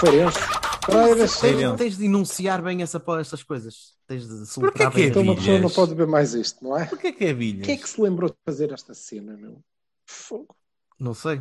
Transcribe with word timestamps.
Feirense. 0.00 0.38
Praia 0.80 1.14
Tens, 1.14 1.76
tens 1.76 1.96
de 1.98 2.06
enunciar 2.06 2.62
bem 2.62 2.82
essa, 2.82 3.02
essas 3.20 3.42
coisas. 3.42 3.94
Tens 4.06 4.22
de 4.22 4.28
Porquê 4.28 4.46
soltar 4.46 4.92
que 4.92 5.02
é. 5.02 5.06
Então 5.06 5.22
uma 5.22 5.36
pessoa 5.36 5.58
não 5.58 5.70
pode 5.70 5.94
ver 5.94 6.06
mais 6.06 6.34
isto, 6.34 6.64
não 6.64 6.76
é? 6.76 6.86
Porquê 6.86 7.12
que 7.12 7.24
é 7.26 7.34
bilhas? 7.34 7.66
Quem 7.66 7.74
é 7.74 7.78
que 7.78 7.88
se 7.88 8.00
lembrou 8.00 8.30
de 8.30 8.36
fazer 8.44 8.72
esta 8.72 8.94
cena, 8.94 9.36
meu? 9.36 9.62
Fogo. 10.06 10.56
Não 10.98 11.14
sei. 11.14 11.40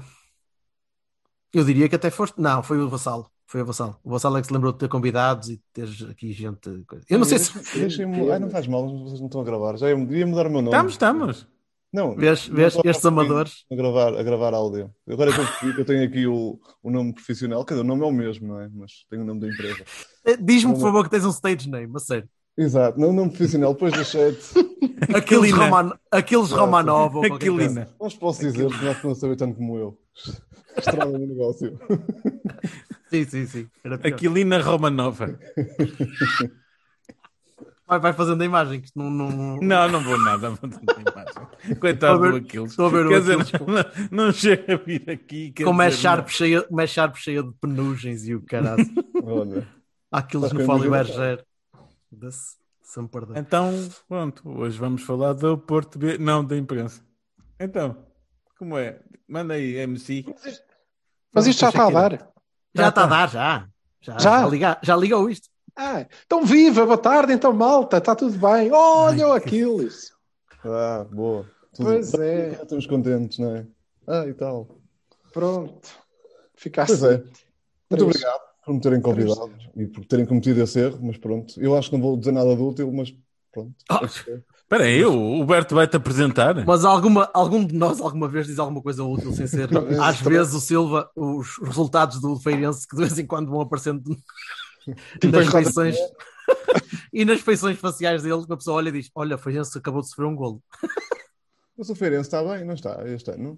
Eu 1.53 1.63
diria 1.63 1.89
que 1.89 1.95
até 1.95 2.11
foste. 2.11 2.39
Não, 2.39 2.61
foi 2.61 2.77
o 2.77 2.89
Vassalo. 2.89 3.31
Foi 3.47 3.61
o 3.61 3.65
Vassalo. 3.65 3.97
O 4.03 4.11
Vassalo 4.11 4.37
é 4.37 4.41
que 4.41 4.47
se 4.47 4.53
lembrou 4.53 4.71
de 4.71 4.77
ter 4.77 4.89
convidados 4.89 5.49
e 5.49 5.55
de 5.55 5.63
teres 5.73 6.03
aqui 6.03 6.31
gente. 6.31 6.85
Eu 7.09 7.17
não 7.17 7.25
sei 7.25 7.39
se. 7.39 7.51
Ai, 8.31 8.39
não 8.39 8.49
faz 8.49 8.67
mal, 8.67 8.87
vocês 8.87 9.19
não 9.19 9.27
estão 9.27 9.41
a 9.41 9.43
gravar. 9.43 9.77
Já 9.77 9.89
ia, 9.89 9.95
ia 9.95 10.27
mudar 10.27 10.45
o 10.45 10.51
meu 10.51 10.61
nome. 10.61 10.67
Estamos, 10.67 10.91
estamos. 10.93 11.47
Não, 11.91 12.15
Vês, 12.15 12.47
não 12.47 12.55
vês 12.55 12.77
a 12.77 12.81
estes 12.85 13.05
amadores? 13.05 13.65
A 13.71 13.75
gravar, 13.75 14.15
a 14.15 14.21
gravar 14.21 14.53
áudio. 14.53 14.93
Agora 15.09 15.31
é 15.31 15.33
que 15.33 15.39
eu 15.39 15.45
percebi 15.45 15.73
que 15.73 15.81
eu 15.81 15.85
tenho 15.85 16.03
aqui 16.03 16.27
o, 16.27 16.59
o 16.83 16.91
nome 16.91 17.13
profissional. 17.13 17.65
Quer 17.65 17.73
dizer, 17.73 17.83
o 17.83 17.87
nome 17.87 18.03
é 18.03 18.05
o 18.05 18.11
mesmo, 18.11 18.47
não 18.47 18.61
é? 18.61 18.69
Mas 18.71 19.05
tenho 19.09 19.23
o 19.23 19.25
nome 19.25 19.41
da 19.41 19.47
empresa. 19.47 19.83
Eh, 20.25 20.37
Diz-me, 20.37 20.73
por 20.73 20.81
favor, 20.81 21.03
que 21.03 21.09
tens 21.09 21.25
um 21.25 21.31
stage 21.31 21.67
name, 21.67 21.91
a 21.95 21.99
sério. 21.99 22.29
Exato, 22.55 22.99
não 22.99 23.09
o 23.09 23.13
nome 23.13 23.29
profissional. 23.29 23.73
Depois 23.73 23.93
do 23.93 24.05
chat. 24.05 24.37
Aqueles, 25.15 25.51
Aquilina. 25.51 25.65
Roman... 25.65 25.99
Aqueles 26.11 26.51
Romanov 26.51 27.15
ou. 27.15 27.25
Aquilina. 27.25 27.89
Não 27.99 28.07
vos 28.07 28.15
posso 28.15 28.41
dizer, 28.41 28.67
porque 28.67 28.85
não 28.85 28.91
estão 28.91 29.11
a 29.11 29.15
saber 29.15 29.35
tanto 29.35 29.55
como 29.55 29.77
eu. 29.77 29.97
Estrada 30.77 31.17
no 31.17 31.25
negócio. 31.25 31.79
Sim, 33.09 33.25
sim, 33.25 33.45
sim. 33.47 33.67
Aquilina 34.03 34.61
Romanova. 34.61 35.39
Vai, 37.89 37.99
vai 37.99 38.13
fazendo 38.13 38.41
a 38.41 38.45
imagem, 38.45 38.79
que 38.79 38.85
isto 38.85 38.99
não. 38.99 39.09
não... 39.09 39.57
Não, 39.57 39.89
não 39.89 40.03
vou 40.03 40.17
nada. 40.19 40.51
Vou. 40.51 40.69
Coitado 41.81 41.87
Estou 41.89 42.07
a 42.09 42.13
do 42.13 42.21
ver- 42.33 42.35
Aquiles. 42.41 42.69
estou 42.71 42.85
a 42.85 42.89
ver 42.89 43.05
o 43.07 43.09
Quer 43.09 43.19
dizer, 43.21 43.41
Aquiles 43.41 43.67
não, 44.11 44.25
não 44.25 44.31
chega 44.31 44.73
a 44.73 44.77
vir 44.77 45.09
aqui. 45.09 45.51
quer 45.51 45.63
Com 45.63 45.71
uma 45.71 45.89
dizer, 45.89 46.01
Sharp 46.01 46.27
cheia, 46.29 46.65
uma 46.69 46.85
Sharp 46.85 47.15
cheia 47.15 47.41
de 47.41 47.51
penugens 47.59 48.27
e 48.27 48.35
o 48.35 48.41
caralho. 48.45 48.85
Estás 50.13 50.53
no 50.53 50.65
Folly 50.65 50.85
imagem 50.87 51.15
Berger. 51.15 51.45
Então, 53.35 53.71
pronto. 54.07 54.47
Hoje 54.49 54.77
vamos 54.77 55.01
falar 55.03 55.33
do 55.33 55.57
Porto 55.57 55.97
B. 55.99 56.17
Não, 56.17 56.43
da 56.43 56.55
imprensa. 56.57 57.01
Então, 57.59 57.97
como 58.57 58.77
é? 58.77 58.99
Manda 59.27 59.55
aí, 59.55 59.75
MC. 59.77 60.25
Mas 61.33 61.47
isto 61.47 61.59
já 61.59 61.69
está 61.69 61.87
a 61.87 61.91
dar. 61.91 62.31
Já 62.73 62.89
está 62.89 63.03
a 63.03 63.07
dar, 63.07 63.29
já. 63.29 63.67
Já, 64.01 64.13
Já? 64.17 64.41
já, 64.41 64.47
liga- 64.47 64.79
já 64.81 64.95
ligou 64.95 65.29
isto. 65.29 65.49
Ah, 65.75 66.05
então 66.25 66.45
viva, 66.45 66.85
boa 66.85 66.97
tarde, 66.97 67.33
então 67.33 67.53
malta, 67.53 67.97
está 67.97 68.15
tudo 68.15 68.37
bem. 68.37 68.71
Olha 68.71 69.27
o 69.27 69.33
Aquiles. 69.33 70.11
Ah, 70.63 71.05
boa. 71.11 71.45
Tudo- 71.73 71.85
Pois 71.85 72.13
é. 72.15 72.51
Já 72.55 72.63
estamos 72.63 72.87
contentes, 72.87 73.39
não 73.39 73.55
é? 73.55 73.65
Ah, 74.07 74.25
e 74.27 74.33
tal. 74.33 74.67
Pronto. 75.31 75.87
Ficaste. 76.55 76.97
Pois 76.97 77.03
é. 77.03 77.17
Muito 77.17 77.33
Três. 77.89 78.01
obrigado 78.03 78.41
por 78.65 78.73
me 78.73 78.81
terem 78.81 79.01
convidado 79.01 79.51
e 79.75 79.85
por 79.87 80.05
terem 80.05 80.25
cometido 80.25 80.61
esse 80.61 80.79
erro, 80.79 80.99
mas 81.01 81.17
pronto. 81.17 81.53
Eu 81.61 81.75
acho 81.77 81.89
que 81.89 81.95
não 81.95 82.03
vou 82.03 82.17
dizer 82.17 82.31
nada 82.31 82.55
de 82.55 82.61
útil, 82.61 82.91
mas 82.91 83.13
pronto. 83.51 83.73
Oh. 83.89 84.05
Espera 84.05 84.83
aí, 84.83 85.03
o 85.03 85.39
Huberto 85.41 85.73
vai-te 85.73 85.95
apresentar. 85.95 86.63
Mas 86.65 86.85
alguma, 86.85 87.27
algum 87.33 87.65
de 87.65 87.73
nós 87.73 87.99
alguma 87.99 88.27
vez 88.27 88.45
diz 88.45 88.59
alguma 88.59 88.81
coisa 88.83 89.03
útil 89.03 89.31
sem 89.33 89.47
ser. 89.47 89.67
Às 89.99 90.21
vezes 90.21 90.53
o 90.53 90.59
Silva, 90.59 91.09
os 91.15 91.57
resultados 91.63 92.21
do 92.21 92.35
Feirense 92.39 92.87
que 92.87 92.95
de 92.95 93.01
vez 93.01 93.17
em 93.17 93.25
quando 93.25 93.49
vão 93.49 93.61
aparecendo 93.61 94.15
Tipo 95.19 95.35
nas 95.35 95.47
feições 95.47 95.97
e 97.13 97.25
nas 97.25 97.41
feições 97.41 97.77
faciais 97.77 98.23
dele, 98.23 98.45
que 98.45 98.53
a 98.53 98.57
pessoa 98.57 98.77
olha 98.77 98.89
e 98.89 98.93
diz: 98.93 99.09
Olha, 99.15 99.35
o 99.35 99.39
Feirense 99.39 99.77
acabou 99.77 100.01
de 100.01 100.09
sofrer 100.09 100.25
um 100.25 100.35
golo. 100.35 100.61
Mas 101.77 101.89
o 101.89 101.95
Feirense 101.95 102.27
está 102.27 102.43
bem, 102.43 102.65
não 102.65 102.73
está 102.73 103.01
este 103.07 103.31
ano? 103.31 103.57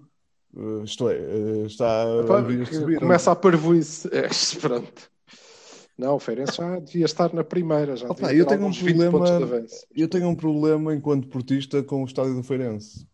Uh, 0.53 0.84
isto 0.84 1.09
é, 1.09 1.18
uh, 1.18 1.66
está 1.66 2.06
Epá, 2.24 2.44
subir. 2.66 3.00
Começa 3.00 3.31
a 3.31 3.36
parvoíce. 3.36 4.09
É, 4.14 4.28
pronto. 4.59 5.09
Não, 5.97 6.16
o 6.16 6.20
Feirense 6.20 6.58
já 6.58 6.80
devia 6.80 7.06
estar 7.06 7.34
na 7.34 7.44
primeira. 7.44 7.96
Já 7.96 8.08
Opa, 8.09 8.34
eu 8.34 8.46
tenho 8.46 8.62
um 8.62 8.64
alguns 8.66 8.81
20 8.81 9.09
problema-. 9.09 9.66
Eu 9.96 10.08
tenho 10.08 10.28
um 10.28 10.36
problema 10.36 10.96
enquanto 10.96 11.28
portista 11.28 11.84
com 11.84 12.02
o 12.02 12.06
estádio 12.06 12.36
do 12.36 12.44
Feirense. 12.44 13.08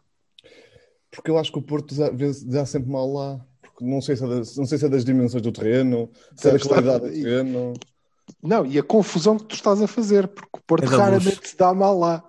Porque 1.12 1.30
eu 1.30 1.38
acho 1.38 1.52
que 1.52 1.60
o 1.60 1.62
Porto 1.62 1.96
dá, 1.96 2.10
dá 2.46 2.66
sempre 2.66 2.90
mal 2.90 3.12
lá. 3.12 3.46
Porque 3.62 3.86
não 3.86 4.02
sei 4.02 4.16
se 4.16 4.24
é 4.24 4.28
das, 4.28 4.56
não 4.56 4.66
sei 4.66 4.78
se 4.78 4.86
é 4.86 4.90
das 4.90 5.04
dimensões 5.04 5.42
do 5.44 5.52
terreno, 5.52 6.10
se 6.36 6.50
é 6.50 6.54
da 6.54 6.60
qualidade 6.60 7.08
do 7.08 7.12
terreno. 7.14 7.74
Não, 8.42 8.66
e 8.66 8.78
a 8.78 8.84
confusão 8.84 9.38
que 9.38 9.46
tu 9.46 9.56
estás 9.56 9.82
a 9.82 9.88
fazer, 9.88 10.28
porque 10.28 10.50
o 10.58 10.62
Porto 10.62 10.84
É 10.86 10.88
raramente 10.98 11.48
se 11.48 11.58
dá 11.58 11.74
mal 11.74 11.98
lá. 11.98 12.24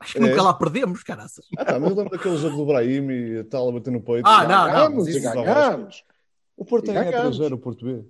Acho 0.00 0.12
que 0.14 0.18
É. 0.18 0.20
nunca 0.22 0.42
lá 0.42 0.54
perdemos, 0.54 1.02
caraças. 1.02 1.44
Ah, 1.58 1.64
tá, 1.64 1.78
mas 1.78 1.94
lembro 1.94 2.10
daquele 2.10 2.36
jogo 2.36 2.56
do 2.56 2.66
Brahim 2.66 3.10
e 3.10 3.44
tal, 3.44 3.68
a 3.68 3.72
bater 3.72 3.90
no 3.92 4.00
peito. 4.00 4.26
Ah, 4.26 4.42
não, 4.46 4.48
não, 4.66 4.72
Ganhamos 4.72 4.96
mas 4.98 5.06
e 5.14 5.18
isso 5.18 5.32
ganhamos. 5.32 6.04
O 6.56 6.64
Porto 6.64 6.90
é 6.90 6.94
ganhamos. 6.94 7.36
3 7.38 7.52
o 7.52 7.58
Porto 7.58 7.84
B. 7.84 8.04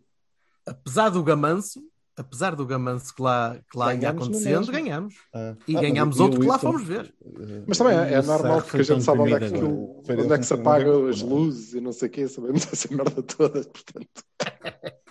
Apesar 0.67 1.09
do 1.11 1.23
gamanço, 1.23 1.81
apesar 2.17 2.55
do 2.55 2.67
gamanço 2.67 3.15
que 3.15 3.23
lá, 3.23 3.57
que 3.71 3.79
lá 3.79 3.93
ia 3.93 4.01
Ganhamos 4.01 4.23
acontecendo, 4.25 4.73
ganhamos. 4.73 5.15
Ah. 5.35 5.55
E 5.67 5.77
Ah, 5.77 5.81
ganhamos 5.81 6.21
outro 6.21 6.41
que 6.41 6.47
lá 6.47 6.59
fomos 6.59 6.83
ver. 6.85 7.13
Eh, 7.25 7.63
Mas 7.67 7.79
também 7.79 7.97
é, 7.99 8.15
é 8.15 8.23
normal 8.23 8.63
porque 8.63 8.77
a 8.79 8.83
gente 8.83 9.03
sabe 9.03 9.21
onde 9.21 9.35
é 9.35 9.39
que, 9.41 9.55
onde 9.55 10.33
é 10.33 10.39
que 10.39 10.45
se 10.47 10.53
não 10.55 10.61
apagam 10.61 11.07
as 11.09 11.23
não 11.23 11.29
é? 11.29 11.35
luzes 11.35 11.75
e 11.75 11.81
não 11.81 11.93
sei 11.93 12.09
o 12.09 12.11
quê, 12.11 12.29
sabemos 12.29 12.67
essa 12.73 12.95
merda 12.95 13.23
toda, 13.23 13.63
portanto. 13.65 14.25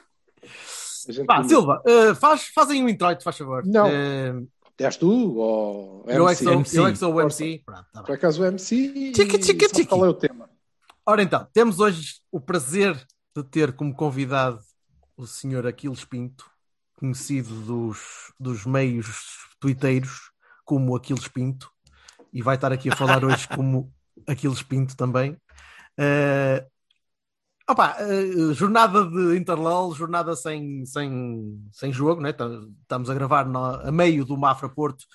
Pá, 1.26 1.44
Silva, 1.44 1.82
eh, 1.86 2.14
faz, 2.16 2.48
fazem 2.54 2.84
um 2.84 2.90
introito, 2.90 3.24
faz 3.24 3.38
favor. 3.38 3.66
Não. 3.66 3.88
Eh, 3.88 4.34
És 4.80 4.96
tu 4.96 5.36
ou 5.36 6.06
eu, 6.08 6.30
é 6.30 6.34
que 6.34 6.42
sou, 6.44 6.54
MC. 6.54 6.78
eu 6.80 6.88
é 6.88 6.92
que 6.94 6.98
sou 6.98 7.14
o 7.14 7.22
MC. 7.22 7.62
Pronto, 7.66 7.86
tá 7.92 8.02
por 8.02 8.16
acaso 8.16 8.42
o 8.42 8.46
MC 8.46 9.12
Tchica, 9.12 9.38
tchica, 9.38 9.68
sabe 9.68 9.74
tchica. 9.74 9.90
qual 9.90 10.06
é 10.06 10.10
o 10.10 10.14
tema? 10.14 10.50
Ora 11.06 11.22
então, 11.22 11.46
temos 11.52 11.80
hoje 11.80 12.22
o 12.32 12.40
prazer 12.40 12.96
de 13.36 13.44
ter 13.44 13.74
como 13.74 13.94
convidado 13.94 14.60
o 15.18 15.28
senhor 15.28 15.68
Aquiles 15.68 16.06
Pinto, 16.06 16.50
conhecido 16.96 17.54
dos, 17.66 18.32
dos 18.40 18.66
meios 18.66 19.40
twitteiros 19.60 20.32
como 20.64 20.96
Aquiles 20.96 21.28
Pinto, 21.28 21.70
e 22.32 22.42
vai 22.42 22.56
estar 22.56 22.72
aqui 22.72 22.90
a 22.90 22.96
falar 22.96 23.26
hoje 23.26 23.48
como 23.54 23.92
Aquiles 24.26 24.62
Pinto 24.64 24.96
também. 24.96 25.36
Eh, 25.98 26.66
opa, 27.70 27.96
eh, 28.00 28.54
jornada 28.54 29.06
de 29.06 29.38
Interlol, 29.38 29.94
jornada 29.94 30.36
sem, 30.36 30.86
sem, 30.86 31.70
sem 31.72 31.94
jogo, 31.94 32.20
né? 32.22 32.34
Tá- 32.34 32.50
estamos 32.82 33.10
a 33.10 33.14
gravar 33.14 33.46
na- 33.48 33.88
a 33.88 33.92
meio 33.92 34.26
do 34.26 34.36
Mafra 34.38 34.68
Porto 34.68 35.06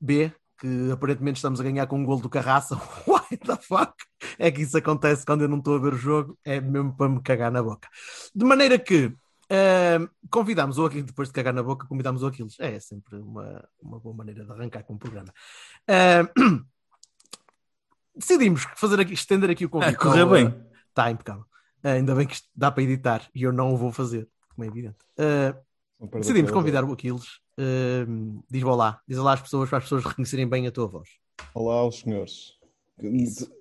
B, 0.00 0.32
que 0.58 0.90
aparentemente 0.92 1.36
estamos 1.38 1.60
a 1.60 1.64
ganhar 1.64 1.86
com 1.86 1.98
um 1.98 2.04
gol 2.04 2.20
do 2.20 2.30
Carraça. 2.30 2.76
What 3.06 3.36
the 3.38 3.56
fuck? 3.56 3.92
É 4.38 4.50
que 4.50 4.62
isso 4.62 4.76
acontece 4.78 5.26
quando 5.26 5.42
eu 5.42 5.48
não 5.48 5.58
estou 5.58 5.74
a 5.76 5.78
ver 5.78 5.94
o 5.94 5.98
jogo, 5.98 6.38
é 6.44 6.60
mesmo 6.60 6.96
para 6.96 7.08
me 7.08 7.20
cagar 7.22 7.50
na 7.50 7.62
boca. 7.62 7.88
De 8.34 8.44
maneira 8.44 8.78
que 8.78 9.12
eh, 9.50 9.98
convidámos 10.30 10.78
o 10.78 10.86
Aquiles, 10.86 11.06
depois 11.06 11.28
de 11.28 11.34
cagar 11.34 11.52
na 11.52 11.62
boca, 11.62 11.86
convidámos 11.86 12.22
o 12.22 12.26
Aquiles. 12.26 12.54
É 12.60 12.78
sempre 12.80 13.16
uma, 13.16 13.68
uma 13.82 13.98
boa 13.98 14.14
maneira 14.14 14.44
de 14.44 14.50
arrancar 14.52 14.82
com 14.84 14.94
o 14.94 14.98
programa. 14.98 15.32
Eh, 15.88 16.22
decidimos 18.14 18.64
fazer 18.76 19.00
aqui, 19.00 19.12
estender 19.12 19.50
aqui 19.50 19.64
o 19.66 19.68
convite. 19.70 19.94
Ah, 19.94 19.98
correu 19.98 20.28
bem. 20.30 20.54
Está 20.88 21.10
impecável. 21.10 21.44
Eh, 21.82 21.92
ainda 21.92 22.14
bem 22.14 22.26
que 22.26 22.34
isto 22.34 22.48
dá 22.54 22.70
para 22.70 22.82
editar 22.82 23.28
e 23.34 23.42
eu 23.42 23.52
não 23.52 23.72
o 23.72 23.76
vou 23.76 23.92
fazer, 23.92 24.28
como 24.54 24.64
é 24.64 24.68
evidente. 24.68 24.96
Perda 25.16 25.64
decidimos 26.20 26.50
convidar 26.50 26.84
o 26.84 26.92
Aquiles. 26.92 27.40
Eh, 27.58 28.06
diz 28.50 28.62
olá, 28.64 29.00
diz 29.08 29.18
olá 29.18 29.32
às 29.34 29.40
pessoas 29.40 29.68
para 29.68 29.78
as 29.78 29.84
pessoas 29.84 30.04
reconhecerem 30.04 30.48
bem 30.48 30.66
a 30.66 30.70
tua 30.72 30.86
voz. 30.86 31.08
Olá 31.54 31.74
aos 31.76 32.00
senhores. 32.00 32.54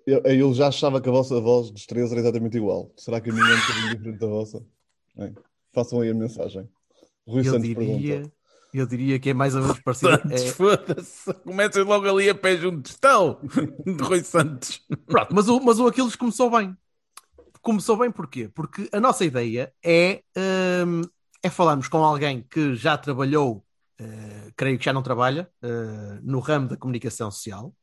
Eu, 0.08 0.22
eu 0.24 0.54
já 0.54 0.68
achava 0.68 1.02
que 1.02 1.10
a 1.10 1.12
vossa 1.12 1.40
voz 1.42 1.70
dos 1.70 1.86
três 1.86 2.10
era 2.12 2.22
exatamente 2.22 2.58
igual. 2.58 2.92
Será 2.96 3.20
que 3.20 3.30
a 3.30 3.34
minha 3.34 3.46
é 3.46 3.54
um 3.56 3.60
bocadinho 3.60 3.90
diferente 3.96 4.20
da 4.20 4.28
vossa? 4.28 4.66
Bem, 5.16 5.36
façam 5.74 6.00
aí 6.02 6.10
a 6.10 6.14
mensagem. 6.14 6.70
Rui 7.28 7.42
Eu 7.42 7.52
Santos 7.52 7.62
diria, 7.68 7.76
pergunta. 7.76 8.34
eu 8.74 8.86
diria 8.88 9.20
que 9.20 9.30
é 9.32 9.34
mais 9.34 9.56
ou 9.56 9.62
menos 9.62 9.80
parecido. 9.82 10.12
Santos, 10.12 10.42
É, 10.42 10.52
foda-se. 10.52 11.34
Começam 11.44 11.84
logo 11.84 12.08
ali 12.10 12.30
a 12.30 12.36
pé 12.36 12.56
juntos. 12.56 12.92
Estão. 12.92 13.40
De 13.86 14.04
Rui 14.04 14.24
Santos. 14.24 14.82
Pronto, 15.06 15.34
mas 15.36 15.48
o, 15.50 15.60
mas 15.60 15.80
o 15.80 15.88
Aquiles 15.88 16.16
começou 16.16 16.50
bem. 16.50 16.76
Começou 17.66 17.98
bem 17.98 18.12
porquê? 18.12 18.48
Porque 18.48 18.88
a 18.92 19.00
nossa 19.00 19.26
ideia 19.26 19.74
é, 19.84 20.22
hum, 20.86 21.02
é 21.42 21.50
falarmos 21.50 21.88
com 21.88 21.98
alguém 21.98 22.46
que 22.48 22.76
já 22.76 22.96
trabalhou, 22.96 23.66
eh, 24.00 24.52
creio 24.56 24.78
que 24.78 24.86
já 24.86 24.94
não 24.94 25.02
trabalha, 25.02 25.50
eh, 25.64 26.20
no 26.22 26.38
ramo 26.38 26.68
da 26.68 26.78
comunicação 26.78 27.32
social. 27.32 27.74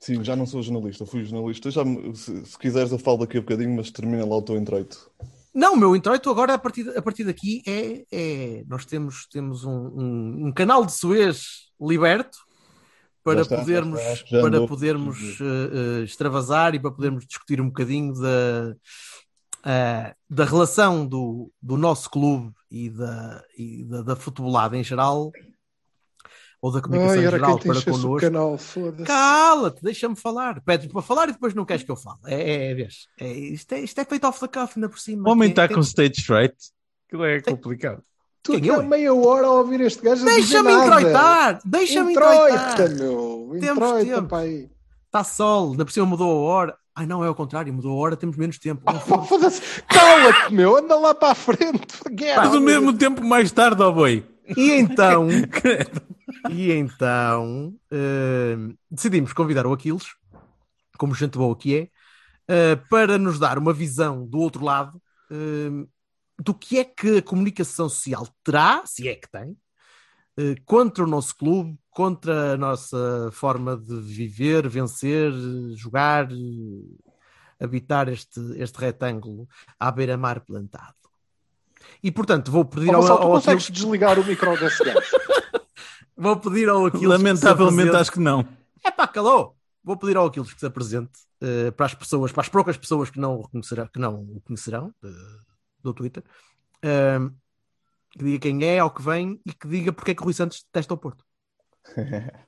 Sim, 0.00 0.24
já 0.24 0.34
não 0.34 0.44
sou 0.44 0.60
jornalista, 0.60 1.06
fui 1.06 1.22
jornalista. 1.24 1.70
Já, 1.70 1.84
se, 2.14 2.44
se 2.46 2.58
quiseres, 2.58 2.90
eu 2.90 2.98
falo 2.98 3.18
daqui 3.18 3.38
a 3.38 3.40
bocadinho, 3.42 3.76
mas 3.76 3.92
termina 3.92 4.26
lá 4.26 4.36
o 4.38 4.42
teu 4.42 4.56
introito. 4.56 5.08
Não, 5.54 5.74
o 5.74 5.76
meu 5.76 5.94
introito 5.94 6.28
agora 6.28 6.54
a 6.54 6.58
partir, 6.58 6.98
a 6.98 7.00
partir 7.00 7.22
daqui 7.22 7.62
é, 7.64 8.04
é- 8.10 8.64
nós 8.66 8.84
temos, 8.84 9.28
temos 9.28 9.62
um, 9.62 9.70
um- 9.70 10.46
um 10.48 10.52
canal 10.52 10.84
de 10.84 10.90
Suez 10.90 11.70
liberto 11.80 12.38
para 13.24 13.40
está, 13.40 13.58
podermos, 13.58 14.00
está, 14.00 14.38
para 14.38 14.48
andou. 14.48 14.68
podermos 14.68 15.18
eh, 15.40 16.00
eh, 16.00 16.04
extravasar 16.04 16.74
e 16.74 16.78
para 16.78 16.90
podermos 16.90 17.26
discutir 17.26 17.60
um 17.60 17.66
bocadinho 17.68 18.12
da, 18.12 18.76
ah, 19.64 20.14
da 20.28 20.44
relação 20.44 21.06
do, 21.06 21.50
do 21.60 21.78
nosso 21.78 22.10
clube 22.10 22.52
e 22.70 22.90
da, 22.90 23.42
e 23.56 23.84
da, 23.84 24.02
da 24.02 24.16
futebolada 24.16 24.76
em 24.76 24.84
geral 24.84 25.32
ou 26.60 26.70
da 26.70 26.80
comunicação 26.80 27.18
Ai, 27.22 27.30
geral 27.30 27.58
para 27.58 27.82
connosco. 27.82 28.20
canal. 28.20 28.58
Cala-te, 29.04 29.82
deixa-me 29.82 30.16
falar. 30.16 30.62
Pedes 30.62 30.90
para 30.90 31.02
falar 31.02 31.28
e 31.28 31.32
depois 31.32 31.54
não 31.54 31.64
queres 31.64 31.82
que 31.82 31.90
eu 31.90 31.96
fale. 31.96 32.20
É, 32.24 32.34
é, 32.34 32.70
é, 32.70 32.74
vês? 32.74 33.06
É, 33.20 33.30
isto, 33.30 33.72
é, 33.72 33.80
isto 33.80 34.00
é 34.00 34.04
feito 34.04 34.26
off 34.26 34.40
the 34.40 34.48
cuff, 34.48 34.72
ainda 34.76 34.88
por 34.88 34.98
cima. 34.98 35.28
O 35.28 35.32
homem 35.32 35.50
está 35.50 35.68
com 35.68 35.80
stage 35.80 36.22
fright. 36.22 36.56
Aquilo 37.06 37.24
é 37.24 37.40
complicado. 37.40 38.02
Tu 38.44 38.62
eu? 38.62 38.82
meia 38.82 39.12
hora 39.14 39.46
a 39.46 39.50
ouvir 39.52 39.80
este 39.80 40.02
gajo 40.02 40.22
Deixa-me 40.22 40.70
entroitar! 40.70 41.60
Deixa-me 41.64 42.12
Entroita, 42.12 42.54
entroitar! 42.54 42.90
meu. 42.90 43.48
Temos 43.58 43.84
Entroita, 43.84 44.14
tempo. 44.16 44.28
pai. 44.28 44.70
Está 45.06 45.24
sol, 45.24 45.70
ainda 45.70 45.84
por 45.86 45.90
cima 45.90 46.04
mudou 46.04 46.30
a 46.30 46.52
hora. 46.52 46.76
Ai 46.94 47.06
não, 47.06 47.24
é 47.24 47.30
o 47.30 47.34
contrário, 47.34 47.72
mudou 47.72 47.92
a 47.92 47.94
hora, 48.02 48.16
temos 48.16 48.36
menos 48.36 48.58
tempo. 48.58 48.82
Ah, 48.84 48.92
pá, 49.00 49.18
foda-se. 49.22 49.62
Cala-te, 49.88 50.52
meu. 50.52 50.76
Anda 50.76 50.94
lá 50.94 51.14
para 51.14 51.32
a 51.32 51.34
frente. 51.34 51.86
Get 52.16 52.36
Mas 52.36 52.54
ao 52.54 52.60
mesmo 52.60 52.92
tempo 52.92 53.24
mais 53.24 53.50
tarde, 53.50 53.82
ó 53.82 53.90
boi. 53.90 54.22
E 54.58 54.72
então, 54.72 55.26
e 56.52 56.70
então 56.70 57.74
eh, 57.90 58.56
decidimos 58.90 59.32
convidar 59.32 59.66
o 59.66 59.72
Aquiles, 59.72 60.04
como 60.98 61.14
gente 61.14 61.38
boa 61.38 61.56
que 61.56 61.74
é, 61.78 61.88
eh, 62.46 62.76
para 62.90 63.16
nos 63.16 63.38
dar 63.38 63.56
uma 63.56 63.72
visão 63.72 64.26
do 64.26 64.38
outro 64.38 64.62
lado 64.62 65.00
eh, 65.30 65.86
do 66.38 66.54
que 66.54 66.78
é 66.78 66.84
que 66.84 67.18
a 67.18 67.22
comunicação 67.22 67.88
social 67.88 68.26
terá, 68.42 68.82
se 68.84 69.08
é 69.08 69.14
que 69.14 69.30
tem, 69.30 69.56
eh, 70.36 70.56
contra 70.64 71.04
o 71.04 71.06
nosso 71.06 71.36
clube, 71.36 71.78
contra 71.90 72.54
a 72.54 72.56
nossa 72.56 73.30
forma 73.32 73.76
de 73.76 74.00
viver, 74.00 74.68
vencer, 74.68 75.32
jogar, 75.76 76.28
habitar 77.60 78.08
este, 78.08 78.40
este 78.56 78.78
retângulo 78.78 79.48
à 79.78 79.92
beira-mar 79.92 80.40
plantado. 80.40 80.94
E 82.02 82.10
portanto, 82.10 82.50
vou 82.50 82.64
pedir 82.64 82.90
Ó, 82.90 82.96
ao, 82.96 83.00
Gonçalo, 83.00 83.18
tu 83.18 83.22
ao 83.22 83.30
consegues 83.32 83.64
Aquiles, 83.64 83.82
desligar 83.82 84.18
o 84.18 84.24
micro 84.24 84.58
desse 84.58 84.84
gajo? 84.84 85.10
vou 86.16 86.36
pedir 86.36 86.68
ao 86.68 86.86
Aquiles 86.86 87.08
Lamentavelmente 87.08 87.94
acho 87.94 88.12
que 88.12 88.20
não. 88.20 88.46
É 88.82 88.90
pá, 88.90 89.06
calou! 89.06 89.56
Vou 89.84 89.96
pedir 89.96 90.16
ao 90.16 90.26
Aquiles 90.26 90.52
que 90.52 90.58
se 90.58 90.66
apresente 90.66 91.12
eh, 91.40 91.70
para 91.70 91.86
as 91.86 91.94
pessoas, 91.94 92.32
para 92.32 92.40
as 92.40 92.48
poucas 92.48 92.76
pessoas 92.76 93.10
que 93.10 93.20
não 93.20 93.36
o 93.36 93.48
que 93.48 93.98
não 94.00 94.14
o 94.14 94.40
conhecerão 94.40 94.92
eh, 95.04 95.08
do 95.84 95.94
Twitter, 95.94 96.22
Ahm, 96.82 97.30
que 98.10 98.24
diga 98.24 98.38
quem 98.40 98.64
é, 98.64 98.78
ao 98.78 98.90
que 98.90 99.02
vem 99.02 99.40
e 99.46 99.52
que 99.52 99.66
diga 99.68 99.92
porque 99.92 100.10
é 100.10 100.14
que 100.14 100.22
o 100.22 100.24
Rui 100.24 100.34
Santos 100.34 100.64
detesta 100.64 100.94
o 100.94 100.96
Porto. 100.98 101.24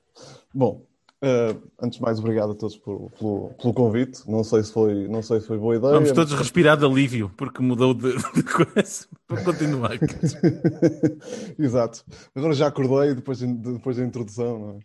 Bom, 0.53 0.85
eh, 1.21 1.55
antes 1.81 1.97
de 1.97 2.03
mais, 2.03 2.19
obrigado 2.19 2.51
a 2.51 2.55
todos 2.55 2.77
por- 2.77 3.11
pelo, 3.11 3.49
pelo 3.59 3.73
convite. 3.73 4.21
Não 4.29 4.43
sei 4.43 4.63
se 4.63 4.71
foi, 4.71 5.07
não 5.07 5.21
sei 5.21 5.39
se 5.41 5.47
foi 5.47 5.57
boa 5.57 5.75
ideia. 5.75 5.93
Vamos 5.93 6.11
todos 6.11 6.33
respirar 6.33 6.77
de 6.77 6.85
alívio, 6.85 7.31
porque 7.35 7.61
mudou 7.61 7.93
de, 7.93 8.13
de 8.33 8.43
coisa 8.43 9.05
para 9.27 9.43
continuar. 9.43 9.91
Exato. 11.57 12.03
Agora 12.35 12.53
já 12.53 12.67
acordei 12.67 13.13
depois, 13.15 13.39
de- 13.39 13.47
depois 13.53 13.97
da 13.97 14.03
introdução. 14.03 14.59
não 14.59 14.69
é? 14.75 14.79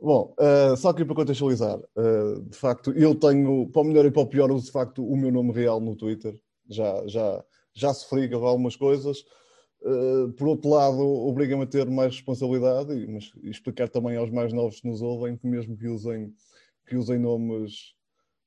Bom, 0.00 0.34
eh, 0.38 0.76
só 0.76 0.90
aqui 0.90 1.04
para 1.04 1.14
contextualizar, 1.14 1.78
eh, 1.96 2.34
de 2.50 2.56
facto, 2.58 2.92
eu 2.92 3.14
tenho, 3.14 3.68
para 3.70 3.80
o 3.82 3.84
melhor 3.84 4.04
e 4.04 4.10
para 4.10 4.22
o 4.22 4.26
pior, 4.26 4.50
uso 4.50 4.66
de 4.66 4.72
facto 4.72 5.04
o 5.06 5.16
meu 5.16 5.30
nome 5.32 5.52
real 5.52 5.80
no 5.80 5.96
Twitter. 5.96 6.38
Já, 6.68 7.06
já, 7.06 7.42
já 7.74 7.92
sofri 7.92 8.28
com 8.28 8.36
algumas 8.36 8.76
coisas. 8.76 9.24
Eh, 9.84 10.32
por 10.38 10.48
outro 10.48 10.70
lado, 10.70 11.00
obriga-me 11.00 11.64
a 11.64 11.66
ter 11.66 11.88
mais 11.90 12.14
responsabilidade, 12.14 13.06
mas 13.06 13.30
explicar 13.42 13.88
também 13.88 14.16
aos 14.16 14.30
mais 14.30 14.52
novos 14.52 14.80
que 14.80 14.88
nos 14.88 15.02
ouvem 15.02 15.36
que 15.36 15.46
mesmo 15.46 15.76
que 15.76 15.88
usem, 15.88 16.34
que 16.86 16.96
usem 16.96 17.18
nomes 17.18 17.94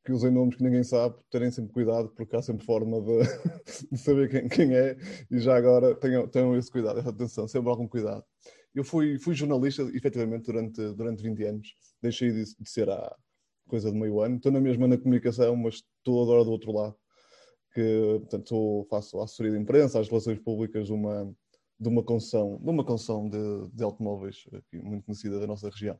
que 0.07 0.13
usem 0.13 0.31
nomes 0.31 0.55
que 0.55 0.63
ninguém 0.63 0.83
sabe, 0.83 1.15
terem 1.29 1.51
sempre 1.51 1.73
cuidado, 1.73 2.07
porque 2.15 2.33
há 2.33 2.41
sempre 2.41 2.65
forma 2.65 3.01
de, 3.01 3.19
de 3.91 3.97
saber 3.97 4.29
quem, 4.29 4.47
quem 4.47 4.73
é, 4.73 4.95
e 5.29 5.37
já 5.37 5.57
agora 5.57 5.93
tenham, 5.95 6.25
tenham 6.29 6.55
esse 6.55 6.71
cuidado, 6.71 6.97
essa 6.97 7.09
atenção, 7.09 7.45
sempre 7.45 7.69
algum 7.69 7.89
cuidado. 7.89 8.23
Eu 8.73 8.85
fui, 8.85 9.19
fui 9.19 9.35
jornalista, 9.35 9.81
efetivamente, 9.93 10.45
durante, 10.45 10.81
durante 10.93 11.21
20 11.21 11.43
anos, 11.43 11.75
deixei 12.01 12.31
de, 12.31 12.41
de 12.41 12.69
ser 12.69 12.89
há 12.89 13.13
coisa 13.67 13.91
de 13.91 13.99
meio 13.99 14.21
ano, 14.21 14.37
estou 14.37 14.49
na 14.49 14.61
mesma 14.61 14.87
na 14.87 14.97
comunicação, 14.97 15.57
mas 15.57 15.83
estou 15.97 16.23
agora 16.23 16.45
do 16.45 16.51
outro 16.51 16.71
lado, 16.71 16.95
que, 17.77 18.17
portanto, 18.21 18.87
faço 18.89 19.19
a 19.19 19.23
assessoria 19.23 19.51
de 19.51 19.59
imprensa, 19.59 19.99
as 19.99 20.09
relações 20.09 20.39
públicas 20.39 20.87
de 20.87 20.93
uma, 20.93 21.31
de 21.79 21.87
uma 21.87 22.01
concessão, 22.01 22.57
de, 22.57 22.71
uma 22.71 22.83
concessão 22.83 23.29
de, 23.29 23.69
de 23.71 23.83
automóveis, 23.83 24.45
muito 24.73 25.05
conhecida 25.05 25.39
da 25.39 25.45
nossa 25.45 25.69
região. 25.69 25.99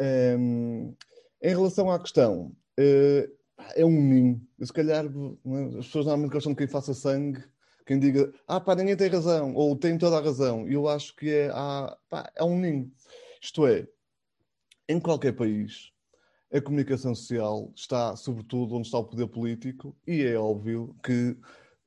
Em, 0.00 0.96
em 1.42 1.48
relação 1.48 1.90
à 1.90 1.98
questão, 1.98 2.54
eh, 2.78 3.28
é 3.74 3.84
um 3.84 3.90
ninho. 3.90 4.40
Se 4.62 4.72
calhar, 4.72 5.04
é? 5.04 5.78
as 5.78 5.86
pessoas 5.86 6.06
normalmente 6.06 6.32
gostam 6.32 6.52
de 6.52 6.58
quem 6.58 6.68
faça 6.68 6.94
sangue, 6.94 7.42
quem 7.84 7.98
diga, 7.98 8.32
ah, 8.46 8.60
pá, 8.60 8.76
ninguém 8.76 8.96
tem 8.96 9.08
razão, 9.08 9.52
ou 9.52 9.76
tem 9.76 9.98
toda 9.98 10.16
a 10.16 10.22
razão. 10.22 10.68
Eu 10.68 10.88
acho 10.88 11.16
que 11.16 11.28
é, 11.28 11.50
ah, 11.52 11.98
pá, 12.08 12.30
é 12.36 12.44
um 12.44 12.56
ninho. 12.56 12.88
Isto 13.42 13.66
é, 13.66 13.88
em 14.88 15.00
qualquer 15.00 15.32
país, 15.32 15.90
a 16.54 16.60
comunicação 16.60 17.14
social 17.14 17.72
está, 17.74 18.14
sobretudo, 18.14 18.76
onde 18.76 18.86
está 18.86 18.98
o 18.98 19.04
poder 19.04 19.26
político, 19.26 19.96
e 20.06 20.22
é 20.22 20.36
óbvio 20.38 20.94
que 21.02 21.36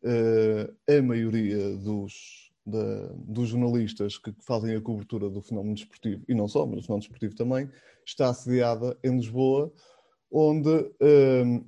eh, 0.04 0.98
a 0.98 1.02
maioria 1.02 1.78
dos, 1.78 2.52
da- 2.66 3.08
dos 3.16 3.48
jornalistas 3.50 4.18
que 4.18 4.34
fazem 4.42 4.76
a 4.76 4.82
cobertura 4.82 5.30
do 5.30 5.42
fenómeno 5.42 5.76
desportivo, 5.76 6.24
e 6.28 6.36
não 6.36 6.50
só, 6.50 6.66
mas 6.66 6.78
do 6.78 6.82
fenómeno 6.84 7.00
desportivo 7.02 7.36
também, 7.36 7.70
está 8.06 8.30
assediada 8.30 8.98
em 9.04 9.16
Lisboa, 9.16 9.72
onde 10.30 10.70
hum, 11.02 11.66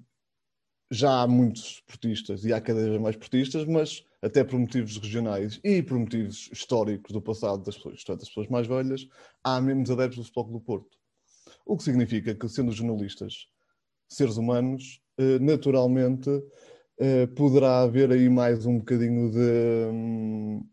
já 0.92 1.22
há 1.22 1.28
muitos 1.28 1.76
esportistas 1.76 2.44
e 2.44 2.52
há 2.52 2.60
cada 2.60 2.84
vez 2.84 3.00
mais 3.00 3.16
esportistas, 3.16 3.66
mas 3.66 4.04
até 4.22 4.44
por 4.44 4.60
motivos 4.60 4.98
regionais 4.98 5.58
e 5.64 5.82
por 5.82 5.98
motivos 5.98 6.50
históricos 6.52 7.14
do 7.14 7.22
passado 7.22 7.64
das 7.64 7.78
pessoas, 7.78 8.04
das 8.06 8.28
pessoas 8.28 8.48
mais 8.50 8.68
velhas, 8.68 9.08
há 9.42 9.62
menos 9.62 9.90
adeptos 9.90 10.18
do 10.18 10.24
Futebol 10.26 10.60
do 10.60 10.60
Porto. 10.60 10.99
O 11.70 11.78
que 11.78 11.84
significa 11.84 12.34
que, 12.34 12.50
sendo 12.50 12.72
jornalistas 12.72 13.48
seres 14.10 14.38
humanos, 14.38 15.00
eh, 15.20 15.38
naturalmente 15.38 16.28
eh, 17.00 17.28
poderá 17.28 17.82
haver 17.82 18.12
aí 18.12 18.28
mais 18.28 18.66
um 18.66 18.80
bocadinho 18.80 19.30
de, 19.30 19.92
hum, 19.94 20.68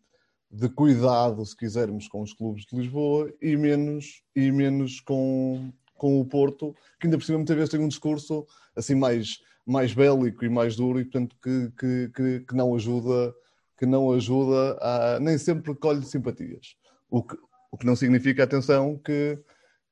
de 0.50 0.70
cuidado, 0.70 1.44
se 1.44 1.54
quisermos, 1.54 2.08
com 2.08 2.22
os 2.22 2.32
clubes 2.32 2.64
de 2.64 2.74
Lisboa 2.78 3.30
e 3.42 3.58
menos, 3.58 4.22
e 4.34 4.50
menos 4.50 4.98
com, 5.00 5.70
com 5.96 6.18
o 6.18 6.24
Porto, 6.24 6.74
que 6.98 7.06
ainda 7.06 7.18
por 7.18 7.24
cima 7.24 7.36
muitas 7.36 7.56
vezes 7.56 7.70
tem 7.70 7.80
um 7.80 7.88
discurso 7.88 8.46
assim 8.74 8.94
mais, 8.94 9.36
mais 9.66 9.92
bélico 9.92 10.46
e 10.46 10.48
mais 10.48 10.76
duro 10.76 10.98
e 10.98 11.04
portanto 11.04 11.36
que, 11.42 11.72
que, 11.78 12.08
que, 12.08 12.40
que 12.40 12.54
não 12.54 12.74
ajuda 12.74 13.34
que 13.78 13.84
não 13.84 14.10
ajuda 14.12 14.78
a 14.80 15.20
nem 15.20 15.36
sempre 15.36 15.74
colhe 15.74 16.02
simpatias. 16.02 16.74
O 17.10 17.22
que, 17.22 17.36
o 17.70 17.76
que 17.76 17.84
não 17.84 17.94
significa, 17.94 18.44
atenção, 18.44 18.96
que, 18.96 19.38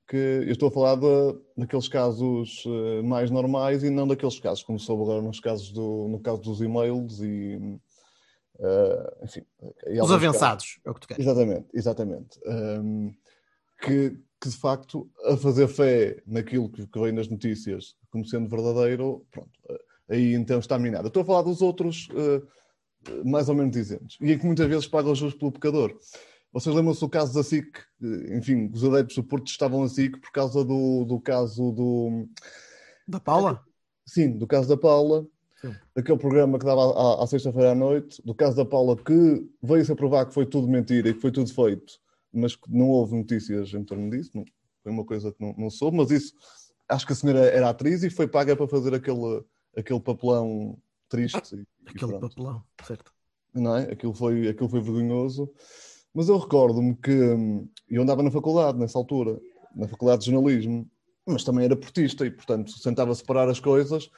que 0.06 0.16
eu 0.16 0.52
estou 0.52 0.68
a 0.68 0.72
falar 0.72 0.96
de, 0.96 1.38
daqueles 1.56 1.88
casos 1.88 2.64
eh, 2.66 3.02
mais 3.02 3.30
normais 3.30 3.82
e 3.82 3.90
não 3.90 4.06
daqueles 4.06 4.38
casos, 4.38 4.62
como 4.62 4.78
soube 4.78 5.02
agora 5.02 5.22
nos 5.22 5.40
casos 5.40 5.72
do, 5.72 6.08
no 6.08 6.20
caso 6.20 6.42
dos 6.42 6.60
e-mails 6.60 7.20
e 7.20 7.78
eh, 8.60 9.16
enfim. 9.22 9.42
e 9.86 10.00
Os 10.00 10.12
avançados, 10.12 10.78
é 10.84 10.90
o 10.90 10.94
que 10.94 11.00
tu 11.00 11.08
queres. 11.08 11.24
Exatamente, 11.24 11.66
exatamente. 11.72 12.40
Hum, 12.46 13.14
que, 13.80 14.16
que 14.40 14.48
de 14.48 14.56
facto, 14.56 15.10
a 15.24 15.36
fazer 15.36 15.68
fé 15.68 16.22
naquilo 16.26 16.70
que, 16.70 16.86
que 16.86 17.00
vem 17.00 17.12
nas 17.12 17.28
notícias 17.28 17.96
como 18.10 18.24
sendo 18.24 18.48
verdadeiro, 18.48 19.26
pronto, 19.30 19.50
eh, 19.68 19.80
aí 20.10 20.34
então 20.34 20.58
está 20.58 20.78
minado. 20.78 21.08
Estou 21.08 21.22
a 21.22 21.26
falar 21.26 21.42
dos 21.42 21.62
outros 21.62 22.08
eh, 22.14 22.42
mais 23.24 23.48
ou 23.48 23.54
menos 23.54 23.72
dizentes, 23.72 24.16
e 24.20 24.32
em 24.32 24.38
que 24.38 24.46
muitas 24.46 24.66
vezes 24.68 24.86
pagam 24.86 25.12
os 25.12 25.18
juros 25.18 25.34
pelo 25.34 25.52
pecador. 25.52 25.96
Vocês 26.54 26.74
lembram-se 26.74 27.00
do 27.00 27.08
caso 27.08 27.34
da 27.34 27.42
SIC? 27.42 27.66
Enfim, 28.30 28.70
os 28.72 28.84
adeptos 28.84 29.16
do 29.16 29.24
Porto 29.24 29.48
estavam 29.48 29.82
a 29.82 29.88
SIC 29.88 30.20
por 30.20 30.30
causa 30.30 30.64
do, 30.64 31.04
do 31.04 31.20
caso 31.20 31.72
do. 31.72 32.28
Da 33.08 33.18
Paula? 33.18 33.60
Sim, 34.06 34.38
do 34.38 34.46
caso 34.46 34.68
da 34.68 34.76
Paula, 34.76 35.26
Sim. 35.60 35.74
daquele 35.96 36.16
programa 36.18 36.56
que 36.56 36.64
dava 36.64 36.92
à, 36.92 37.24
à 37.24 37.26
sexta-feira 37.26 37.72
à 37.72 37.74
noite, 37.74 38.22
do 38.24 38.32
caso 38.34 38.56
da 38.56 38.64
Paula, 38.64 38.96
que 38.96 39.44
veio-se 39.60 39.90
a 39.90 39.96
provar 39.96 40.26
que 40.26 40.32
foi 40.32 40.46
tudo 40.46 40.68
mentira 40.68 41.08
e 41.08 41.14
que 41.14 41.20
foi 41.20 41.32
tudo 41.32 41.52
feito, 41.52 41.98
mas 42.32 42.54
que 42.54 42.70
não 42.70 42.88
houve 42.88 43.16
notícias 43.16 43.74
em 43.74 43.82
torno 43.82 44.08
disso, 44.08 44.30
não, 44.32 44.44
foi 44.82 44.92
uma 44.92 45.04
coisa 45.04 45.32
que 45.32 45.40
não, 45.44 45.52
não 45.58 45.70
soube, 45.70 45.96
mas 45.96 46.12
isso, 46.12 46.34
acho 46.88 47.04
que 47.04 47.12
a 47.14 47.16
senhora 47.16 47.40
era 47.46 47.68
atriz 47.70 48.04
e 48.04 48.10
foi 48.10 48.28
paga 48.28 48.54
para 48.54 48.68
fazer 48.68 48.94
aquele, 48.94 49.42
aquele 49.76 50.00
papelão 50.00 50.78
triste. 51.08 51.56
e- 51.56 51.58
e 51.60 51.66
Aquele 51.90 52.12
pronto 52.12 52.28
papelão, 52.28 52.62
certo? 52.86 53.12
não 53.52 53.76
é? 53.76 53.90
Aquilo 53.90 54.14
foi, 54.14 54.46
aquilo 54.48 54.68
foi 54.68 54.80
vergonhoso. 54.80 55.50
Mas 56.14 56.28
eu 56.28 56.38
recordo-me 56.38 56.94
que 56.96 57.10
hum, 57.10 57.68
eu 57.88 58.02
andava 58.02 58.22
na 58.22 58.30
faculdade 58.30 58.78
nessa 58.78 58.98
altura, 58.98 59.40
na 59.74 59.88
faculdade 59.88 60.24
de 60.24 60.30
jornalismo, 60.30 60.88
mas 61.26 61.44
também 61.44 61.64
era 61.64 61.76
portista 61.76 62.24
e, 62.26 62.30
portanto, 62.30 62.72
tentava 62.82 63.14
separar 63.14 63.48
as 63.48 63.60
coisas. 63.60 64.10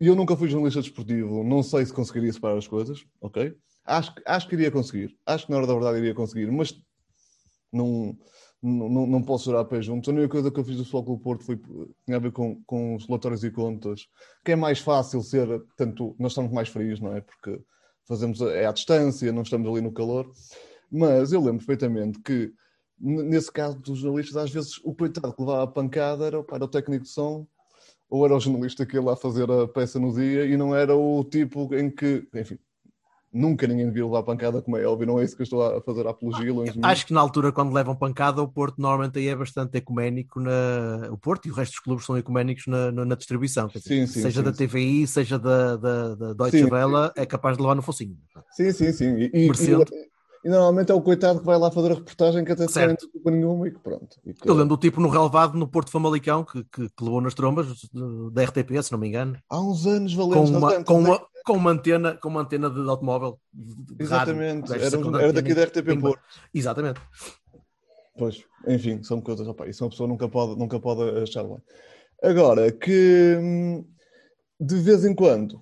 E 0.00 0.06
eu 0.06 0.14
nunca 0.14 0.36
fui 0.36 0.48
jornalista 0.48 0.80
desportivo, 0.82 1.42
não 1.44 1.62
sei 1.62 1.86
se 1.86 1.92
conseguiria 1.92 2.32
separar 2.32 2.58
as 2.58 2.68
coisas, 2.68 3.04
ok? 3.20 3.54
Acho, 3.84 4.14
acho 4.26 4.48
que 4.48 4.54
iria 4.54 4.70
conseguir, 4.70 5.16
acho 5.26 5.46
que 5.46 5.50
na 5.52 5.58
hora 5.58 5.66
da 5.66 5.74
verdade 5.74 5.98
iria 5.98 6.14
conseguir, 6.14 6.50
mas 6.52 6.74
não, 7.72 8.16
não, 8.62 9.06
não- 9.06 9.22
posso 9.22 9.46
jurar 9.46 9.64
pé 9.64 9.80
juntos. 9.82 10.08
A 10.08 10.12
única 10.12 10.28
coisa 10.28 10.50
que 10.50 10.58
eu 10.58 10.64
fiz 10.64 10.76
do 10.76 10.84
Futebol 10.84 11.04
Clube 11.04 11.22
Porto 11.22 11.44
foi, 11.44 11.56
tinha 12.06 12.16
a 12.16 12.20
ver 12.20 12.32
com, 12.32 12.62
com 12.64 12.94
os 12.96 13.06
relatórios 13.06 13.44
e 13.44 13.50
contas, 13.50 14.06
que 14.44 14.52
é 14.52 14.56
mais 14.56 14.78
fácil 14.80 15.22
ser, 15.22 15.46
tanto 15.76 16.14
nós 16.18 16.32
estamos 16.32 16.52
mais 16.52 16.68
frios, 16.68 17.00
não 17.00 17.14
é? 17.14 17.20
Porque 17.20 17.60
fazemos 18.06 18.40
é 18.40 18.66
à 18.66 18.72
distância, 18.72 19.32
não 19.32 19.42
estamos 19.42 19.68
ali 19.68 19.80
no 19.80 19.92
calor. 19.92 20.30
Mas 20.90 21.32
eu 21.32 21.40
lembro 21.40 21.58
perfeitamente 21.58 22.18
que, 22.20 22.52
nesse 22.98 23.52
caso 23.52 23.78
dos 23.78 23.98
jornalistas, 23.98 24.36
às 24.36 24.50
vezes 24.50 24.78
o 24.84 24.94
coitado 24.94 25.32
que 25.34 25.40
levava 25.40 25.62
a 25.64 25.66
pancada 25.66 26.26
era, 26.26 26.40
o- 26.40 26.46
era 26.52 26.64
o 26.64 26.68
técnico 26.68 27.04
de 27.04 27.10
som 27.10 27.46
ou 28.10 28.24
era 28.24 28.34
o 28.34 28.40
jornalista 28.40 28.86
que 28.86 28.96
ia 28.96 29.02
lá 29.02 29.14
fazer 29.16 29.50
a 29.50 29.68
peça 29.68 29.98
no 30.00 30.12
dia 30.14 30.46
e 30.46 30.56
não 30.56 30.74
era 30.74 30.96
o 30.96 31.22
tipo 31.24 31.74
em 31.74 31.90
que, 31.90 32.26
enfim, 32.34 32.58
nunca 33.32 33.66
ninguém 33.66 33.86
devia 33.86 34.04
levar 34.04 34.20
a 34.20 34.22
pancada, 34.22 34.62
como 34.62 34.76
é 34.78 34.86
óbvio, 34.86 35.06
não 35.06 35.20
é 35.20 35.24
isso 35.24 35.36
que 35.36 35.42
eu 35.42 35.44
estou 35.44 35.62
a 35.62 35.80
fazer 35.82 36.06
a 36.06 36.10
apologia, 36.10 36.52
longe. 36.52 36.72
Acho 36.82 37.06
que 37.06 37.12
na 37.12 37.20
altura, 37.20 37.52
quando 37.52 37.74
levam 37.74 37.94
pancada, 37.94 38.42
o 38.42 38.48
Porto 38.48 38.80
normalmente 38.80 39.18
aí 39.18 39.28
é 39.28 39.36
bastante 39.36 39.76
ecuménico 39.76 40.40
na. 40.40 41.08
O 41.10 41.18
Porto 41.18 41.46
e 41.46 41.50
o 41.50 41.54
resto 41.54 41.72
dos 41.72 41.80
clubes 41.80 42.06
são 42.06 42.16
ecuménicos 42.16 42.66
na, 42.66 42.90
na, 42.90 43.04
na 43.04 43.14
distribuição. 43.14 43.68
Dizer, 43.68 43.80
Sim, 43.80 44.06
sim, 44.06 44.22
seja 44.22 44.40
sim, 44.40 44.44
da. 44.44 44.52
TVI, 44.52 45.06
seja 45.06 45.38
da, 45.38 45.76
da, 45.76 46.14
da 46.14 46.32
Deutsche 46.32 46.64
Welle, 46.64 47.12
é 47.14 47.26
capaz 47.26 47.56
de 47.56 47.62
levar 47.62 47.74
no 47.74 47.82
focinho. 47.82 48.16
Sim, 48.50 48.72
sim, 48.72 48.92
sim. 48.92 49.16
E, 49.18 49.46
e-. 49.46 50.08
e- 50.48 50.50
normalmente 50.50 50.90
é 50.90 50.94
o 50.94 51.00
coitado 51.02 51.40
que 51.40 51.46
vai 51.46 51.58
lá 51.58 51.70
fazer 51.70 51.92
a 51.92 51.94
reportagem 51.94 52.44
que 52.44 52.52
até 52.52 52.66
se 52.68 52.86
não 52.86 52.94
tem 52.96 53.10
culpa 53.10 53.30
nenhuma 53.30 53.68
e 53.68 53.70
que 53.72 53.78
pronto. 53.78 54.16
E 54.24 54.32
que- 54.34 54.48
Eu 54.48 54.54
lembro 54.54 54.76
do 54.76 54.80
tipo 54.80 55.00
no 55.00 55.08
relevado 55.08 55.56
no 55.58 55.68
Porto 55.68 55.90
Famalicão 55.90 56.44
que, 56.44 56.64
que, 56.64 56.88
que 56.88 57.04
levou 57.04 57.20
nas 57.20 57.34
trombas 57.34 57.66
da 58.32 58.42
RTP, 58.42 58.82
se 58.82 58.92
não 58.92 58.98
me 58.98 59.08
engano, 59.08 59.36
Há 59.48 59.60
uns 59.60 59.86
anos 59.86 60.14
com 60.14 60.28
valemos 60.28 60.50
uma, 60.50 60.72
tanto, 60.72 60.86
com, 60.86 61.00
né? 61.02 61.08
uma, 61.10 61.26
com, 61.44 61.52
uma 61.54 61.70
antena, 61.70 62.16
com 62.16 62.28
uma 62.28 62.40
antena 62.40 62.70
de 62.70 62.80
automóvel. 62.88 63.38
de- 63.52 63.72
rádio, 63.74 63.96
Exatamente, 64.34 64.68
desta 64.70 64.86
era, 64.96 64.98
um- 64.98 65.16
era 65.16 65.32
daqui 65.32 65.54
da 65.54 65.62
RTP 65.62 65.82
Pimba. 65.84 66.08
Porto. 66.08 66.22
Exatamente. 66.54 67.00
Pois, 68.16 68.42
enfim, 68.66 69.02
são 69.02 69.20
coisas, 69.20 69.46
opa, 69.46 69.68
isso 69.68 69.84
uma 69.84 69.90
pessoa 69.90 70.08
nunca 70.08 70.28
pode, 70.28 70.58
nunca 70.58 70.80
pode 70.80 71.02
achar 71.20 71.44
bem. 71.44 71.58
Agora, 72.22 72.72
que 72.72 73.36
hum, 73.40 73.84
de 74.60 74.74
vez 74.80 75.04
em 75.04 75.14
quando 75.14 75.60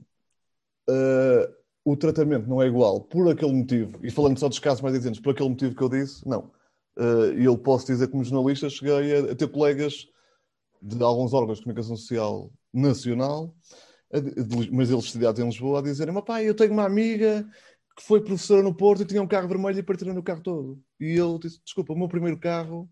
eh, 0.88 1.50
o 1.86 1.96
tratamento 1.96 2.48
não 2.48 2.60
é 2.60 2.66
igual 2.66 3.00
por 3.00 3.30
aquele 3.30 3.52
motivo, 3.52 4.04
e 4.04 4.10
falando 4.10 4.36
só 4.40 4.48
dos 4.48 4.58
casos 4.58 4.80
mais 4.80 4.92
recentes, 4.92 5.20
por 5.20 5.30
aquele 5.30 5.50
motivo 5.50 5.76
que 5.76 5.82
eu 5.82 5.88
disse, 5.88 6.26
não. 6.28 6.50
Eh, 6.98 7.42
E 7.42 7.44
eu 7.44 7.56
posso 7.56 7.86
dizer 7.86 8.08
como 8.08 8.24
jornalista 8.24 8.68
cheguei 8.68 9.30
a, 9.30 9.36
ter 9.36 9.46
colegas 9.46 10.08
de 10.82 11.00
alguns 11.00 11.32
órgãos 11.32 11.58
de 11.58 11.64
comunicação 11.64 11.96
social 11.96 12.50
nacional, 12.74 13.54
mas 14.72 14.90
eles 14.90 15.04
estudados 15.04 15.40
em 15.40 15.46
Lisboa, 15.46 15.78
a 15.78 15.82
dizerem: 15.82 16.12
"Mas 16.12 16.24
pai, 16.24 16.48
eu 16.48 16.54
tenho 16.56 16.72
uma 16.72 16.84
amiga 16.84 17.48
que 17.96 18.02
foi 18.02 18.20
professora 18.20 18.62
no 18.62 18.74
Porto 18.74 19.02
e 19.02 19.06
tinha 19.06 19.22
um 19.22 19.28
carro 19.28 19.48
vermelho 19.48 19.78
e 19.78 19.82
partiram 19.82 20.12
no 20.12 20.22
carro 20.24 20.42
todo. 20.42 20.82
E 20.98 21.06
ele 21.06 21.38
disse: 21.38 21.60
Desculpa, 21.64 21.92
o 21.92 21.98
meu 21.98 22.08
primeiro 22.08 22.36
carro 22.38 22.88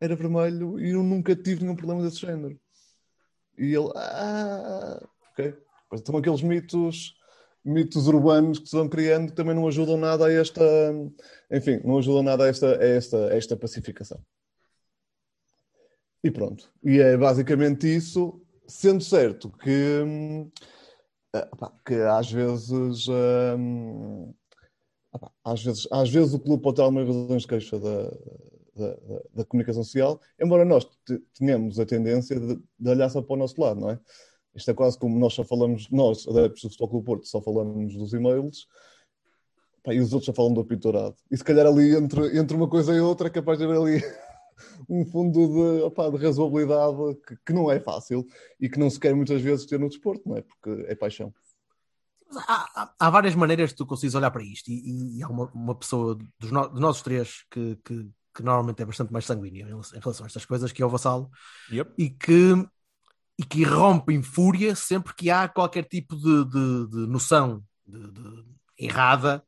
era 0.00 0.14
vermelho 0.14 0.78
e 0.78 0.90
eu 0.90 1.02
nunca 1.02 1.34
tive 1.34 1.62
nenhum 1.62 1.76
problema 1.76 2.02
desse 2.02 2.20
género. 2.20 2.58
E 3.58 3.74
ele: 3.74 3.90
Ah, 3.96 5.00
ok. 5.32 5.54
Estão 5.94 6.16
aqueles 6.16 6.42
mitos, 6.42 7.14
mitos 7.64 8.06
urbanos 8.08 8.58
que 8.58 8.68
se 8.68 8.76
vão 8.76 8.88
criando 8.88 9.32
também 9.32 9.54
não 9.54 9.66
ajudam 9.68 9.96
nada 9.96 10.26
a 10.26 10.32
esta. 10.32 10.62
Enfim, 11.50 11.80
não 11.84 11.98
ajudam 11.98 12.22
nada 12.22 12.44
a 12.44 12.48
esta, 12.48 12.78
a 12.78 12.84
esta, 12.84 13.28
a 13.28 13.34
esta 13.36 13.56
pacificação. 13.56 14.20
E 16.24 16.30
pronto. 16.30 16.70
E 16.84 16.98
é 17.00 17.16
basicamente 17.16 17.86
isso, 17.92 18.40
sendo 18.66 19.02
certo 19.02 19.50
que. 19.58 20.02
pá, 21.58 21.72
que 21.84 21.94
às 21.94 22.30
vezes, 22.30 23.06
pá, 25.10 25.30
às 25.44 25.62
vezes, 25.62 25.88
às 25.90 26.10
vezes 26.10 26.34
o 26.34 26.40
clube 26.40 26.62
pode 26.62 26.76
ter 26.76 26.82
algumas 26.82 27.06
razões 27.08 27.42
de 27.42 27.48
queixa 27.48 27.78
da, 27.78 28.02
da, 28.74 28.94
da- 28.94 29.22
da 29.34 29.44
comunicação 29.44 29.84
social, 29.84 30.20
embora 30.40 30.64
nós 30.64 30.84
te- 31.04 31.18
tenhamos 31.38 31.78
a 31.78 31.86
tendência 31.86 32.38
de, 32.38 32.56
de 32.78 32.88
olhar 32.90 33.08
só 33.10 33.20
para 33.22 33.34
o 33.34 33.38
nosso 33.38 33.60
lado, 33.60 33.80
não 33.80 33.90
é? 33.90 33.98
Isto 34.54 34.70
é 34.70 34.74
quase 34.74 34.98
como 34.98 35.18
nós 35.18 35.32
só 35.34 35.44
falamos, 35.44 35.88
nós, 35.90 36.26
adeptos 36.28 36.62
do 36.62 36.68
Futebol 36.68 36.88
Clube 36.88 37.06
Porto, 37.06 37.26
só 37.26 37.40
falamos 37.40 37.94
dos 37.96 38.12
e-mails, 38.12 38.66
pá, 39.82 39.94
e 39.94 40.00
os 40.00 40.12
outros 40.12 40.26
só 40.26 40.32
falam 40.34 40.52
do 40.52 40.60
apinturado. 40.60 41.16
E 41.30 41.36
se 41.36 41.44
calhar 41.44 41.66
ali 41.66 41.94
entre, 41.96 42.38
entre 42.38 42.56
uma 42.56 42.68
coisa 42.68 42.94
e 42.94 43.00
outra 43.00 43.28
é 43.28 43.30
capaz 43.30 43.58
de 43.58 43.64
haver 43.64 43.78
ali 43.78 44.02
um 44.88 45.04
fundo 45.06 45.48
de, 45.48 45.82
opá, 45.82 46.10
de 46.10 46.16
razoabilidade 46.18 46.96
que, 47.26 47.36
que 47.46 47.52
não 47.52 47.70
é 47.70 47.80
fácil 47.80 48.26
e 48.60 48.68
que 48.68 48.78
não 48.78 48.90
se 48.90 49.00
quer 49.00 49.14
muitas 49.14 49.40
vezes 49.40 49.64
ter 49.66 49.78
no 49.80 49.88
desporto, 49.88 50.28
não 50.28 50.36
é? 50.36 50.42
Porque 50.42 50.84
é 50.86 50.94
paixão. 50.94 51.32
Há, 52.34 52.82
há- 52.82 52.94
há 52.98 53.10
várias 53.10 53.34
maneiras 53.34 53.70
de 53.70 53.76
tu 53.76 53.86
conseguires 53.86 54.14
olhar 54.14 54.30
para 54.30 54.42
isto, 54.42 54.68
e, 54.70 55.18
e 55.18 55.22
há 55.22 55.28
uma, 55.28 55.50
uma 55.54 55.74
pessoa 55.74 56.18
dos, 56.38 56.50
no, 56.50 56.68
dos 56.68 56.80
nossos 56.80 57.02
três 57.02 57.44
que, 57.50 57.76
que, 57.84 58.08
que 58.34 58.42
normalmente 58.42 58.82
é 58.82 58.86
bastante 58.86 59.12
mais 59.12 59.26
sanguíneo 59.26 59.66
em 59.66 59.68
relação- 59.70 59.98
em 59.98 60.00
relação 60.02 60.24
a 60.24 60.26
estas 60.26 60.44
coisas, 60.46 60.72
que 60.72 60.82
é 60.82 60.86
o 60.86 60.88
Vassalo, 60.88 61.30
Yep. 61.70 61.92
e 61.98 62.08
que, 62.08 62.54
e 63.38 63.44
que 63.44 63.60
irrompe 63.60 64.12
em 64.14 64.22
fúria 64.22 64.74
sempre 64.76 65.14
que 65.14 65.30
há 65.30 65.48
qualquer 65.48 65.84
tipo 65.84 66.16
de, 66.16 66.44
de- 66.44 66.86
de 66.90 67.06
noção 67.08 67.64
de- 67.86 68.44
errada 68.78 69.44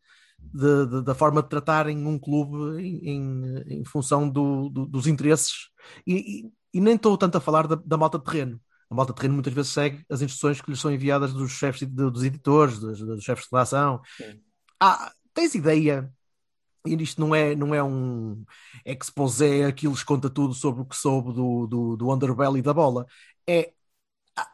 da 1.05 1.15
forma 1.15 1.43
de 1.43 1.49
tratarem 1.49 2.07
um 2.07 2.19
clube 2.19 2.81
em, 2.83 2.99
em- 3.09 3.81
em 3.81 3.85
função 3.85 4.29
do- 4.29 4.69
do- 4.69 4.87
dos 4.87 5.07
interesses. 5.07 5.71
E, 6.07 6.47
e- 6.47 6.53
e 6.75 6.81
nem 6.81 6.95
estou 6.97 7.17
tanto 7.17 7.39
a 7.39 7.41
falar 7.41 7.67
da, 7.67 7.77
da 7.77 7.97
malta 7.97 8.19
de 8.19 8.25
terreno. 8.25 8.61
A 8.91 8.95
malta 8.95 9.13
de 9.13 9.17
terreno 9.17 9.35
muitas 9.35 9.53
vezes 9.53 9.73
segue 9.73 10.05
as 10.11 10.21
instruções 10.23 10.61
que 10.61 10.71
lhes 10.71 10.81
são 10.81 10.93
enviadas 10.93 11.33
dos 11.33 11.51
chefes, 11.53 11.89
dos 11.89 12.23
editores, 12.23 12.79
dos, 12.79 12.99
dos 13.01 13.25
chefes 13.25 13.45
de 13.45 13.51
redação. 13.53 14.01
Ah, 14.81 15.13
tens 15.33 15.55
ideia? 15.55 16.13
Isto 16.87 17.21
não 17.21 17.35
é, 17.35 17.55
não 17.55 17.75
é 17.75 17.83
um 17.83 18.45
exposé, 18.85 19.65
aquilo 19.65 19.95
conta 20.05 20.29
tudo 20.29 20.53
sobre 20.53 20.83
o 20.83 20.85
que 20.85 20.95
soube 20.97 21.33
do, 21.33 21.67
do, 21.67 21.97
do 21.97 22.13
underbelly 22.13 22.61
da 22.61 22.75
bola. 22.75 23.07
É, 23.49 23.73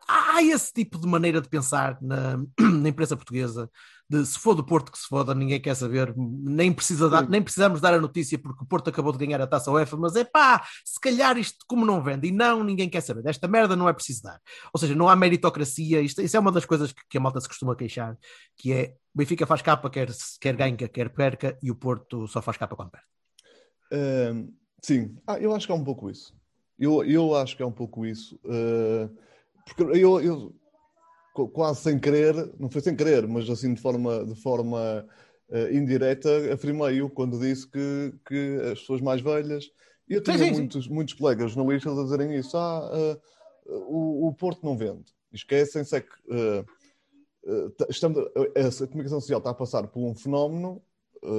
há 0.09 0.43
esse 0.43 0.73
tipo 0.73 0.99
de 0.99 1.07
maneira 1.09 1.41
de 1.41 1.49
pensar 1.49 1.99
na, 2.03 2.39
na 2.61 2.89
imprensa 2.89 3.17
portuguesa, 3.17 3.71
de 4.11 4.27
se 4.27 4.41
for 4.41 4.57
do 4.57 4.65
Porto 4.65 4.91
que 4.91 4.99
se 4.99 5.07
foda, 5.07 5.33
ninguém 5.33 5.61
quer 5.61 5.77
saber, 5.77 6.13
nem, 6.17 6.73
precisa 6.73 7.09
dar, 7.09 7.29
nem 7.29 7.41
precisamos 7.41 7.81
dar 7.81 7.95
a 7.95 8.01
notícia 8.01 8.37
porque 8.37 8.65
o 8.65 8.67
Porto 8.67 8.91
acabou 8.91 9.13
de 9.13 9.25
ganhar 9.25 9.41
a 9.41 9.47
taça 9.47 9.71
UEFA, 9.71 9.97
mas 9.97 10.17
é 10.17 10.25
pá, 10.25 10.67
se 10.85 10.99
calhar 11.01 11.39
isto 11.39 11.65
como 11.69 11.87
não 11.87 12.03
vende, 12.03 12.27
e 12.27 12.33
não, 12.33 12.65
ninguém 12.65 12.89
quer 12.89 13.03
saber, 13.03 13.23
desta 13.23 13.47
merda 13.47 13.77
não 13.77 13.89
é 13.89 13.93
preciso 13.93 14.25
dar. 14.25 14.41
Ou 14.73 14.81
seja, 14.81 14.97
não 14.97 15.09
há 15.09 15.15
meritocracia, 15.15 16.01
isto, 16.01 16.21
isso 16.21 16.37
é 16.37 16.41
uma 16.41 16.51
das 16.51 16.65
coisas 16.65 16.91
que, 16.91 17.01
que 17.09 17.19
a 17.19 17.21
malta 17.21 17.41
se 17.41 17.47
costuma 17.47 17.77
queixar, 17.77 18.19
que 18.57 18.73
é 18.73 18.95
o 19.15 19.19
Benfica 19.19 19.47
faz 19.47 19.63
capa, 19.63 19.89
quer, 19.89 20.09
quer 20.41 20.57
ganha, 20.57 20.77
quer 20.77 21.11
perca, 21.11 21.57
e 21.63 21.71
o 21.71 21.77
Porto 21.77 22.27
só 22.27 22.43
faz 22.43 22.57
capa 22.57 22.75
quando 22.75 22.91
perde. 22.91 23.07
Hum, 23.93 24.53
sim, 24.83 25.17
ah, 25.25 25.39
eu 25.39 25.55
acho 25.55 25.67
que 25.67 25.73
é 25.73 25.77
um 25.77 25.85
pouco 25.85 26.11
isso. 26.11 26.35
Eu, 26.77 27.05
eu 27.05 27.37
acho 27.37 27.57
que 27.57 27.63
é 27.63 27.67
um 27.67 27.73
pouco 27.73 28.05
isso. 28.05 28.41
Uh, 28.45 29.09
porque 29.65 29.83
eu, 29.83 30.21
eu 30.21 30.60
quase 31.33 31.81
sem 31.81 31.99
querer, 31.99 32.35
não 32.59 32.71
foi 32.71 32.81
sem 32.81 32.95
querer, 32.95 33.27
mas 33.27 33.49
assim 33.49 33.75
de 33.75 33.81
forma, 33.81 34.25
de 34.25 34.35
forma 34.35 35.07
uh, 35.49 35.75
indireta, 35.75 36.53
afirmei-o 36.53 37.09
quando 37.09 37.39
disse 37.39 37.69
que, 37.69 38.15
que 38.27 38.59
as 38.73 38.81
pessoas 38.81 39.01
mais 39.01 39.21
velhas. 39.21 39.71
E 40.09 40.15
eu 40.15 40.23
tinha 40.23 40.39
muitos, 40.53 40.89
muitos 40.89 41.15
colegas 41.15 41.53
jornalistas 41.53 41.99
a 41.99 42.03
dizerem 42.03 42.35
isso. 42.35 42.57
Ah, 42.57 42.91
uh, 42.93 43.21
o, 43.73 44.29
o 44.29 44.35
Porto 44.35 44.65
não 44.65 44.77
vende. 44.77 45.15
Esquecem-se 45.33 45.97
é 45.97 46.01
que 46.01 46.13
uh, 46.29 46.67
estamos, 47.89 48.19
a, 48.19 48.85
a 48.85 48.87
comunicação 48.89 49.21
social 49.21 49.39
está 49.39 49.51
a 49.51 49.55
passar 49.55 49.87
por 49.87 50.01
um 50.01 50.15
fenómeno 50.15 50.83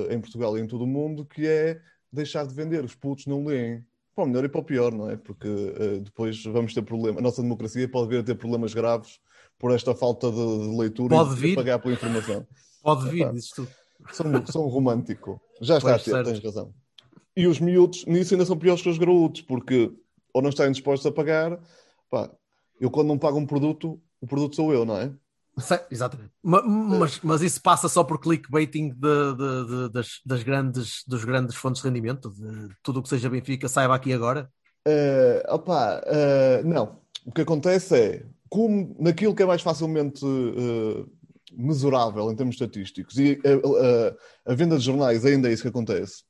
em 0.10 0.22
Portugal 0.22 0.56
e 0.56 0.62
em 0.62 0.68
todo 0.68 0.84
o 0.84 0.88
mundo 0.88 1.26
que 1.26 1.48
é 1.48 1.82
deixar 2.12 2.46
de 2.46 2.54
vender. 2.54 2.84
Os 2.84 2.96
putos 2.96 3.26
não 3.26 3.44
leem. 3.46 3.84
Para 4.14 4.26
o 4.26 4.28
melhor 4.28 4.44
e 4.44 4.50
para 4.50 4.62
o 4.62 4.64
pior, 4.64 4.92
não 4.94 5.10
é? 5.10 5.16
Porque 5.16 5.48
uh, 5.48 6.00
depois 6.02 6.44
vamos 6.46 6.74
ter 6.74 6.82
problema. 6.82 7.20
A 7.20 7.22
nossa 7.22 7.42
democracia 7.42 7.90
pode 7.90 8.10
vir 8.10 8.20
a 8.20 8.24
ter 8.24 8.36
problemas 8.36 8.74
graves 8.74 9.20
por 9.62 9.72
esta 9.72 9.94
falta 9.96 10.30
de, 10.32 10.36
de 10.38 10.76
leitura 10.78 11.16
Pode 11.16 11.32
e 11.32 11.36
de 11.36 11.42
vir. 11.42 11.56
pagar 11.56 11.80
pela 11.80 11.94
informação. 11.94 12.46
Pode 12.82 13.10
vir, 13.10 13.22
Epá. 13.22 13.32
dizes 13.32 13.52
tu. 13.52 13.68
São, 14.12 14.46
são 14.48 14.62
romântico. 14.68 15.40
Já 15.62 15.78
está 15.78 16.00
ter, 16.00 16.24
tens 16.26 16.44
razão. 16.44 16.74
E 17.38 17.46
os 17.46 17.60
miúdos 17.60 18.04
nisso 18.08 18.34
ainda 18.34 18.46
são 18.46 18.58
piores 18.58 18.82
que 18.82 18.90
os 18.90 18.98
graúdos, 18.98 19.42
porque 19.42 19.92
ou 20.34 20.42
não 20.42 20.50
estão 20.50 20.70
dispostos 20.72 21.06
a 21.06 21.12
pagar, 21.14 21.60
pá, 22.10 22.30
eu 22.80 22.90
quando 22.90 23.08
não 23.10 23.18
pago 23.20 23.38
um 23.38 23.46
produto, 23.46 24.02
o 24.20 24.26
produto 24.26 24.56
sou 24.56 24.74
eu, 24.74 24.84
não 24.84 24.98
é? 24.98 25.12
Sei, 25.60 25.80
exatamente. 25.92 26.32
Ma- 26.42 26.64
Mas, 26.64 27.20
mas 27.22 27.42
isso 27.42 27.62
passa 27.62 27.88
só 27.88 28.04
por 28.04 28.20
clickbaiting 28.20 28.90
de, 28.90 29.36
de- 29.36 29.68
de- 29.68 29.90
das, 29.92 30.20
das 30.26 30.42
grandes, 30.44 31.04
dos 31.08 31.24
grandes 31.24 31.56
fontes 31.56 31.82
de 31.82 31.88
rendimento, 31.88 32.32
de 32.32 32.70
tudo 32.82 33.00
o 33.00 33.04
que 33.04 33.10
seja 33.10 33.30
Benfica, 33.30 33.68
saiba 33.68 33.94
aqui 33.94 34.12
agora. 34.14 34.50
Eh, 34.88 35.46
opá, 35.50 36.02
eh, 36.06 36.64
não. 36.64 37.00
O 37.26 37.32
que 37.32 37.42
acontece 37.42 37.96
é, 37.96 38.26
como 38.52 38.96
naquilo 39.00 39.34
que 39.36 39.44
é 39.44 39.48
mais 39.48 39.64
facilmente 39.64 40.26
eh, 40.26 41.06
mesurável 41.54 42.32
em 42.32 42.36
termos 42.36 42.56
estatísticos, 42.56 43.18
e 43.18 43.40
eh, 43.46 43.62
eh, 43.64 44.16
a 44.46 44.56
venda 44.56 44.78
de 44.78 44.84
jornais 44.86 45.26
ainda 45.26 45.50
é 45.50 45.54
isso 45.54 45.64
que 45.64 45.70
acontece. 45.70 46.24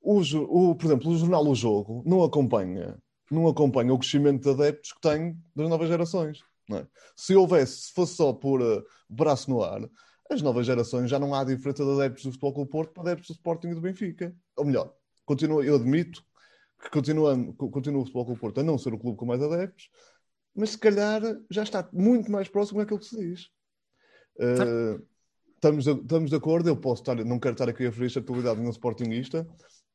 O, 0.00 0.20
o- 0.20 0.76
por 0.76 0.86
exemplo, 0.86 1.10
o 1.10 1.18
jornal 1.18 1.46
O 1.46 1.54
Jogo 1.54 2.02
não 2.06 2.22
acompanha 2.24 2.98
não 3.30 3.46
acompanha 3.48 3.92
o 3.92 3.98
crescimento 3.98 4.42
de 4.44 4.50
adeptos 4.50 4.92
que 4.92 5.00
tem 5.02 5.36
das 5.54 5.68
novas 5.68 5.88
gerações. 5.88 6.38
é? 6.72 6.86
Se 7.16 7.36
houvesse, 7.36 7.82
se 7.88 7.92
fosse 7.92 8.16
só 8.16 8.32
por 8.32 8.62
uh, 8.62 8.82
braço 9.08 9.50
no 9.50 9.62
ar, 9.62 9.82
as 10.30 10.42
novas 10.42 10.66
gerações 10.66 11.10
já 11.10 11.18
não 11.18 11.34
há 11.34 11.44
diferença 11.44 11.84
de 11.84 11.90
adeptos 11.92 12.24
do 12.24 12.30
Futebol 12.32 12.54
Clube 12.54 12.70
Porto 12.70 12.92
para 12.94 13.02
adeptos 13.02 13.28
do 13.28 13.34
Sporting 13.34 13.68
e 13.68 13.74
do 13.74 13.82
Benfica. 13.82 14.34
Ou 14.56 14.64
melhor, 14.64 14.94
continua, 15.26 15.64
eu 15.64 15.74
admito 15.76 16.22
que 16.82 16.90
continua, 16.90 17.36
continua 17.70 18.00
o 18.00 18.04
Futebol 18.04 18.24
Clube 18.26 18.40
Porto 18.40 18.60
a 18.60 18.62
não 18.62 18.78
ser 18.78 18.94
o 18.94 18.98
clube 18.98 19.18
com 19.18 19.26
mais 19.26 19.42
adeptos, 19.42 19.90
mas 20.58 20.70
se 20.70 20.78
calhar 20.78 21.22
já 21.50 21.62
está 21.62 21.88
muito 21.92 22.30
mais 22.32 22.48
próximo 22.48 22.80
daquilo 22.80 22.98
que 22.98 23.06
se 23.06 23.16
diz. 23.16 23.42
Uh, 24.38 25.02
estamos, 25.54 25.84
de, 25.84 25.90
estamos 25.92 26.30
de 26.30 26.36
acordo, 26.36 26.68
eu 26.68 26.76
posso 26.76 27.02
estar, 27.02 27.14
não 27.24 27.38
quero 27.38 27.54
estar 27.54 27.68
aqui 27.68 27.84
a 27.86 27.90
referir 27.90 28.12
a 28.16 28.20
atualidade 28.20 28.60
de 28.60 28.66
um 28.66 28.70
Sportingista, 28.70 29.46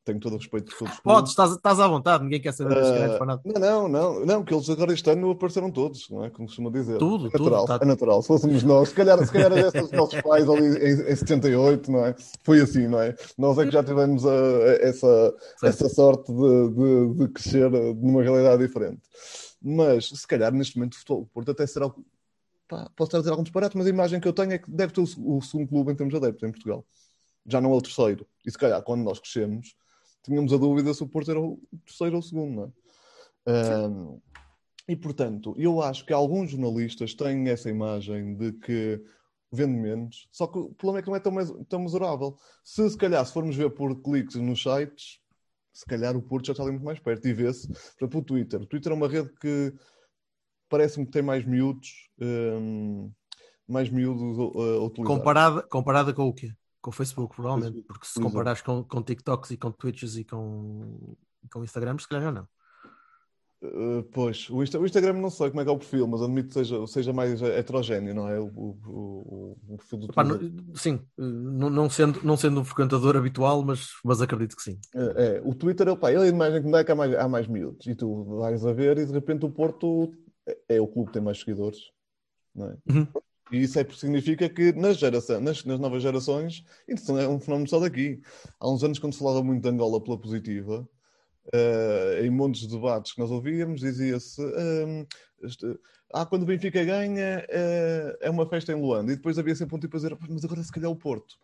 tenho 0.04 0.20
todo 0.20 0.34
o 0.34 0.36
respeito 0.36 0.70
por 0.70 0.80
todos. 0.80 1.00
Podes, 1.00 1.30
estás, 1.30 1.52
estás 1.52 1.80
à 1.80 1.88
vontade, 1.88 2.24
ninguém 2.24 2.38
quer 2.40 2.52
saber 2.52 2.74
dos 2.74 2.90
Uh, 2.90 3.16
para 3.16 3.24
nada. 3.26 3.42
não, 3.58 3.88
não, 3.88 4.26
não, 4.26 4.44
que 4.44 4.52
eles 4.52 4.68
agora 4.68 4.92
este 4.92 5.08
ano 5.08 5.30
apareceram 5.30 5.70
todos, 5.70 6.10
não 6.10 6.22
é? 6.26 6.28
Como 6.28 6.46
costuma 6.46 6.70
dizer. 6.70 6.98
Tudo, 6.98 7.28
é 7.28 7.30
natural, 7.38 7.64
tudo, 7.64 7.78
tá- 7.78 7.84
é 7.84 7.88
natural. 7.88 8.20
Se 8.20 8.28
fôssemos 8.28 8.62
nós, 8.62 8.90
se 8.90 8.94
calhar, 8.94 9.18
se 9.24 9.32
calhar 9.32 9.50
era 9.50 9.70
desses 9.70 9.90
nossos 9.92 10.20
pais 10.20 10.46
ali 10.46 10.66
em, 10.66 11.10
em 11.10 11.16
78, 11.16 11.90
não 11.90 12.04
é? 12.04 12.14
Foi 12.42 12.60
assim, 12.60 12.86
não 12.86 13.00
é? 13.00 13.14
Nós 13.38 13.56
é 13.56 13.64
que 13.64 13.70
já 13.70 13.82
tivemos 13.82 14.26
a- 14.26 14.30
a- 14.30 14.76
essa, 14.82 15.34
essa 15.62 15.88
sorte 15.88 16.30
de, 16.30 16.68
de, 16.74 17.14
de 17.14 17.28
crescer 17.32 17.72
eh, 17.72 17.94
numa 17.94 18.22
realidade 18.22 18.62
diferente. 18.62 19.00
Mas, 19.66 20.10
se 20.10 20.26
calhar, 20.26 20.52
neste 20.52 20.76
momento, 20.76 20.98
o 21.08 21.24
Porto 21.24 21.50
até 21.50 21.66
será. 21.66 21.88
Pá, 22.68 22.90
posso 22.94 23.08
estar 23.08 23.16
a 23.16 23.20
dizer 23.20 23.30
algum 23.30 23.42
disparate, 23.42 23.78
mas 23.78 23.86
a 23.86 23.90
imagem 23.90 24.20
que 24.20 24.28
eu 24.28 24.32
tenho 24.32 24.52
é 24.52 24.58
que 24.58 24.70
deve 24.70 24.92
ter 24.92 25.00
o, 25.00 25.36
o 25.36 25.40
segundo 25.40 25.68
clube 25.68 25.90
em 25.90 25.96
termos 25.96 26.12
de 26.12 26.18
adeptos 26.18 26.46
em 26.46 26.52
Portugal. 26.52 26.84
Já 27.46 27.62
não 27.62 27.72
é 27.72 27.74
o 27.74 27.80
terceiro. 27.80 28.26
E 28.44 28.50
se 28.50 28.58
calhar, 28.58 28.82
quando 28.82 29.02
nós 29.02 29.18
crescemos, 29.18 29.74
tínhamos 30.22 30.52
a 30.52 30.58
dúvida 30.58 30.92
se 30.92 31.02
o 31.02 31.08
Porto 31.08 31.30
era 31.30 31.40
o 31.40 31.58
terceiro 31.86 32.16
ou 32.16 32.20
o 32.20 32.22
segundo, 32.22 32.54
não 32.54 32.64
é? 32.64 33.50
Ahm, 33.50 34.18
e 34.86 34.94
portanto, 34.94 35.54
eu 35.56 35.80
acho 35.80 36.04
que 36.04 36.12
alguns 36.12 36.50
jornalistas 36.50 37.14
têm 37.14 37.48
essa 37.48 37.70
imagem 37.70 38.34
de 38.34 38.52
que 38.52 39.02
vende 39.50 39.78
menos, 39.78 40.28
só 40.30 40.46
que 40.46 40.58
o 40.58 40.74
problema 40.74 40.98
é 40.98 41.02
que 41.02 41.08
não 41.08 41.16
é 41.16 41.20
tão, 41.20 41.64
tão 41.64 41.80
mesurável. 41.80 42.36
Se 42.62 42.90
se 42.90 42.96
calhar, 42.98 43.24
se 43.24 43.32
formos 43.32 43.56
ver 43.56 43.70
por 43.70 43.94
cliques 44.02 44.34
nos 44.36 44.62
sites, 44.62 45.20
se 45.74 45.84
calhar 45.84 46.16
o 46.16 46.22
Porto 46.22 46.46
já 46.46 46.52
está 46.52 46.62
ali 46.62 46.70
muito 46.70 46.84
mais 46.84 47.00
perto. 47.00 47.26
E 47.26 47.34
vê-se, 47.34 47.68
exemplo, 47.98 48.20
o 48.20 48.24
Twitter. 48.24 48.62
O 48.62 48.66
Twitter 48.66 48.92
é 48.92 48.94
uma 48.94 49.08
rede 49.08 49.30
que 49.40 49.74
parece-me 50.68 51.04
que 51.04 51.10
tem 51.10 51.22
mais 51.22 51.44
miúdos, 51.44 52.08
ahm, 52.20 53.10
mais 53.66 53.90
miúdos 53.90 54.38
uh, 54.38 54.58
a 54.58 54.84
utilizar. 54.84 55.16
Comparada, 55.16 55.62
comparada 55.62 56.14
com 56.14 56.28
o 56.28 56.32
quê? 56.32 56.52
Com 56.80 56.90
o 56.90 56.92
Facebook, 56.92 57.34
provavelmente. 57.34 57.82
Porque 57.82 58.06
se 58.06 58.20
comparares 58.20 58.62
com, 58.62 58.84
com 58.84 59.02
TikToks 59.02 59.50
e 59.50 59.56
com 59.56 59.72
Twitches 59.72 60.16
e 60.16 60.24
com, 60.24 61.16
com 61.52 61.64
Instagrams, 61.64 62.02
se 62.04 62.08
calhar 62.08 62.24
já 62.24 62.32
não. 62.32 62.48
Uh, 63.64 64.02
pois, 64.12 64.50
o, 64.50 64.62
Insta- 64.62 64.78
o 64.78 64.84
Instagram 64.84 65.14
não 65.14 65.30
sei 65.30 65.48
como 65.48 65.62
é 65.62 65.64
que 65.64 65.70
é 65.70 65.72
o 65.72 65.78
perfil, 65.78 66.06
mas 66.06 66.20
admito 66.20 66.48
que 66.48 66.54
seja, 66.54 66.86
seja 66.86 67.12
mais 67.14 67.40
heterogéneo, 67.40 68.14
não 68.14 68.28
é? 68.28 68.38
O, 68.38 68.46
o, 68.46 69.56
o, 69.68 69.76
perfil 69.78 70.00
do 70.00 70.06
Epá, 70.06 70.22
sim, 70.74 71.00
eh, 71.18 71.22
não, 71.22 71.70
não 71.70 71.88
sendo, 71.88 72.20
não 72.22 72.36
sendo 72.36 72.60
um 72.60 72.64
frequentador 72.64 73.16
habitual, 73.16 73.62
mas, 73.62 73.88
mas 74.04 74.20
acredito 74.20 74.54
que 74.54 74.62
sim. 74.62 74.78
É, 74.94 75.38
é, 75.38 75.42
o 75.42 75.54
Twitter, 75.54 75.88
ele, 75.88 75.96
pá, 75.96 76.12
ele 76.12 76.24
é 76.24 76.24
a 76.24 76.28
imagem 76.28 76.60
que 76.60 76.66
me 76.66 76.72
dá 76.72 76.80
é 76.80 76.84
que 76.84 76.92
há 76.92 76.94
mais, 76.94 77.14
há 77.14 77.26
mais 77.26 77.46
miúdos. 77.46 77.86
E 77.86 77.94
tu 77.94 78.24
vais 78.36 78.66
a 78.66 78.72
ver 78.72 78.98
e 78.98 79.06
de 79.06 79.12
repente 79.12 79.46
o 79.46 79.50
Porto 79.50 80.12
é, 80.46 80.76
é 80.76 80.80
o 80.80 80.86
clube 80.86 81.06
que 81.06 81.14
tem 81.14 81.22
mais 81.22 81.38
seguidores. 81.38 81.78
Não 82.54 82.66
é? 82.66 82.76
Uhum. 82.92 83.06
E 83.50 83.62
isso 83.62 83.78
é 83.78 83.84
porque 83.84 84.00
significa 84.00 84.48
que 84.48 84.72
nas, 84.72 84.98
geração, 84.98 85.40
nas, 85.40 85.64
nas 85.64 85.78
novas 85.78 86.02
gerações, 86.02 86.64
isso 86.88 87.16
é 87.18 87.26
um 87.26 87.40
fenómeno 87.40 87.68
só 87.68 87.80
daqui. 87.80 88.20
Há 88.60 88.70
uns 88.70 88.82
anos, 88.84 88.98
quando 88.98 89.12
se 89.12 89.18
falava 89.18 89.42
muito 89.42 89.62
de 89.62 89.68
Angola 89.68 90.02
pela 90.02 90.18
positiva, 90.18 90.86
eh, 91.52 92.20
em 92.24 92.30
montes 92.30 92.62
de 92.62 92.68
debates 92.68 93.12
que 93.12 93.20
nós 93.20 93.30
ouvíamos, 93.30 93.80
dizia-se: 93.80 94.40
hum, 94.42 95.06
este- 95.42 95.78
ah, 96.12 96.24
quando 96.26 96.42
o 96.44 96.46
Benfica 96.46 96.84
ganha, 96.84 97.44
eh, 97.48 98.18
é 98.22 98.30
uma 98.30 98.46
festa 98.48 98.72
em 98.72 98.80
Luanda. 98.80 99.12
E 99.12 99.16
depois 99.16 99.38
havia 99.38 99.54
sempre 99.54 99.76
um 99.76 99.78
tipo 99.80 99.96
a 99.96 99.98
dizer: 100.00 100.16
"Pá, 100.16 100.26
mas 100.28 100.44
agora 100.44 100.62
se 100.62 100.72
calhar 100.72 100.88
é 100.90 100.92
o 100.92 100.96
Porto. 100.96 101.36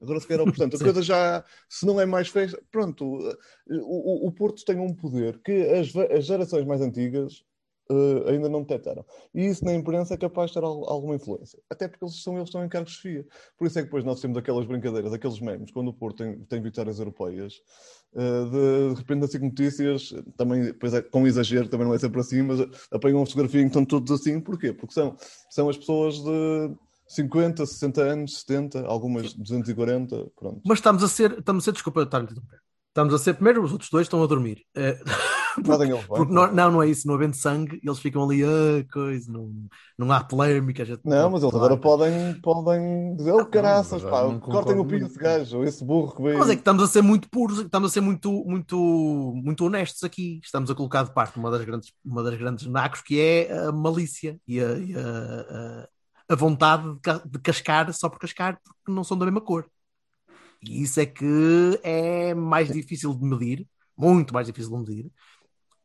Agora 0.00 0.20
se 0.20 0.26
calhar 0.28 0.40
é 0.40 0.48
o 0.48 0.52
portanto, 0.52 0.76
a 0.76 0.78
coisa 0.84 1.02
já, 1.02 1.44
se 1.68 1.84
não 1.86 2.00
é 2.00 2.06
mais 2.06 2.28
festa, 2.28 2.60
pronto, 2.70 3.04
o, 3.68 4.24
o- 4.26 4.28
o 4.28 4.32
Porto 4.32 4.64
tem 4.64 4.78
um 4.78 4.94
poder 4.94 5.40
que 5.42 5.52
as, 5.70 5.94
as 5.96 6.24
gerações 6.26 6.64
mais 6.66 6.80
antigas 6.80 7.44
eh, 7.90 8.30
ainda 8.32 8.48
não 8.48 8.62
detectaram. 8.62 9.04
E 9.34 9.46
isso 9.46 9.64
na 9.64 9.74
imprensa 9.74 10.14
é 10.14 10.16
capaz 10.16 10.50
de 10.50 10.54
ter 10.54 10.64
al- 10.64 10.88
alguma 10.90 11.14
influência. 11.16 11.58
Até 11.70 11.88
porque 11.88 12.04
eles 12.04 12.22
são 12.22 12.34
eles 12.34 12.44
que 12.44 12.48
estão 12.50 12.64
em 12.64 12.68
cargos 12.68 12.92
de 12.92 12.96
chefia. 12.98 13.26
Por 13.56 13.66
isso 13.66 13.78
é 13.78 13.82
que 13.82 13.86
depois 13.86 14.04
nós 14.04 14.20
temos 14.20 14.36
aquelas 14.36 14.66
brincadeiras, 14.66 15.12
aqueles 15.12 15.40
memes, 15.40 15.70
quando 15.70 15.88
o 15.88 15.92
Porto 15.94 16.18
tem, 16.18 16.38
tem 16.44 16.62
vitórias 16.62 16.98
europeias, 16.98 17.54
eh, 18.14 18.44
de, 18.44 18.94
de 18.94 19.00
repente 19.00 19.24
assim 19.24 19.38
notícias, 19.38 20.12
também, 20.36 20.72
pois 20.74 20.94
é, 20.94 21.02
com 21.02 21.26
exagero, 21.26 21.68
também 21.68 21.86
não 21.86 21.94
é 21.94 21.98
sempre 21.98 22.20
assim, 22.20 22.42
mas 22.42 22.60
apanham 22.90 23.18
uma 23.18 23.26
fotografia 23.26 23.60
e 23.62 23.66
estão 23.66 23.84
todos 23.84 24.10
assim. 24.12 24.40
Porquê? 24.40 24.72
Porque 24.72 24.94
são, 24.94 25.16
são 25.50 25.68
as 25.68 25.76
pessoas 25.76 26.16
de 26.22 26.74
50, 27.06 27.64
60 27.66 28.02
anos, 28.02 28.40
70, 28.40 28.86
algumas 28.86 29.32
240, 29.34 30.26
pronto. 30.36 30.60
Mas 30.64 30.78
estamos 30.78 31.02
a 31.02 31.08
ser, 31.08 31.38
estamos 31.38 31.62
a 31.62 31.66
ser, 31.66 31.72
desculpa, 31.72 32.02
estar 32.02 32.18
a 32.20 32.22
interromper. 32.24 32.60
Estamos 32.88 33.14
a 33.14 33.18
ser, 33.18 33.34
primeiro, 33.34 33.62
os 33.62 33.72
outros 33.72 33.90
dois 33.90 34.06
estão 34.06 34.22
a 34.22 34.26
dormir. 34.26 34.64
Podem 35.64 35.90
eles 35.90 36.06
bem. 36.06 36.16
porque 36.16 36.32
não, 36.32 36.52
não, 36.52 36.70
não 36.72 36.82
é 36.82 36.88
isso, 36.88 37.06
não 37.08 37.14
havendo 37.16 37.34
sangue, 37.34 37.80
eles 37.82 37.98
ficam 37.98 38.22
ali, 38.22 38.44
ah, 38.44 38.84
coisa, 38.92 39.30
não, 39.32 39.52
não 39.98 40.12
há 40.12 40.22
polémica. 40.22 40.84
gente- 40.84 41.00
Não, 41.04 41.30
mas 41.30 41.42
eles 41.42 41.52
agora 41.54 41.76
podem, 41.76 42.34
podem 42.40 43.16
dizer, 43.16 43.32
oh 43.32 43.44
caraças, 43.44 44.02
mas 44.04 44.10
pá, 44.10 44.38
cortem 44.38 44.74
o 44.78 44.84
pinho 44.84 45.00
muito. 45.00 45.08
desse 45.08 45.18
gajo, 45.18 45.64
esse 45.64 45.84
burro 45.84 46.14
que 46.14 46.22
veio. 46.22 46.38
Mas 46.38 46.48
é 46.50 46.54
que 46.54 46.60
estamos 46.60 46.82
a 46.82 46.86
ser 46.86 47.02
muito 47.02 47.28
puros, 47.28 47.58
estamos 47.58 47.90
a 47.90 47.92
ser 47.92 48.00
muito, 48.00 48.30
muito, 48.44 48.76
muito 49.34 49.64
honestos 49.64 50.04
aqui. 50.04 50.40
Estamos 50.44 50.70
a 50.70 50.74
colocar 50.76 51.02
de 51.02 51.12
parte 51.12 51.36
uma 51.38 51.50
das 51.50 51.64
grandes, 51.64 51.92
uma 52.04 52.22
das 52.22 52.36
grandes 52.36 52.66
nacos 52.66 53.00
que 53.00 53.18
é 53.20 53.52
a 53.66 53.72
malícia 53.72 54.38
e 54.46 54.60
a, 54.60 54.78
e 54.78 54.94
a- 54.94 55.00
a- 55.82 55.88
a 56.30 56.36
vontade 56.36 56.84
de 57.26 57.38
cascar 57.40 57.92
só 57.92 58.08
por 58.08 58.18
cascar 58.20 58.60
porque 58.62 58.92
não 58.92 59.02
são 59.02 59.18
da 59.18 59.24
mesma 59.24 59.40
cor. 59.40 59.66
E 60.62 60.82
isso 60.82 61.00
é 61.00 61.06
que 61.06 61.80
é 61.82 62.34
mais 62.34 62.70
difícil 62.72 63.14
de 63.14 63.24
medir, 63.24 63.66
muito 63.96 64.34
mais 64.34 64.46
difícil 64.46 64.70
de 64.70 64.78
medir. 64.78 65.12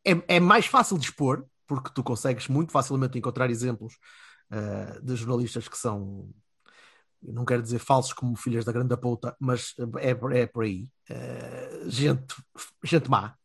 É, 0.06 0.36
é 0.36 0.40
mais 0.40 0.66
fácil 0.66 0.98
de 0.98 1.06
expor, 1.06 1.46
porque 1.68 1.92
tu 1.94 2.04
consegues 2.04 2.48
muito 2.48 2.72
facilmente 2.72 3.18
encontrar 3.18 3.50
exemplos 3.50 3.98
ah, 4.52 5.00
de 5.02 5.16
jornalistas 5.16 5.68
que 5.68 5.78
são 5.78 6.30
não 7.32 7.46
quero 7.46 7.62
dizer 7.62 7.80
falsos 7.80 8.14
como 8.14 8.36
filhas 8.36 8.66
da 8.66 8.72
grande 8.72 8.96
puta, 8.98 9.36
mas 9.40 9.74
é, 10.00 10.42
é 10.42 10.46
por 10.46 10.64
aí. 10.64 10.90
Eh, 11.10 11.84
gente, 11.88 12.36
gente 12.84 13.10
má. 13.10 13.36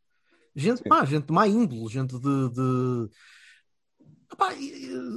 Gente 0.54 0.82
má, 0.88 1.04
gente 1.04 1.32
má 1.32 1.46
índole, 1.46 1.88
gente 1.88 2.18
de. 2.18 2.48
de... 2.50 3.10
Epá, 4.32 4.50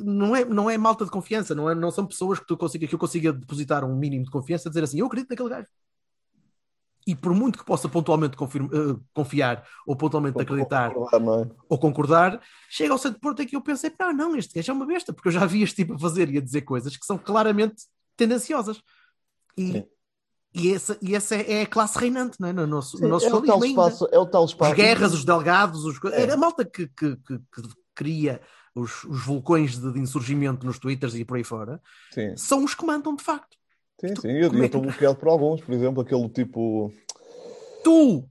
não, 0.06 0.36
é, 0.36 0.46
não 0.46 0.70
é 0.70 0.78
malta 0.78 1.04
de 1.04 1.12
confiança, 1.12 1.56
não, 1.56 1.70
é, 1.70 1.76
não 1.76 1.92
são 1.92 2.06
pessoas 2.06 2.40
que, 2.40 2.46
tu 2.46 2.56
consiga, 2.56 2.88
que 2.88 2.96
eu 2.96 3.00
consiga 3.00 3.34
depositar 3.34 3.84
um 3.84 3.96
mínimo 3.96 4.24
de 4.26 4.32
confiança 4.32 4.70
dizer 4.70 4.84
assim, 4.84 5.00
eu 5.00 5.08
acredito 5.08 5.32
naquele 5.32 5.50
gajo. 5.50 5.68
E 7.06 7.16
por 7.16 7.34
muito 7.34 7.58
que 7.58 7.66
possa 7.66 7.90
pontualmente 7.90 8.36
eh, 8.36 9.00
confiar 9.14 9.66
ou 9.88 9.96
pontualmente 9.96 10.40
acreditar 10.40 10.94
não 10.94 11.42
é? 11.42 11.50
ou 11.68 11.78
concordar, 11.78 12.40
chega 12.70 12.94
ao 12.94 12.98
Santo 12.98 13.20
Porto 13.20 13.42
em 13.42 13.48
que 13.48 13.56
eu 13.56 13.62
pensei, 13.62 13.92
não, 14.00 14.14
não, 14.14 14.36
este 14.36 14.54
gajo 14.54 14.72
é 14.72 14.76
uma 14.76 14.86
besta, 14.86 15.12
porque 15.12 15.30
eu 15.30 15.32
já 15.32 15.46
vi 15.46 15.64
este 15.64 15.78
tipo 15.78 15.96
a 15.96 16.00
fazer 16.00 16.30
e 16.30 16.38
a 16.38 16.42
dizer 16.42 16.62
coisas 16.62 16.96
que 16.96 17.06
são 17.06 17.18
claramente 17.18 17.84
tendenciosas. 18.16 18.82
E, 19.58 19.72
Sim. 19.72 19.86
e, 20.54 20.74
essa, 20.74 20.98
e 21.02 21.16
essa 21.16 21.36
é, 21.36 21.54
é 21.54 21.62
a 21.64 21.68
classe 21.68 21.98
reinante 21.98 22.38
não 22.40 22.50
é? 22.50 22.54
no 22.54 22.68
nosso, 22.68 22.98
Sim, 22.98 23.04
no 23.04 23.10
nosso 23.10 23.26
é, 23.26 23.34
o 23.34 23.42
tal 23.42 23.64
ainda. 23.64 23.68
espaço, 23.68 24.10
é 24.12 24.20
o 24.20 24.26
tal 24.26 24.46
espaço. 24.46 24.72
Os 24.72 24.78
guerras, 24.78 25.14
os 25.14 25.26
delgados, 25.26 25.86
os... 25.86 26.00
É. 26.12 26.32
a 26.32 26.38
malta 26.38 26.64
que, 26.64 26.88
que, 26.88 27.16
que, 27.16 27.40
que 27.40 27.62
cria 27.96 28.42
os, 28.76 29.04
os 29.04 29.26
vulcões 29.26 29.78
de, 29.78 29.92
de 29.92 30.00
insurgimento 30.00 30.66
nos 30.66 30.80
twitters 30.80 31.16
e 31.16 31.26
por 31.26 31.38
aí 31.38 31.44
fora, 31.44 31.82
Sim, 32.14 32.36
são 32.38 32.64
os 32.64 32.74
que 32.74 32.86
mandam 32.86 33.16
de 33.16 33.24
facto. 33.24 33.58
Sim, 34.02 34.16
sim. 34.16 34.32
Eu 34.32 34.52
é 34.62 34.66
estou 34.66 34.82
que- 34.82 34.88
bloqueado 34.88 35.16
por 35.18 35.30
alguns, 35.30 35.62
por 35.62 35.74
exemplo, 35.74 36.02
aquele 36.02 36.28
tipo. 36.30 36.92
Tu, 37.84 38.24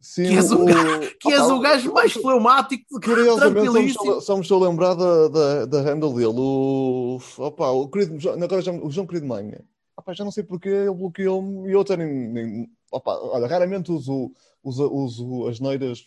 Sim, 0.00 0.28
que 0.28 0.34
és 0.36 0.52
o, 0.52 0.64
gajo, 0.64 1.16
que 1.18 1.32
és 1.32 1.40
Opa, 1.42 1.54
o 1.54 1.60
gajo 1.60 1.92
mais 1.92 2.12
fleumático, 2.12 3.00
Curiosamente, 3.00 3.66
só 3.66 3.72
me, 3.72 3.86
estou, 3.86 4.20
só 4.20 4.34
me 4.36 4.42
estou 4.42 4.64
a 4.64 4.68
lembrar 4.68 4.94
da, 4.94 5.28
da, 5.28 5.66
da 5.66 5.80
handle 5.80 6.14
dele, 6.14 6.38
o, 6.38 7.18
opa, 7.38 7.70
o, 7.70 7.88
querido, 7.88 8.30
agora 8.30 8.62
já, 8.62 8.72
o 8.72 8.90
João 8.90 9.06
Querido 9.06 9.26
Manha. 9.26 9.64
Opa, 9.96 10.12
já 10.14 10.22
não 10.24 10.30
sei 10.30 10.44
porque 10.44 10.68
ele 10.68 10.94
bloqueou-me 10.94 11.68
e 11.68 11.72
eu 11.72 11.80
até 11.80 11.96
nem, 11.96 12.28
nem- 12.28 12.70
opa, 12.92 13.14
olha, 13.18 13.46
raramente 13.48 13.90
uso, 13.90 14.30
uso, 14.62 14.88
uso 14.92 15.48
as 15.48 15.58
neiras, 15.58 16.06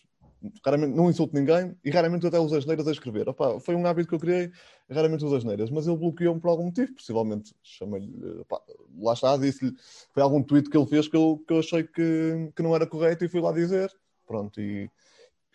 raramente, 0.65 0.95
não 0.95 1.09
insulto 1.09 1.35
ninguém 1.35 1.75
e 1.83 1.89
raramente 1.89 2.25
até 2.25 2.39
uso 2.39 2.55
as 2.55 2.65
neiras 2.65 2.87
a 2.87 2.91
escrever. 2.91 3.27
Opa, 3.29 3.59
foi 3.59 3.75
um 3.75 3.85
hábito 3.85 4.09
que 4.09 4.15
eu 4.15 4.19
criei, 4.19 4.51
raramente 4.89 5.23
uso 5.25 5.35
as 5.35 5.43
neiras, 5.43 5.69
mas 5.69 5.87
ele 5.87 5.97
bloqueou-me 5.97 6.39
por 6.39 6.49
algum 6.49 6.65
motivo, 6.65 6.93
possivelmente 6.93 7.53
chamei-lhe, 7.63 8.11
opa, 8.41 8.61
lá 8.99 9.13
está, 9.13 9.35
disse-lhe, 9.37 9.73
foi 10.13 10.23
algum 10.23 10.41
tweet 10.43 10.69
que 10.69 10.77
ele 10.77 10.87
fez 10.87 11.07
que 11.07 11.15
eu, 11.17 11.43
que 11.47 11.53
eu 11.53 11.59
achei 11.59 11.83
que, 11.83 12.51
que 12.55 12.63
não 12.63 12.75
era 12.75 12.87
correto 12.87 13.25
e 13.25 13.29
fui 13.29 13.41
lá 13.41 13.51
dizer, 13.51 13.91
pronto, 14.25 14.59
e, 14.61 14.89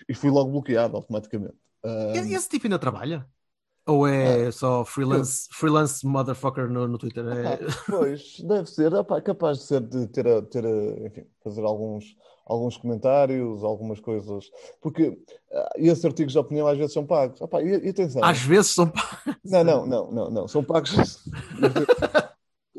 e 0.08 0.14
fui 0.14 0.30
logo 0.30 0.50
bloqueado 0.50 0.96
automaticamente. 0.96 1.54
Ah, 1.82 2.12
Esse 2.16 2.48
tipo 2.48 2.66
ainda 2.66 2.78
trabalha? 2.78 3.26
Ou 3.86 4.06
é 4.08 4.50
só 4.50 4.82
freelance, 4.84 5.46
freelance 5.52 6.06
motherfucker 6.06 6.70
no, 6.70 6.88
no 6.88 6.96
Twitter? 6.96 7.24
É... 7.26 7.58
Pois, 7.86 8.40
deve 8.40 8.66
ser, 8.70 8.94
opá, 8.94 9.20
capaz 9.20 9.58
de 9.58 9.64
ser 9.64 9.80
de 9.82 10.06
ter, 10.06 10.26
a- 10.26 10.40
ter 10.42 10.64
a- 10.64 11.06
enfim, 11.06 11.26
fazer 11.42 11.62
alguns, 11.62 12.16
alguns 12.46 12.76
comentários, 12.76 13.62
algumas 13.64 14.00
coisas, 14.00 14.50
porque 14.80 15.18
ah, 15.52 15.72
esses 15.76 16.04
artigos 16.04 16.32
de 16.32 16.38
opinião 16.38 16.66
às 16.66 16.76
vezes 16.76 16.92
são 16.92 17.06
pagos. 17.06 17.40
Opá, 17.40 17.62
e, 17.62 17.86
e 17.86 17.88
atenção, 17.88 18.22
Às 18.24 18.40
vezes 18.40 18.72
são. 18.72 18.92
não, 19.44 19.64
não, 19.64 19.86
não, 19.86 20.12
não, 20.12 20.30
não, 20.30 20.48
são 20.48 20.62
pagos. 20.62 20.92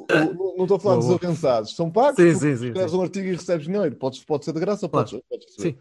Não 0.08 0.46
não 0.56 0.64
estou 0.66 0.78
a 0.78 0.80
falar 0.80 0.96
dos 0.98 1.10
avançados, 1.10 1.76
são 1.76 1.90
pagos 1.92 2.16
Sim, 2.16 2.34
sim, 2.34 2.56
sim, 2.58 2.68
escreves 2.68 2.94
um 2.94 3.02
artigo 3.02 3.28
e 3.28 3.32
recebes 3.32 3.66
dinheiro, 3.66 3.96
podes, 3.96 4.24
pode 4.24 4.46
ser 4.46 4.54
de 4.54 4.60
graça, 4.60 4.88
Claro. 4.88 5.10
podes, 5.10 5.26
podes 5.28 5.46
receber. 5.48 5.74
Sim. 5.74 5.80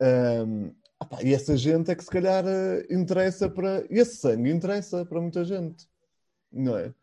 Ahm, 0.00 0.70
opá, 1.00 1.22
e 1.22 1.34
essa 1.34 1.56
gente 1.56 1.90
é 1.90 1.94
que 1.94 2.04
se 2.04 2.10
calhar 2.10 2.44
eh, 2.46 2.86
interessa 2.90 3.48
para. 3.48 3.84
Esse 3.90 4.16
sangue 4.16 4.50
interessa 4.50 5.04
para 5.04 5.20
muita 5.20 5.44
gente, 5.44 5.86
não 6.52 6.76
é? 6.76 6.94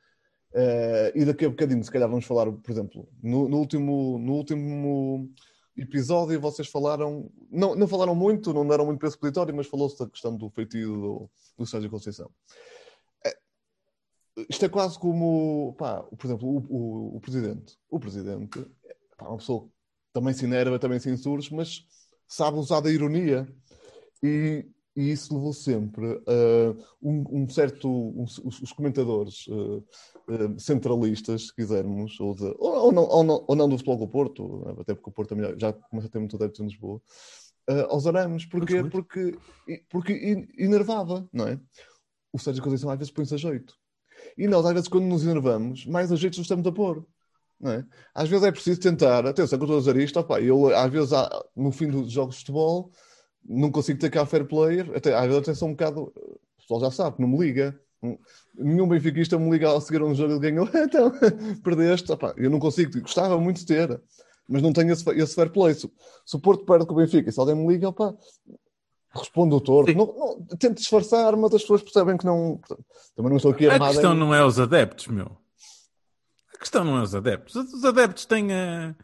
Eh, 0.54 1.12
e 1.16 1.26
daqui 1.26 1.46
a 1.46 1.50
bocadinho, 1.50 1.84
se 1.84 1.92
calhar, 1.92 2.10
vamos 2.10 2.26
falar, 2.26 2.52
por 2.52 2.72
exemplo, 2.72 3.08
no, 3.22 3.48
no 3.48 3.58
último, 3.58 4.18
no 4.18 4.34
último 4.34 5.30
episódio, 5.78 6.40
vocês 6.42 6.68
falaram, 6.68 7.30
não, 7.52 7.76
não 7.76 7.88
falaram 7.88 8.16
muito, 8.16 8.54
não 8.54 8.68
deram 8.68 8.86
muito 8.86 9.00
peso 9.00 9.20
peditório, 9.20 9.56
mas 9.56 9.68
falou-se 9.68 9.98
da 10.00 10.10
questão 10.10 10.36
do 10.36 10.50
feitiço 10.50 10.92
do, 10.92 11.30
do 11.58 11.66
Sérgio 11.66 11.90
Conceição. 11.90 12.32
Eh, 13.26 13.38
Isto 14.50 14.66
é 14.66 14.70
quase 14.70 14.98
como, 14.98 15.76
pá, 15.78 16.02
por 16.04 16.26
exemplo, 16.26 16.50
o, 16.50 16.58
o, 16.70 17.18
o 17.18 17.20
presidente. 17.20 17.78
O 17.90 18.00
presidente, 18.00 18.66
é 19.20 19.24
uma 19.24 19.38
pessoa 19.38 19.66
que 19.66 19.72
também 20.12 20.34
se 20.34 20.46
enerva, 20.46 20.80
também 20.80 21.00
se 21.00 21.10
insurge, 21.10 21.54
mas 21.54 21.86
sabe 22.28 22.58
usar 22.58 22.82
da 22.82 22.92
ironia. 22.92 23.48
E, 24.24 24.66
e 24.98 25.12
isso 25.12 25.34
levou 25.36 25.54
sempre 25.54 26.06
a 26.28 26.76
um, 27.02 27.24
um 27.44 27.48
certo. 27.50 27.88
um- 27.88 28.24
os, 28.24 28.40
os 28.62 28.72
comentadores 28.74 29.46
eh, 29.50 30.34
eh, 30.34 30.56
centralistas, 30.58 31.48
se 31.48 31.56
quisermos, 31.56 32.20
ou, 32.20 32.34
de- 32.34 32.56
ou, 32.58 32.86
ou 32.86 32.92
não, 32.92 33.04
ou, 33.04 33.24
não, 33.24 33.46
ou 33.48 33.56
não 33.56 33.70
do 33.70 33.78
Futebol 33.78 33.98
do 33.98 34.08
Porto, 34.08 34.76
até 34.82 34.96
porque 34.96 35.10
o 35.10 35.14
Porto 35.14 35.30
também 35.30 35.54
já 35.60 35.72
começa 35.72 36.08
a 36.08 36.10
ter 36.10 36.20
muito 36.20 36.36
adeptos 36.36 36.60
em 36.60 36.64
Lisboa, 36.66 37.00
aos 37.90 38.08
arames. 38.08 38.46
Porque, 38.90 39.38
porque 39.90 40.14
in- 40.14 40.48
enervava, 40.58 41.30
não 41.32 41.48
é? 41.48 41.60
O 42.34 42.40
Sérgio 42.40 42.64
Conceição 42.64 42.90
às 42.90 42.98
vezes 42.98 43.12
põe-se 43.14 43.36
a 43.36 43.38
jeito. 43.38 43.76
E 44.38 44.48
nós, 44.48 44.66
às 44.66 44.74
vezes, 44.74 44.88
quando 44.88 45.06
nos 45.06 45.24
enervamos, 45.24 45.86
mais 45.86 46.12
a 46.12 46.16
jeito 46.16 46.38
nos 46.38 46.46
estamos 46.46 46.66
a 46.66 46.72
pôr. 46.72 47.06
Não 47.60 47.72
é? 47.72 47.86
Às 48.14 48.30
vezes 48.30 48.46
é 48.46 48.52
preciso 48.52 48.80
tentar, 48.80 49.26
atenção, 49.26 49.58
que 49.58 49.64
eu 49.64 49.66
estou 49.66 49.78
a 49.78 49.80
dizer 49.80 49.98
isto, 49.98 50.20
opá, 50.20 50.40
eu 50.42 50.76
às 50.76 50.92
vezes 50.92 51.12
no 51.56 51.72
fim 51.72 51.88
dos 51.88 52.12
jogos 52.12 52.36
de 52.36 52.42
futebol 52.42 52.92
não 53.48 53.72
consigo 53.72 54.00
ter 54.00 54.10
cá 54.10 54.26
fair 54.26 54.46
player, 54.46 54.92
até, 54.96 55.14
às 55.16 55.24
vezes 55.26 55.38
até 55.38 55.54
sou 55.54 55.70
um 55.70 55.72
bocado, 55.72 56.02
o 56.16 56.40
pessoal 56.62 56.82
já 56.82 56.92
sabe, 56.92 57.16
não 57.20 57.28
me 57.28 57.38
liga. 57.40 57.80
Nenhum 58.56 58.88
benfiquista 58.88 59.40
me 59.40 59.50
liga 59.50 59.70
ao 59.70 59.82
seguir 59.82 60.04
um 60.04 60.14
jogo 60.14 60.34
e 60.36 60.40
ganhou, 60.40 60.68
então 60.76 61.12
perdeste, 61.64 62.12
opá, 62.12 62.34
eu 62.38 62.50
não 62.50 62.60
consigo, 62.60 63.00
gostava 63.02 63.40
muito 63.40 63.58
de 63.58 63.66
ter, 63.66 64.00
mas 64.48 64.62
não 64.62 64.72
tenho 64.72 64.92
esse, 64.94 65.10
esse 65.12 65.34
fair 65.36 65.50
play. 65.52 65.74
Se, 65.74 65.92
se 66.26 66.36
o 66.36 66.40
Porto 66.40 66.64
perde 66.66 66.86
com 66.86 66.94
o 66.94 66.98
Benfica 66.98 67.30
e 67.30 67.34
se 67.34 67.40
alguém 67.40 67.56
me 67.56 67.68
liga, 67.68 67.90
opá, 67.90 68.14
respondo 69.14 69.56
o 69.56 69.62
torto. 69.62 69.92
Não, 69.94 70.06
não, 70.06 70.58
tento 70.58 70.78
disfarçar, 70.78 71.36
mas 71.36 71.54
as 71.56 71.62
pessoas 71.62 71.82
percebem 71.82 72.18
que 72.18 72.26
não. 72.26 72.60
Também 73.16 73.30
não 73.30 73.38
estou 73.38 73.52
aqui 73.52 73.68
A 73.68 73.74
armado. 73.74 73.94
questão 73.94 74.14
em- 74.14 74.20
não 74.20 74.34
é 74.34 74.46
os 74.46 74.60
adeptos, 74.60 75.08
meu. 75.08 75.36
A 76.54 76.58
questão 76.60 76.84
não 76.84 76.98
é 76.98 77.02
os 77.02 77.16
adeptos. 77.16 77.56
Os 77.56 77.84
adeptos 77.84 78.26
têm 78.26 78.54
a, 78.54 78.96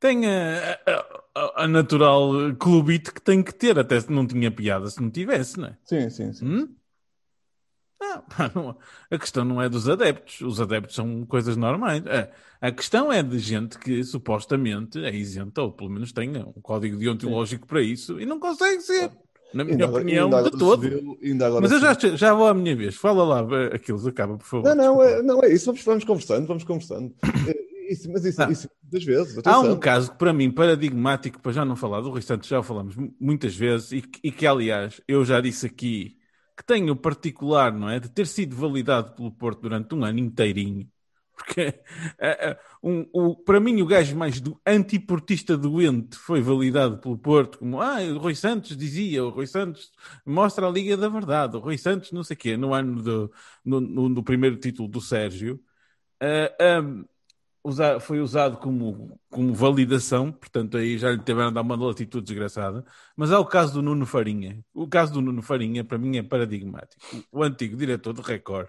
têm 0.00 0.26
a, 0.26 0.78
a- 0.86 1.21
a- 1.34 1.64
a 1.64 1.68
natural 1.68 2.30
clubite 2.58 3.12
que 3.12 3.20
tem 3.20 3.42
que 3.42 3.54
ter, 3.54 3.78
até 3.78 4.00
se 4.00 4.10
não 4.10 4.26
tinha 4.26 4.50
piada 4.50 4.88
se 4.88 5.00
não 5.00 5.10
tivesse, 5.10 5.58
não 5.58 5.68
é? 5.68 5.76
Sim, 5.84 6.10
sim, 6.10 6.32
sim. 6.32 6.44
Hum? 6.46 6.68
Pá, 8.28 8.50
não- 8.54 8.76
a 9.10 9.18
questão 9.18 9.44
não 9.44 9.62
é 9.62 9.68
dos 9.68 9.88
adeptos. 9.88 10.40
Os 10.40 10.60
adeptos 10.60 10.94
são 10.94 11.24
coisas 11.26 11.56
normais. 11.56 12.04
É, 12.06 12.30
A 12.60 12.70
questão 12.70 13.12
é 13.12 13.22
de 13.22 13.38
gente 13.38 13.78
que 13.78 14.02
supostamente 14.04 15.04
é 15.04 15.14
isenta, 15.14 15.62
ou 15.62 15.72
pelo 15.72 15.90
menos 15.90 16.12
tenha 16.12 16.46
um 16.46 16.60
código 16.60 16.96
deontológico 16.96 17.66
para 17.66 17.82
isso, 17.82 18.20
e 18.20 18.26
não 18.26 18.38
consegue 18.38 18.80
ser. 18.82 19.10
Na 19.52 19.64
minha 19.64 19.84
Ainda 19.84 19.98
opinião, 19.98 20.42
de 20.44 20.50
todo. 20.52 20.80
viu- 20.80 21.18
Mas 21.60 21.72
eu 21.72 21.78
já, 21.80 21.92
já 22.16 22.32
vou 22.32 22.46
à 22.46 22.54
minha 22.54 22.74
vez. 22.74 22.94
Fala 22.96 23.22
lá, 23.22 23.46
eh, 23.64 23.76
aquilo 23.76 24.06
acaba, 24.08 24.38
por 24.38 24.46
favor. 24.46 24.74
Não, 24.74 24.94
não, 24.94 25.02
é, 25.02 25.22
não 25.22 25.42
é 25.44 25.52
isso. 25.52 25.66
Vamos, 25.66 25.82
vamos 25.84 26.04
conversando, 26.04 26.46
vamos 26.46 26.64
conversando. 26.64 27.14
Isso, 27.92 28.10
mas 28.10 28.24
isso, 28.24 28.42
Ah. 28.42 28.50
isso 28.50 28.70
muitas 28.82 29.04
vezes. 29.04 29.36
Há 29.38 29.40
Atenção. 29.40 29.72
um 29.72 29.78
caso 29.78 30.12
que, 30.12 30.18
para 30.18 30.32
mim, 30.32 30.50
paradigmático, 30.50 31.40
para 31.40 31.52
já 31.52 31.64
não 31.64 31.76
falar 31.76 32.00
do 32.00 32.10
restante, 32.10 32.48
já 32.48 32.58
o 32.60 32.62
falamos 32.62 32.96
mu- 32.96 33.14
muitas 33.20 33.54
vezes, 33.54 33.92
e 33.92 34.02
que, 34.02 34.20
e 34.24 34.32
que, 34.32 34.46
aliás, 34.46 35.00
eu 35.06 35.24
já 35.24 35.40
disse 35.40 35.66
aqui, 35.66 36.16
que 36.56 36.64
tenho 36.64 36.92
o 36.92 36.96
particular, 36.96 37.72
não 37.72 37.88
é, 37.88 37.98
de 38.00 38.08
ter 38.08 38.26
sido 38.26 38.54
validado 38.56 39.14
pelo 39.14 39.30
Porto 39.32 39.60
durante 39.62 39.94
um 39.94 40.04
ano 40.04 40.18
inteirinho. 40.18 40.88
Porque, 41.34 41.60
eh, 41.62 42.50
eh, 42.50 42.58
um, 42.82 43.06
o, 43.12 43.34
para 43.36 43.58
mim, 43.58 43.80
o 43.82 43.86
gajo 43.86 44.14
mais 44.16 44.40
do 44.40 44.60
antiportista 44.66 45.56
doente 45.56 46.16
foi 46.16 46.40
validado 46.40 46.98
pelo 46.98 47.18
Porto, 47.18 47.58
como, 47.58 47.80
ah, 47.80 48.00
o 48.02 48.18
Rui 48.18 48.34
Santos 48.34 48.76
dizia, 48.76 49.24
o 49.24 49.30
Rui 49.30 49.46
Santos 49.46 49.90
mostra 50.24 50.66
a 50.66 50.70
Liga 50.70 50.96
da 50.96 51.08
Verdade, 51.08 51.56
o 51.56 51.60
Rui 51.60 51.76
Santos 51.78 52.12
não 52.12 52.22
sei 52.22 52.34
o 52.36 52.38
quê, 52.38 52.56
no 52.56 52.72
ano 52.74 53.02
do, 53.02 53.32
no, 53.64 53.80
no- 53.80 54.08
no 54.08 54.22
primeiro 54.22 54.56
título 54.56 54.88
do 54.88 55.00
Sérgio. 55.00 55.60
Eh, 56.20 56.54
ahm, 56.60 57.04
usa- 57.64 58.00
foi 58.00 58.20
usado 58.20 58.56
como, 58.56 59.18
como 59.30 59.54
validação, 59.54 60.32
portanto 60.32 60.76
aí 60.76 60.98
já 60.98 61.10
lhe 61.10 61.18
tiveram 61.18 61.48
a 61.48 61.52
dar 61.52 61.60
uma 61.60 61.76
latitude 61.76 62.26
desgraçada, 62.26 62.84
mas 63.16 63.32
há 63.32 63.38
o 63.38 63.46
caso 63.46 63.74
do 63.74 63.82
Nuno 63.82 64.06
Farinha. 64.06 64.58
O 64.74 64.86
caso 64.88 65.12
do 65.12 65.20
Nuno 65.20 65.42
Farinha, 65.42 65.84
para 65.84 65.98
mim, 65.98 66.16
é 66.16 66.22
paradigmático. 66.22 67.00
O, 67.30 67.42
antigo 67.42 67.76
diretor 67.76 68.12
do 68.12 68.22
Record, 68.22 68.68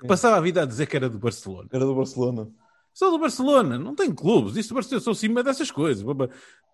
que 0.00 0.06
passava 0.06 0.36
a 0.36 0.40
vida 0.40 0.62
a 0.62 0.66
dizer 0.66 0.86
que 0.86 0.96
era 0.96 1.08
do 1.08 1.18
Barcelona. 1.18 1.68
Era 1.72 1.84
do 1.84 1.94
Barcelona. 1.94 2.48
Sou 2.92 3.10
do 3.10 3.18
Barcelona, 3.18 3.78
não 3.78 3.94
tem 3.94 4.10
clubes, 4.12 4.56
isto 4.56 4.70
do 4.70 4.76
Barcelona, 4.76 5.00
eu 5.00 5.04
sou 5.04 5.12
acima 5.12 5.42
dessas 5.42 5.70
coisas. 5.70 6.04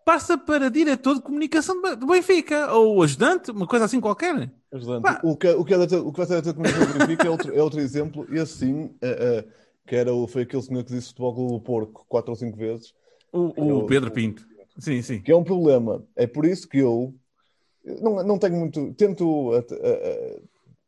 Passa 0.05 0.37
para 0.37 0.69
diretor 0.69 1.15
de 1.15 1.23
comunicação 1.23 1.81
do 1.97 2.07
Benfica, 2.07 2.73
ou 2.73 3.03
ajudante, 3.03 3.51
uma 3.51 3.67
coisa 3.67 3.85
assim 3.85 4.01
qualquer. 4.01 4.53
Ajudante. 4.73 5.03
Pá. 5.03 5.21
O 5.23 5.37
que, 5.37 5.49
o, 5.49 5.65
que 5.65 5.75
é 5.75 5.77
o 5.79 6.13
que 6.13 6.19
vai 6.19 6.27
ser 6.27 6.43
da 6.43 6.55
comunicação 6.55 6.93
do 6.93 6.99
Benfica 6.99 7.27
é 7.27 7.31
outro, 7.31 7.55
é 7.55 7.63
outro 7.63 7.81
exemplo. 7.81 8.27
E 8.31 8.39
assim, 8.39 8.95
eh, 9.01 9.45
eh, 9.47 9.49
que 9.87 9.97
era, 9.97 10.13
o- 10.15 10.27
foi 10.27 10.43
aquele 10.43 10.63
senhor 10.63 10.85
que 10.85 10.93
disse 10.93 11.09
futebol 11.09 11.33
do 11.35 11.61
Porco 11.61 12.05
quatro 12.09 12.31
ou 12.31 12.37
cinco 12.37 12.57
vezes, 12.57 12.95
O, 13.33 13.53
Eu- 13.57 13.79
o 13.79 13.87
Pedro 13.87 14.11
Pinto. 14.11 14.47
Sim, 14.79 15.01
sim. 15.03 15.21
que 15.21 15.33
é 15.33 15.37
um 15.37 15.45
problema. 15.45 16.05
É 16.17 16.27
por 16.27 16.45
isso 16.47 16.69
que 16.69 16.79
eu 16.79 17.15
não, 17.85 18.23
não 18.23 18.39
tenho 18.39 18.57
muito. 18.57 18.93
Tento, 18.95 19.55
eh, 19.55 19.67
eh, 19.71 20.43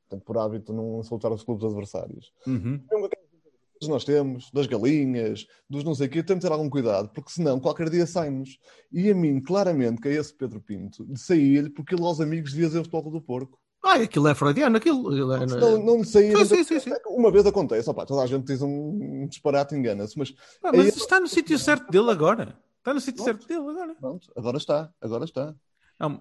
tenho 0.09 0.23
por 0.23 0.37
hábito 0.39 0.73
não 0.73 1.01
insultar 1.01 1.33
os 1.33 1.43
clubes 1.43 1.65
adversários. 1.65 2.33
Uhum. 2.47 2.81
que 3.81 3.89
nós 3.89 4.05
temos, 4.05 4.51
das 4.53 4.67
galinhas, 4.67 5.47
dos 5.69 5.85
não 5.85 5.95
sei 5.95 6.07
o 6.07 6.11
quê, 6.11 6.23
temos 6.23 6.43
de 6.43 6.49
ter 6.49 6.53
algum 6.55 6.71
cuidado, 6.71 7.11
porque 7.11 7.31
senão 7.31 7.61
qualquer 7.61 7.91
dia 7.91 8.07
saímos. 8.07 8.59
E 8.91 9.11
a 9.11 9.15
mim, 9.15 9.41
claramente, 9.41 10.01
que 10.01 10.09
é 10.09 10.13
esse 10.15 10.33
Pedro 10.33 10.61
Pinto, 10.61 11.05
de 11.05 11.19
sair 11.21 11.69
porque 11.75 11.95
ele 11.95 12.03
aos 12.05 12.21
amigos 12.21 12.53
devia 12.53 12.67
dizer 12.69 12.79
o 12.81 12.85
futebol 12.85 13.11
do 13.11 13.21
porco. 13.21 13.59
Ah, 13.85 13.95
aquilo 13.97 14.27
é 14.29 14.35
freudiano, 14.35 14.77
aquilo. 14.79 15.35
é- 15.35 15.47
não, 15.47 15.85
não 15.85 15.97
lhe 15.99 16.05
sair. 16.07 16.35
Sim, 16.37 16.45
sim, 16.47 16.65
sim, 16.65 16.81
sim. 16.81 16.91
Uma 17.07 17.31
vez 17.31 17.45
acontece, 17.47 17.89
opá, 17.91 18.07
toda 18.07 18.23
a 18.23 18.27
gente 18.27 18.45
diz 18.47 18.63
um 18.63 19.27
disparate, 19.29 19.75
engana-se, 19.75 20.19
mas 20.19 20.35
Ah, 20.63 20.71
mas 20.73 20.87
Aí- 20.87 20.89
está 20.89 21.21
no 21.21 21.29
sítio 21.29 21.59
certo 21.59 21.91
dele 21.91 22.11
agora. 22.11 22.59
Está 22.79 22.95
no 22.95 23.01
sítio 23.01 23.23
certo 23.23 23.47
dele 23.47 23.61
agora. 23.69 23.95
pronto, 23.95 24.33
agora 24.37 24.57
está, 24.57 24.93
agora 25.01 25.25
está. 25.25 25.55
Há, 25.99 26.21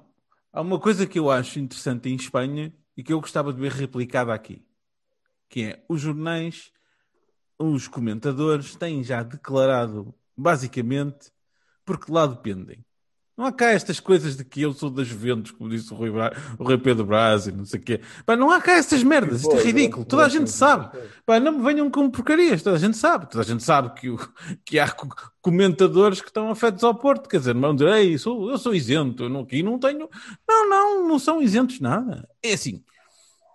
há 0.52 0.62
uma 0.62 0.80
coisa 0.80 1.08
que 1.08 1.17
eu 1.17 1.32
acho 1.32 1.60
interessante 1.60 2.10
em 2.10 2.15
Espanha 2.15 2.73
e 2.97 3.04
que 3.04 3.12
eu 3.13 3.19
gostava 3.21 3.52
de 3.54 3.60
ver 3.60 3.71
replicada 3.71 4.34
aqui, 4.34 4.65
que 5.49 5.63
é 5.63 5.86
os 5.89 6.02
jornais, 6.02 6.71
os 7.58 7.88
comentadores 7.88 8.76
têm 8.76 9.04
já 9.04 9.23
declarado, 9.23 10.13
basicamente, 10.36 11.32
porque 11.86 12.12
lá 12.12 12.26
dependem. 12.28 12.84
Não 13.37 13.45
há 13.45 13.51
cá 13.51 13.71
estas 13.71 13.99
coisas 13.99 14.37
de 14.37 14.45
que 14.45 14.61
eu 14.61 14.73
sou 14.73 14.89
da 14.91 15.03
Juventus, 15.03 15.51
como 15.51 15.69
disse 15.69 15.91
o 15.91 15.95
Rui, 15.95 16.11
Bra... 16.11 16.31
o 16.59 16.63
Rui 16.63 16.77
Pedro 16.77 17.05
Braz 17.05 17.47
e 17.47 17.51
não 17.51 17.65
sei 17.65 17.79
o 17.79 17.83
quê. 17.83 17.99
Pá, 18.25 18.35
não 18.35 18.51
há 18.51 18.61
cá 18.61 18.73
essas 18.73 19.01
merdas, 19.03 19.41
isto 19.41 19.55
é 19.55 19.63
ridículo. 19.63 20.05
Toda 20.05 20.25
a 20.25 20.29
gente 20.29 20.51
sabe. 20.51 20.95
Pá, 21.25 21.39
não 21.39 21.53
me 21.57 21.63
venham 21.63 21.89
com 21.89 22.09
porcarias, 22.11 22.61
toda 22.61 22.75
a 22.75 22.79
gente 22.79 22.95
sabe. 22.95 23.27
Toda 23.29 23.43
a 23.43 23.45
gente 23.45 23.63
sabe 23.63 23.93
que, 23.99 24.09
o- 24.09 24.19
que 24.63 24.77
há 24.77 24.89
co- 24.91 25.09
comentadores 25.41 26.21
que 26.21 26.27
estão 26.27 26.49
afetos 26.49 26.83
ao 26.83 26.93
Porto, 26.93 27.27
quer 27.27 27.37
dizer, 27.39 27.53
não 27.55 27.61
vão 27.61 27.75
dizer, 27.75 27.91
Ei, 27.93 28.17
sou, 28.17 28.51
eu 28.51 28.57
sou 28.57 28.73
isento, 28.75 29.23
eu 29.23 29.29
não, 29.29 29.41
aqui 29.41 29.63
não 29.63 29.79
tenho. 29.79 30.07
Não, 30.47 30.69
não, 30.69 31.07
não 31.07 31.17
são 31.17 31.41
isentos 31.41 31.79
nada. 31.79 32.27
É 32.43 32.53
assim, 32.53 32.83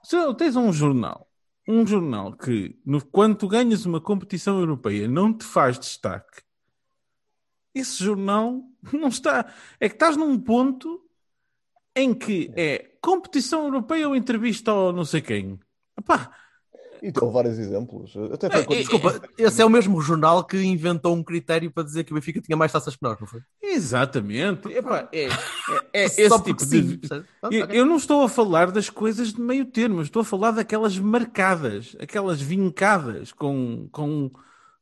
se 0.02 0.16
tens 0.34 0.56
um 0.56 0.72
jornal, 0.72 1.28
um 1.68 1.86
jornal 1.86 2.32
que, 2.32 2.76
no, 2.84 3.04
quando 3.04 3.36
tu 3.36 3.46
ganhas 3.46 3.84
uma 3.86 4.00
competição 4.00 4.58
europeia, 4.58 5.06
não 5.06 5.32
te 5.32 5.44
faz 5.44 5.78
destaque, 5.78 6.42
esse 7.74 8.02
jornal 8.02 8.62
não 8.92 9.08
está. 9.08 9.52
É 9.80 9.88
que 9.88 9.94
estás 9.94 10.16
num 10.16 10.38
ponto 10.38 11.02
em 11.96 12.14
que 12.14 12.52
é 12.56 12.90
competição 13.00 13.64
europeia 13.64 14.08
ou 14.08 14.16
entrevista 14.16 14.70
ao 14.70 14.92
não 14.92 15.04
sei 15.04 15.20
quem. 15.20 15.58
Epá, 15.98 16.30
E 17.02 17.12
tem 17.12 17.30
vários 17.30 17.58
exemplos. 17.58 18.16
Até 18.32 18.50
foi 18.50 18.60
É, 18.60 18.64
quando- 18.64 18.78
Desculpa, 18.78 19.20
esse 19.36 19.62
é 19.62 19.64
o 19.64 19.70
mesmo 19.70 20.00
jornal 20.00 20.44
que 20.44 20.60
inventou 20.62 21.14
um 21.14 21.22
critério 21.22 21.70
para 21.70 21.84
dizer 21.84 22.04
que 22.04 22.12
o 22.12 22.14
Benfica 22.14 22.40
tinha 22.40 22.56
mais 22.56 22.72
taças 22.72 22.96
que 22.96 23.02
nós, 23.02 23.18
não 23.20 23.26
foi? 23.26 23.40
Exatamente. 23.62 24.68
Epá, 24.72 25.08
é, 25.12 25.26
é, 25.26 25.28
é 25.92 26.04
esse 26.18 26.42
tipo 26.42 26.64
sim, 26.64 26.96
de. 26.98 27.00
Eu, 27.50 27.66
eu 27.68 27.86
não 27.86 27.96
estou 27.96 28.22
a 28.22 28.28
falar 28.28 28.70
das 28.72 28.90
coisas 28.90 29.32
de 29.32 29.40
meio 29.40 29.64
termo, 29.66 30.02
estou 30.02 30.22
a 30.22 30.24
falar 30.24 30.50
daquelas 30.52 30.98
marcadas, 30.98 31.96
aquelas 32.00 32.40
vincadas 32.40 33.32
com, 33.32 33.88
com, 33.92 34.30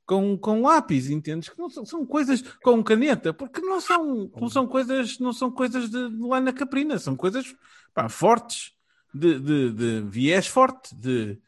com, 0.06 0.38
com 0.38 0.62
lápis, 0.62 1.10
entendes? 1.10 1.48
Que 1.48 1.58
não 1.58 1.68
são, 1.68 1.84
são 1.84 2.06
coisas 2.06 2.40
com 2.62 2.82
caneta, 2.82 3.34
porque 3.34 3.60
não 3.60 3.80
são, 3.80 4.30
não 4.40 4.48
são 4.48 4.66
coisas, 4.66 5.18
não 5.18 5.32
são 5.32 5.50
coisas 5.50 5.90
de, 5.90 6.10
de 6.10 6.22
lá 6.22 6.40
na 6.40 6.52
caprina, 6.52 6.98
são 6.98 7.16
coisas 7.16 7.54
pá, 7.92 8.08
fortes, 8.08 8.72
de, 9.12 9.40
de, 9.40 9.72
de 9.72 10.00
viés 10.08 10.46
forte, 10.46 10.94
de 10.94 11.38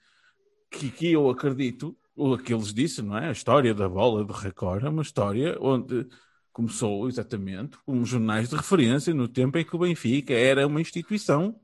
que, 0.71 0.91
que 0.91 1.13
eu 1.13 1.31
acredito, 1.31 1.97
o 2.17 2.37
que 2.37 2.53
eles 2.53 2.75
disse, 2.75 3.01
não 3.01 3.17
é? 3.17 3.29
A 3.29 3.33
história 3.33 3.73
da 3.73 3.89
bola 3.89 4.25
de 4.25 4.33
Record 4.33 4.85
é 4.85 4.89
uma 4.89 5.03
história 5.03 5.57
onde 5.61 6.07
começou 6.53 7.07
exatamente 7.09 7.79
como 7.87 8.05
jornais 8.05 8.49
de 8.49 8.57
referência 8.57 9.15
no 9.15 9.29
tempo 9.29 9.57
em 9.57 9.65
que 9.65 9.77
o 9.77 9.79
Benfica 9.79 10.35
era 10.35 10.67
uma 10.67 10.81
instituição 10.81 11.55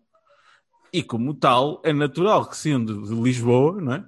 e, 0.92 1.02
como 1.02 1.34
tal, 1.34 1.82
é 1.84 1.92
natural 1.92 2.48
que, 2.48 2.56
sendo 2.56 3.02
de 3.02 3.20
Lisboa, 3.20 3.80
não 3.80 3.94
é? 3.94 4.04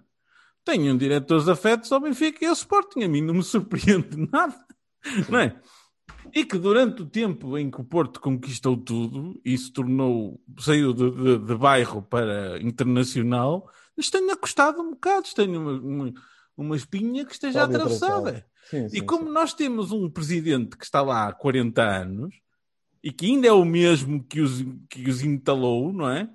Tenham 0.67 0.97
diretores 0.97 1.49
afetos 1.49 1.91
ao 1.93 2.01
Benfica 2.01 2.45
e 2.45 2.49
ao 2.49 2.53
Sporting. 2.53 3.05
A 3.05 3.09
mim 3.09 3.23
não 3.23 3.35
me 3.35 3.43
surpreende 3.43 4.17
nada, 4.31 4.55
não 5.31 5.39
é? 5.39 5.59
E 6.35 6.45
que 6.45 6.59
durante 6.59 7.03
o 7.03 7.07
tempo 7.07 7.57
em 7.57 7.71
que 7.71 7.81
o 7.81 7.85
Porto 7.85 8.21
conquistou 8.21 8.77
tudo 8.77 9.41
e 9.45 9.57
se 9.57 9.73
tornou, 9.73 10.43
saiu 10.59 10.93
de, 10.93 11.09
de- 11.11 11.39
de 11.39 11.55
bairro 11.55 12.03
para 12.03 12.61
internacional, 12.61 13.71
lhes 13.97 14.11
tenha 14.11 14.37
custado 14.37 14.81
um 14.83 14.91
bocado, 14.91 15.29
tenha 15.35 15.59
uma, 15.59 15.73
uma, 15.81 16.13
uma 16.57 16.77
espinha 16.77 17.25
que 17.25 17.33
esteja 17.33 17.63
ali 17.63 17.77
atravessada. 17.77 18.45
Sim, 18.69 18.89
sim, 18.89 18.97
E 18.97 19.01
como 19.01 19.27
sim. 19.27 19.33
nós 19.33 19.55
temos 19.55 19.93
um 19.93 20.11
presidente 20.11 20.77
que 20.77 20.85
está 20.85 21.01
lá 21.01 21.29
há 21.29 21.33
40 21.33 21.81
anos 21.81 22.35
e 23.05 23.13
que 23.13 23.27
ainda 23.27 23.47
é 23.47 23.53
o 23.53 23.65
mesmo 23.65 24.25
que 24.25 24.41
os, 24.41 24.65
que 24.91 25.09
os 25.09 25.23
entalou, 25.23 25.93
não 25.93 26.11
é? 26.11 26.29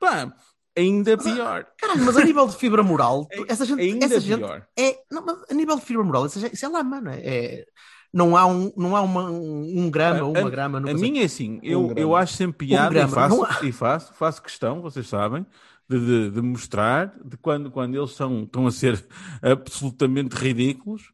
Pá, 0.00 0.34
ainda 0.76 1.12
é 1.12 1.16
pior. 1.16 1.66
Caralho, 1.78 2.04
mas 2.04 2.16
a 2.16 2.24
nível 2.24 2.46
de 2.46 2.56
fibra 2.56 2.82
moral, 2.82 3.26
tu- 3.34 3.44
essa 3.48 3.64
gente, 3.64 3.80
Ainda 3.80 4.06
essa 4.06 4.20
gente 4.20 4.38
pior. 4.38 4.66
é. 4.78 4.96
Não, 5.10 5.24
mas 5.24 5.38
a 5.50 5.54
nível 5.54 5.76
de 5.76 5.82
fibra 5.82 6.02
moral, 6.04 6.26
essa 6.26 6.40
gente- 6.40 6.54
isso 6.54 6.64
é 6.66 6.68
lama, 6.68 7.00
não 7.00 7.10
é? 7.12 7.20
É- 7.20 7.64
não 8.12 8.36
há 8.36 8.46
um, 8.46 8.72
não 8.76 8.94
há 8.94 9.00
uma, 9.02 9.28
um, 9.30 9.80
um 9.80 9.90
grama, 9.90 10.20
A- 10.20 10.24
uma 10.24 10.46
a- 10.46 10.50
grama. 10.50 10.78
A 10.78 10.82
consigo- 10.82 11.00
minha 11.00 11.22
é 11.22 11.24
assim, 11.26 11.58
eu, 11.62 11.88
Um 11.88 11.92
eu 11.96 12.14
acho 12.14 12.34
sempre 12.34 12.66
piada 12.68 12.90
grama, 12.90 13.08
e, 13.08 13.14
faço, 13.14 13.66
e 13.66 13.72
faço, 13.72 14.14
faço 14.14 14.42
questão, 14.42 14.80
vocês 14.80 15.08
sabem, 15.08 15.44
de, 15.88 15.98
de- 15.98 16.30
de 16.30 16.40
mostrar 16.40 17.12
de 17.24 17.36
quando, 17.36 17.70
quando 17.72 17.96
eles 17.96 18.12
são, 18.12 18.44
estão 18.44 18.66
a 18.66 18.70
ser 18.70 19.04
absolutamente 19.42 20.34
ridículos. 20.36 21.12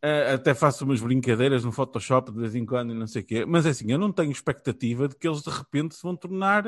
Eh, 0.00 0.34
até 0.34 0.54
faço 0.54 0.84
umas 0.84 1.00
brincadeiras 1.00 1.64
no 1.64 1.72
Photoshop 1.72 2.30
de 2.32 2.38
vez 2.38 2.54
em 2.54 2.64
quando 2.64 2.92
e 2.92 2.94
não 2.96 3.06
sei 3.06 3.22
o 3.22 3.24
quê, 3.24 3.44
mas 3.44 3.66
é 3.66 3.70
assim, 3.70 3.90
eu 3.90 3.98
não 3.98 4.12
tenho 4.12 4.30
expectativa 4.30 5.08
de 5.08 5.16
que 5.16 5.26
eles 5.28 5.42
de 5.42 5.50
repente 5.50 5.94
se 5.96 6.02
vão 6.02 6.14
tornar 6.16 6.64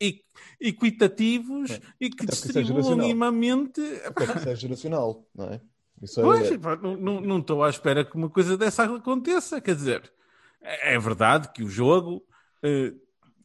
equ- 0.00 0.24
equitativos 0.60 1.70
e 2.00 2.10
que 2.10 2.24
Até 2.24 2.32
é 2.32 2.36
distribuam 2.36 2.96
minimamente. 2.96 3.80
Até 4.04 4.26
porque 4.26 4.38
isso 4.38 4.48
é 4.48 4.56
geracional, 4.56 5.26
não 5.34 5.46
é? 5.46 5.60
Isso 6.02 6.20
é, 6.20 6.22
Pois, 6.22 6.56
pá, 6.58 6.76
não- 6.76 7.38
estou 7.38 7.62
à 7.64 7.70
espera 7.70 8.04
que 8.04 8.16
uma 8.16 8.28
coisa 8.28 8.56
dessa 8.56 8.84
aconteça. 8.84 9.60
Quer 9.60 9.74
dizer, 9.76 10.12
é 10.60 10.94
é 10.94 10.98
verdade 10.98 11.50
que 11.52 11.62
o 11.62 11.68
jogo 11.68 12.24
eh, 12.62 12.92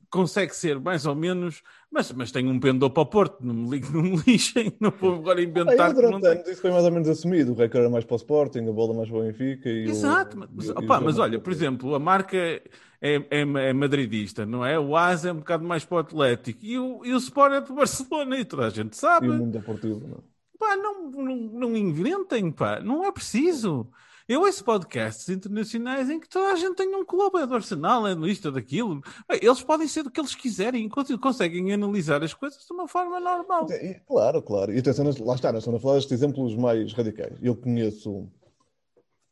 consegue 0.09 0.55
ser 0.55 0.79
mais 0.79 1.05
ou 1.05 1.15
menos, 1.15 1.61
mas, 1.91 2.11
mas 2.11 2.31
tem 2.31 2.47
um 2.47 2.59
pendor 2.59 2.91
para 2.91 3.03
o 3.03 3.05
Porto, 3.05 3.37
não 3.45 3.53
me, 3.53 3.79
li- 3.79 3.89
não 3.91 4.03
me 4.03 4.17
lixem, 4.27 4.75
não 4.79 4.91
vou 4.91 5.15
agora 5.15 5.41
Ah, 5.65 5.73
inventar 5.73 5.93
durante 5.93 6.25
anos 6.27 6.47
isso 6.47 6.61
foi 6.61 6.71
mais 6.71 6.83
ou 6.85 6.91
menos 6.91 7.07
assumido. 7.09 7.51
O 7.53 7.55
recorde 7.55 7.79
era 7.85 7.89
mais 7.89 8.05
para 8.05 8.15
o 8.15 8.17
Sporting, 8.17 8.67
a 8.67 8.71
bola 8.73 8.93
mais 8.93 9.09
para 9.09 9.17
o 9.19 9.21
Benfica. 9.23 9.69
E 9.69 9.89
o- 9.89 10.17
Exato, 10.17 10.37
mas, 10.37 10.69
e 10.77 10.89
o- 10.89 10.99
e 11.03 11.05
o 11.07 11.09
mas 11.09 11.17
olha, 11.19 11.39
para 11.39 11.41
o 11.41 11.43
por 11.43 11.51
exemplo, 11.53 11.95
a 11.95 11.99
marca 11.99 12.35
é, 12.37 12.61
é, 13.01 13.41
é 13.69 13.73
madridista, 13.73 14.45
não 14.45 14.65
é? 14.65 14.77
O 14.77 14.95
Asa 14.95 15.29
é 15.29 15.31
um 15.33 15.37
bocado 15.37 15.63
mais 15.63 15.85
para 15.85 15.95
o 15.95 15.99
Atlético 15.99 16.59
e 16.65 16.77
o, 16.77 17.05
e 17.05 17.13
o 17.13 17.17
Sport 17.17 17.53
é 17.53 17.61
do 17.61 17.73
Barcelona 17.75 18.37
e 18.37 18.45
toda 18.45 18.67
a 18.67 18.69
gente 18.69 18.95
sabe. 18.97 19.27
E 19.27 19.29
o 19.29 19.33
mundo 19.37 19.53
deportivo, 19.57 20.07
não 20.07 20.17
é? 20.17 20.21
Pá, 20.57 20.75
não, 20.75 21.09
não, 21.11 21.35
não 21.35 21.77
inventem, 21.77 22.51
pá, 22.51 22.79
não 22.81 23.05
é 23.05 23.11
preciso. 23.11 23.89
Eu 24.29 24.41
ouço 24.41 24.63
podcasts 24.63 25.27
internacionais 25.27 26.07
em 26.07 26.19
que 26.19 26.29
toda 26.29 26.53
a 26.53 26.55
gente 26.55 26.75
tem 26.75 26.95
um 26.95 27.03
clube, 27.03 27.39
é 27.39 27.47
do 27.47 27.55
Arsenal, 27.55 28.05
é 28.07 28.13
do 28.13 28.27
isto, 28.27 28.49
é 28.49 28.51
daquilo. 28.51 29.01
Eles 29.41 29.63
podem 29.63 29.87
ser 29.87 30.03
do 30.03 30.11
que 30.11 30.21
eles 30.21 30.35
quiserem, 30.35 30.85
enquanto 30.85 31.17
conseguem 31.17 31.73
analisar 31.73 32.23
as 32.23 32.31
coisas 32.31 32.63
de 32.63 32.71
uma 32.71 32.87
forma 32.87 33.19
normal. 33.19 33.65
E- 33.71 33.99
Claro, 34.07 34.39
claro. 34.43 34.71
E 34.71 34.77
atenção, 34.77 35.03
lá 35.25 35.33
está, 35.33 35.51
nós 35.51 35.63
estamos 35.63 35.79
a 35.79 35.81
falar 35.81 35.95
destes 35.95 36.11
exemplos 36.11 36.55
mais 36.55 36.93
radicais. 36.93 37.39
Eu 37.41 37.55
conheço, 37.55 38.27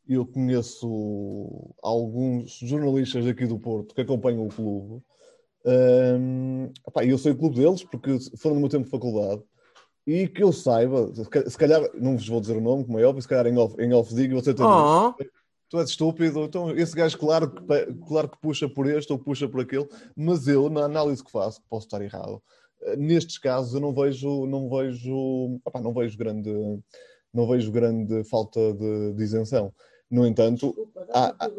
eu 0.08 0.26
conheço 0.26 1.70
alguns 1.80 2.58
jornalistas 2.58 3.24
aqui 3.24 3.46
do 3.46 3.56
Porto 3.56 3.94
que 3.94 4.00
acompanham 4.00 4.44
o 4.44 4.48
clube. 4.48 5.00
Hum, 5.64 6.72
epá, 6.88 7.04
eu 7.04 7.18
sei 7.18 7.30
o 7.30 7.36
clube 7.38 7.54
deles 7.54 7.84
porque 7.84 8.18
foram 8.36 8.56
no 8.56 8.62
meu 8.62 8.68
tempo 8.68 8.84
de 8.86 8.90
faculdade. 8.90 9.42
E 10.10 10.26
que 10.26 10.42
eu 10.42 10.52
saiba, 10.54 11.14
se 11.14 11.28
ca- 11.28 11.50
se 11.50 11.58
calhar, 11.58 11.82
não 11.94 12.16
vos 12.16 12.26
vou 12.26 12.40
dizer 12.40 12.56
o 12.56 12.62
nome, 12.62 12.82
como 12.86 12.98
é 12.98 13.04
óbvio, 13.04 13.20
se 13.20 13.28
calhar 13.28 13.46
em 13.46 13.58
off, 13.58 13.74
em 13.78 13.92
off 13.92 14.14
digo, 14.14 14.34
você 14.40 14.54
tem 14.54 14.64
Oh, 14.64 15.12
tu 15.68 15.78
és 15.78 15.90
estúpido, 15.90 16.44
então 16.44 16.70
esse 16.70 16.96
gajo 16.96 17.18
claro 17.18 17.50
que, 17.50 17.60
claro 18.06 18.26
que 18.30 18.38
puxa 18.40 18.66
por 18.66 18.86
este 18.86 19.12
ou 19.12 19.18
puxa 19.18 19.46
por 19.46 19.60
aquele, 19.60 19.86
mas 20.16 20.48
eu, 20.48 20.70
na 20.70 20.84
análise 20.84 21.22
que 21.22 21.30
faço, 21.30 21.60
que 21.60 21.68
posso 21.68 21.86
estar 21.86 22.00
errado, 22.00 22.42
eh, 22.84 22.96
nestes 22.96 23.36
casos 23.36 23.74
eu 23.74 23.80
não 23.80 23.92
vejo, 23.92 24.46
não 24.46 24.70
vejo, 24.70 25.60
opá, 25.62 25.78
não 25.78 25.92
vejo 25.92 26.16
grande, 26.16 26.50
não 27.34 27.46
vejo 27.46 27.70
grande 27.70 28.24
falta 28.24 28.72
de, 28.72 29.12
de 29.12 29.22
isenção. 29.22 29.70
No 30.10 30.26
entanto, 30.26 30.74
há, 31.12 31.34
há 31.38 31.50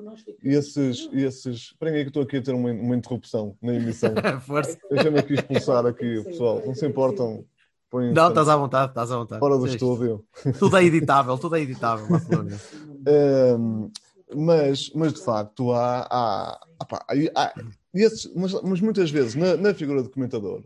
esses, 0.44 1.08
esses, 1.14 1.56
esperem 1.56 1.94
aí 1.98 2.02
que 2.02 2.08
estou 2.10 2.24
aqui 2.24 2.38
a 2.38 2.42
ter 2.42 2.56
uma, 2.56 2.72
uma 2.72 2.96
interrupção 2.96 3.56
na 3.62 3.76
emissão. 3.76 4.16
força. 4.42 4.76
Deixa-me 4.90 5.20
aqui 5.20 5.34
expulsar 5.36 5.86
aqui 5.86 6.18
o 6.18 6.24
pessoal, 6.24 6.64
não 6.66 6.74
se 6.74 6.84
importam. 6.88 7.46
Põem- 7.90 8.14
Não, 8.14 8.30
estás 8.30 8.48
à 8.50 8.56
vontade, 8.56 8.92
estás 8.92 9.12
à 9.12 9.18
vontade. 9.18 9.40
Fora 9.40 9.58
do 9.58 9.66
Isto- 9.66 9.76
estúdio. 9.76 10.26
Tudo 10.58 10.78
é 10.78 10.84
editável, 10.84 11.38
tudo 11.38 11.56
é 11.56 11.62
editável. 11.62 12.06
Um, 13.58 13.92
mas, 14.36 14.92
mas 14.94 15.14
de 15.14 15.22
facto 15.24 15.72
há, 15.72 16.08
há, 16.10 16.68
opá, 16.82 17.06
há- 17.36 17.54
esses, 17.94 18.32
mas, 18.36 18.54
mas 18.62 18.82
muitas 18.82 19.10
vezes 19.10 19.36
na, 19.36 19.58
na 19.58 19.74
figura 19.74 20.04
do 20.04 20.10
comentador 20.10 20.64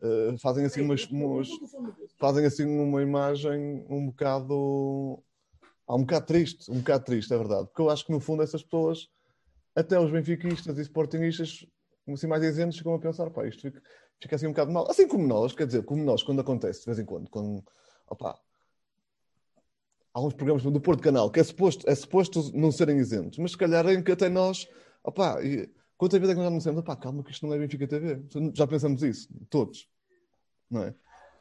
uh, 0.00 0.38
fazem 0.38 0.64
assim 0.64 0.80
umas, 0.80 1.04
umas- 1.10 1.48
fazem 2.18 2.46
assim 2.46 2.64
uma 2.64 3.02
imagem 3.02 3.84
um 3.90 4.06
bocado 4.06 5.22
há 5.86 5.94
um 5.94 6.00
bocado 6.00 6.26
triste, 6.26 6.70
um 6.70 6.78
bocado 6.78 7.04
triste, 7.04 7.32
é 7.34 7.36
verdade, 7.36 7.66
porque 7.66 7.82
eu 7.82 7.90
acho 7.90 8.06
que 8.06 8.12
no 8.12 8.20
fundo 8.20 8.42
essas 8.42 8.62
pessoas, 8.62 9.06
até 9.76 10.00
os 10.00 10.10
benfiquistas 10.10 10.78
e 10.78 10.82
sportingistas, 10.82 11.66
assim 12.08 12.26
mais 12.26 12.42
isentos, 12.42 12.78
ficam 12.78 12.94
a 12.94 12.98
pensar, 12.98 13.28
pá, 13.28 13.46
isto 13.46 13.60
fica, 13.60 13.82
fica 14.20 14.36
assim 14.36 14.46
um 14.46 14.50
bocado 14.50 14.72
mal. 14.72 14.90
Assim 14.90 15.06
como 15.06 15.26
nós, 15.26 15.52
quer 15.52 15.66
dizer, 15.66 15.84
como 15.84 16.02
nós, 16.02 16.22
quando 16.22 16.40
acontece 16.40 16.80
de 16.80 16.86
vez 16.86 16.98
em 16.98 17.04
quando, 17.04 17.28
quando, 17.30 17.64
opá, 18.08 18.38
há 20.12 20.20
uns 20.20 20.34
programas 20.34 20.62
do 20.62 20.80
Porto 20.80 21.02
Canal 21.02 21.30
que 21.30 21.40
é 21.40 21.44
suposto, 21.44 21.88
é 21.88 21.94
suposto 21.94 22.50
não 22.56 22.70
serem 22.70 22.98
isentos, 22.98 23.38
mas 23.38 23.50
se 23.50 23.58
calhar 23.58 23.86
em 23.88 24.02
que 24.02 24.12
até 24.12 24.28
nós, 24.28 24.68
opá, 25.02 25.42
e 25.42 25.68
quantas 25.96 26.20
vezes 26.20 26.32
é 26.32 26.34
que 26.36 26.42
nós 26.42 26.50
não 26.50 26.58
dissemos, 26.58 26.80
opá, 26.80 26.96
calma 26.96 27.22
que 27.22 27.32
isto 27.32 27.46
não 27.46 27.54
é 27.54 27.58
Benfica 27.58 27.86
TV. 27.86 28.22
Já 28.54 28.66
pensamos 28.66 29.02
isso, 29.02 29.28
todos. 29.50 29.88
Não 30.70 30.84
é? 30.84 30.94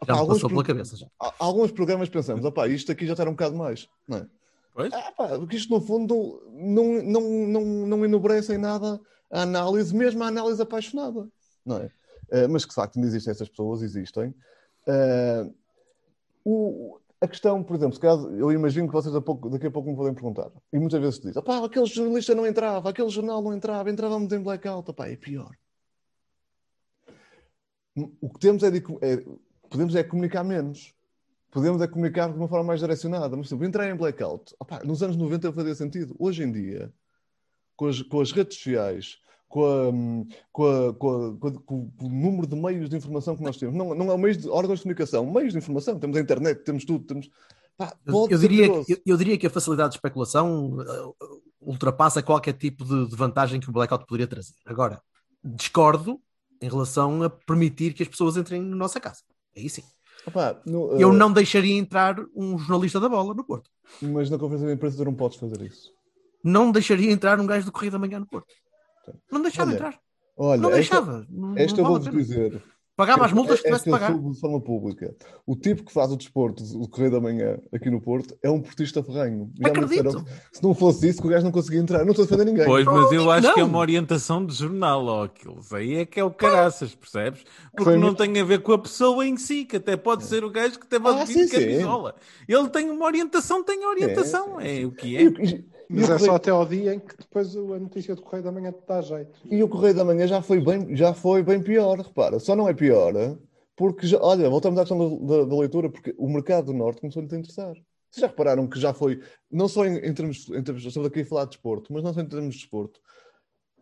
Já 0.05 0.13
alguns 0.15 0.35
passou 0.35 0.49
pela 0.49 0.63
cabeça 0.63 0.97
já. 0.97 1.07
Alguns 1.39 1.71
programas 1.71 2.09
pensamos, 2.09 2.43
opá, 2.43 2.67
isto 2.67 2.91
aqui 2.91 3.05
já 3.05 3.13
está 3.13 3.23
um 3.23 3.31
bocado 3.31 3.55
mais, 3.55 3.87
não 4.07 4.17
é? 4.17 4.27
Pois? 4.73 4.91
Ah, 4.91 5.13
pá, 5.15 5.29
porque 5.37 5.55
isto 5.55 5.71
no 5.71 5.79
fundo 5.79 6.41
não, 6.51 7.03
não, 7.03 7.21
não, 7.47 7.61
não 7.87 8.05
enobrece 8.05 8.55
em 8.55 8.57
nada 8.57 8.99
a 9.31 9.41
análise, 9.41 9.95
mesmo 9.95 10.23
a 10.23 10.27
análise 10.27 10.61
apaixonada, 10.61 11.27
não 11.65 11.77
é? 11.77 11.91
Eh, 12.31 12.47
mas 12.47 12.63
que 12.65 12.69
de 12.69 12.75
facto 12.75 12.95
ainda 12.97 13.07
existem 13.07 13.31
essas 13.31 13.49
pessoas, 13.49 13.81
existem. 13.81 14.33
Eh, 14.87 15.49
o- 16.43 16.99
a 17.21 17.27
questão, 17.27 17.63
por 17.63 17.75
exemplo, 17.75 17.95
se 17.95 18.05
eu 18.37 18.51
imagino 18.51 18.87
que 18.87 18.93
vocês 18.93 19.15
a 19.15 19.21
pouco- 19.21 19.49
daqui 19.49 19.67
a 19.67 19.71
pouco 19.71 19.89
me 19.89 19.95
podem 19.95 20.13
perguntar, 20.13 20.51
e 20.73 20.77
muitas 20.79 20.99
vezes 20.99 21.15
se 21.15 21.21
diz, 21.21 21.35
opá, 21.37 21.63
aquele 21.63 21.85
jornalista 21.85 22.35
não 22.35 22.45
entrava, 22.45 22.89
aquele 22.89 23.09
jornal 23.09 23.41
não 23.41 23.53
entrava, 23.53 23.89
entrávamos 23.89 24.31
em 24.33 24.39
blackout, 24.41 24.89
opá, 24.91 25.07
é 25.07 25.15
pior. 25.15 25.51
O 28.19 28.29
que 28.29 28.39
temos 28.39 28.63
é, 28.63 28.71
de, 28.71 28.79
é- 29.01 29.23
podemos 29.69 29.95
é 29.95 30.03
comunicar 30.03 30.43
menos. 30.43 30.93
Podemos 31.51 31.79
é 31.81 31.87
comunicar 31.87 32.31
de 32.31 32.37
uma 32.37 32.47
forma 32.47 32.65
mais 32.65 32.79
direcionada. 32.79 33.37
Mas, 33.37 33.45
exemplo, 33.47 33.65
entrar 33.65 33.87
em 33.87 33.95
blackout, 33.95 34.55
opá, 34.59 34.81
nos 34.83 35.03
anos 35.03 35.15
90 35.15 35.53
fazia 35.53 35.75
sentido. 35.75 36.15
Hoje 36.17 36.43
em 36.43 36.51
dia, 36.51 36.91
com 37.75 37.85
as, 37.85 38.01
com 38.01 38.19
as 38.19 38.31
redes 38.31 38.57
sociais, 38.57 39.19
com, 39.53 39.65
a, 39.65 39.91
com, 40.51 40.65
a- 40.89 40.93
com 41.39 41.47
a- 41.47 41.61
com 41.61 41.91
o 42.01 42.09
número 42.09 42.47
de 42.47 42.55
meios 42.55 42.89
de 42.89 42.97
informação 42.97 43.35
que 43.37 43.43
nós 43.43 43.55
temos, 43.57 43.75
não, 43.75 43.93
não 43.93 44.11
é 44.11 44.17
meios 44.17 44.37
de 44.37 44.49
órgãos 44.49 44.79
de 44.79 44.83
comunicação, 44.83 45.31
meios 45.31 45.53
de 45.53 45.59
informação. 45.59 45.99
Temos 45.99 46.17
a 46.17 46.21
internet, 46.21 46.63
temos 46.63 46.83
tudo. 46.85 47.05
Temos, 47.05 47.29
pá, 47.77 47.93
Eu, 48.05 48.27
eu 48.31 48.37
diria, 48.39 48.65
eu, 48.65 48.97
eu 49.05 49.17
diria 49.17 49.37
que 49.37 49.45
a 49.45 49.49
facilidade 49.49 49.91
de 49.91 49.97
especulação 49.97 50.77
uh, 50.79 51.15
ultrapassa 51.61 52.23
qualquer 52.23 52.53
tipo 52.53 52.83
de, 52.83 53.07
de 53.07 53.15
vantagem 53.15 53.59
que 53.59 53.69
o 53.69 53.71
blackout 53.71 54.05
poderia 54.07 54.25
trazer. 54.27 54.53
Agora, 54.65 54.99
discordo 55.43 56.19
em 56.61 56.67
relação 56.69 57.21
a 57.23 57.29
permitir 57.29 57.93
que 57.93 58.01
as 58.03 58.09
pessoas 58.09 58.37
entrem 58.37 58.61
na 58.61 58.75
nossa 58.75 58.99
casa. 58.99 59.21
Aí 59.55 59.69
sim. 59.69 59.83
Opá, 60.25 60.59
no, 60.65 60.93
Eu 60.93 61.11
eh, 61.11 61.15
não 61.15 61.31
deixaria 61.31 61.77
entrar 61.77 62.15
um 62.35 62.57
jornalista 62.57 62.99
da 62.99 63.09
bola 63.09 63.33
no 63.33 63.43
Porto. 63.43 63.69
Mas 64.01 64.29
na 64.29 64.37
conferência 64.39 64.67
de 64.67 64.73
imprensa 64.73 64.97
tu 64.97 65.05
não 65.05 65.13
podes 65.13 65.37
fazer 65.37 65.61
isso. 65.61 65.91
não 66.43 66.71
deixaria 66.71 67.11
entrar 67.11 67.39
um 67.39 67.45
gajo 67.45 67.65
do 67.65 67.71
Correio 67.71 67.91
da 67.91 67.99
Manhã 67.99 68.19
no 68.19 68.25
Porto. 68.25 68.53
Não 69.31 69.41
deixava 69.41 69.69
Olha, 69.69 69.75
entrar. 69.75 69.99
Olha, 70.37 70.61
não 70.61 70.69
esta- 70.69 70.79
deixava. 71.01 71.27
Não, 71.29 71.57
Esta 71.57 71.77
não 71.77 71.83
eu 71.83 71.85
a 71.85 71.89
vou-vos 71.89 72.07
pena. 72.09 72.21
dizer. 72.21 72.63
Pagava 72.95 73.21
as 73.21 73.31
Esta- 73.31 73.35
multas 73.35 73.57
que 73.59 73.63
tivesse 73.65 73.89
esta 73.89 73.97
de 74.05 74.13
pagar. 74.13 74.13
de 74.59 74.63
pública. 74.63 75.15
O 75.47 75.55
tipo 75.55 75.83
que 75.83 75.91
faz 75.91 76.11
o 76.11 76.15
desporto, 76.15 76.63
o 76.79 76.87
Correio 76.87 77.11
da 77.11 77.19
Manhã, 77.19 77.57
aqui 77.73 77.89
no 77.89 77.99
Porto, 77.99 78.37
é 78.43 78.47
um 78.51 78.61
portista 78.61 79.01
ferranho. 79.01 79.51
Já 79.59 79.67
Acredito. 79.69 79.89
disseram 80.03 80.25
se 80.51 80.61
não 80.61 80.75
fosse 80.75 81.09
isso, 81.09 81.19
que 81.19 81.25
o 81.25 81.29
gajo 81.31 81.43
não 81.43 81.51
conseguia 81.51 81.79
entrar. 81.79 82.03
Não 82.05 82.11
estou 82.11 82.21
a 82.21 82.27
defender 82.27 82.45
ninguém. 82.45 82.65
Pois, 82.67 82.85
mas 82.85 83.11
eu 83.11 83.31
acho 83.31 83.51
que 83.51 83.59
é 83.59 83.63
não. 83.63 83.69
uma 83.69 83.79
orientação 83.79 84.45
de 84.45 84.53
jornal, 84.53 85.03
ó, 85.07 85.23
aqueles. 85.23 85.73
Aí 85.73 85.95
é 85.95 86.05
que 86.05 86.19
é 86.19 86.23
o 86.23 86.29
caraças, 86.29 86.93
percebes? 86.93 87.43
Porque 87.71 87.83
Foi 87.83 87.93
não 87.95 88.09
muito- 88.09 88.23
tem 88.23 88.39
a 88.39 88.43
ver 88.45 88.61
com 88.61 88.73
a 88.73 88.77
pessoa 88.77 89.25
em 89.25 89.37
si, 89.37 89.65
que 89.65 89.77
até 89.77 89.97
pode 89.97 90.23
ser 90.25 90.43
o 90.43 90.51
gajo 90.51 90.79
que 90.79 90.85
teve 90.85 91.07
a 91.07 91.19
Ah, 91.19 91.25
sim. 91.25 91.47
camisola. 91.49 92.13
Ele 92.47 92.69
tem 92.69 92.91
uma 92.91 93.05
orientação, 93.07 93.63
tem 93.63 93.83
orientação. 93.87 94.59
sim, 94.61 94.81
É 94.83 94.85
o 94.85 94.91
que 94.91 95.17
é. 95.17 95.23
e- 95.23 95.27
e 95.57 95.65
Mas 95.93 96.03
é 96.09 96.13
Correio- 96.13 96.25
só 96.25 96.35
até 96.35 96.51
ao 96.51 96.65
dia 96.65 96.93
em 96.95 96.99
que 96.99 97.15
depois 97.17 97.55
a 97.55 97.79
notícia 97.79 98.15
do 98.15 98.21
Correio 98.21 98.43
da 98.43 98.51
Manhã 98.51 98.71
te 98.71 98.81
dá 98.87 99.01
jeito. 99.01 99.31
E 99.45 99.61
o 99.63 99.69
Correio 99.69 99.93
da 99.95 100.03
Manhã 100.03 100.27
já 100.27 100.41
foi 100.41 100.59
bem, 100.59 100.95
já 100.95 101.13
foi 101.13 101.43
bem 101.43 101.61
pior, 101.61 101.99
repara. 101.99 102.39
Só 102.39 102.55
não 102.55 102.67
é 102.67 102.73
pior 102.73 103.13
porque, 103.75 104.05
já, 104.05 104.19
olha, 104.21 104.49
voltamos 104.49 104.77
à 104.79 104.83
questão 104.83 105.25
da, 105.25 105.37
da- 105.37 105.45
da 105.45 105.55
leitura, 105.57 105.89
porque 105.89 106.13
o 106.17 106.29
mercado 106.29 106.67
do 106.67 106.73
Norte 106.73 107.01
começou-lhe 107.01 107.27
a 107.33 107.37
interessar. 107.37 107.73
Vocês 107.73 108.21
já 108.21 108.27
repararam 108.27 108.67
que 108.67 108.79
já 108.79 108.93
foi, 108.93 109.19
não 109.51 109.67
só 109.67 109.83
em, 109.85 109.97
em 109.97 110.13
termos, 110.13 110.47
em 110.49 110.61
termos, 110.63 110.85
estamos 110.85 111.07
aqui 111.07 111.21
a 111.21 111.25
falar 111.25 111.45
de 111.45 111.51
desporto, 111.51 111.91
mas 111.91 112.03
não 112.03 112.13
só 112.13 112.21
em 112.21 112.27
termos 112.27 112.53
de 112.53 112.61
desporto. 112.61 112.99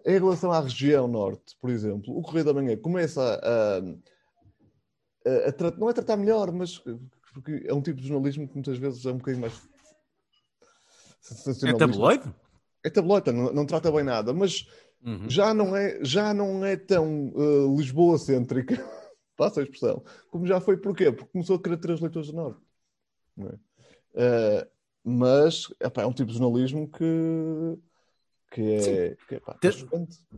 Em 0.06 0.14
relação 0.18 0.52
à 0.52 0.60
região 0.62 1.08
Norte, 1.08 1.56
por 1.60 1.70
exemplo, 1.70 2.18
o 2.18 2.22
Correio 2.22 2.46
da 2.46 2.54
Manhã 2.54 2.78
começa 2.78 3.22
a, 3.22 3.78
a, 5.30 5.50
a 5.50 5.52
tra- 5.52 5.76
não 5.78 5.90
é 5.90 5.94
tratar 5.94 6.18
melhor, 6.18 6.52
mas 6.52 6.82
porque 7.34 7.64
é 7.66 7.74
um 7.74 7.82
tipo 7.82 8.00
de 8.02 8.08
jornalismo 8.08 8.48
que 8.48 8.54
muitas 8.56 8.78
vezes 8.78 9.06
é 9.06 9.12
um 9.12 9.18
bocadinho 9.18 9.42
mais 9.42 9.54
É 11.22 11.34
sensacionalista. 11.34 11.88
tabloide? 11.88 12.36
É 12.84 12.90
tabloide, 12.90 13.32
não, 13.32 13.54
não 13.54 13.66
trata 13.66 13.92
bem 13.92 14.04
nada, 14.04 14.34
mas 14.34 14.66
Uhum. 15.04 15.28
já 15.30 15.52
não 15.54 15.76
é, 15.76 15.98
já 16.04 16.32
não 16.34 16.64
é 16.64 16.76
tão 16.78 17.30
uh, 17.30 17.76
Lisboa-cêntrica, 17.76 18.76
passa 19.36 19.60
a 19.60 19.64
expressão, 19.64 20.04
como 20.30 20.46
já 20.46 20.60
foi. 20.62 20.78
Porquê? 20.78 21.12
Porque 21.12 21.32
começou 21.32 21.56
a 21.56 21.62
querer 21.62 21.78
ter 21.78 21.92
os 21.92 22.02
leitores 22.02 22.30
do 22.30 22.36
Norte. 22.36 22.60
é? 23.40 23.44
Uh, 24.14 24.68
mas 25.04 25.68
epá, 25.80 26.04
é 26.04 26.06
um 26.06 26.14
tipo 26.14 26.32
de 26.32 26.38
jornalismo 26.38 26.88
que, 26.88 27.78
que 28.52 28.62
é, 28.62 29.16
que 29.28 29.36
é, 29.36 29.40
pá. 29.40 29.58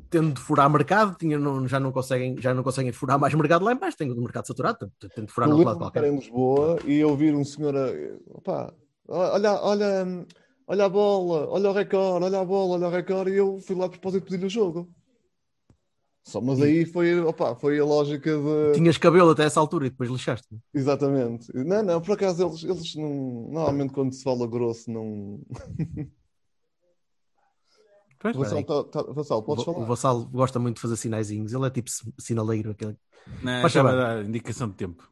Tendo 0.10 0.34
de 0.34 0.40
furar 0.40 0.70
mercado, 0.70 1.18
tinha, 1.18 1.38
não- 1.38 1.68
já, 1.68 1.80
não 1.80 1.92
conseguem, 1.92 2.40
já 2.40 2.54
não 2.54 2.64
conseguem 2.64 2.94
furar 2.94 3.20
mais 3.20 3.34
mercado 3.34 3.66
lá 3.66 3.74
em 3.74 3.78
baixo. 3.78 3.98
Tenho 3.98 4.14
o 4.16 4.22
mercado 4.22 4.48
saturado, 4.48 4.90
tendo 5.14 5.28
de 5.28 5.34
furar 5.34 5.50
no 5.50 5.56
outro 5.56 5.70
lado 5.72 5.80
qualquer. 5.80 6.06
em 6.06 6.16
Lisboa 6.16 6.80
e 6.86 7.04
ouvir 7.04 7.36
um 7.36 7.44
senhor 7.44 7.76
a, 7.76 7.88
opá, 8.30 8.74
olha, 9.10 9.54
olha, 9.62 10.26
olha 10.68 10.86
a 10.86 10.90
bola, 10.90 11.48
olha 11.50 11.70
o 11.70 11.74
recorde, 11.74 12.26
olha 12.26 12.40
a 12.40 12.46
bola, 12.46 12.74
olha 12.76 12.88
o 12.88 12.92
recorde, 12.92 13.32
e 13.32 13.38
eu 13.38 13.60
fui 13.60 13.76
lá 13.76 13.86
a 13.86 13.90
propósito 13.90 14.24
pedir-lhe 14.26 14.46
o 14.46 14.50
jogo. 14.50 14.90
Só, 16.26 16.40
mas 16.40 16.62
aí 16.62 16.86
foi, 16.86 17.20
opá, 17.20 17.54
foi 17.54 17.78
a 17.80 17.84
lógica 17.86 18.32
de. 18.38 18.74
Tinhas 18.76 18.98
cabelo 18.98 19.32
até 19.32 19.44
essa 19.44 19.60
altura 19.60 19.88
e 19.88 19.90
depois 19.90 20.10
lixaste. 20.10 20.48
Exatamente. 20.74 21.52
Não, 21.54 21.84
não, 21.84 22.02
por 22.02 22.14
acaso 22.14 22.46
eles, 22.48 22.64
eles 22.64 22.96
não. 22.96 23.50
Normalmente 23.52 23.94
quando 23.94 24.14
se 24.14 24.24
fala 24.24 24.48
grosso, 24.48 24.90
não. 24.90 25.42
Pois, 28.20 28.38
Vassal, 28.38 28.64
tá- 28.64 28.84
tá- 28.86 29.12
Vassal, 29.12 29.40
O, 29.40 29.44
podes 29.44 29.68
o 29.68 29.74
falar? 29.74 29.86
Vassal 29.86 30.24
gosta 30.28 30.58
muito 30.58 30.76
de 30.78 30.82
fazer 30.82 30.96
sinaizinhos. 30.96 31.52
Ele 31.52 31.66
é 31.66 31.70
tipo 31.70 31.90
si- 31.90 32.14
sinaleiro. 32.18 32.72
Aquele... 32.72 32.96
Não, 33.42 33.62
vai 33.62 33.70
favor. 33.70 33.92
dar 33.92 34.24
indicação 34.24 34.70
de 34.70 34.76
tempo. 34.76 35.10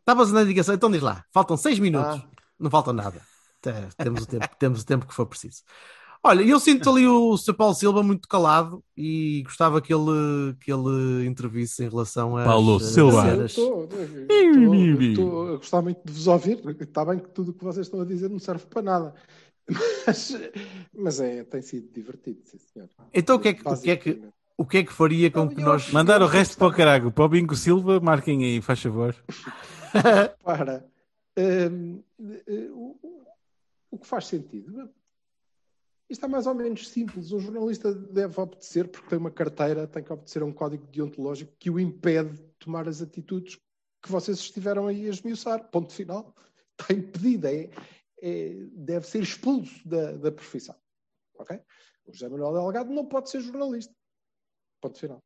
Estavas 0.00 0.32
na 0.32 0.42
indicação, 0.42 0.74
então 0.74 0.90
diz 0.90 1.00
lá. 1.00 1.24
Faltam 1.32 1.56
seis 1.56 1.78
minutos. 1.78 2.16
Ah. 2.20 2.28
Não 2.58 2.68
falta 2.68 2.92
nada. 2.92 3.22
Te- 3.60 3.96
Temos 3.96 4.22
o 4.22 4.26
tempo, 4.26 4.48
temos 4.58 4.82
o 4.82 4.86
tempo 4.86 5.06
que 5.06 5.14
for 5.14 5.26
preciso. 5.26 5.62
Olha, 6.22 6.42
eu 6.42 6.58
sinto 6.58 6.90
ali 6.90 7.06
o 7.06 7.36
Sr. 7.36 7.54
Paulo 7.54 7.74
Silva 7.74 8.02
muito 8.02 8.28
calado 8.28 8.82
e 8.96 9.42
gostava 9.44 9.80
que 9.80 9.94
ele, 9.94 10.54
que 10.60 10.72
ele 10.72 11.26
intervisse 11.26 11.84
em 11.84 11.88
relação 11.88 12.36
a. 12.36 12.44
Paulo 12.44 12.80
Silva. 12.80 13.28
Eu 13.28 13.46
estou 13.46 13.88
a 15.54 15.56
gostar 15.56 15.82
muito 15.82 16.00
de 16.04 16.12
vos 16.12 16.26
ouvir. 16.26 16.60
Está 16.80 17.04
bem 17.04 17.18
que 17.18 17.28
tudo 17.30 17.52
o 17.52 17.54
que 17.54 17.64
vocês 17.64 17.86
estão 17.86 18.00
a 18.00 18.04
dizer 18.04 18.28
não 18.28 18.38
serve 18.38 18.66
para 18.66 18.82
nada. 18.82 19.14
Mas, 20.06 20.34
mas 20.94 21.20
é, 21.20 21.44
tem 21.44 21.60
sido 21.60 21.92
divertido, 21.92 22.40
sim, 22.46 22.56
senhor. 22.56 22.88
Então 23.12 23.36
o 23.36 23.38
que 23.38 23.48
é 23.48 23.52
que, 23.52 23.68
o 23.68 23.76
que, 23.76 23.90
é 23.90 23.96
que, 23.96 24.22
o 24.56 24.66
que, 24.66 24.78
é 24.78 24.82
que 24.82 24.92
faria 24.94 25.30
com 25.30 25.46
que 25.46 25.60
nós. 25.60 25.90
Mandar 25.90 26.22
o 26.22 26.26
resto 26.26 26.56
para 26.56 26.68
o 26.68 26.72
carago. 26.72 27.12
Para 27.12 27.26
o 27.26 27.28
Bingo 27.28 27.54
Silva, 27.54 28.00
marquem 28.00 28.42
aí, 28.44 28.62
faz 28.62 28.80
favor. 28.80 29.14
Para. 30.42 30.86
hum, 31.36 32.02
eh, 32.46 32.70
o, 33.90 33.98
que 33.98 34.06
faz 34.06 34.26
sentido? 34.26 34.92
Isto 36.08 36.24
é 36.24 36.28
mais 36.28 36.46
ou 36.46 36.54
menos 36.54 36.88
simples. 36.88 37.32
Um 37.32 37.38
jornalista 37.38 37.94
deve 37.94 38.40
obedecer, 38.40 38.88
porque 38.88 39.08
tem 39.08 39.18
uma 39.18 39.30
carteira, 39.30 39.86
tem 39.86 40.02
que 40.02 40.12
obedecer 40.12 40.42
a 40.42 40.46
um 40.46 40.52
código 40.52 40.86
deontológico 40.86 41.54
que 41.58 41.70
o 41.70 41.78
impede 41.78 42.34
de 42.36 42.52
tomar 42.58 42.88
as 42.88 43.02
atitudes 43.02 43.56
que 44.02 44.10
vocês 44.10 44.38
estiveram 44.38 44.86
aí 44.86 45.06
a 45.06 45.10
esmiuçar. 45.10 45.70
Ponto 45.70 45.92
final. 45.92 46.34
Está 46.80 46.94
impedido. 46.94 47.46
É, 47.46 47.70
é- 48.22 48.54
deve 48.72 49.06
ser 49.06 49.22
expulso 49.22 49.86
da, 49.86 50.12
da 50.12 50.32
profissão. 50.32 50.74
Ok? 51.34 51.60
O 52.06 52.12
José 52.12 52.28
Manuel 52.28 52.54
Delgado 52.54 52.90
não 52.90 53.06
pode 53.06 53.28
ser 53.28 53.40
jornalista. 53.40 53.94
Ponto 54.80 54.98
final. 54.98 55.22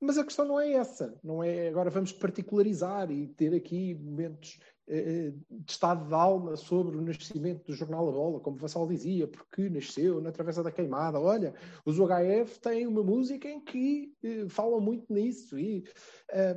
Mas 0.00 0.18
a 0.18 0.24
questão 0.24 0.44
não 0.44 0.60
é 0.60 0.72
essa. 0.72 1.18
Não 1.22 1.42
é 1.42 1.68
agora 1.68 1.90
vamos 1.90 2.12
particularizar 2.12 3.10
e 3.10 3.28
ter 3.28 3.54
aqui 3.54 3.94
momentos 3.94 4.58
de 4.88 5.70
estado 5.70 6.06
de 6.06 6.14
alma 6.14 6.56
sobre 6.56 6.96
o 6.96 7.02
nascimento 7.02 7.66
do 7.66 7.74
jornal 7.74 8.08
A 8.08 8.12
Bola, 8.12 8.40
como 8.40 8.56
Vassal 8.56 8.88
dizia, 8.88 9.28
porque 9.28 9.68
nasceu 9.68 10.20
na 10.20 10.32
Travessa 10.32 10.62
da 10.62 10.72
Queimada. 10.72 11.20
Olha, 11.20 11.54
os 11.84 11.98
UHF 11.98 12.58
têm 12.60 12.86
uma 12.86 13.02
música 13.02 13.48
em 13.48 13.60
que 13.60 14.14
eh, 14.22 14.48
falam 14.48 14.80
muito 14.80 15.12
nisso 15.12 15.58
e 15.58 15.84
eh, 16.30 16.56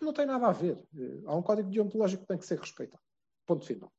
não 0.00 0.12
tem 0.12 0.26
nada 0.26 0.46
a 0.46 0.52
ver. 0.52 0.78
Eh, 0.96 1.22
há 1.26 1.36
um 1.36 1.42
código 1.42 1.68
deontológico 1.68 2.22
que 2.22 2.28
tem 2.28 2.38
que 2.38 2.46
ser 2.46 2.58
respeitado. 2.58 3.02
Ponto 3.46 3.66
final. 3.66 3.92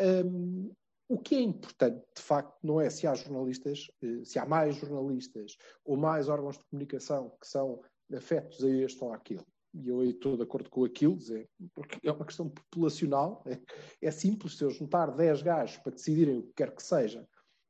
Um, 0.00 0.70
o 1.08 1.18
que 1.18 1.36
é 1.36 1.40
importante, 1.40 2.04
de 2.14 2.22
facto, 2.22 2.58
não 2.62 2.80
é 2.80 2.90
se 2.90 3.06
há 3.06 3.14
jornalistas, 3.14 3.90
eh, 4.02 4.24
se 4.24 4.38
há 4.38 4.44
mais 4.44 4.76
jornalistas 4.76 5.56
ou 5.84 5.96
mais 5.96 6.28
órgãos 6.28 6.58
de 6.58 6.64
comunicação 6.66 7.30
que 7.40 7.46
são 7.46 7.80
afetos 8.14 8.62
a 8.62 8.68
este 8.68 9.02
ou 9.02 9.12
àquele. 9.12 9.44
E 9.80 9.88
eu 9.88 10.00
aí 10.00 10.10
estou 10.10 10.36
de 10.36 10.42
acordo 10.42 10.68
com 10.70 10.84
aquilo, 10.84 11.16
é, 11.32 11.46
porque 11.74 12.06
é 12.06 12.12
uma 12.12 12.24
questão 12.24 12.48
populacional. 12.48 13.42
É, 13.46 13.58
é 14.02 14.10
simples, 14.10 14.56
se 14.56 14.64
eu 14.64 14.70
juntar 14.70 15.06
10 15.12 15.42
gajos 15.42 15.76
para 15.78 15.92
decidirem 15.92 16.38
o 16.38 16.42
que 16.42 16.52
quer 16.56 16.74
que 16.74 16.82
seja 16.82 17.26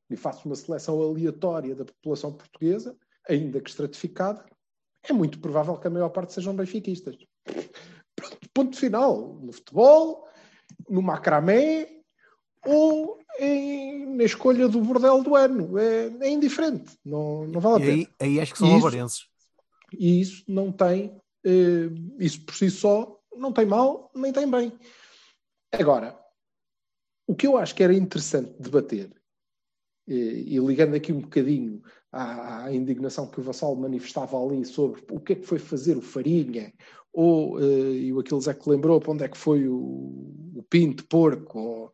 e 0.09 0.15
faço 0.15 0.47
uma 0.47 0.55
seleção 0.55 0.99
aleatória 1.01 1.75
da 1.75 1.85
população 1.85 2.33
portuguesa, 2.33 2.97
ainda 3.27 3.61
que 3.61 3.69
estratificada, 3.69 4.43
é 5.03 5.13
muito 5.13 5.39
provável 5.39 5.77
que 5.77 5.87
a 5.87 5.91
maior 5.91 6.09
parte 6.09 6.33
sejam 6.33 6.55
benfiquistas. 6.55 7.15
Pronto, 8.15 8.49
ponto 8.53 8.77
final. 8.77 9.35
No 9.35 9.51
futebol, 9.53 10.27
no 10.89 11.01
macramé 11.01 12.01
ou 12.65 13.19
em- 13.39 14.05
na 14.15 14.23
escolha 14.23 14.67
do 14.67 14.81
bordel 14.81 15.23
do 15.23 15.35
ano. 15.35 15.77
É, 15.77 16.07
é 16.21 16.29
indiferente. 16.29 16.97
Não, 17.05 17.47
não 17.47 17.61
vale 17.61 17.75
a 17.75 17.79
E 17.79 17.85
pena. 17.85 18.15
aí, 18.19 18.27
aí 18.33 18.39
acho 18.41 18.53
que 18.53 18.59
são 18.59 18.75
avarenses. 18.75 19.27
E 19.93 20.19
isso 20.19 20.43
não 20.47 20.71
tem, 20.71 21.19
isso 22.19 22.45
por 22.45 22.55
si 22.55 22.69
só, 22.69 23.19
não 23.35 23.51
tem 23.53 23.65
mal, 23.65 24.11
nem 24.15 24.31
tem 24.31 24.49
bem. 24.49 24.73
Agora, 25.71 26.19
o 27.27 27.35
que 27.35 27.47
eu 27.47 27.57
acho 27.57 27.75
que 27.75 27.83
era 27.83 27.93
interessante 27.93 28.53
debater, 28.59 29.11
eh, 30.07 30.11
e 30.13 30.57
ligando 30.59 30.95
aqui 30.95 31.13
um 31.13 31.21
bocadinho 31.21 31.81
à, 32.11 32.65
à 32.65 32.73
indignação 32.73 33.27
que 33.29 33.39
o 33.39 33.43
Vassal 33.43 33.75
manifestava 33.75 34.37
ali 34.43 34.65
sobre 34.65 35.03
o 35.11 35.19
que 35.19 35.33
é 35.33 35.35
que 35.35 35.45
foi 35.45 35.59
fazer 35.59 35.95
o 35.95 36.01
Farinha, 36.01 36.73
ou, 37.13 37.59
eh, 37.59 37.93
e 37.93 38.13
o 38.13 38.19
Aquiles 38.19 38.47
é 38.47 38.53
que 38.53 38.69
lembrou 38.69 38.99
para 38.99 39.11
onde 39.11 39.23
é 39.23 39.27
que 39.29 39.37
foi 39.37 39.67
o, 39.67 39.75
o 40.55 40.65
Pinto 40.69 41.05
Porco, 41.05 41.59
ou- 41.59 41.91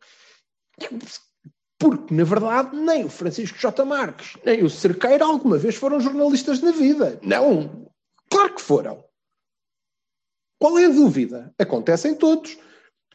porque, 1.78 2.14
na 2.14 2.24
verdade, 2.24 2.74
nem 2.74 3.04
o 3.04 3.10
Francisco 3.10 3.58
J. 3.58 3.84
Marques, 3.84 4.36
nem 4.44 4.64
o 4.64 4.70
Cerqueira 4.70 5.24
alguma 5.26 5.58
vez 5.58 5.74
foram 5.74 6.00
jornalistas 6.00 6.62
na 6.62 6.72
vida. 6.72 7.20
Não. 7.22 7.86
Claro 8.30 8.54
que 8.54 8.62
foram. 8.62 9.04
Qual 10.58 10.78
é 10.78 10.86
a 10.86 10.90
dúvida? 10.90 11.52
Acontecem 11.58 12.14
todos. 12.14 12.56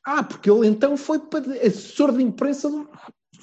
Ah, 0.06 0.24
porque 0.24 0.50
ele 0.50 0.68
então 0.68 0.98
foi 0.98 1.20
para 1.20 1.40
assessor 1.66 2.12
de 2.12 2.24
imprensa 2.24 2.70
do. 2.70 2.88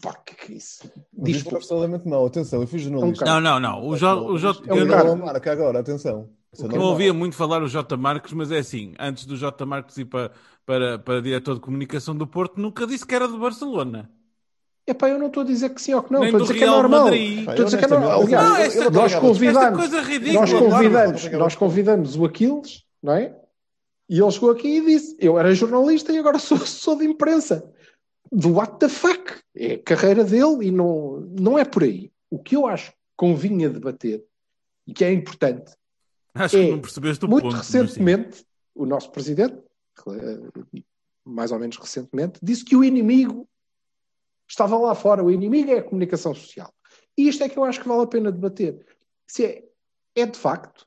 Pá, 0.03 0.13
que 0.25 0.35
que 0.35 0.53
é 0.53 0.57
isso? 0.57 0.91
Diz 1.13 1.45
não 1.45 1.53
é 1.53 1.57
absolutamente 1.57 2.09
mau, 2.09 2.27
atenção, 2.27 2.61
eu 2.61 2.67
fui 2.67 2.79
jornalista. 2.79 3.25
Não, 3.25 3.41
não, 3.41 3.59
não. 3.61 3.87
O 3.89 3.97
J, 3.97 4.15
o 4.21 4.39
J, 4.39 4.63
É 4.69 4.73
um 4.73 4.77
eu 4.77 4.83
Eu 4.83 4.87
não, 4.87 4.97
não 4.99 5.07
vou 5.17 5.27
marca 5.27 5.53
agora, 5.53 5.81
atenção. 5.81 6.29
É 6.57 6.63
não 6.63 6.69
normal. 6.71 6.89
ouvia 6.91 7.13
muito 7.15 7.37
falar 7.37 7.63
o 7.63 7.69
J. 7.69 7.97
Marcos, 7.97 8.33
mas 8.33 8.51
é 8.51 8.59
assim, 8.59 8.95
antes 8.99 9.27
do 9.27 9.37
J. 9.37 9.67
Marcos 9.67 9.97
ir 9.99 10.07
para, 10.07 10.31
para, 10.65 10.99
para 10.99 11.21
diretor 11.21 11.55
de 11.55 11.61
comunicação 11.61 12.17
do 12.17 12.27
Porto, 12.27 12.61
nunca 12.61 12.87
disse 12.87 13.05
que 13.07 13.15
era 13.15 13.29
de 13.29 13.37
Barcelona. 13.37 14.11
Epá, 14.87 15.11
eu 15.11 15.19
não 15.19 15.27
estou 15.27 15.43
a 15.43 15.47
dizer 15.47 15.69
que 15.71 15.83
sim 15.83 15.93
ou 15.93 16.03
que 16.03 16.11
não, 16.13 16.21
Nem 16.21 16.31
estou 16.31 16.45
a 16.45 16.47
do 16.47 16.53
dizer 16.53 16.59
que 16.59 16.65
é 16.65 16.67
Real 16.67 16.81
normal. 16.83 17.05
Madrid. 17.05 17.39
Estou 17.41 17.53
a 17.53 17.65
dizer 17.65 17.77
que 17.79 17.85
é 17.85 17.89
normal. 17.89 18.23
Aliás, 18.23 18.49
Não, 18.49 18.57
esta- 18.57 18.91
nós 18.91 19.15
convidamos, 19.17 19.79
coisa 19.79 20.01
ridícula, 20.01 20.41
nós 20.41 20.53
convidamos, 20.53 21.31
nós 21.33 21.55
convidamos 21.57 22.17
o 22.17 22.25
Aquiles, 22.25 22.83
não 23.03 23.13
é? 23.13 23.37
E 24.09 24.21
ele 24.21 24.31
chegou 24.31 24.51
aqui 24.51 24.79
e 24.79 24.85
disse: 24.85 25.17
Eu 25.19 25.39
era 25.39 25.55
jornalista 25.55 26.13
e 26.13 26.19
agora 26.19 26.39
sou, 26.41 26.59
sou 26.59 26.97
de 26.97 27.05
imprensa. 27.05 27.71
Do 28.31 28.55
what 28.55 28.79
the 28.79 28.89
fuck? 28.89 29.41
É 29.55 29.75
a 29.75 29.83
carreira 29.83 30.25
dele 30.25 30.67
e 30.67 30.71
não, 30.71 31.21
não 31.39 31.59
é 31.59 31.65
por 31.65 31.83
aí. 31.83 32.13
o 32.31 32.39
que 32.39 32.57
eu 32.57 32.67
acho 32.67 32.91
que 32.93 32.99
convinha 33.17 33.71
debater 33.71 34.25
e 34.87 34.93
que 34.93 35.05
é 35.05 35.13
importante 35.13 35.73
Acho 36.35 36.57
é, 36.57 36.65
que 36.65 36.71
não 36.71 36.81
percebeste 36.81 37.25
o 37.25 37.29
muito 37.29 37.45
ponto. 37.45 37.65
sim. 37.65 37.79
recentemente, 37.79 38.45
o 38.75 38.87
nosso 38.87 39.11
presidente, 39.11 39.57
eh, 40.09 40.83
mais 41.25 41.51
ou 41.51 41.59
menos 41.59 41.77
recentemente, 41.77 42.39
disse 42.43 42.65
que 42.65 42.77
o 42.77 42.85
inimigo 42.85 43.49
estava 44.49 44.79
lá 44.79 44.95
fora. 44.95 45.25
O 45.25 45.31
inimigo 45.31 45.71
é 45.71 45.79
a 45.79 45.83
comunicação 45.83 46.35
social. 46.35 46.73
E 47.17 47.29
isto 47.29 47.43
é 47.43 47.49
que 47.49 47.59
eu 47.59 47.65
acho 47.65 47.81
que 47.81 47.89
vale 47.89 48.03
a 48.03 48.07
pena 48.07 48.31
debater. 48.31 48.87
Se 49.27 49.45
é, 49.45 49.65
é 50.15 50.27
de 50.27 50.39
facto. 50.39 50.87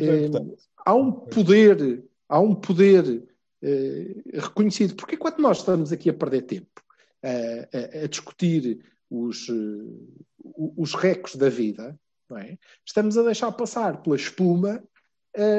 É 0.00 0.04
eh, 0.04 0.26
importante. 0.26 0.62
há 0.84 0.94
um 0.94 1.12
poder, 1.12 2.04
há 2.28 2.40
um 2.40 2.54
poder 2.54 3.28
eh, 3.62 4.14
reconhecido. 4.34 4.94
Porque 4.94 5.16
quando 5.16 5.38
nós 5.38 5.58
estamos 5.58 5.92
aqui 5.92 6.10
a 6.10 6.14
perder 6.14 6.42
tempo 6.42 6.82
eh, 7.22 7.68
a, 7.72 8.04
a 8.04 8.06
discutir 8.06 8.84
os, 9.10 9.48
eh, 9.48 10.32
os 10.76 10.94
recos 10.94 11.36
da 11.36 11.48
vida, 11.48 11.98
é? 12.36 12.58
estamos 12.84 13.16
a 13.16 13.22
deixar 13.22 13.50
passar 13.52 14.02
pela 14.02 14.16
espuma 14.16 14.82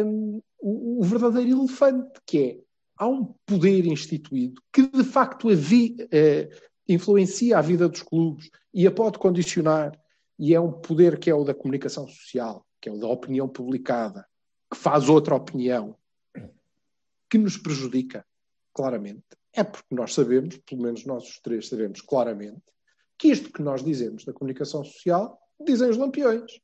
hum, 0.06 0.42
o, 0.60 1.02
o 1.02 1.04
verdadeiro 1.04 1.60
elefante, 1.60 2.20
que 2.26 2.38
é 2.38 2.60
há 2.98 3.08
um 3.08 3.34
poder 3.46 3.86
instituído 3.86 4.62
que 4.72 4.86
de 4.88 5.04
facto 5.04 5.50
a 5.50 5.56
vi- 5.56 5.96
eh, 6.12 6.50
influencia 6.88 7.58
a 7.58 7.62
vida 7.62 7.88
dos 7.88 8.02
clubes 8.04 8.50
e 8.74 8.86
a 8.86 8.92
pode 8.92 9.18
condicionar, 9.18 9.98
e 10.38 10.54
é 10.54 10.60
um 10.60 10.72
poder 10.72 11.18
que 11.18 11.30
é 11.30 11.34
o 11.34 11.44
da 11.44 11.54
comunicação 11.54 12.08
social, 12.08 12.66
que 12.82 12.90
é 12.90 12.92
o 12.92 12.98
da 12.98 13.08
opinião 13.08 13.48
publicada, 13.48 14.26
que 14.72 14.78
faz 14.78 15.10
outra 15.10 15.36
opinião, 15.36 15.96
que 17.30 17.38
nos 17.38 17.58
prejudica, 17.58 18.26
claramente. 18.74 19.24
É 19.54 19.64
porque 19.64 19.94
nós 19.94 20.14
sabemos, 20.14 20.58
pelo 20.58 20.82
menos 20.84 21.06
nós 21.06 21.24
os 21.24 21.40
três 21.40 21.68
sabemos 21.68 22.02
claramente, 22.02 22.62
que 23.18 23.28
isto 23.30 23.52
que 23.52 23.62
nós 23.62 23.84
dizemos 23.84 24.24
da 24.24 24.32
comunicação 24.34 24.84
social, 24.84 25.40
dizem 25.60 25.90
os 25.90 25.98
lampiões. 25.98 26.60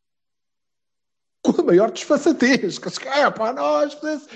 Com 1.44 1.62
a 1.62 1.64
maior 1.66 1.92
desfaçatez. 1.92 2.80
Que 2.80 2.90
se- 2.90 3.08
é 3.08 3.30
pá, 3.30 3.54
nós, 3.54 3.98
esse, 4.04 4.28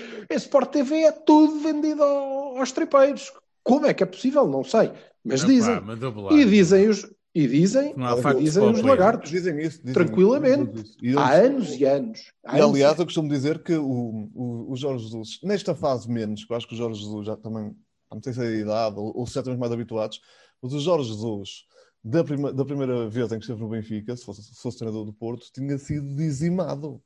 Sport 0.44 0.70
TV 0.70 0.96
é 1.02 1.12
tudo 1.12 1.58
vendido 1.60 2.02
ao- 2.02 2.58
aos 2.58 2.70
tripeiros. 2.72 3.32
Como 3.64 3.86
é 3.86 3.94
que 3.94 4.02
é 4.02 4.06
possível? 4.06 4.46
Não 4.46 4.62
sei. 4.62 4.92
Mas 5.24 5.40
Epá, 5.40 5.48
dizem. 5.52 5.80
mas. 5.80 5.98
E 6.36 6.44
dizem 6.44 6.88
os, 6.88 7.10
e 7.32 7.46
dizem, 7.46 7.94
e 7.96 8.42
dizem 8.42 8.62
o 8.64 8.70
os 8.72 8.82
lagartos. 8.82 9.30
Dizem 9.30 9.58
isso. 9.60 9.78
Dizem 9.78 9.94
Tranquilamente. 9.94 10.80
isso. 10.82 10.96
E, 11.00 11.16
Há 11.16 11.38
eles- 11.38 11.50
anos 11.50 11.80
e 11.80 11.84
anos. 11.84 12.32
Há 12.44 12.58
e 12.58 12.60
anos 12.60 12.74
aliás, 12.74 12.98
eu 12.98 13.04
costumo 13.04 13.28
dizer 13.28 13.62
que 13.62 13.74
o, 13.74 14.28
o, 14.34 14.72
o 14.72 14.76
Jorge 14.76 15.04
Jesus, 15.04 15.38
nesta 15.42 15.74
fase 15.74 16.10
menos, 16.10 16.44
que 16.44 16.52
eu 16.52 16.56
acho 16.56 16.66
que 16.66 16.74
o 16.74 16.76
Jorge 16.76 17.00
Jesus 17.02 17.26
já 17.26 17.36
também, 17.36 17.76
não 18.12 18.20
sei 18.22 18.32
se 18.32 18.40
é 18.40 18.46
a 18.48 18.50
idade 18.50 18.98
ou, 18.98 19.16
ou 19.16 19.26
se 19.26 19.34
já 19.34 19.40
estamos 19.40 19.60
mais 19.60 19.72
habituados, 19.72 20.20
mas 20.60 20.72
o 20.72 20.80
Jorge 20.80 21.08
Jesus, 21.08 21.66
da, 22.02 22.24
prima, 22.24 22.52
da 22.52 22.64
primeira 22.64 23.08
vez 23.08 23.30
em 23.30 23.36
que 23.38 23.44
esteve 23.44 23.60
no 23.60 23.68
Benfica, 23.68 24.16
se 24.16 24.24
fosse, 24.24 24.42
se 24.42 24.60
fosse 24.60 24.78
treinador 24.78 25.04
do 25.04 25.12
Porto, 25.12 25.46
tinha 25.52 25.78
sido 25.78 26.08
dizimado. 26.16 27.00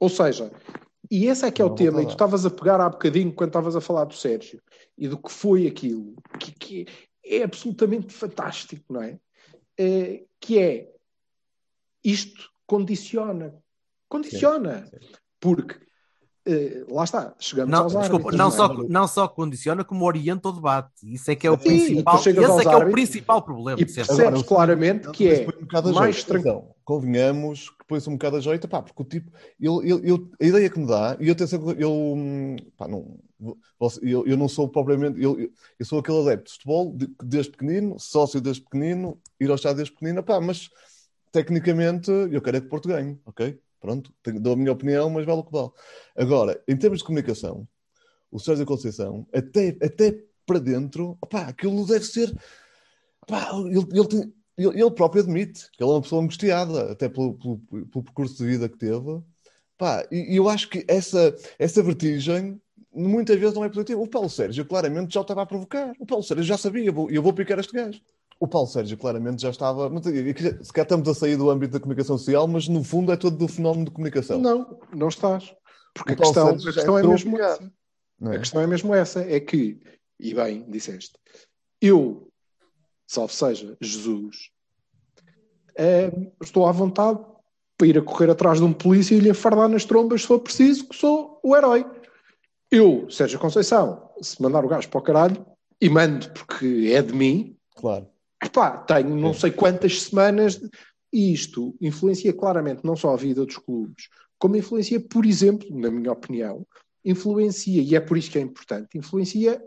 Ou 0.00 0.08
seja, 0.08 0.52
e 1.10 1.26
esse 1.26 1.44
é 1.44 1.50
que 1.50 1.60
é 1.60 1.64
o 1.64 1.68
Não 1.70 1.76
vou 1.76 1.84
tema, 1.84 2.02
e 2.02 2.06
tu 2.06 2.12
estavas 2.12 2.46
a 2.46 2.50
pegar 2.50 2.80
há 2.80 2.88
bocadinho 2.88 3.32
quando 3.32 3.48
estavas 3.48 3.74
a 3.74 3.80
falar 3.80 4.04
do 4.04 4.14
Sérgio 4.14 4.60
e 4.96 5.08
do 5.08 5.18
que 5.18 5.32
foi 5.32 5.66
aquilo, 5.66 6.14
que, 6.38 6.52
que 6.52 6.86
é 7.26 7.42
absolutamente 7.42 8.12
fantástico, 8.12 8.92
não 8.92 9.02
é? 9.02 9.18
Eh, 9.78 10.24
que 10.40 10.58
é 10.58 10.88
isto 12.02 12.50
condiciona. 12.66 13.54
Condiciona. 14.08 14.88
Porque 15.40 15.78
eh, 16.46 16.84
lá 16.88 17.02
está, 17.02 17.34
chegamos 17.40 17.70
Não, 17.72 17.82
aos 17.82 17.92
desculpa, 17.92 18.28
árbitros. 18.28 18.38
não, 18.38 18.48
é? 18.48 18.50
só, 18.50 18.74
não 18.88 19.08
só 19.08 19.28
condiciona, 19.28 19.84
como 19.84 20.04
orienta 20.04 20.48
o 20.48 20.52
debate. 20.52 20.92
Isso 21.02 21.30
é 21.30 21.34
que 21.34 21.46
é 21.46 21.50
o 21.50 21.58
Sim, 21.58 21.64
principal. 21.64 22.16
Esse 22.18 22.30
é 22.30 22.32
que 22.32 22.68
é 22.68 22.76
o 22.76 22.90
principal 22.90 23.42
problema. 23.42 23.80
E 23.80 23.84
percebes 23.84 24.10
Agora, 24.10 24.44
claramente 24.44 25.10
que 25.10 25.28
é 25.28 25.46
mais 25.92 26.22
tranquilo. 26.22 26.75
Convenhamos 26.86 27.70
que 27.70 27.86
põe-se 27.88 28.08
um 28.10 28.14
bocado 28.14 28.38
a 28.38 28.40
jeito, 28.40 28.68
pá, 28.68 28.82
porque 28.82 29.02
o 29.02 29.06
tipo, 29.06 29.32
ele, 29.60 29.92
ele- 29.92 30.10
ele- 30.12 30.30
a 30.40 30.46
ideia 30.46 30.70
que 30.70 30.80
me 30.80 30.86
dá, 30.88 31.18
e 31.20 31.28
eu, 31.28 31.34
atenção, 31.34 31.60
que 31.76 31.82
eu, 31.84 31.92
hum, 31.92 32.56
pá, 32.78 32.88
não, 32.88 33.18
eu, 34.02 34.26
eu 34.26 34.36
não 34.36 34.48
sou 34.48 34.68
propriamente, 34.68 35.20
eu, 35.22 35.38
eu- 35.78 35.86
sou 35.86 35.98
aquele 35.98 36.20
adepto 36.20 36.46
de 36.46 36.52
futebol 36.52 36.92
de- 36.96 37.14
desde 37.24 37.50
pequenino, 37.52 37.98
sócio 37.98 38.40
desde 38.40 38.62
pequenino, 38.62 39.20
ir 39.40 39.48
ao 39.50 39.56
estádio 39.56 39.78
desde 39.78 39.94
pequenino, 39.94 40.22
pá, 40.22 40.40
mas 40.40 40.70
tecnicamente 41.32 42.10
eu 42.10 42.40
quero 42.40 42.58
é 42.58 42.60
que 42.60 42.68
Porto 42.68 42.88
ganhe, 42.88 43.18
ok? 43.26 43.58
Pronto, 43.80 44.12
tenho- 44.22 44.40
dou 44.40 44.54
a 44.54 44.56
minha 44.56 44.72
opinião, 44.72 45.10
mas 45.10 45.26
vale 45.26 45.40
o 45.40 45.44
que 45.44 45.52
vale. 45.52 45.70
Agora, 46.16 46.62
em 46.68 46.76
termos 46.76 47.00
de 47.00 47.04
comunicação, 47.04 47.68
o 48.30 48.38
Sérgio 48.40 48.66
Conceição, 48.66 49.26
até, 49.34 49.76
até 49.82 50.18
para 50.46 50.60
dentro, 50.60 51.16
pá, 51.30 51.42
aquilo 51.48 51.86
deve 51.86 52.04
ser. 52.06 52.32
Pá, 53.26 53.50
ele, 53.54 53.86
ele, 53.92 54.08
tem- 54.08 54.34
ele- 54.56 54.80
ele 54.80 54.90
próprio 54.90 55.22
admite 55.22 55.70
que 55.72 55.82
ele 55.82 55.90
é 55.90 55.94
uma 55.94 56.02
pessoa 56.02 56.22
angustiada, 56.22 56.92
até 56.92 57.08
pelo, 57.08 57.34
pelo, 57.34 57.58
pelo 57.86 58.04
percurso 58.04 58.36
de 58.36 58.46
vida 58.46 58.68
que 58.68 58.78
teve. 58.78 59.20
Pá, 59.78 60.06
e, 60.10 60.34
e 60.34 60.36
eu 60.36 60.48
acho 60.48 60.68
que 60.70 60.84
essa, 60.88 61.34
essa 61.58 61.82
vertigem 61.82 62.60
muitas 62.94 63.38
vezes 63.38 63.54
não 63.54 63.64
é 63.64 63.68
positiva. 63.68 64.00
O 64.00 64.08
Paulo 64.08 64.30
Sérgio 64.30 64.64
claramente 64.64 65.12
já 65.12 65.20
o 65.20 65.22
estava 65.22 65.42
a 65.42 65.46
provocar. 65.46 65.92
O 66.00 66.06
Paulo 66.06 66.24
Sérgio 66.24 66.44
já 66.44 66.56
sabia, 66.56 66.84
eu 66.86 66.92
vou, 66.94 67.10
eu 67.10 67.22
vou 67.22 67.32
picar 67.32 67.58
este 67.58 67.72
gajo. 67.74 68.00
O 68.40 68.46
Paulo 68.48 68.68
Sérgio 68.68 68.96
claramente 68.98 69.42
já 69.42 69.50
estava. 69.50 69.90
Se 70.02 70.72
calhar 70.72 70.84
estamos 70.84 71.08
a 71.08 71.14
sair 71.14 71.36
do 71.36 71.50
âmbito 71.50 71.72
da 71.74 71.80
comunicação 71.80 72.16
social, 72.18 72.46
mas 72.46 72.68
no 72.68 72.82
fundo 72.84 73.12
é 73.12 73.16
todo 73.16 73.36
do 73.36 73.48
fenómeno 73.48 73.86
de 73.86 73.90
comunicação. 73.90 74.38
Não, 74.40 74.78
não 74.94 75.08
estás. 75.08 75.54
Porque 75.94 76.12
a 76.12 76.16
questão, 76.16 76.48
a 76.48 76.58
já 76.58 76.72
questão 76.72 76.98
é 76.98 77.02
a 77.02 77.06
mesmo 77.08 77.38
essa. 77.40 77.72
é? 78.22 78.36
A 78.36 78.38
questão 78.38 78.60
é 78.62 78.66
mesmo 78.66 78.94
essa, 78.94 79.20
é 79.22 79.40
que, 79.40 79.80
e 80.20 80.34
bem, 80.34 80.64
disseste, 80.68 81.12
eu, 81.80 82.28
salvo 83.06 83.32
seja, 83.32 83.76
Jesus, 83.80 84.50
eh, 85.76 86.10
estou 86.42 86.66
à 86.66 86.72
vontade 86.72 87.20
para 87.76 87.86
ir 87.86 87.98
a 87.98 88.02
correr 88.02 88.30
atrás 88.30 88.58
de 88.58 88.64
um 88.64 88.72
polícia 88.72 89.14
e 89.14 89.20
lhe 89.20 89.30
afardar 89.30 89.68
nas 89.68 89.84
trombas 89.84 90.22
se 90.22 90.26
for 90.26 90.40
preciso, 90.40 90.88
que 90.88 90.96
sou 90.96 91.38
o 91.42 91.54
herói. 91.54 91.84
Eu, 92.70 93.08
Sérgio 93.10 93.38
Conceição, 93.38 94.10
se 94.20 94.40
mandar 94.42 94.64
o 94.64 94.68
gajo 94.68 94.88
para 94.88 94.98
o 94.98 95.02
caralho, 95.02 95.46
e 95.80 95.90
mando 95.90 96.30
porque 96.32 96.90
é 96.92 97.02
de 97.02 97.12
mim, 97.12 97.56
Claro. 97.76 98.08
Epá, 98.42 98.78
tenho 98.78 99.14
não 99.14 99.32
sei 99.32 99.50
quantas 99.50 100.02
semanas 100.02 100.60
e 101.12 101.32
isto 101.32 101.74
influencia 101.80 102.32
claramente 102.32 102.84
não 102.84 102.96
só 102.96 103.12
a 103.12 103.16
vida 103.16 103.44
dos 103.44 103.58
clubes, 103.58 104.08
como 104.38 104.56
influencia, 104.56 105.00
por 105.00 105.24
exemplo, 105.24 105.68
na 105.70 105.90
minha 105.90 106.12
opinião, 106.12 106.66
influencia, 107.04 107.80
e 107.80 107.94
é 107.94 108.00
por 108.00 108.18
isso 108.18 108.30
que 108.30 108.38
é 108.38 108.42
importante, 108.42 108.98
influencia 108.98 109.62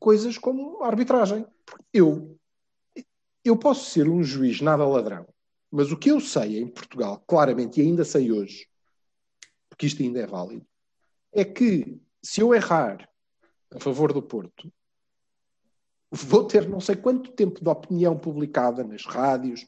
coisas 0.00 0.38
como 0.38 0.82
a 0.82 0.86
arbitragem. 0.86 1.44
Eu, 1.92 2.37
eu 3.48 3.56
posso 3.56 3.90
ser 3.90 4.08
um 4.08 4.22
juiz 4.22 4.60
nada 4.60 4.86
ladrão, 4.86 5.26
mas 5.70 5.92
o 5.92 5.96
que 5.96 6.10
eu 6.10 6.20
sei 6.20 6.58
em 6.58 6.66
Portugal, 6.66 7.22
claramente, 7.26 7.80
e 7.80 7.84
ainda 7.84 8.04
sei 8.04 8.32
hoje, 8.32 8.66
porque 9.68 9.86
isto 9.86 10.02
ainda 10.02 10.20
é 10.20 10.26
válido, 10.26 10.66
é 11.32 11.44
que 11.44 12.00
se 12.22 12.40
eu 12.40 12.54
errar 12.54 13.08
a 13.70 13.78
favor 13.78 14.12
do 14.12 14.22
Porto, 14.22 14.72
vou 16.10 16.44
ter 16.44 16.68
não 16.68 16.80
sei 16.80 16.96
quanto 16.96 17.32
tempo 17.32 17.62
de 17.62 17.68
opinião 17.68 18.18
publicada 18.18 18.82
nas 18.82 19.04
rádios, 19.04 19.66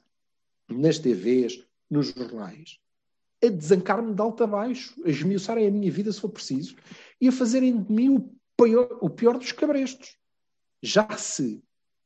nas 0.68 0.98
TVs, 0.98 1.62
nos 1.88 2.08
jornais, 2.08 2.78
a 3.42 3.48
desancar-me 3.48 4.14
de 4.14 4.20
alto 4.20 4.44
a 4.44 4.46
baixo, 4.46 4.94
a 5.04 5.08
esmiuçarem 5.08 5.66
a 5.66 5.70
minha 5.70 5.90
vida 5.90 6.12
se 6.12 6.20
for 6.20 6.28
preciso 6.28 6.76
e 7.20 7.28
a 7.28 7.32
fazerem 7.32 7.82
de 7.82 7.92
mim 7.92 8.16
o 8.16 8.34
pior, 8.56 8.98
o 9.00 9.10
pior 9.10 9.38
dos 9.38 9.52
cabrestos. 9.52 10.16
Já 10.82 11.16
se 11.16 11.62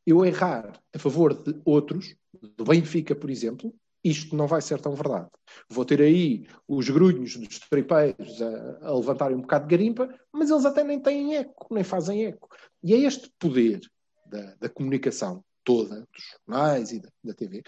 eu 0.07 0.25
errar 0.25 0.81
a 0.95 0.99
favor 0.99 1.35
de 1.35 1.61
outros, 1.65 2.15
do 2.57 2.65
Benfica, 2.65 3.15
por 3.15 3.31
exemplo, 3.31 3.75
isto 4.03 4.37
não 4.37 4.47
vai 4.47 4.61
ser 4.61 4.81
tão 4.81 4.95
verdade. 4.95 5.31
Vou 5.69 5.85
ter 5.85 6.01
aí 6.03 6.47
os 6.69 6.91
grunhos 6.91 7.37
dos 7.37 7.59
tripeiros 7.59 8.43
a, 8.43 8.89
a 8.89 8.95
levantarem 8.95 9.37
um 9.37 9.41
bocado 9.41 9.67
de 9.67 9.77
garimpa, 9.77 10.15
mas 10.31 10.51
eles 10.51 10.67
até 10.67 10.85
nem 10.85 11.01
têm 11.01 11.37
eco, 11.37 11.73
nem 11.73 11.83
fazem 11.83 12.27
eco. 12.27 12.49
E 12.83 12.93
é 12.93 12.99
este 12.99 13.33
poder 13.39 13.81
da, 14.27 14.55
da 14.57 14.69
comunicação 14.69 15.43
toda, 15.65 16.01
dos 16.01 16.25
jornais 16.47 16.93
e 16.93 17.01
da, 17.01 17.09
da 17.25 17.33
TV, 17.33 17.63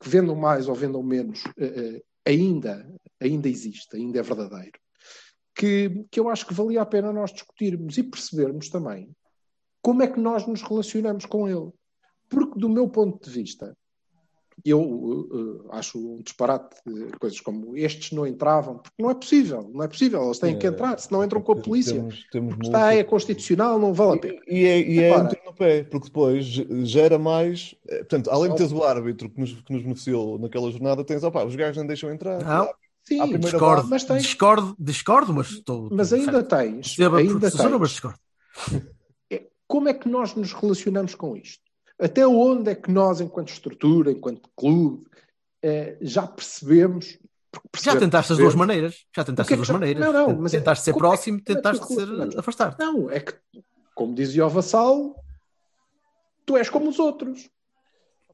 que 0.00 0.08
vendam 0.08 0.36
mais 0.36 0.68
ou 0.68 0.74
vendam 0.74 1.02
menos, 1.02 1.42
eh, 1.58 1.96
eh, 1.96 2.02
ainda, 2.24 2.88
ainda 3.20 3.48
existe, 3.48 3.96
ainda 3.96 4.20
é 4.20 4.22
verdadeiro. 4.22 4.78
Que, 5.54 6.04
que 6.10 6.20
eu 6.20 6.28
acho 6.28 6.46
que 6.46 6.54
valia 6.54 6.80
a 6.80 6.86
pena 6.86 7.12
nós 7.12 7.32
discutirmos 7.32 7.98
e 7.98 8.04
percebermos 8.04 8.68
também 8.68 9.10
como 9.82 10.02
é 10.02 10.06
que 10.06 10.20
nós 10.20 10.46
nos 10.46 10.62
relacionamos 10.62 11.26
com 11.26 11.48
ele. 11.48 11.70
Porque, 12.28 12.58
do 12.58 12.68
meu 12.68 12.88
ponto 12.88 13.28
de 13.28 13.30
vista, 13.30 13.76
eu 14.64 14.80
uh, 14.80 15.68
acho 15.72 15.98
um 15.98 16.22
disparate 16.22 16.76
uh, 16.86 17.18
coisas 17.18 17.40
como 17.40 17.76
estes 17.76 18.12
não 18.12 18.26
entravam, 18.26 18.78
porque 18.78 19.02
não 19.02 19.10
é 19.10 19.14
possível, 19.14 19.70
não 19.74 19.82
é 19.82 19.88
possível, 19.88 20.24
eles 20.24 20.38
têm 20.38 20.58
que 20.58 20.66
entrar, 20.66 20.98
se 20.98 21.10
não 21.10 21.24
entram 21.24 21.42
com 21.42 21.52
a 21.52 21.56
polícia. 21.56 21.94
Temos, 21.94 22.26
temos 22.30 22.56
Está, 22.62 22.94
é 22.94 23.02
constitucional, 23.02 23.78
não 23.78 23.92
vale 23.92 24.12
a 24.12 24.20
pena. 24.20 24.40
E 24.46 24.64
é, 24.64 24.80
e 24.80 25.02
é 25.02 25.16
um 25.16 25.22
no 25.24 25.54
pé, 25.54 25.82
porque 25.84 26.06
depois 26.06 26.44
gera 26.46 27.18
mais. 27.18 27.74
eh, 27.88 27.98
Portanto, 27.98 28.30
além 28.30 28.50
de 28.50 28.56
teres 28.56 28.72
o 28.72 28.82
árbitro 28.82 29.28
que 29.28 29.40
nos, 29.40 29.52
que 29.52 29.72
nos 29.72 29.82
beneficiou 29.82 30.38
naquela 30.38 30.70
jornada, 30.70 31.04
tens, 31.04 31.22
opá, 31.24 31.44
os 31.44 31.56
gajos 31.56 31.76
não 31.76 31.86
deixam 31.86 32.10
entrar. 32.12 32.42
Não, 32.42 32.72
Sim, 33.04 33.36
discordo, 33.38 33.88
mas 33.88 34.04
tens- 34.04 34.22
discordo, 34.22 34.76
discordo, 34.78 35.34
mas 35.34 35.50
estou. 35.50 35.88
Mas 35.90 36.12
ainda 36.12 36.42
tens, 36.42 36.94
Perceba 36.94 37.16
a 37.16 37.20
ainda 37.20 37.50
tens. 37.50 37.78
mas 37.78 37.90
discordo. 37.90 38.18
como 39.72 39.88
é 39.88 39.94
que 39.94 40.06
nós 40.06 40.34
nos 40.34 40.52
relacionamos 40.52 41.14
com 41.14 41.34
isto? 41.34 41.62
Até 41.98 42.26
onde 42.26 42.70
é 42.70 42.74
que 42.74 42.90
nós, 42.90 43.22
enquanto 43.22 43.48
estrutura, 43.48 44.12
enquanto 44.12 44.50
clube, 44.54 45.06
eh, 45.62 45.96
já 46.02 46.26
percebemos. 46.26 47.18
Já 47.82 47.96
tentaste 47.98 48.32
as 48.32 48.38
duas 48.38 48.54
maneiras. 48.54 49.06
Já 49.16 49.22
O 49.22 49.24
tentaste 49.24 49.50
é 49.52 49.54
as 49.54 49.58
duas 49.60 49.68
já- 49.68 49.72
maneiras. 49.72 50.04
Não, 50.04 50.12
não, 50.12 50.36
mas 50.42 50.52
é- 50.52 50.58
tentaste 50.58 50.84
ser 50.84 50.92
como 50.92 51.06
é 51.06 51.08
que- 51.08 51.14
próximo, 51.14 51.38
é 51.38 51.42
tentaste 51.54 51.86
ser 51.86 51.94
relacionas? 52.04 52.36
afastar. 52.36 52.76
Não, 52.78 53.10
é 53.10 53.20
que, 53.20 53.32
como 53.94 54.14
dizia 54.14 54.44
o 54.44 54.50
Vassal, 54.50 55.24
tu 56.44 56.56
és 56.58 56.68
como 56.68 56.90
os 56.90 56.98
outros. 56.98 57.48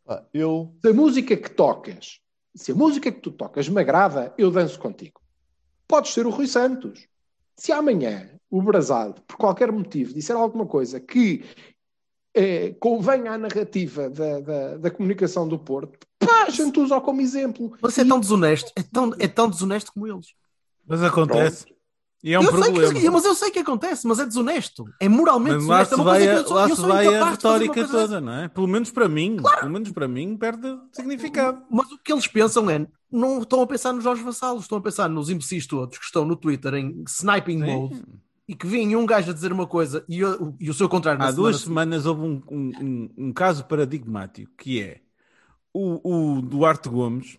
Pá, 0.04 0.24
eu, 0.34 0.74
Se 0.82 0.88
a 0.88 0.94
música 0.94 1.36
que 1.36 1.50
tocas, 1.50 2.18
se 2.56 2.72
a 2.72 2.74
música 2.74 3.12
que 3.12 3.20
tu 3.20 3.30
tocas 3.30 3.68
me 3.68 3.80
agrada, 3.80 4.34
eu 4.36 4.50
danço 4.50 4.78
contigo. 4.80 5.20
Podes 5.86 6.12
ser 6.12 6.26
o 6.26 6.30
Rui 6.30 6.48
Santos. 6.48 7.06
Se 7.58 7.72
amanhã 7.72 8.30
o 8.48 8.62
Brasado, 8.62 9.20
por 9.22 9.36
qualquer 9.36 9.70
motivo, 9.72 10.14
disser 10.14 10.36
alguma 10.36 10.64
coisa 10.64 11.00
que 11.00 11.44
eh, 12.32 12.74
convenha 12.78 13.32
à 13.32 13.38
narrativa 13.38 14.08
da, 14.08 14.40
da, 14.40 14.76
da 14.76 14.90
comunicação 14.90 15.46
do 15.46 15.58
Porto, 15.58 16.06
pá, 16.20 16.44
a 16.46 16.50
gente 16.50 16.78
usa 16.78 17.00
como 17.00 17.20
exemplo. 17.20 17.76
Você 17.82 18.02
é 18.02 18.04
tão 18.04 18.20
desonesto, 18.20 18.72
é 18.76 18.82
tão, 18.82 19.12
é 19.18 19.26
tão 19.26 19.50
desonesto 19.50 19.92
como 19.92 20.06
eles. 20.06 20.34
Mas 20.86 21.02
acontece. 21.02 21.66
E 22.22 22.32
é 22.34 22.38
um 22.38 22.42
eu 22.42 22.50
sei 22.50 22.60
problema. 22.62 22.94
que, 22.94 23.10
mas 23.10 23.24
eu 23.24 23.34
sei 23.34 23.50
que 23.50 23.58
acontece, 23.60 24.06
mas 24.06 24.18
é 24.18 24.26
desonesto. 24.26 24.84
É 25.00 25.08
moralmente 25.08 25.56
Mas 25.56 25.66
lá 25.66 25.84
desonesto. 25.84 25.88
se 25.88 25.92
É 25.94 25.96
uma 25.96 26.04
vai, 26.04 26.18
coisa 26.26 26.32
a, 26.32 26.42
eu 26.42 26.54
lá 26.54 26.68
eu 26.68 26.76
se 26.76 26.82
vai 26.82 27.06
a 27.14 27.30
retórica 27.30 27.88
toda, 27.88 28.20
não 28.20 28.32
é? 28.32 28.48
Pelo 28.48 28.66
menos 28.66 28.90
para 28.90 29.08
mim, 29.08 29.36
pelo 29.36 29.70
menos 29.70 29.90
para 29.92 30.08
mim, 30.08 30.36
perde 30.36 30.78
significado. 30.92 31.62
Mas 31.70 31.90
o 31.92 31.98
que 31.98 32.12
eles 32.12 32.26
pensam 32.26 32.68
é, 32.68 32.86
não 33.10 33.40
estão 33.40 33.62
a 33.62 33.66
pensar 33.66 33.92
nos 33.92 34.02
Jorge 34.04 34.22
Vassalos, 34.22 34.62
estão 34.64 34.78
a 34.78 34.80
pensar 34.82 35.08
nos 35.08 35.30
imbecis 35.30 35.66
todos 35.66 35.96
que 35.96 36.04
estão 36.04 36.24
no 36.24 36.36
Twitter 36.36 36.74
em 36.74 37.04
sniping 37.06 37.58
Sim. 37.58 37.64
mode 37.64 38.02
e 38.48 38.54
que 38.54 38.66
vinha 38.66 38.98
um 38.98 39.06
gajo 39.06 39.30
a 39.30 39.34
dizer 39.34 39.52
uma 39.52 39.66
coisa 39.66 40.04
e, 40.08 40.24
o- 40.24 40.56
e 40.58 40.70
o 40.70 40.74
seu 40.74 40.88
contrário 40.88 41.22
Há 41.22 41.30
duas 41.30 41.60
semana 41.60 42.00
semanas 42.00 42.06
houve 42.06 42.22
um, 42.22 42.42
um- 42.50 42.72
um- 42.80 43.10
um 43.28 43.32
caso 43.32 43.64
paradigmático 43.64 44.50
que 44.56 44.80
é 44.82 45.00
o, 45.72 46.36
o 46.38 46.42
Duarte 46.42 46.88
Gomes 46.88 47.38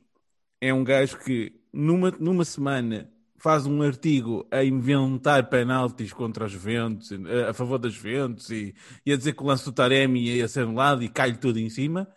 é 0.62 0.74
um 0.74 0.84
gajo 0.84 1.18
que 1.20 1.54
numa, 1.74 2.12
numa 2.12 2.46
semana 2.46 3.12
faz 3.40 3.66
um 3.66 3.82
artigo 3.82 4.48
a 4.52 4.64
inventar 4.64 5.50
penaltis 5.50 6.14
contra 6.14 6.46
os 6.46 6.52
Juventus, 6.52 7.12
a, 7.12 7.50
a 7.52 7.54
favor 7.54 7.78
das 7.80 7.94
Juventus 7.94 8.50
e, 8.50 8.76
e 9.06 9.14
a 9.14 9.18
dizer 9.18 9.34
que 9.34 9.44
o 9.44 9.46
lance 9.46 9.66
do 9.66 9.72
Taremi 9.72 10.22
ia 10.24 10.48
ser 10.48 10.62
anulado 10.64 11.04
e 11.04 11.10
cai-lhe 11.10 11.38
tudo 11.38 11.58
em 11.60 11.70
cima. 11.70 12.08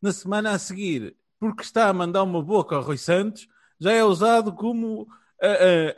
Na 0.00 0.12
semana 0.12 0.52
a 0.52 0.58
seguir, 0.58 1.16
porque 1.38 1.62
está 1.62 1.88
a 1.88 1.92
mandar 1.92 2.22
uma 2.22 2.42
boca 2.42 2.76
ao 2.76 2.82
Rui 2.82 2.98
Santos, 2.98 3.48
já 3.80 3.92
é 3.92 4.04
usado 4.04 4.52
como 4.54 5.06
a- 5.42 5.46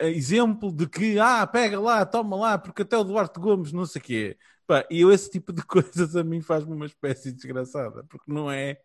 a- 0.03 0.05
a 0.05 0.09
exemplo 0.09 0.71
de 0.71 0.87
que, 0.87 1.19
ah, 1.19 1.45
pega 1.47 1.79
lá, 1.79 2.05
toma 2.05 2.35
lá, 2.35 2.57
porque 2.57 2.81
até 2.83 2.97
o 2.97 3.03
Duarte 3.03 3.39
Gomes 3.39 3.71
não 3.71 3.85
sei 3.85 4.01
o 4.01 4.03
quê. 4.05 4.37
Pá, 4.65 4.85
e 4.91 5.01
eu 5.01 5.11
esse 5.11 5.29
tipo 5.29 5.53
de 5.53 5.61
coisas 5.65 6.15
a 6.15 6.23
mim 6.23 6.41
faz-me 6.41 6.73
uma 6.73 6.85
espécie 6.85 7.31
desgraçada, 7.31 8.03
porque 8.09 8.31
não 8.31 8.51
é, 8.51 8.77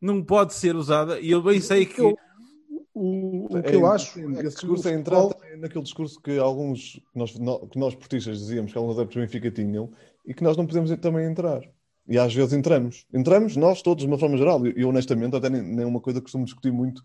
não 0.00 0.24
pode 0.24 0.54
ser 0.54 0.76
usada, 0.76 1.20
e 1.20 1.30
eu 1.30 1.42
bem 1.42 1.60
sei 1.60 1.86
que... 1.86 2.14
O, 2.94 3.56
o 3.58 3.58
É, 3.58 3.62
que 3.62 3.74
eu 3.74 3.86
acho 3.86 4.12
sim, 4.12 4.36
é 4.36 4.46
esse 4.46 4.56
que 4.56 4.66
discurso 4.66 4.88
é 4.88 4.92
entrar 4.92 5.28
naquele 5.58 5.82
discurso 5.82 6.20
que 6.20 6.38
alguns 6.38 7.00
que 7.12 7.18
nós, 7.18 7.32
que 7.32 7.78
nós 7.78 7.94
portistas 7.94 8.38
dizíamos 8.38 8.70
que 8.72 8.78
alguns 8.78 8.96
adeptos 8.96 9.16
do 9.16 9.20
Benfica 9.20 9.50
tinham 9.50 9.92
e 10.24 10.32
que 10.32 10.42
nós 10.44 10.56
não 10.56 10.66
podemos 10.66 10.90
também 11.00 11.26
entrar. 11.26 11.62
E 12.06 12.18
às 12.18 12.32
vezes 12.34 12.52
entramos. 12.52 13.06
Entramos, 13.12 13.56
nós 13.56 13.82
todos, 13.82 14.04
de 14.04 14.08
uma 14.08 14.18
forma 14.18 14.36
geral. 14.36 14.64
E 14.66 14.74
eu, 14.76 14.88
honestamente, 14.90 15.34
até 15.36 15.50
nem, 15.50 15.62
nem 15.62 15.84
é 15.84 15.86
uma 15.86 16.00
coisa 16.00 16.20
que 16.20 16.24
costumo 16.24 16.44
discutir 16.44 16.70
muito 16.70 17.02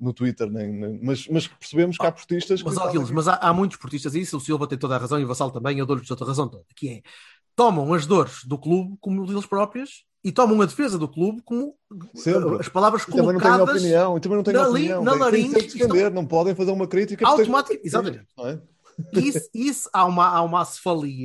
no 0.00 0.12
Twitter, 0.12 0.50
nem, 0.50 0.72
nem- 0.72 1.00
mas, 1.02 1.26
mas 1.28 1.48
percebemos 1.48 1.98
que 1.98 2.06
há 2.06 2.12
portistas 2.12 2.62
que. 2.62 2.68
Mas, 2.68 2.76
ó, 2.78 2.84
Aquiles, 2.84 3.10
mas 3.10 3.28
há, 3.28 3.34
há 3.36 3.52
muitos 3.52 3.76
portistas, 3.78 4.14
e 4.14 4.20
isso 4.20 4.36
o 4.36 4.40
Silva 4.40 4.66
tem 4.68 4.78
toda 4.78 4.94
a 4.96 4.98
razão 4.98 5.18
e 5.20 5.24
o 5.24 5.28
Vassal 5.28 5.50
também, 5.50 5.78
eu 5.78 5.86
dou-lhes 5.86 6.06
toda 6.06 6.24
a 6.24 6.28
razão 6.28 6.48
toda, 6.48 6.64
que 6.76 6.88
é, 6.88 7.02
tomam 7.56 7.92
as 7.94 8.06
dores 8.06 8.44
do 8.44 8.58
clube 8.58 8.96
como 9.00 9.26
deles 9.26 9.46
próprias 9.46 10.04
e 10.24 10.32
tomam 10.32 10.58
a 10.62 10.64
defesa 10.64 10.98
do 10.98 11.06
clube 11.06 11.42
como 11.42 11.76
Sempre. 12.14 12.58
as 12.58 12.68
palavras 12.68 13.02
E 13.02 13.06
também 13.06 13.34
não 13.34 13.38
tenho 13.38 13.40
colocadas 13.42 13.82
opinião, 13.82 14.20
também 14.20 14.36
não 14.36 14.42
tenho 14.42 14.58
na, 14.58 14.68
opinião. 14.68 15.04
na 15.04 15.10
tem 15.10 15.18
que 15.18 15.24
laringe 15.24 15.70
se 15.70 15.78
defender, 15.78 16.10
não 16.10 16.26
podem 16.26 16.54
fazer 16.54 16.70
uma 16.70 16.86
crítica. 16.86 17.28
automática. 17.28 17.78
Exatamente. 17.84 18.26
é? 18.38 18.58
Isso, 19.12 19.50
isso 19.52 19.90
há, 19.92 20.06
uma, 20.06 20.26
há 20.26 20.40
uma 20.40 20.64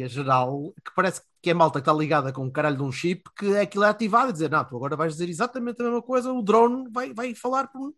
geral 0.09 0.73
que 0.83 0.93
parece 0.93 1.21
que 1.41 1.49
é 1.49 1.53
malta 1.53 1.79
que 1.79 1.83
está 1.83 1.93
ligada 1.93 2.33
com 2.33 2.43
um 2.43 2.51
caralho 2.51 2.75
de 2.75 2.83
um 2.83 2.91
chip 2.91 3.23
que 3.37 3.55
aquilo 3.55 3.85
é 3.85 3.89
ativado 3.89 4.31
e 4.31 4.33
dizer, 4.33 4.49
não, 4.49 4.65
tu 4.65 4.75
agora 4.75 4.97
vais 4.97 5.13
dizer 5.13 5.29
exatamente 5.29 5.81
a 5.81 5.85
mesma 5.85 6.01
coisa, 6.01 6.33
o 6.33 6.41
drone 6.41 6.89
vai, 6.91 7.13
vai 7.13 7.33
falar 7.33 7.67
por... 7.67 7.93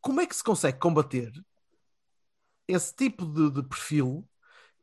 Como 0.00 0.20
é 0.20 0.26
que 0.26 0.34
se 0.34 0.42
consegue 0.42 0.78
combater 0.78 1.30
esse 2.66 2.94
tipo 2.94 3.26
de, 3.26 3.50
de 3.50 3.62
perfil 3.68 4.26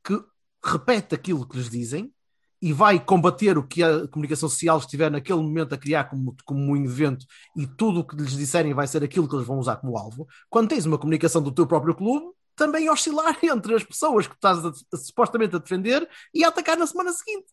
que 0.03 0.22
repete 0.63 1.15
aquilo 1.15 1.47
que 1.47 1.57
lhes 1.57 1.70
dizem 1.70 2.13
e 2.62 2.74
vai 2.74 2.99
combater 2.99 3.57
o 3.57 3.66
que 3.66 3.82
a 3.82 4.07
comunicação 4.07 4.49
social 4.49 4.78
estiver 4.80 5.10
naquele 5.10 5.39
momento 5.41 5.74
a 5.74 5.78
criar 5.78 6.05
como, 6.05 6.36
como 6.45 6.60
um 6.74 6.76
evento 6.78 7.26
e 7.55 7.66
tudo 7.66 8.01
o 8.01 8.03
que 8.03 8.16
lhes 8.16 8.32
disserem 8.36 8.74
vai 8.74 8.86
ser 8.88 9.03
aquilo 9.03 9.28
que 9.30 9.36
eles 9.36 9.47
vão 9.47 9.60
usar 9.60 9.78
como 9.78 9.97
alvo, 9.97 10.28
quando 10.49 10.70
tens 10.70 10.86
uma 10.86 10.97
comunicação 10.97 11.41
do 11.41 11.51
teu 11.51 11.66
próprio 11.66 11.95
clube, 11.95 12.34
também 12.55 12.89
oscilar 12.89 13.38
entre 13.43 13.76
as 13.76 13.84
pessoas 13.84 14.28
que 14.28 14.34
estás 14.36 14.66
a- 14.66 14.70
a- 14.93 14.97
supostamente 14.97 15.55
a 15.55 15.60
defender 15.60 16.07
e 16.34 16.43
a 16.43 16.49
atacar 16.49 16.78
na 16.78 16.86
semana 16.86 17.14
seguinte. 17.14 17.47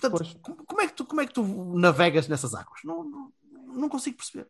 Portanto, 0.00 0.38
como, 0.40 0.64
como 0.64 0.80
é 0.80 0.86
que 0.86 0.94
tu, 0.94 1.04
como 1.04 1.20
é 1.20 1.26
que 1.26 1.34
tu 1.34 1.42
navegas 1.76 2.28
nessas 2.28 2.54
águas? 2.54 2.80
Não, 2.84 3.04
não, 3.04 3.32
não 3.74 3.88
consigo 3.88 4.16
perceber. 4.16 4.46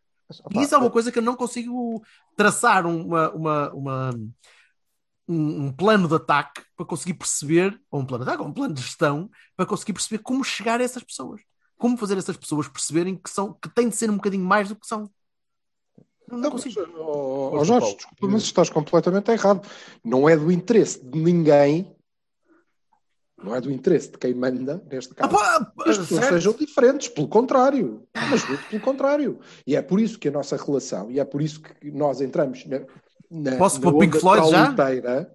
E 0.51 0.61
isso 0.63 0.75
é 0.75 0.77
uma 0.77 0.91
coisa 0.91 1.11
que 1.11 1.17
eu 1.17 1.23
não 1.23 1.35
consigo 1.35 2.03
traçar 2.35 2.85
uma, 2.85 3.31
uma, 3.31 3.69
uma- 3.73 4.11
um, 5.29 5.65
um 5.65 5.71
plano 5.71 6.07
de 6.07 6.15
ataque 6.15 6.63
para 6.75 6.85
conseguir 6.85 7.13
perceber, 7.13 7.79
ou 7.91 8.01
um 8.01 8.05
plano 8.05 8.25
de 8.25 8.29
ataque, 8.29 8.43
ou 8.43 8.49
um 8.49 8.53
plano 8.53 8.73
de 8.73 8.81
gestão, 8.81 9.29
para 9.55 9.65
conseguir 9.65 9.93
perceber 9.93 10.23
como 10.23 10.43
chegar 10.43 10.81
a 10.81 10.83
essas 10.83 11.03
pessoas. 11.03 11.39
Como 11.77 11.95
fazer 11.95 12.17
essas 12.17 12.35
pessoas 12.35 12.67
perceberem 12.67 13.15
que, 13.15 13.29
são, 13.29 13.53
que 13.53 13.69
têm 13.69 13.87
de 13.87 13.95
ser 13.95 14.09
um 14.09 14.15
bocadinho 14.15 14.43
mais 14.43 14.67
do 14.67 14.75
que 14.75 14.87
são. 14.87 15.09
Não, 16.27 16.37
não 16.37 16.51
consigo. 16.51 16.81
Ó 16.97 17.39
ó, 17.57 17.63
Jorge, 17.63 17.95
desculpa, 17.95 18.27
mas 18.27 18.43
estás 18.43 18.69
completamente 18.69 19.31
errado. 19.31 19.67
Não 20.03 20.27
é 20.27 20.35
do 20.35 20.51
interesse 20.51 21.03
de 21.03 21.19
ninguém, 21.19 21.95
não 23.41 23.55
é 23.55 23.61
do 23.61 23.71
interesse 23.71 24.11
de 24.11 24.17
quem 24.17 24.33
manda, 24.33 24.83
neste 24.91 25.13
caso, 25.13 25.35
que 25.35 25.89
as 25.89 25.97
pessoas 25.97 26.19
certo. 26.19 26.33
sejam 26.33 26.53
diferentes, 26.53 27.07
pelo 27.07 27.27
contrário. 27.27 28.03
Mas 28.13 28.47
muito 28.47 28.67
pelo 28.67 28.81
contrário. 28.81 29.39
E 29.65 29.75
é 29.75 29.81
por 29.81 29.99
isso 29.99 30.19
que 30.19 30.27
a 30.27 30.31
nossa 30.31 30.57
relação, 30.57 31.09
e 31.09 31.19
é 31.19 31.25
por 31.25 31.41
isso 31.41 31.61
que 31.61 31.91
nós 31.91 32.21
entramos 32.21 32.65
na. 33.29 33.55
Posso 33.57 33.79
pôr 33.79 33.97
Pink 33.99 34.19
Floyd 34.19 34.49
já? 34.49 34.75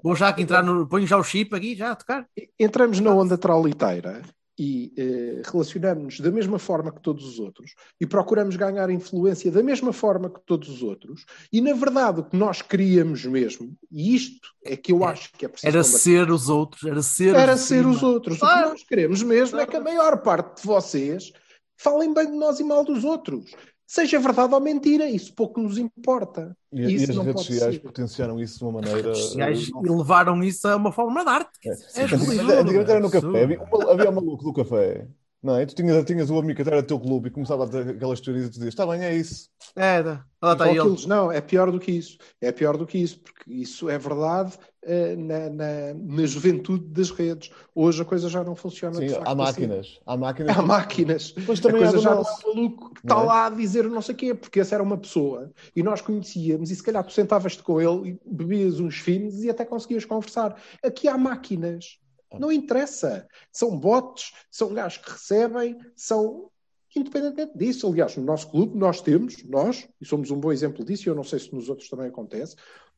Vou 0.02 0.16
já 0.16 0.28
aqui 0.28 0.42
entrar 0.42 0.62
no. 0.62 0.86
Ponho 0.86 1.06
já 1.06 1.16
o 1.16 1.22
chip 1.24 1.54
aqui, 1.54 1.74
já 1.74 1.92
a 1.92 1.96
tocar. 1.96 2.26
entramos 2.58 3.00
na 3.00 3.10
onda 3.14 3.38
trauliteira 3.38 4.22
e 4.58 4.92
eh, 4.96 5.42
relacionamos-nos 5.50 6.20
da 6.20 6.30
mesma 6.30 6.60
forma 6.60 6.92
que 6.92 7.00
todos 7.00 7.24
os 7.26 7.40
outros 7.40 7.74
e 8.00 8.06
procuramos 8.06 8.54
ganhar 8.54 8.88
influência 8.88 9.50
da 9.50 9.62
mesma 9.64 9.92
forma 9.92 10.30
que 10.30 10.40
todos 10.46 10.68
os 10.68 10.80
outros 10.82 11.24
e 11.52 11.60
na 11.60 11.72
verdade 11.74 12.20
o 12.20 12.24
que 12.24 12.36
nós 12.36 12.62
queríamos 12.62 13.24
mesmo 13.24 13.76
e 13.90 14.14
isto 14.14 14.48
é 14.64 14.76
que 14.76 14.92
eu 14.92 15.02
acho 15.04 15.32
que 15.36 15.44
é 15.44 15.48
preciso 15.48 15.68
Era 15.68 15.82
combater. 15.82 15.98
ser 15.98 16.30
os 16.30 16.48
outros, 16.48 16.84
era 16.84 17.02
ser 17.02 17.34
era 17.34 17.54
os 17.54 17.60
ser 17.62 17.78
cima. 17.78 17.90
os 17.90 18.02
outros 18.04 18.36
o 18.40 18.46
que 18.46 18.46
nós 18.46 18.84
queremos 18.84 19.22
mesmo 19.24 19.58
é 19.58 19.66
que 19.66 19.76
a 19.76 19.80
maior 19.80 20.18
parte 20.22 20.60
de 20.60 20.66
vocês 20.68 21.32
falem 21.76 22.14
bem 22.14 22.30
de 22.30 22.36
nós 22.38 22.60
e 22.60 22.64
mal 22.64 22.84
dos 22.84 23.02
outros 23.02 23.50
seja 23.86 24.18
verdade 24.18 24.54
ou 24.54 24.60
mentira 24.60 25.08
isso 25.10 25.34
pouco 25.34 25.60
nos 25.60 25.78
importa 25.78 26.56
E, 26.72 26.82
e 26.88 26.94
isso 26.94 27.10
as 27.10 27.16
não 27.16 27.24
redes 27.24 27.42
pode 27.42 27.46
sociais 27.46 27.76
ser. 27.76 27.80
potenciaram 27.80 28.40
isso 28.40 28.58
de 28.58 28.64
uma 28.64 28.72
maneira. 28.72 29.12
Os 29.12 29.18
sociais 29.18 29.70
eh, 29.74 29.90
levaram 29.90 30.42
isso 30.42 30.66
a 30.68 30.76
uma 30.76 30.92
forma 30.92 31.24
de 31.24 31.30
arte. 31.30 31.50
É, 31.94 32.02
Antigamente 32.02 32.52
antigamente 32.52 32.90
era 32.90 33.00
no 33.00 33.10
café, 33.10 33.44
havia, 33.44 33.60
havia 33.90 34.10
o 34.10 34.14
maluco 34.14 34.44
do 34.44 34.52
café, 34.52 35.08
não 35.44 35.56
é? 35.58 35.66
Tu 35.66 35.74
tinhas, 35.74 36.02
tinhas 36.06 36.30
o 36.30 36.38
amigo 36.38 36.62
que 36.62 36.66
era 36.66 36.80
do 36.80 36.88
teu 36.88 36.98
clube 36.98 37.28
e 37.28 37.30
começava 37.30 37.64
a 37.64 37.68
ter 37.68 37.90
aquelas 37.90 38.18
teorias 38.18 38.46
e 38.46 38.48
tu 38.48 38.54
dizias: 38.54 38.72
está 38.72 38.86
bem, 38.86 39.04
é 39.04 39.14
isso. 39.14 39.50
Era. 39.76 40.24
Lá 40.42 40.54
está 40.54 40.70
ele. 40.70 41.06
não, 41.06 41.30
é 41.30 41.40
pior 41.40 41.70
do 41.70 41.78
que 41.78 41.92
isso. 41.92 42.16
É 42.40 42.50
pior 42.50 42.78
do 42.78 42.86
que 42.86 42.96
isso, 42.96 43.20
porque 43.20 43.52
isso 43.52 43.90
é 43.90 43.98
verdade 43.98 44.58
eh, 44.82 45.14
na, 45.16 45.50
na, 45.50 45.94
na 45.94 46.26
juventude 46.26 46.86
das 46.86 47.10
redes. 47.10 47.50
Hoje 47.74 48.00
a 48.00 48.04
coisa 48.06 48.28
já 48.30 48.42
não 48.42 48.54
funciona 48.54 48.94
Sim, 48.94 49.06
de 49.06 49.14
facto 49.14 49.26
há 49.26 49.32
assim. 49.32 49.38
máquinas. 49.66 50.00
Há 50.06 50.16
máquinas. 50.16 50.56
Há 50.56 50.62
máquinas. 50.62 51.34
Mas 51.46 51.60
também 51.60 51.82
a 51.82 51.88
há 51.88 51.90
coisa 51.90 52.02
já 52.02 52.14
nosso. 52.14 52.42
não 52.42 52.48
é 52.48 52.52
um 52.52 52.56
maluco 52.56 52.94
que 52.94 53.00
está 53.00 53.20
é? 53.20 53.24
lá 53.24 53.46
a 53.46 53.50
dizer 53.50 53.84
não 53.84 54.00
sei 54.00 54.14
o 54.14 54.18
quê, 54.18 54.34
porque 54.34 54.60
esse 54.60 54.72
era 54.72 54.82
uma 54.82 54.96
pessoa 54.96 55.52
e 55.76 55.82
nós 55.82 56.00
conhecíamos 56.00 56.70
e 56.70 56.76
se 56.76 56.82
calhar 56.82 57.04
tu 57.04 57.12
sentavas-te 57.12 57.62
com 57.62 57.80
ele 57.80 58.10
e 58.10 58.20
bebias 58.24 58.80
uns 58.80 58.96
fins 58.96 59.42
e 59.42 59.50
até 59.50 59.64
conseguias 59.66 60.06
conversar. 60.06 60.56
Aqui 60.82 61.06
há 61.06 61.18
máquinas. 61.18 61.98
Não 62.38 62.52
interessa. 62.52 63.26
São 63.52 63.76
bots, 63.78 64.32
são 64.50 64.72
gajos 64.72 64.98
que 64.98 65.10
recebem, 65.10 65.78
são 65.94 66.50
independentemente 66.96 67.56
disso. 67.58 67.86
Aliás, 67.88 68.16
no 68.16 68.24
nosso 68.24 68.48
clube 68.50 68.76
nós 68.78 69.00
temos, 69.00 69.42
nós, 69.44 69.88
e 70.00 70.06
somos 70.06 70.30
um 70.30 70.38
bom 70.38 70.52
exemplo 70.52 70.84
disso, 70.84 71.08
e 71.08 71.10
eu 71.10 71.14
não 71.14 71.24
sei 71.24 71.38
se 71.38 71.54
nos 71.54 71.68
outros 71.68 71.88
também 71.88 72.06
acontece, 72.06 72.56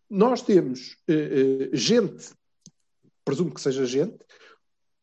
nós 0.08 0.42
temos 0.42 0.96
eh, 1.08 1.68
eh, 1.72 1.76
gente, 1.76 2.30
presumo 3.24 3.52
que 3.52 3.60
seja 3.60 3.84
gente, 3.86 4.18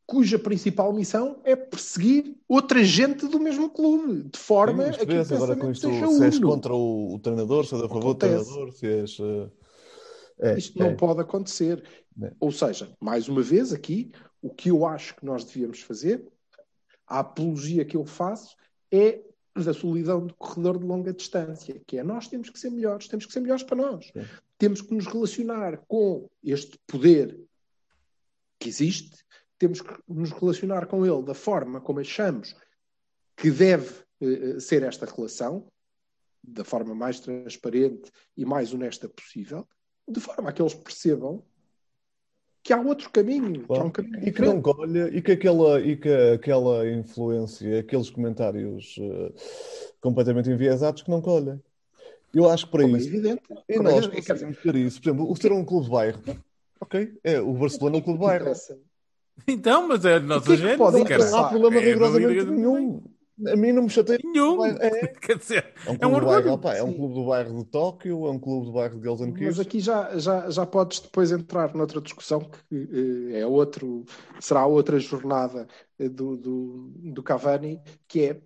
cuja 0.05 0.38
principal 0.38 0.93
missão 0.93 1.41
é 1.43 1.55
perseguir 1.55 2.36
outra 2.47 2.84
gente 2.84 3.27
do 3.27 3.39
mesmo 3.39 3.69
clube, 3.69 4.29
de 4.29 4.38
forma 4.38 4.84
Sim, 4.84 4.89
a 5.01 5.05
que 5.05 5.13
o 5.34 5.36
agora 5.36 5.55
com 5.55 5.71
isto, 5.71 5.89
seja 5.89 6.07
se 6.07 6.23
és 6.25 6.38
uno. 6.38 6.47
contra 6.47 6.73
o, 6.73 7.15
o 7.15 7.19
treinador, 7.19 7.65
se 7.65 7.75
és 7.75 7.81
a 7.84 7.88
favor 7.88 8.03
do 8.03 8.09
Acontece. 8.11 8.45
treinador, 8.45 8.73
se 8.73 8.88
és. 8.88 9.17
eh, 9.19 9.62
é, 10.43 10.57
Isto 10.57 10.77
não 10.77 10.87
é. 10.87 10.95
pode 10.95 11.21
acontecer. 11.21 11.83
Ou 12.39 12.51
seja, 12.51 12.93
mais 12.99 13.29
uma 13.29 13.41
vez 13.41 13.71
aqui, 13.71 14.11
o 14.41 14.49
que 14.49 14.69
eu 14.69 14.85
acho 14.85 15.15
que 15.15 15.25
nós 15.25 15.45
devíamos 15.45 15.81
fazer, 15.81 16.27
a 17.07 17.19
apologia 17.19 17.85
que 17.85 17.95
eu 17.95 18.05
faço, 18.05 18.55
é 18.91 19.21
da 19.55 19.73
solidão 19.73 20.25
do 20.25 20.33
corredor 20.33 20.79
de 20.79 20.85
longa 20.85 21.13
distância, 21.13 21.81
que 21.87 21.97
é 21.97 22.03
nós 22.03 22.27
temos 22.27 22.49
que 22.49 22.59
ser 22.59 22.71
melhores, 22.71 23.07
temos 23.07 23.25
que 23.25 23.31
ser 23.31 23.39
melhores 23.39 23.63
para 23.63 23.77
nós. 23.77 24.11
Temos 24.57 24.81
que 24.81 24.93
nos 24.93 25.05
relacionar 25.05 25.77
com 25.87 26.29
este 26.43 26.77
poder 26.87 27.39
que 28.59 28.67
existe, 28.67 29.23
temos 29.57 29.79
que 29.79 29.93
nos 30.07 30.31
relacionar 30.31 30.87
com 30.87 31.05
ele 31.05 31.23
da 31.23 31.33
forma 31.33 31.79
como 31.79 31.99
achamos 31.99 32.55
que 33.37 33.49
deve 33.49 34.03
eh, 34.21 34.59
ser 34.59 34.83
esta 34.83 35.05
relação, 35.05 35.71
da 36.43 36.63
forma 36.63 36.93
mais 36.93 37.19
transparente 37.19 38.11
e 38.35 38.43
mais 38.43 38.73
honesta 38.73 39.07
possível, 39.07 39.67
de 40.07 40.19
forma 40.19 40.49
a 40.49 40.53
que 40.53 40.61
eles 40.61 40.73
percebam 40.73 41.43
que 42.61 42.71
há 42.71 42.79
outro 42.79 43.09
caminho, 43.09 43.67
que 43.67 43.73
há 43.79 43.83
um 43.83 43.89
caminho 43.91 44.27
E 44.27 44.31
que 44.31 44.41
não 44.41 44.61
colha, 44.61 45.09
e 45.09 45.21
que 45.21 45.33
aquela, 45.33 45.81
e 45.81 45.97
que 45.97 46.09
aquela 46.09 46.89
influência, 46.89 47.79
aqueles 47.79 48.09
comentários 48.09 48.95
uh, 48.97 49.33
completamente 49.99 50.49
enviesados 50.49 51.01
que 51.01 51.09
não 51.11 51.21
colhem. 51.21 51.61
Eu 52.33 52.49
acho 52.49 52.65
que 52.65 52.71
para 52.71 52.83
Como 52.83 52.95
é 52.95 52.99
isso. 52.99 53.09
evidente. 53.09 53.41
E 53.69 53.73
Como 53.77 53.89
é- 53.89 53.91
nós 53.91 54.07
dizer, 54.07 54.25
conseguimos 54.27 54.57
ter 54.59 54.75
isso. 54.75 55.01
Por 55.01 55.09
exemplo, 55.09 55.31
o 55.31 55.35
ser 55.35 55.51
um 55.51 55.65
clube 55.65 55.85
de 55.85 55.91
bairro. 55.91 56.21
Ok, 56.79 57.19
é 57.23 57.39
o 57.39 57.53
Barcelona 57.53 57.97
é 57.97 57.99
um 57.99 58.01
clube 58.01 58.19
de 58.19 58.25
bairro. 58.25 58.43
interessa. 58.43 58.79
Então, 59.47 59.87
mas 59.87 60.05
é 60.05 60.17
O 60.17 60.19
nossa 60.21 60.45
que 60.45 60.53
é 60.53 60.57
que 60.57 60.61
gente. 60.63 60.77
pode 60.77 60.97
Não, 61.31 61.37
há 61.37 61.49
problema 61.49 61.75
É, 61.77 61.79
rigorosamente 61.79 62.45
nenhum. 62.45 63.03
A 63.47 63.55
mim 63.55 63.71
não 63.71 63.84
me 63.84 63.89
chateia. 63.89 64.19
Nenhum. 64.23 64.63
É, 64.65 65.07
Quer 65.21 65.38
dizer, 65.38 65.73
é 65.86 65.91
um 65.91 65.97
é 65.99 66.07
um 66.07 66.11
clube 66.11 66.19
do 66.19 66.25
bairro, 66.25 66.51
orgulho. 66.51 66.53
opá, 66.53 66.75
é 66.75 66.84
um 66.84 66.93
clube 66.93 67.15
do 67.15 67.25
bairro 67.25 67.57
de 67.63 67.65
Tóquio, 67.65 68.25
é 68.27 68.31
um 68.31 68.39
clube 68.39 68.65
do 68.67 68.71
bairro 68.73 68.95
de 68.99 69.01
Mas 69.38 69.57
Gelsenkirchen. 69.57 69.61
aqui 69.61 69.79
já, 69.79 70.17
já, 70.17 70.49
já 70.49 70.65
podes 70.65 70.99
depois 70.99 71.31
entrar 71.31 71.73
noutra 71.75 72.01
discussão 72.01 72.49
que 72.69 72.75
eh, 73.34 73.39
é 73.39 73.45
outro, 73.47 74.05
será 74.39 74.65
outra 74.65 74.99
jornada 74.99 75.67
eh, 75.99 76.09
do, 76.09 76.38
do, 76.38 76.91
do 76.95 77.23
Cavani, 77.23 77.81
que 78.07 78.21
é 78.25 78.41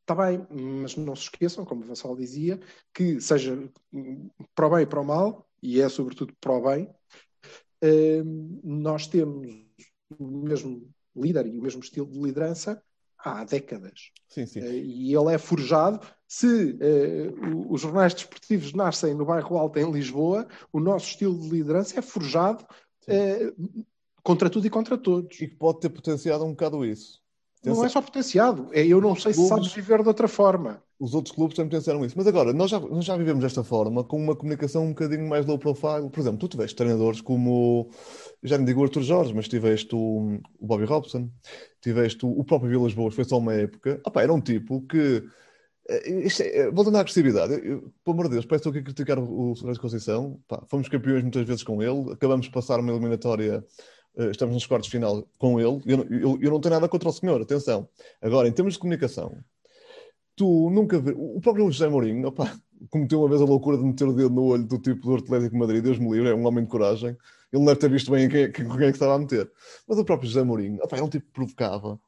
está 0.00 0.14
bem, 0.16 0.46
mas 0.50 0.96
não 0.96 1.14
se 1.14 1.24
esqueçam, 1.24 1.64
como 1.64 1.84
o 1.84 1.86
Vassal 1.86 2.16
dizia, 2.16 2.60
que 2.92 3.20
seja 3.20 3.56
para 4.54 4.66
o 4.66 4.70
bem 4.70 4.82
e 4.82 4.86
para 4.86 5.00
o 5.00 5.04
mal, 5.04 5.48
e 5.62 5.80
é 5.80 5.88
sobretudo 5.88 6.34
para 6.40 6.52
o 6.52 6.62
bem, 6.62 6.90
eh, 7.80 8.22
nós 8.64 9.06
temos 9.06 9.48
o 10.18 10.26
mesmo 10.26 10.90
líder 11.16 11.46
e 11.46 11.58
o 11.58 11.62
mesmo 11.62 11.82
estilo 11.82 12.06
de 12.06 12.18
liderança 12.20 12.82
há 13.24 13.44
décadas. 13.44 14.10
Sim, 14.28 14.46
sim. 14.46 14.60
Eh, 14.60 14.76
e 14.78 15.14
ele 15.14 15.34
é 15.34 15.38
forjado. 15.38 16.00
Se 16.26 16.78
o- 17.52 17.72
os 17.72 17.80
jornais 17.80 18.14
desportivos 18.14 18.72
nascem 18.72 19.14
no 19.14 19.24
bairro 19.24 19.56
Alto 19.58 19.78
em 19.78 19.90
Lisboa, 19.90 20.46
o 20.72 20.80
nosso 20.80 21.06
estilo 21.08 21.38
de 21.38 21.48
liderança 21.48 21.98
é 21.98 22.02
forjado 22.02 22.64
eh, 23.06 23.52
contra 24.22 24.48
tudo 24.48 24.66
e 24.66 24.70
contra 24.70 24.96
todos. 24.96 25.40
E 25.40 25.48
que 25.48 25.56
pode 25.56 25.80
ter 25.80 25.88
potenciado 25.90 26.44
um 26.44 26.50
bocado 26.50 26.84
isso. 26.84 27.20
Não 27.64 27.72
Atenção. 27.72 27.84
é 27.86 27.88
só 27.90 28.02
potenciado, 28.02 28.68
é 28.72 28.84
eu 28.86 29.00
não 29.00 29.14
sei 29.14 29.32
se 29.32 29.46
sabes 29.46 29.72
viver 29.72 30.02
de 30.02 30.08
outra 30.08 30.26
forma. 30.26 30.82
Os 31.02 31.14
outros 31.14 31.34
clubes 31.34 31.56
também 31.56 31.70
pensaram 31.70 32.04
isso. 32.04 32.14
Mas 32.16 32.28
agora, 32.28 32.52
nós 32.52 32.70
já, 32.70 32.78
nós 32.78 33.04
já 33.04 33.16
vivemos 33.16 33.42
desta 33.42 33.64
forma, 33.64 34.04
com 34.04 34.16
uma 34.16 34.36
comunicação 34.36 34.84
um 34.84 34.90
bocadinho 34.90 35.28
mais 35.28 35.44
low 35.44 35.58
profile. 35.58 36.08
Por 36.08 36.20
exemplo, 36.20 36.38
tu 36.38 36.46
tiveste 36.48 36.76
treinadores 36.76 37.20
como, 37.20 37.90
já 38.40 38.56
não 38.56 38.64
digo 38.64 38.80
o 38.80 38.84
Arthur 38.84 39.02
Jorge, 39.02 39.34
mas 39.34 39.48
tiveste 39.48 39.94
o, 39.96 40.38
o 40.60 40.66
Bobby 40.66 40.84
Robson, 40.84 41.28
tiveste 41.80 42.24
o, 42.24 42.28
o 42.30 42.44
próprio 42.44 42.70
Vilas 42.70 42.94
Boas, 42.94 43.14
foi 43.16 43.24
só 43.24 43.38
uma 43.38 43.52
época. 43.54 44.00
Ah, 44.06 44.10
pá, 44.12 44.22
era 44.22 44.32
um 44.32 44.40
tipo 44.40 44.80
que. 44.86 45.24
eh, 45.88 46.10
isto 46.26 46.42
é- 46.42 46.58
eh, 46.58 46.70
voltando 46.70 46.96
à 46.98 47.00
agressividade, 47.00 47.54
eu, 47.54 47.92
pelo 48.04 48.14
amor 48.14 48.24
de 48.28 48.32
Deus, 48.34 48.46
parece 48.46 48.70
que 48.70 48.78
a 48.78 48.82
criticar 48.82 49.18
o, 49.18 49.56
Sérgio 49.56 49.80
Conceição. 49.82 50.40
Pá, 50.48 50.62
fomos 50.68 50.88
campeões 50.88 51.22
muitas 51.22 51.46
vezes 51.46 51.62
com 51.64 51.82
ele, 51.82 52.12
acabamos 52.12 52.46
de 52.46 52.52
passar 52.52 52.80
uma 52.80 52.92
eliminatória, 52.92 53.64
eh, 54.16 54.30
estamos 54.30 54.54
nos 54.54 54.66
quartos 54.66 54.88
de 54.90 54.92
final 54.98 55.26
com 55.38 55.60
ele. 55.60 55.80
Eu, 55.86 56.06
eu, 56.10 56.38
eu 56.42 56.50
não 56.50 56.60
tenho 56.60 56.74
nada 56.74 56.88
contra 56.88 57.08
o 57.08 57.12
senhor, 57.12 57.40
atenção. 57.42 57.88
Agora, 58.20 58.48
em 58.48 58.52
termos 58.52 58.74
de 58.74 58.80
comunicação, 58.80 59.36
tu 60.36 60.70
nunca 60.70 60.98
vês. 60.98 61.16
O 61.18 61.40
próprio 61.40 61.70
José 61.70 61.88
Mourinho, 61.88 62.28
opá, 62.28 62.56
cometeu 62.90 63.20
uma 63.20 63.28
vez 63.28 63.40
a 63.40 63.44
loucura 63.44 63.76
de 63.76 63.84
meter 63.84 64.06
o 64.06 64.12
dedo 64.12 64.30
no 64.30 64.44
olho 64.44 64.64
do 64.64 64.78
tipo 64.78 65.06
do 65.06 65.16
Atlético 65.16 65.52
de 65.52 65.58
Madrid, 65.58 65.82
Deus 65.82 65.98
me 65.98 66.10
livre, 66.10 66.30
é 66.30 66.34
um 66.34 66.46
homem 66.46 66.64
de 66.64 66.70
coragem. 66.70 67.10
Ele 67.52 67.60
não 67.60 67.66
deve 67.66 67.80
ter 67.80 67.90
visto 67.90 68.10
bem 68.10 68.28
quem, 68.28 68.50
quem, 68.50 68.66
quem 68.66 68.86
é 68.86 68.90
que 68.90 68.96
estava 68.96 69.14
a 69.14 69.18
meter. 69.18 69.50
Mas 69.86 69.98
o 69.98 70.04
próprio 70.04 70.28
José 70.28 70.42
Mourinho, 70.42 70.82
opá, 70.82 70.96
é 70.96 71.02
um 71.02 71.08
tipo 71.08 71.26
que 71.26 71.32
provocava. 71.32 72.00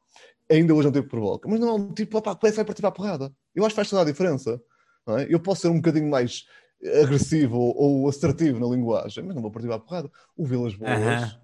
Ainda 0.50 0.74
hoje 0.74 0.86
é 0.86 0.90
um 0.90 0.92
tipo 0.92 1.04
que 1.04 1.10
provoca. 1.10 1.48
Mas 1.48 1.60
não 1.60 1.68
é 1.68 1.72
um 1.72 1.92
tipo 1.92 2.20
que 2.20 2.22
parece 2.22 2.52
que 2.52 2.56
vai 2.56 2.64
partir 2.64 2.80
para 2.80 2.88
a 2.88 2.92
porrada. 2.92 3.32
Eu 3.54 3.64
acho 3.64 3.74
que 3.74 3.76
faz 3.76 3.90
toda 3.90 4.02
a 4.02 4.04
diferença. 4.04 4.60
é? 5.08 5.26
Eu 5.28 5.40
posso 5.40 5.62
ser 5.62 5.68
um 5.68 5.76
bocadinho 5.76 6.08
mais 6.08 6.44
agressivo 7.02 7.58
ou, 7.58 8.08
assertivo 8.08 8.58
na 8.60 8.66
linguagem, 8.74 9.24
mas 9.24 9.34
não 9.34 9.42
vou 9.42 9.50
partir 9.50 9.68
para 9.68 9.76
a 9.76 9.80
porrada. 9.80 10.10
O 10.36 10.44
Vilas 10.44 10.74
Boas, 10.74 10.98
Aham. 10.98 11.40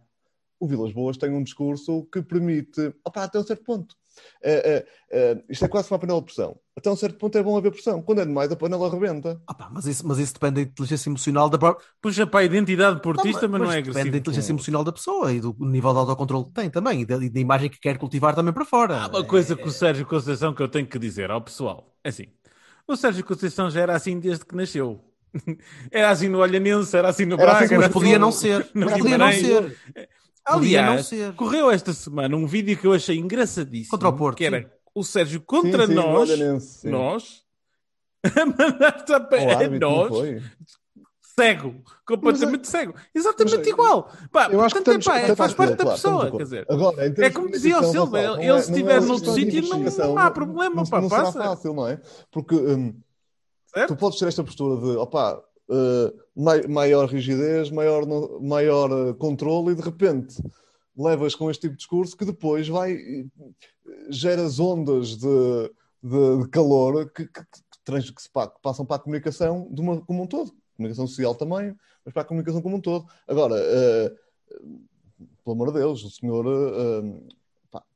o 0.58 0.66
Vilas 0.66 0.92
Boas 0.92 1.16
tem 1.16 1.30
um 1.30 1.42
discurso 1.42 2.06
que 2.12 2.22
permite, 2.22 2.94
opá, 3.04 3.24
até 3.24 3.38
um 3.38 3.44
certo 3.44 3.64
ponto. 3.64 3.96
É, 4.42 4.52
é, 4.52 4.86
é, 5.10 5.42
isto 5.48 5.64
é 5.64 5.68
quase 5.68 5.90
uma 5.90 5.98
panela 5.98 6.20
de 6.20 6.26
pressão. 6.26 6.58
Até 6.76 6.90
um 6.90 6.96
certo 6.96 7.18
ponto 7.18 7.36
é 7.36 7.42
bom 7.42 7.56
haver 7.56 7.72
pressão. 7.72 8.00
Quando 8.00 8.20
é 8.22 8.24
demais, 8.24 8.50
a 8.50 8.56
panela 8.56 8.86
arrebenta. 8.86 9.40
Ah 9.46 9.54
pá, 9.54 9.68
mas, 9.70 9.86
isso, 9.86 10.06
mas 10.06 10.18
isso 10.18 10.32
depende 10.32 10.54
da 10.54 10.60
inteligência 10.62 11.10
emocional 11.10 11.48
da 11.50 11.58
própria. 11.58 11.86
Puxa 12.00 12.26
para 12.26 12.40
a 12.40 12.44
identidade 12.44 13.02
portista, 13.02 13.46
mas, 13.46 13.60
não 13.60 13.70
é 13.70 13.76
Depende 13.76 13.90
agressivo. 13.90 14.12
da 14.12 14.18
inteligência 14.18 14.52
emocional 14.52 14.84
da 14.84 14.92
pessoa 14.92 15.32
e 15.32 15.40
do 15.40 15.54
nível 15.60 15.92
de 15.92 15.98
autocontrole 15.98 16.46
que 16.46 16.52
tem 16.52 16.70
também 16.70 17.02
e 17.02 17.04
da, 17.06 17.16
e 17.16 17.28
da 17.28 17.40
imagem 17.40 17.68
que 17.68 17.78
quer 17.78 17.98
cultivar 17.98 18.34
também 18.34 18.52
para 18.52 18.64
fora. 18.64 18.98
Há 19.02 19.08
uma 19.08 19.24
coisa 19.24 19.54
com 19.56 19.68
o 19.68 19.70
Sérgio 19.70 20.06
Conceição 20.06 20.54
que 20.54 20.62
eu 20.62 20.68
tenho 20.68 20.86
que 20.86 20.98
dizer 20.98 21.30
ao 21.30 21.40
pessoal. 21.42 21.94
É 22.02 22.08
assim, 22.08 22.26
o 22.86 22.96
Sérgio 22.96 23.24
Conceição 23.24 23.70
já 23.70 23.80
era 23.82 23.94
assim 23.94 24.18
desde 24.18 24.44
que 24.44 24.56
nasceu. 24.56 25.04
Era 25.92 26.10
assim 26.10 26.28
no 26.28 26.38
Olhanense, 26.38 26.96
era 26.96 27.08
assim 27.08 27.24
no 27.24 27.34
Era 27.34 27.52
Braga. 27.52 27.64
assim, 27.64 27.76
mas 27.76 27.88
podia 27.92 28.10
assim 28.10 28.18
não 28.18 28.32
ser. 28.32 28.68
no 28.74 28.86
Mas 28.86 28.98
podia 28.98 29.16
não 29.16 29.30
ser. 29.30 29.78
Aliás, 30.54 31.06
ser. 31.06 31.32
correu 31.34 31.70
esta 31.70 31.92
semana 31.92 32.36
um 32.36 32.46
vídeo 32.46 32.76
que 32.78 32.86
eu 32.86 32.92
achei 32.92 33.16
engraçadíssimo. 33.18 33.90
Contra 33.90 34.08
o 34.08 34.12
Porto, 34.16 34.36
Que 34.38 34.44
era 34.44 34.60
sim. 34.62 34.66
o 34.94 35.02
Sérgio 35.04 35.40
contra 35.40 35.86
Sim, 35.86 35.92
sim, 35.92 35.94
nós. 35.94 36.28
Sim. 36.62 36.88
nós. 36.90 37.42
a 38.36 38.46
mandar-te 38.46 39.12
a 39.12 39.20
nós. 39.78 40.12
Cego. 41.38 41.74
Completamente 42.06 42.68
cego. 42.68 42.94
Exatamente 43.14 43.56
é, 43.68 43.72
ego. 43.72 44.08
Pá, 44.30 44.48
eu 44.50 44.60
acho 44.60 44.74
que 44.74 44.82
portanto, 44.82 44.88
é, 44.88 44.98
estamos- 44.98 45.04
pá, 45.06 45.16
é- 45.16 45.20
estamos 45.20 45.38
faz 45.38 45.54
parte 45.54 45.70
da 45.70 45.76
Claro, 45.84 45.96
pessoa. 45.96 46.30
Quer 46.32 46.42
dizer. 46.42 46.66
Agora, 46.68 46.96
termos 46.96 47.18
é 47.18 47.30
como 47.30 47.50
dizia 47.50 47.78
o 47.80 47.84
Silva, 47.84 48.20
ele 48.20 48.42
é- 48.58 48.62
se 48.62 48.70
é 48.70 48.72
estiver 48.74 48.98
uma 48.98 49.06
noutro 49.08 49.32
sítio, 49.32 49.62
não- 49.68 49.78
não 49.80 50.18
há 50.18 50.30
problema, 50.30 50.74
não, 50.76 50.84
pá, 50.84 51.00
não 51.00 51.08
será 51.08 51.22
passa. 51.22 51.42
fácil, 51.42 51.72
não 51.72 51.88
é? 51.88 52.00
Porque 52.30 52.54
hum, 52.54 52.94
tu 53.86 53.96
podes 53.96 54.18
ter 54.18 54.26
esta 54.28 54.44
postura 54.44 54.76
de 54.84 54.96
opá, 54.98 55.40
mai- 56.36 56.66
maior 56.66 57.08
rigidez, 57.08 57.70
maior, 57.70 58.06
maior 58.40 58.90
eh, 58.90 59.12
controle 59.14 59.72
e 59.72 59.74
de 59.74 59.82
repente 59.82 60.42
levas 60.96 61.34
com 61.34 61.50
este 61.50 61.62
tipo 61.62 61.72
de 61.72 61.78
discurso 61.78 62.16
que 62.16 62.24
depois 62.24 62.68
vai 62.68 62.92
eh, 62.92 63.24
geras 64.10 64.58
ondas 64.60 65.16
de, 65.16 65.70
de- 66.02 66.42
de 66.42 66.48
calor 66.48 67.10
que, 67.10 67.26
que, 67.26 67.40
que 67.40 68.12
que 68.12 68.22
se 68.22 68.30
pa- 68.30 68.46
que 68.48 68.60
passam 68.62 68.84
para 68.86 68.96
a 68.96 69.00
comunicação 69.00 69.68
de 69.72 69.80
uma, 69.80 70.00
como 70.02 70.22
um 70.22 70.26
todo. 70.26 70.52
Comunicação 70.76 71.06
social 71.06 71.34
também, 71.34 71.74
mas 72.04 72.12
para 72.14 72.22
a 72.22 72.24
comunicação 72.24 72.62
como 72.62 72.76
um 72.76 72.80
todo. 72.80 73.04
Agora, 73.26 73.54
eh, 73.58 74.12
pelo 75.44 75.54
amor 75.54 75.72
de 75.72 75.78
Deus, 75.80 76.02
o 76.04 76.10
senhor 76.10 76.46
pá, 76.46 77.02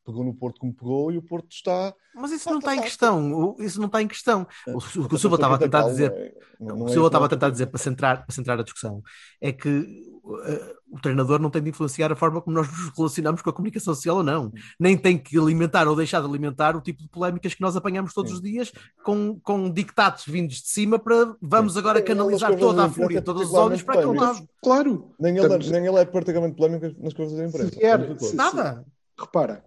pegou 0.04 0.22
no 0.24 0.34
Porto 0.34 0.58
como 0.60 0.74
pegou 0.74 1.10
e 1.12 1.16
o 1.18 1.22
Porto 1.22 1.50
está. 1.50 1.94
Mas 2.14 2.30
isso 2.30 2.48
não 2.50 2.58
está 2.58 2.74
em 2.76 2.80
questão. 2.82 3.32
o- 3.32 3.56
Isso 3.62 3.78
não 3.80 3.86
está 3.86 4.00
em 4.02 4.06
questão. 4.08 4.46
O, 4.68 4.78
o 4.78 5.08
que 5.08 5.14
o 5.14 5.18
Silva 5.18 5.36
estava 5.36 5.54
a 5.54 5.58
tentar 5.58 5.78
calmo, 5.80 5.92
dizer. 5.92 6.12
é- 6.12 6.34
O 6.72 6.86
é 6.86 6.92
Silva 6.92 7.06
estava 7.08 7.24
a 7.24 7.26
é 7.26 7.28
tentar 7.30 7.50
dizer 7.50 7.66
para 7.66 7.78
centrar, 7.78 8.24
para 8.24 8.34
centrar 8.34 8.58
a 8.60 8.62
discussão 8.62 9.02
é 9.40 9.50
que 9.52 9.68
uh, 9.68 10.74
o 10.90 11.00
treinador 11.00 11.40
não 11.40 11.50
tem 11.50 11.60
de 11.62 11.70
influenciar 11.70 12.12
a 12.12 12.16
forma 12.16 12.40
como 12.40 12.54
nós 12.56 12.68
nos 12.68 12.96
relacionamos 12.96 13.42
com 13.42 13.50
a 13.50 13.52
comunicação 13.52 13.92
social 13.94 14.18
ou 14.18 14.22
não. 14.22 14.52
Nem 14.78 14.96
tem 14.96 15.18
que 15.18 15.36
alimentar 15.38 15.88
ou 15.88 15.96
deixar 15.96 16.20
de 16.20 16.26
alimentar 16.28 16.76
o 16.76 16.80
tipo 16.80 17.02
de 17.02 17.08
polémicas 17.08 17.52
que 17.54 17.60
nós 17.60 17.74
apanhamos 17.76 18.14
todos 18.14 18.30
Sim. 18.30 18.36
os 18.36 18.42
dias 18.42 18.72
com, 19.02 19.38
com 19.40 19.68
dictados 19.70 20.24
vindos 20.26 20.56
de 20.62 20.68
cima 20.68 20.98
para 20.98 21.34
vamos 21.42 21.76
agora 21.76 21.98
Sim, 21.98 22.04
canalizar 22.06 22.52
ele 22.52 22.60
nas 22.60 22.68
toda 22.70 22.84
a 22.84 22.88
fúria, 22.90 23.20
todos 23.22 23.42
os 23.48 23.54
ódios 23.54 23.82
para 23.82 24.00
aquele 24.00 24.18
lado. 24.18 24.48
Claro. 24.62 25.10
Nem 25.18 25.32
ele, 25.36 25.42
Estamos- 25.46 25.70
nem 25.70 25.86
ele 25.86 25.96
é 25.98 26.04
particularmente 26.04 26.56
polémico 26.56 27.02
nas 27.02 27.12
coisas 27.12 27.36
da 27.36 27.44
imprensa. 27.46 27.70
Se 27.72 27.78
vier- 27.78 28.16
Nada. 28.34 28.84
Repara, 29.18 29.64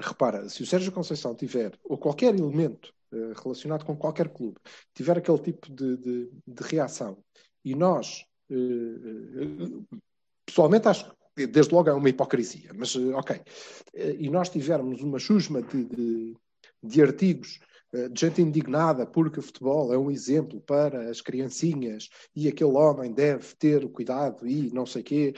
repara, 0.00 0.48
se 0.48 0.62
o 0.62 0.66
Sérgio 0.66 0.92
Conceição 0.92 1.34
tiver, 1.34 1.72
ou 1.84 1.96
qualquer 1.98 2.34
elemento 2.34 2.92
eh, 3.12 3.32
relacionado 3.42 3.84
com 3.84 3.96
qualquer 3.96 4.28
clube, 4.28 4.56
tiver 4.94 5.18
aquele 5.18 5.38
tipo 5.38 5.70
de, 5.72 5.96
de- 5.96 6.30
de 6.46 6.62
reação, 6.62 7.18
e 7.64 7.74
nós, 7.74 8.24
eh, 8.50 8.54
eh, 8.54 9.98
pessoalmente 10.46 10.88
acho 10.88 11.10
que 11.36 11.46
desde 11.46 11.72
logo 11.74 11.88
é 11.88 11.92
uma 11.94 12.08
hipocrisia, 12.08 12.72
mas 12.74 12.94
ok, 12.96 13.40
e 14.18 14.28
nós 14.28 14.48
tivermos 14.48 15.00
uma 15.00 15.18
chusma 15.18 15.62
de, 15.62 15.84
de- 15.84 16.36
de 16.82 17.02
artigos 17.02 17.58
de 18.12 18.20
gente 18.20 18.40
indignada 18.40 19.04
porque 19.04 19.40
o 19.40 19.42
futebol 19.42 19.92
é 19.92 19.98
um 19.98 20.10
exemplo 20.10 20.60
para 20.60 21.10
as 21.10 21.20
criancinhas 21.20 22.08
e 22.36 22.46
aquele 22.46 22.70
homem 22.72 23.12
deve 23.12 23.54
ter 23.56 23.88
cuidado 23.90 24.46
e 24.46 24.70
não 24.72 24.86
sei 24.86 25.02
quê, 25.02 25.34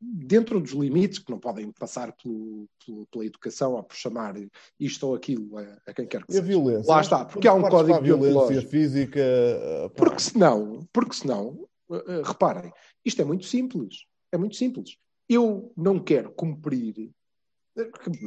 dentro 0.00 0.60
dos 0.60 0.72
limites 0.72 1.18
que 1.18 1.30
não 1.30 1.38
podem 1.38 1.70
passar 1.72 2.12
pelo- 2.12 2.68
pelo- 2.84 3.06
pela 3.06 3.24
educação 3.24 3.72
ou 3.74 3.82
por 3.82 3.96
chamar 3.96 4.34
isto 4.78 5.06
ou 5.06 5.14
aquilo 5.14 5.56
a, 5.58 5.62
a 5.86 5.94
quem 5.94 6.06
quer 6.06 6.24
que 6.26 6.34
E 6.34 6.38
a 6.38 6.42
violência? 6.42 6.92
Lá 6.92 7.00
está, 7.00 7.24
porque 7.24 7.48
há 7.48 7.54
um 7.54 7.62
código 7.62 7.94
a 7.96 8.00
deontológico. 8.00 8.70
física. 8.70 9.18
eh, 9.20 9.88
pá, 9.88 9.94
Porque 10.04 10.20
senão, 10.20 10.86
porque 10.92 11.14
senão, 11.14 11.66
eh, 11.90 12.04
eh, 12.06 12.22
reparem, 12.24 12.72
isto 13.04 13.22
é 13.22 13.24
muito 13.24 13.46
simples. 13.46 14.04
É 14.30 14.36
muito 14.36 14.56
simples. 14.56 14.96
Eu 15.28 15.72
não 15.76 15.98
quero 15.98 16.30
cumprir 16.32 17.10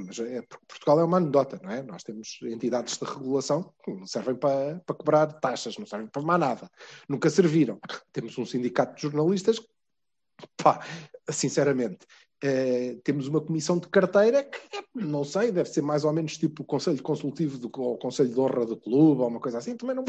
Mas 0.05 0.19
é, 0.19 0.43
Portugal 0.67 0.99
é 0.99 1.03
uma 1.03 1.17
anedota, 1.17 1.59
não 1.63 1.71
é? 1.71 1.81
Nós 1.81 2.03
temos 2.03 2.37
entidades 2.43 2.97
de 2.97 3.05
regulação 3.05 3.73
que 3.83 3.91
não 3.91 4.05
servem 4.05 4.35
para, 4.35 4.79
para 4.85 4.95
cobrar 4.95 5.25
taxas, 5.25 5.75
não 5.77 5.87
servem 5.87 6.07
para 6.07 6.21
mais 6.21 6.39
nada. 6.39 6.69
Nunca 7.07 7.29
serviram. 7.31 7.79
Temos 8.11 8.37
um 8.37 8.45
sindicato 8.45 8.95
de 8.95 9.01
jornalistas, 9.01 9.59
pá, 10.57 10.85
sinceramente, 11.29 11.99
eh, 12.41 12.97
temos 13.03 13.27
uma 13.27 13.41
comissão 13.41 13.77
de 13.77 13.87
carteira 13.89 14.43
que, 14.43 14.59
não 14.95 15.25
sei, 15.25 15.51
deve 15.51 15.69
ser 15.69 15.81
mais 15.81 16.05
ou 16.05 16.13
menos 16.13 16.37
tipo 16.37 16.63
o 16.63 16.65
Conselho 16.65 17.01
Consultivo 17.03 17.57
do, 17.57 17.69
ou 17.77 17.95
o 17.95 17.97
Conselho 17.97 18.29
de 18.29 18.39
Honra 18.39 18.65
do 18.65 18.77
Clube 18.77 19.21
ou 19.21 19.27
uma 19.27 19.41
coisa 19.41 19.57
assim. 19.57 19.75
Também 19.75 19.95
não. 19.95 20.05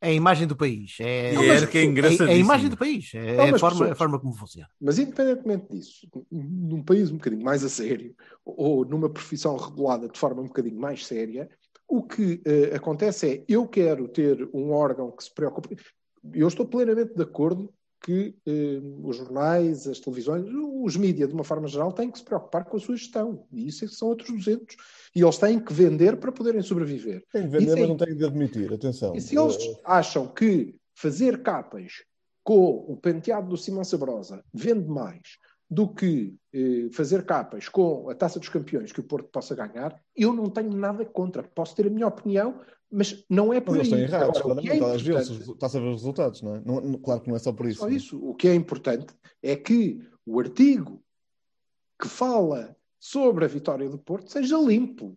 É 0.00 0.08
a 0.08 0.12
imagem 0.12 0.48
do 0.48 0.56
país. 0.56 0.96
É, 1.00 1.30
que 1.66 1.78
é 1.78 1.84
é, 1.84 2.30
é 2.30 2.32
a 2.32 2.36
imagem 2.36 2.68
do 2.68 2.76
país. 2.76 3.12
É, 3.14 3.36
Não, 3.36 3.54
a, 3.54 3.58
forma, 3.58 3.92
a 3.92 3.94
forma 3.94 4.18
como 4.18 4.34
funciona. 4.34 4.68
Mas 4.80 4.98
independentemente 4.98 5.66
disso, 5.70 6.08
num 6.30 6.82
país 6.82 7.10
um 7.10 7.16
bocadinho 7.16 7.44
mais 7.44 7.62
a 7.62 7.68
sério, 7.68 8.16
ou 8.44 8.84
numa 8.84 9.08
profissão 9.08 9.56
regulada 9.56 10.08
de 10.08 10.18
forma 10.18 10.42
um 10.42 10.46
bocadinho 10.46 10.80
mais 10.80 11.06
séria, 11.06 11.48
o 11.86 12.02
que 12.02 12.42
eh, 12.44 12.74
acontece 12.74 13.28
é, 13.28 13.44
eu 13.48 13.66
quero 13.66 14.08
ter 14.08 14.48
um 14.52 14.72
órgão 14.72 15.10
que 15.10 15.22
se 15.22 15.32
preocupe. 15.32 15.76
Eu 16.34 16.48
estou 16.48 16.66
plenamente 16.66 17.14
de 17.14 17.22
acordo 17.22 17.72
que 18.00 18.34
eh, 18.46 18.80
os 19.02 19.16
jornais, 19.16 19.86
as 19.86 19.98
televisões, 20.00 20.46
os 20.82 20.96
mídias, 20.96 21.28
de 21.28 21.34
uma 21.34 21.44
forma 21.44 21.66
geral, 21.68 21.92
têm 21.92 22.10
que 22.10 22.18
se 22.18 22.24
preocupar 22.24 22.64
com 22.64 22.76
a 22.76 22.80
sua 22.80 22.96
gestão. 22.96 23.44
E 23.52 23.66
isso 23.66 23.84
é 23.84 23.88
que 23.88 23.94
são 23.94 24.08
outros 24.08 24.30
200. 24.30 24.76
E 25.14 25.20
eles 25.22 25.38
têm 25.38 25.58
que 25.58 25.72
vender 25.72 26.16
para 26.16 26.32
poderem 26.32 26.62
sobreviver. 26.62 27.24
Tem 27.32 27.42
que 27.42 27.48
vender, 27.48 27.76
é- 27.76 27.80
mas 27.80 27.88
não 27.88 27.96
tem 27.96 28.16
de 28.16 28.24
admitir. 28.24 28.72
Atenção. 28.72 29.14
E 29.14 29.20
se 29.20 29.36
eles 29.38 29.56
Eh, 29.56 29.80
acham 29.84 30.26
que 30.28 30.74
fazer 30.94 31.42
capas 31.42 32.04
com 32.44 32.84
o 32.88 32.96
penteado 32.96 33.48
do 33.48 33.56
Simão 33.56 33.84
Sabrosa 33.84 34.42
vende 34.54 34.88
mais 34.88 35.36
do 35.70 35.86
que 35.86 36.34
eh, 36.54 36.88
fazer 36.92 37.26
capas 37.26 37.68
com 37.68 38.08
a 38.08 38.14
Taça 38.14 38.38
dos 38.38 38.48
Campeões 38.48 38.90
que 38.90 39.00
o 39.00 39.04
Porto 39.04 39.28
possa 39.28 39.54
ganhar, 39.54 40.00
eu 40.16 40.32
não 40.32 40.48
tenho 40.48 40.72
nada 40.72 41.04
contra. 41.04 41.42
Posso 41.42 41.76
ter 41.76 41.86
a 41.86 41.90
minha 41.90 42.06
opinião, 42.06 42.58
mas 42.90 43.24
não 43.28 43.52
é 43.52 43.60
por 43.60 43.76
Mas 43.76 43.86
eles 43.88 43.92
aí. 43.98 44.04
estão 44.04 44.18
errados, 44.20 44.40
Agora, 44.40 44.60
que 44.62 44.68
é 44.68 44.76
claramente. 44.78 44.96
Às 44.96 45.02
vezes 45.28 45.48
está 45.48 45.66
a 45.66 45.68
saber 45.68 45.86
os 45.88 45.96
resultados, 45.96 46.42
não 46.42 46.56
é? 46.56 46.62
Não- 46.64 46.80
não- 46.80 46.98
claro 46.98 47.20
que 47.20 47.28
não 47.28 47.36
é 47.36 47.38
só 47.38 47.52
por 47.52 47.66
isso. 47.66 47.80
só 47.80 47.88
isso. 47.88 48.18
O 48.22 48.34
que 48.34 48.48
é 48.48 48.54
importante 48.54 49.06
é 49.42 49.54
que 49.56 50.00
o 50.26 50.38
artigo 50.40 51.02
que 52.00 52.08
fala 52.08 52.76
sobre 52.98 53.44
a 53.44 53.48
vitória 53.48 53.88
do 53.88 53.98
Porto 53.98 54.30
seja 54.30 54.56
limpo. 54.58 55.16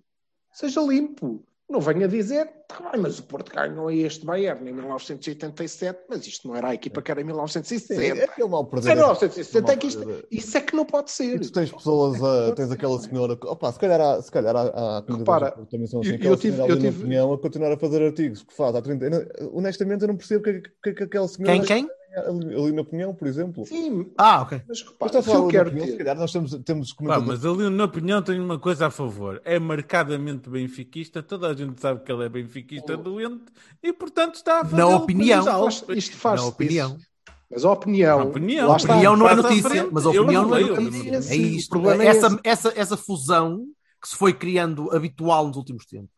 Seja 0.52 0.82
limpo. 0.82 1.46
Não 1.72 1.80
venha 1.80 2.06
dizer, 2.06 2.48
tá 2.68 2.92
bem, 2.92 3.00
mas 3.02 3.18
o 3.18 3.24
Porto 3.24 3.50
ganhou 3.56 3.88
a 3.88 3.94
este 3.96 4.26
Bayern 4.26 4.70
em 4.70 4.74
1987, 4.74 6.02
mas 6.10 6.28
isto 6.28 6.46
não 6.46 6.54
era 6.56 6.68
a 6.68 6.74
equipa 6.74 7.02
que 7.02 7.10
era 7.10 7.22
em 7.22 7.24
Sim, 7.24 7.28
1960. 7.28 8.04
é 8.04 8.24
aquele 8.26 8.50
mal 8.50 8.64
Em 8.64 8.66
perder. 8.70 8.90
1960 8.90 9.72
é 9.72 9.76
que 9.78 9.88
isto, 9.88 10.26
isso 10.30 10.58
é 10.58 10.62
que 10.62 10.76
não 10.76 10.86
pode 10.86 11.12
ser. 11.12 11.36
E 11.36 11.40
tu 11.40 11.52
tens 11.54 11.72
pessoas, 11.72 12.22
a, 12.22 12.52
tens 12.54 12.72
aquela 12.72 13.00
senhora, 13.00 13.38
que- 13.38 13.48
opa, 13.48 13.72
se 13.72 13.80
calhar 13.80 14.02
há, 14.02 14.22
se 14.22 14.30
calhar 14.30 14.54
há, 14.54 14.64
há 14.98 15.04
Repara, 15.18 15.52
que 15.52 15.66
também 15.72 15.88
são 15.88 16.02
assim, 16.02 16.10
eu- 16.10 16.16
aquela 16.16 16.34
eu 16.34 16.38
tive- 16.38 16.56
senhora 16.58 16.72
eu 16.74 16.78
tive- 16.80 16.98
opinião 17.00 17.34
a 17.34 17.38
continuar 17.40 17.72
a 17.72 17.78
fazer 17.78 18.02
artigos 18.06 18.44
que 18.44 18.54
faz 18.54 18.76
há 18.76 18.82
30 18.82 19.06
eu 19.06 19.10
não- 19.12 19.58
Honestamente, 19.58 20.02
eu 20.02 20.08
não 20.10 20.18
percebo 20.18 20.42
o 20.42 20.44
que, 20.44 20.50
é 20.50 20.54
que, 20.60 20.70
que, 20.84 20.94
que 20.94 21.04
aquela 21.04 21.28
senhora 21.30 21.54
Quem, 21.54 21.64
quem? 21.86 21.90
Ali, 22.20 22.56
ali 22.56 22.72
na 22.74 22.82
opinião, 22.82 23.14
por 23.14 23.28
exemplo. 23.28 23.66
Sim, 23.66 24.12
Ah, 24.18 24.42
ok. 24.42 24.62
mas 24.68 24.82
repara, 24.82 25.06
está 25.10 25.20
a 25.20 25.22
se 25.22 25.28
falar 25.30 25.40
eu 25.44 25.48
quero 25.48 25.70
opinião, 25.70 25.86
se 25.88 25.92
ter. 25.94 25.98
calhar 26.00 26.18
nós 26.18 26.32
temos, 26.32 26.52
temos 26.66 26.94
Pá, 26.94 27.20
mas 27.20 27.46
ali, 27.46 27.70
na 27.70 27.84
opinião, 27.86 28.22
tenho 28.22 28.44
uma 28.44 28.60
coisa 28.60 28.88
a 28.88 28.92
favor. 28.92 29.42
É 29.46 29.58
marcadamente 29.60 30.50
benfiquista. 30.50 31.24
Toda 31.24 31.48
a 31.50 31.54
gente 31.54 31.80
sabe 31.80 32.04
que 32.04 32.12
ele 32.12 32.26
é 32.26 32.30
benfiquista 32.30 32.98
doente 32.98 33.46
e, 33.82 33.94
portanto, 33.94 34.36
está 34.36 34.62
a 34.62 34.66
fazer 34.66 34.78
Na 34.78 34.88
opinião. 34.88 35.44
Faz-. 35.44 35.86
Isto 35.90 36.18
faz 36.18 36.42
Na 36.42 36.48
opinião. 36.48 36.98
Mas 37.50 37.66
a 37.66 37.72
opinião. 37.72 38.20
A 38.20 38.24
opinião. 38.24 38.68
lá 38.68 38.74
A 38.74 38.78
está. 38.78 38.94
opinião 38.94 39.18
não 39.18 39.28
é 39.30 39.36
notícia, 39.36 39.70
frente. 39.70 39.90
mas 39.92 40.06
a 40.06 40.10
opinião 40.10 40.44
não 40.44 40.50
não 40.52 40.58
é 40.58 40.62
notícia. 40.62 41.12
não- 41.12 41.28
É 41.30 41.36
isto. 41.36 41.90
É 41.90 42.06
essa, 42.08 42.28
esse. 42.28 42.40
essa, 42.44 42.74
essa 42.76 42.98
fusão 42.98 43.66
que 44.02 44.08
se 44.08 44.16
foi 44.16 44.34
criando 44.34 44.90
habitual 44.96 45.48
nos 45.48 45.58
últimos 45.58 45.86
tempos 45.86 46.10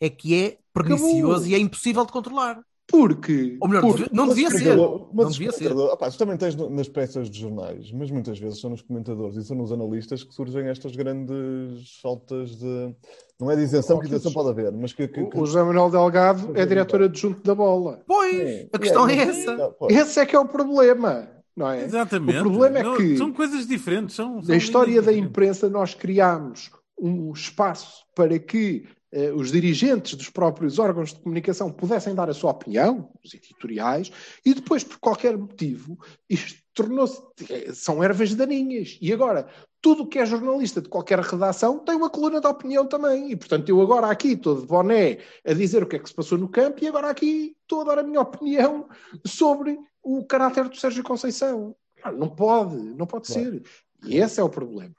é 0.00 0.10
que 0.10 0.34
é 0.42 0.58
pernicioso 0.74 1.30
Acabou. 1.32 1.46
e 1.46 1.54
é 1.54 1.58
impossível 1.58 2.04
de 2.04 2.12
controlar. 2.12 2.60
Porque. 2.90 3.56
Ou 3.60 3.68
melhor, 3.68 3.82
porque 3.82 4.06
não 4.12 4.28
devia 4.28 4.50
ser. 4.50 4.76
mas 4.76 5.24
Não 5.24 5.30
devia 5.30 5.52
ser. 5.52 5.72
opá, 5.72 6.10
tu 6.10 6.18
também 6.18 6.36
tens 6.36 6.56
nas 6.56 6.88
peças 6.88 7.30
de 7.30 7.40
jornais, 7.40 7.92
mas 7.92 8.10
muitas 8.10 8.38
vezes 8.38 8.60
são 8.60 8.70
nos 8.70 8.82
comentadores 8.82 9.36
e 9.36 9.44
são 9.44 9.56
nos 9.56 9.70
analistas 9.70 10.24
que 10.24 10.34
surgem 10.34 10.68
estas 10.68 10.94
grandes 10.96 11.98
faltas 12.02 12.56
de. 12.56 12.94
Não 13.38 13.50
é 13.50 13.56
de 13.56 13.62
isenção, 13.62 13.98
que 13.98 14.06
isenção 14.06 14.32
pode 14.32 14.50
haver, 14.50 14.72
mas 14.72 14.92
que. 14.92 15.06
que, 15.08 15.24
que... 15.24 15.38
o 15.38 15.46
José 15.46 15.62
Manuel 15.62 15.90
Delgado 15.90 16.50
é 16.54 16.66
diretor 16.66 17.02
adjunto 17.02 17.42
da 17.42 17.54
bola. 17.54 18.02
Pois, 18.06 18.36
Sim, 18.36 18.68
a 18.72 18.78
questão 18.78 19.08
é, 19.08 19.16
mas- 19.24 19.38
essa. 19.38 19.56
Não, 19.56 19.72
pô, 19.72 19.86
Esse 19.88 20.20
é 20.20 20.26
que 20.26 20.34
é 20.36 20.38
o 20.40 20.46
problema, 20.48 21.28
não 21.56 21.70
é? 21.70 21.84
Exatamente. 21.84 22.38
O 22.40 22.42
problema 22.50 22.78
é 22.78 22.82
Não, 22.82 22.96
que- 22.96 23.16
São 23.16 23.32
coisas 23.32 23.66
diferentes. 23.66 24.16
São, 24.16 24.42
são 24.42 24.50
Na 24.50 24.56
história 24.56 25.00
da 25.00 25.12
imprensa, 25.12 25.68
nós 25.68 25.94
criámos 25.94 26.70
um 27.00 27.32
espaço 27.32 28.04
para 28.14 28.38
que 28.38 28.84
eh, 29.12 29.32
os 29.32 29.50
dirigentes 29.50 30.14
dos 30.14 30.30
próprios 30.30 30.78
órgãos 30.78 31.12
de 31.12 31.20
comunicação 31.20 31.70
pudessem 31.72 32.14
dar 32.14 32.28
a 32.30 32.34
sua 32.34 32.50
opinião, 32.52 33.10
os 33.24 33.34
editoriais, 33.34 34.10
e 34.44 34.54
depois, 34.54 34.84
por 34.84 34.98
qualquer 34.98 35.36
motivo, 35.36 35.98
isto 36.28 36.60
tornou-se. 36.74 37.20
eh, 37.50 37.72
são 37.72 38.02
ervas 38.02 38.34
daninhas. 38.34 38.98
E 39.00 39.12
agora, 39.12 39.48
tudo 39.80 40.02
o 40.02 40.06
que 40.06 40.18
é 40.18 40.26
jornalista 40.26 40.80
de 40.80 40.88
qualquer 40.88 41.18
redação 41.20 41.78
tem 41.78 41.96
uma 41.96 42.10
coluna 42.10 42.40
de 42.40 42.46
opinião 42.46 42.86
também. 42.86 43.30
E, 43.32 43.36
portanto, 43.36 43.68
eu 43.68 43.80
agora 43.80 44.08
aqui 44.08 44.32
estou 44.32 44.60
de 44.60 44.66
boné 44.66 45.18
a 45.44 45.52
dizer 45.52 45.82
o 45.82 45.86
que 45.86 45.96
é 45.96 45.98
que 45.98 46.08
se 46.08 46.14
passou 46.14 46.38
no 46.38 46.48
campo, 46.48 46.82
e 46.84 46.88
agora 46.88 47.10
aqui 47.10 47.56
estou 47.62 47.80
a 47.80 47.84
dar 47.84 47.98
a 47.98 48.02
minha 48.02 48.20
opinião 48.20 48.88
sobre 49.26 49.78
o 50.02 50.24
caráter 50.24 50.68
do 50.68 50.76
Sérgio 50.76 51.02
Conceição. 51.02 51.74
Ah, 52.02 52.12
Não 52.12 52.28
pode, 52.28 52.76
não 52.76 53.06
pode 53.06 53.26
ser. 53.26 53.62
E 54.04 54.16
esse 54.16 54.40
é 54.40 54.42
o 54.42 54.48
problema. 54.48 54.94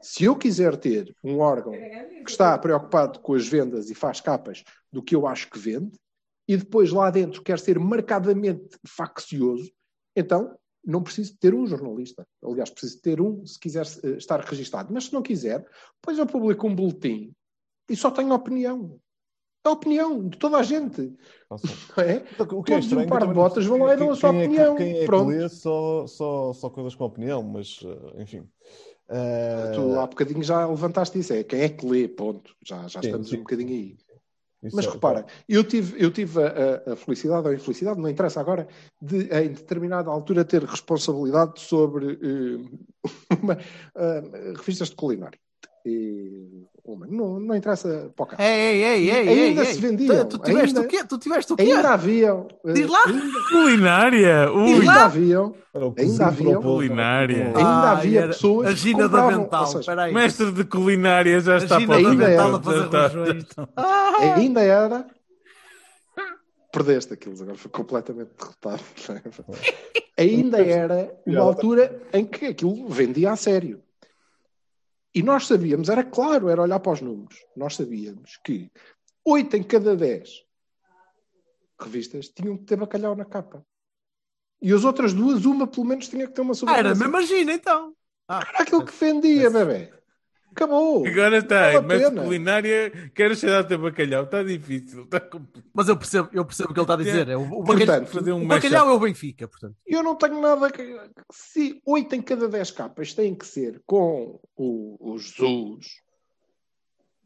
Se 0.00 0.24
eu 0.24 0.36
quiser 0.36 0.76
ter 0.76 1.14
um 1.24 1.38
órgão 1.38 1.72
que 1.72 2.30
está 2.30 2.56
preocupado 2.58 3.20
com 3.20 3.34
as 3.34 3.46
vendas 3.48 3.90
e 3.90 3.94
faz 3.94 4.20
capas 4.20 4.62
do 4.92 5.02
que 5.02 5.14
eu 5.14 5.26
acho 5.26 5.50
que 5.50 5.58
vende, 5.58 5.98
e 6.48 6.56
depois 6.56 6.92
lá 6.92 7.10
dentro 7.10 7.42
quer 7.42 7.58
ser 7.58 7.78
marcadamente 7.78 8.78
faccioso, 8.86 9.70
então 10.14 10.56
não 10.84 11.02
preciso 11.02 11.36
ter 11.38 11.52
um 11.54 11.66
jornalista. 11.66 12.24
Aliás, 12.44 12.70
preciso 12.70 13.00
ter 13.02 13.20
um 13.20 13.44
se 13.44 13.58
quiser 13.58 13.84
eh, 14.04 14.10
estar 14.18 14.38
registado. 14.40 14.94
Mas 14.94 15.06
se 15.06 15.12
não 15.12 15.22
quiser, 15.22 15.66
depois 16.00 16.16
eu 16.16 16.26
publico 16.26 16.66
um 16.68 16.74
boletim 16.74 17.32
e 17.90 17.96
só 17.96 18.10
tenho 18.10 18.32
opinião. 18.32 19.00
É 19.64 19.68
a 19.68 19.72
opinião 19.72 20.28
de 20.28 20.38
toda 20.38 20.58
a 20.58 20.62
gente. 20.62 21.12
é? 21.98 22.22
O 22.54 22.62
que 22.62 22.72
é 22.72 22.76
Todos 22.76 22.84
estranho, 22.84 23.06
um 23.06 23.08
par 23.08 23.18
de 23.18 23.24
também 23.26 23.26
não 23.26 23.34
botas 23.34 23.66
vão 23.66 23.78
lá 23.78 23.94
e 23.94 23.96
dão 23.96 24.10
a 24.10 24.14
sua 24.14 24.30
quem 24.30 24.38
é 24.38 24.42
que- 24.44 24.48
opinião. 24.48 24.76
Quem 24.76 24.90
é 24.96 25.00
que 25.00 25.06
Pronto. 25.06 25.28
lê 25.30 25.48
só, 25.48 26.06
só, 26.06 26.52
só 26.52 26.70
coisas 26.70 26.94
com 26.94 27.04
opinião, 27.04 27.42
mas 27.42 27.80
eh, 27.84 28.22
enfim. 28.22 28.48
Eh, 29.08 29.72
Tu 29.74 29.98
há 30.00 30.06
bocadinho 30.06 30.42
já 30.42 30.66
levantaste 30.66 31.18
isso, 31.18 31.32
é 31.32 31.44
quem 31.44 31.60
é 31.60 31.68
que 31.68 31.86
lê, 31.86 32.08
ponto. 32.08 32.54
Já, 32.64 32.88
já 32.88 33.00
Sim, 33.00 33.08
estamos 33.08 33.28
sim. 33.28 33.36
um 33.36 33.40
bocadinho 33.40 33.68
aí. 33.70 33.96
isso 34.64 34.74
Mas 34.76 34.86
é- 34.86 34.90
repara, 34.90 35.26
eu 35.48 35.62
tive, 35.62 36.02
eu 36.02 36.10
tive 36.10 36.40
a, 36.42 36.92
a- 36.92 36.96
felicidade 36.96 37.46
ou 37.46 37.52
a 37.52 37.54
infelicidade, 37.54 38.00
não 38.00 38.08
interessa 38.08 38.40
agora, 38.40 38.66
de 39.00 39.22
em 39.32 39.52
determinada 39.52 40.10
altura 40.10 40.44
ter 40.44 40.64
responsabilidade 40.64 41.60
sobre 41.60 42.12
eh, 42.14 43.04
uma, 43.42 43.56
ah, 43.94 44.22
revistas 44.56 44.90
de 44.90 44.96
culinária. 44.96 45.38
E 45.84 46.66
não, 47.08 47.40
não 47.40 47.54
interessa 47.56 48.10
para 48.14 48.22
o 48.22 48.26
caso. 48.26 48.42
Ei, 48.42 48.82
ei, 48.82 49.10
ei, 49.10 49.28
ei, 49.28 49.48
Ainda 49.48 49.60
ei, 49.62 49.66
se 49.66 49.74
ei. 49.74 49.80
vendiam, 49.80 50.24
Tu, 50.28 50.38
tu 50.38 50.44
tiveste 50.44 50.68
ainda- 50.68 50.80
o 50.80 50.88
quê? 50.88 51.04
Tu 51.04 51.18
tiveste 51.18 51.52
o 51.52 51.56
quê? 51.56 51.62
Ainda 51.62 51.90
haviam. 51.90 52.48
eh, 52.64 52.72
Diz 52.72 52.86
lá. 52.88 53.02
Ainda, 53.06 53.22
Culinária! 53.50 54.52
Ui! 54.52 54.72
ainda 54.74 55.04
haviam. 55.04 55.54
Ainda 55.74 55.90
cozinho 55.94 56.22
havia 56.24 56.56
culinária. 56.58 57.46
Ainda 57.48 57.60
Ah, 57.60 57.90
havia 57.92 58.26
pessoas 58.28 58.68
A 58.68 58.72
Gina 58.72 59.08
da 59.08 59.26
Vental. 59.26 59.66
seja. 59.66 59.94
Mestre 60.12 60.52
de 60.52 60.64
culinária 60.64 61.40
já 61.40 61.56
está 61.56 61.80
para 61.80 61.98
o 62.00 62.16
Vental 62.16 62.54
a 62.56 62.62
fazer 62.62 62.86
rojões. 63.18 63.44
Ah, 63.76 64.12
ainda 64.36 64.60
era. 64.62 65.06
Perdeste 66.72 67.14
aquilo, 67.14 67.34
agora 67.40 67.56
foi 67.56 67.70
completamente 67.70 68.30
derrotado. 68.38 68.82
ainda 70.16 70.58
era 70.58 71.10
uma 71.26 71.40
altura 71.40 72.02
em 72.12 72.24
que 72.24 72.46
aquilo 72.46 72.86
vendia 72.88 73.32
a 73.32 73.36
sério. 73.36 73.80
E 75.16 75.22
nós 75.22 75.46
sabíamos, 75.46 75.88
era 75.88 76.04
claro, 76.04 76.50
era 76.50 76.60
olhar 76.60 76.78
para 76.78 76.92
os 76.92 77.00
números. 77.00 77.42
Nós 77.56 77.74
sabíamos 77.74 78.38
que 78.44 78.70
8 79.24 79.56
em 79.56 79.62
cada 79.62 79.96
10 79.96 80.44
revistas 81.80 82.28
tinham 82.28 82.58
que 82.58 82.64
ter 82.64 82.76
bacalhau 82.76 83.16
na 83.16 83.24
capa. 83.24 83.64
E 84.60 84.70
as 84.70 84.84
outras 84.84 85.14
duas, 85.14 85.46
uma 85.46 85.66
pelo 85.66 85.86
menos 85.86 86.06
tinha 86.08 86.26
que 86.26 86.34
ter 86.34 86.42
uma 86.42 86.50
era 86.50 86.58
sobremesa. 86.58 87.00
mesmo 87.00 87.16
a 87.16 87.22
Gina, 87.22 87.52
então. 87.54 87.96
Era 88.28 88.58
aquilo 88.58 88.84
que 88.84 88.92
vendia, 88.92 89.48
bebê. 89.48 89.90
Acabou. 90.56 91.06
Agora 91.06 91.36
está, 91.36 91.78
de 91.78 91.86
pena. 91.86 92.22
culinária, 92.22 92.90
quero 93.14 93.36
cheirar 93.36 93.62
o 93.62 93.68
teu 93.68 93.78
bacalhau. 93.78 94.24
Está 94.24 94.42
difícil, 94.42 95.02
está 95.02 95.20
complicado. 95.20 95.70
Mas 95.74 95.88
eu 95.88 95.96
percebo, 95.98 96.28
eu 96.32 96.44
percebo 96.46 96.70
o 96.70 96.72
que 96.74 96.80
ele 96.80 96.84
está 96.84 96.94
a 96.94 96.96
dizer. 96.96 97.28
É, 97.28 97.36
o, 97.36 97.42
o 97.42 97.62
Portanto, 97.62 97.78
bacalhau, 97.86 98.06
fazer 98.06 98.32
um 98.32 98.44
o 98.44 98.46
bacalhau 98.48 98.88
é 98.88 98.92
o 98.92 98.98
Benfica, 98.98 99.46
portanto. 99.46 99.76
Eu 99.86 100.02
não 100.02 100.16
tenho 100.16 100.40
nada 100.40 100.70
que. 100.70 100.98
Se 101.30 101.80
8 101.84 102.14
em 102.14 102.22
cada 102.22 102.48
10 102.48 102.70
capas 102.70 103.12
têm 103.12 103.34
que 103.34 103.46
ser 103.46 103.82
com 103.84 104.40
o, 104.56 105.12
o 105.12 105.18
Jesus, 105.18 106.00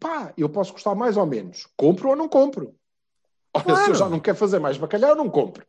pá, 0.00 0.32
eu 0.36 0.48
posso 0.48 0.72
gostar 0.72 0.96
mais 0.96 1.16
ou 1.16 1.24
menos. 1.24 1.68
Compro 1.76 2.08
ou 2.10 2.16
não 2.16 2.28
compro. 2.28 2.74
Olha, 3.54 3.64
se 3.64 3.70
eu 3.70 3.76
Claro. 3.76 3.94
já 3.94 4.08
não 4.08 4.18
quero 4.20 4.36
fazer 4.36 4.58
mais 4.58 4.76
bacalhau, 4.76 5.14
não 5.14 5.28
compro. 5.30 5.64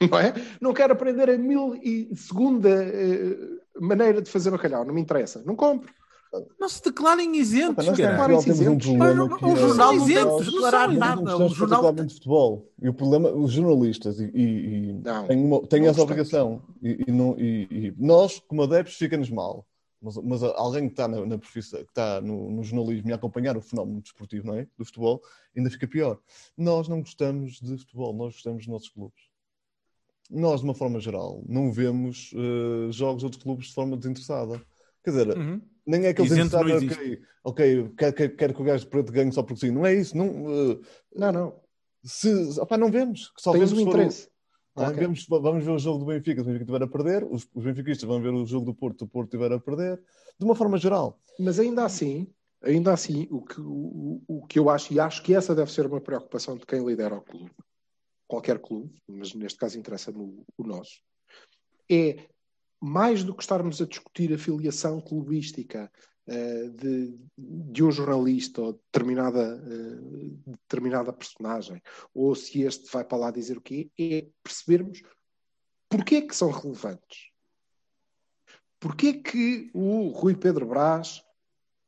Não 0.10 0.18
é? 0.18 0.34
Não 0.60 0.72
quero 0.74 0.92
aprender 0.92 1.30
a 1.30 1.36
mil 1.38 1.74
e 1.76 2.14
segunda 2.16 2.68
eh, 2.70 3.36
maneira 3.80 4.20
de 4.22 4.30
fazer 4.30 4.50
bacalhau, 4.50 4.84
não 4.84 4.92
me 4.94 5.00
interessa. 5.02 5.42
Não 5.46 5.54
compro. 5.56 5.92
Não 6.58 6.68
se 6.68 6.82
declarem 6.82 7.36
isentos, 7.36 7.86
Nós 7.86 7.96
cara. 7.96 8.14
em 8.14 8.16
Portugal 8.16 8.42
temos 8.42 8.60
um 8.60 8.62
isentos. 8.62 8.86
problema 8.86 9.26
Mas 9.28 9.38
que 9.38 9.44
o 9.44 9.48
é- 9.52 9.56
jornal 9.56 9.92
não 9.94 10.04
tem 10.06 10.12
isentos, 10.14 10.46
não 10.46 10.52
declarar 10.54 10.88
não 10.88 10.98
nada. 10.98 11.20
O 11.20 11.24
gostamos 11.24 11.52
jornal 11.52 11.68
particularmente 11.82 12.08
de 12.08 12.14
futebol. 12.14 12.72
E 12.82 12.88
o 12.88 12.94
problema, 12.94 13.30
os 13.32 13.52
jornalistas, 13.52 14.20
e, 14.20 14.24
e- 14.34 14.88
e 14.88 14.92
Não, 14.94 15.26
têm, 15.26 15.44
uma- 15.44 15.66
têm 15.66 15.80
não 15.82 15.88
essa 15.88 16.02
obrigação. 16.02 16.62
E, 16.82 17.04
e 17.08 17.12
não- 17.12 17.38
e- 17.38 17.68
e 17.70 17.94
nós, 17.98 18.40
como 18.46 18.62
adeptos, 18.62 18.94
fica-nos 18.96 19.30
mal. 19.30 19.66
Mas, 20.00 20.16
mas 20.18 20.42
alguém 20.42 20.86
que 20.86 20.92
está 20.92 21.08
na, 21.08 21.24
na 21.24 21.38
profissão, 21.38 21.80
que 21.82 21.88
está 21.90 22.20
no, 22.20 22.50
no 22.50 22.62
jornalismo 22.62 23.08
e 23.08 23.12
a 23.12 23.16
acompanhar 23.16 23.56
o 23.56 23.62
fenómeno 23.62 24.00
desportivo, 24.02 24.46
não 24.46 24.54
é? 24.54 24.66
Do 24.78 24.84
futebol, 24.84 25.20
ainda 25.56 25.70
fica 25.70 25.88
pior. 25.88 26.18
Nós 26.56 26.86
não 26.86 27.00
gostamos 27.00 27.58
de 27.60 27.78
futebol, 27.78 28.12
nós 28.14 28.34
gostamos 28.34 28.58
dos 28.64 28.72
nossos 28.72 28.88
clubes. 28.90 29.22
Nós, 30.30 30.60
de 30.60 30.66
uma 30.66 30.74
forma 30.74 30.98
geral, 31.00 31.42
não 31.48 31.72
vemos 31.72 32.32
eh, 32.34 32.90
jogos 32.92 33.20
de 33.20 33.24
outros 33.26 33.42
clubes 33.42 33.68
de 33.68 33.74
forma 33.74 33.96
desinteressada. 33.96 34.60
Quer 35.04 35.10
dizer, 35.10 35.38
Uhum. 35.38 35.60
Nem 35.86 36.04
é 36.06 36.10
Isento 36.10 36.22
desinteressado, 36.24 36.68
não 36.68 36.76
ok, 36.76 37.22
ok, 37.44 37.94
quero, 37.96 38.12
quero, 38.14 38.36
quero 38.36 38.54
que 38.54 38.62
o 38.62 38.64
gajo 38.64 38.86
preto 38.88 39.12
ganhe 39.12 39.32
só 39.32 39.42
porque 39.42 39.66
sim. 39.66 39.70
Não 39.70 39.86
é 39.86 39.94
isso. 39.94 40.16
Não, 40.16 40.26
eh, 40.26 40.78
Não, 41.14 41.32
não. 41.32 41.60
se, 42.04 42.28
opá, 42.60 42.76
não 42.76 42.90
vemos. 42.90 43.32
Só 43.38 43.52
Tens 43.52 43.70
vemos 43.70 43.84
um 43.84 43.88
interesse. 43.88 44.28
não 44.76 44.84
é? 44.84 44.88
Ok. 44.88 44.98
Vemos- 45.00 45.26
vamos 45.28 45.64
ver 45.64 45.70
o 45.70 45.78
jogo 45.78 46.00
do 46.00 46.06
Benfica, 46.06 46.42
se 46.42 46.48
o 46.48 46.52
Benfica 46.52 46.64
estiver 46.64 46.82
a 46.82 46.88
perder, 46.88 47.24
os, 47.24 47.48
os 47.54 47.64
benfiquistas 47.64 48.06
vão 48.08 48.20
ver 48.20 48.30
o 48.34 48.44
jogo 48.44 48.66
do 48.66 48.74
Porto, 48.74 48.98
se 48.98 49.04
o 49.04 49.08
Porto 49.08 49.28
estiver 49.34 49.52
a 49.54 49.60
perder, 49.60 49.96
de 50.38 50.44
uma 50.44 50.54
forma 50.56 50.76
geral. 50.76 51.18
Mas 51.38 51.58
ainda 51.60 51.84
assim, 51.84 52.26
ainda 52.62 52.92
assim, 52.92 53.26
o 53.30 53.42
que, 53.42 53.60
o, 53.60 54.22
o 54.26 54.46
que 54.46 54.58
eu 54.58 54.68
acho, 54.68 54.92
e 54.92 54.98
acho 55.00 55.22
que 55.22 55.34
essa 55.34 55.54
deve 55.54 55.70
ser 55.72 55.86
uma 55.86 56.00
preocupação 56.00 56.56
de 56.56 56.66
quem 56.66 56.84
lidera 56.84 57.14
o 57.16 57.22
clube, 57.22 57.52
qualquer 58.26 58.58
clube, 58.58 58.92
mas 59.08 59.32
neste 59.34 59.58
caso 59.58 59.78
interessa-me 59.78 60.18
o, 60.18 60.44
o 60.58 60.66
nosso, 60.66 61.00
é 61.90 62.26
mais 62.80 63.24
do 63.24 63.34
que 63.34 63.42
estarmos 63.42 63.80
a 63.80 63.86
discutir 63.86 64.32
a 64.32 64.38
filiação 64.38 65.00
clubística 65.00 65.90
eh, 66.28 66.68
de, 66.70 67.16
de 67.38 67.84
um 67.84 67.90
jornalista 67.92 68.60
ou 68.60 68.72
de 68.72 68.80
determinada, 68.92 69.62
eh, 69.64 70.52
determinada 70.68 71.12
personagem, 71.12 71.80
ou 72.12 72.34
se 72.34 72.62
este 72.62 72.90
vai 72.92 73.04
para 73.04 73.18
lá 73.18 73.30
dizer 73.30 73.56
o 73.56 73.60
quê, 73.60 73.90
é 73.96 74.26
percebermos 74.42 75.02
porquê 75.88 76.22
que 76.22 76.34
são 76.34 76.50
relevantes. 76.50 77.30
Porquê 78.80 79.14
que 79.14 79.70
o 79.72 80.08
Rui 80.08 80.34
Pedro 80.34 80.66
Brás 80.66 81.22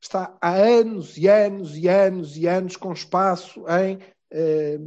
está 0.00 0.38
há 0.40 0.54
anos 0.54 1.18
e 1.18 1.28
anos 1.28 1.76
e 1.76 1.88
anos 1.88 2.36
e 2.36 2.46
anos 2.46 2.76
com 2.76 2.92
espaço 2.92 3.64
em 3.68 3.98
eh, 4.30 4.78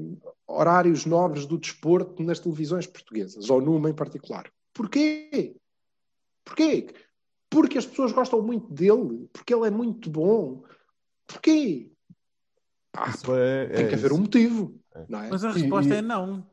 horários 0.47 1.05
nobres 1.05 1.45
do 1.45 1.57
desporto 1.57 2.23
nas 2.23 2.39
televisões 2.39 2.87
portuguesas, 2.87 3.49
ou 3.49 3.59
numa 3.59 3.89
em 3.89 3.93
particular? 3.93 4.49
Porquê? 4.73 5.55
Porquê? 6.43 6.93
Porque 7.49 7.77
as 7.77 7.85
pessoas 7.85 8.11
gostam 8.11 8.41
muito 8.41 8.71
dele, 8.73 9.27
porque 9.33 9.53
ele 9.53 9.67
é 9.67 9.71
muito 9.71 10.09
bom. 10.09 10.63
Porquê? 11.27 11.91
Ah, 12.93 13.09
Isso 13.09 13.33
é, 13.35 13.67
tem 13.67 13.85
é 13.85 13.89
que 13.89 13.95
haver 13.95 14.07
isso. 14.07 14.15
um 14.15 14.21
motivo, 14.21 14.79
não 15.07 15.21
é? 15.21 15.29
Mas 15.29 15.43
a 15.45 15.49
E- 15.49 15.53
resposta 15.53 15.93
e- 15.93 15.97
é 15.97 16.01
não. 16.01 16.45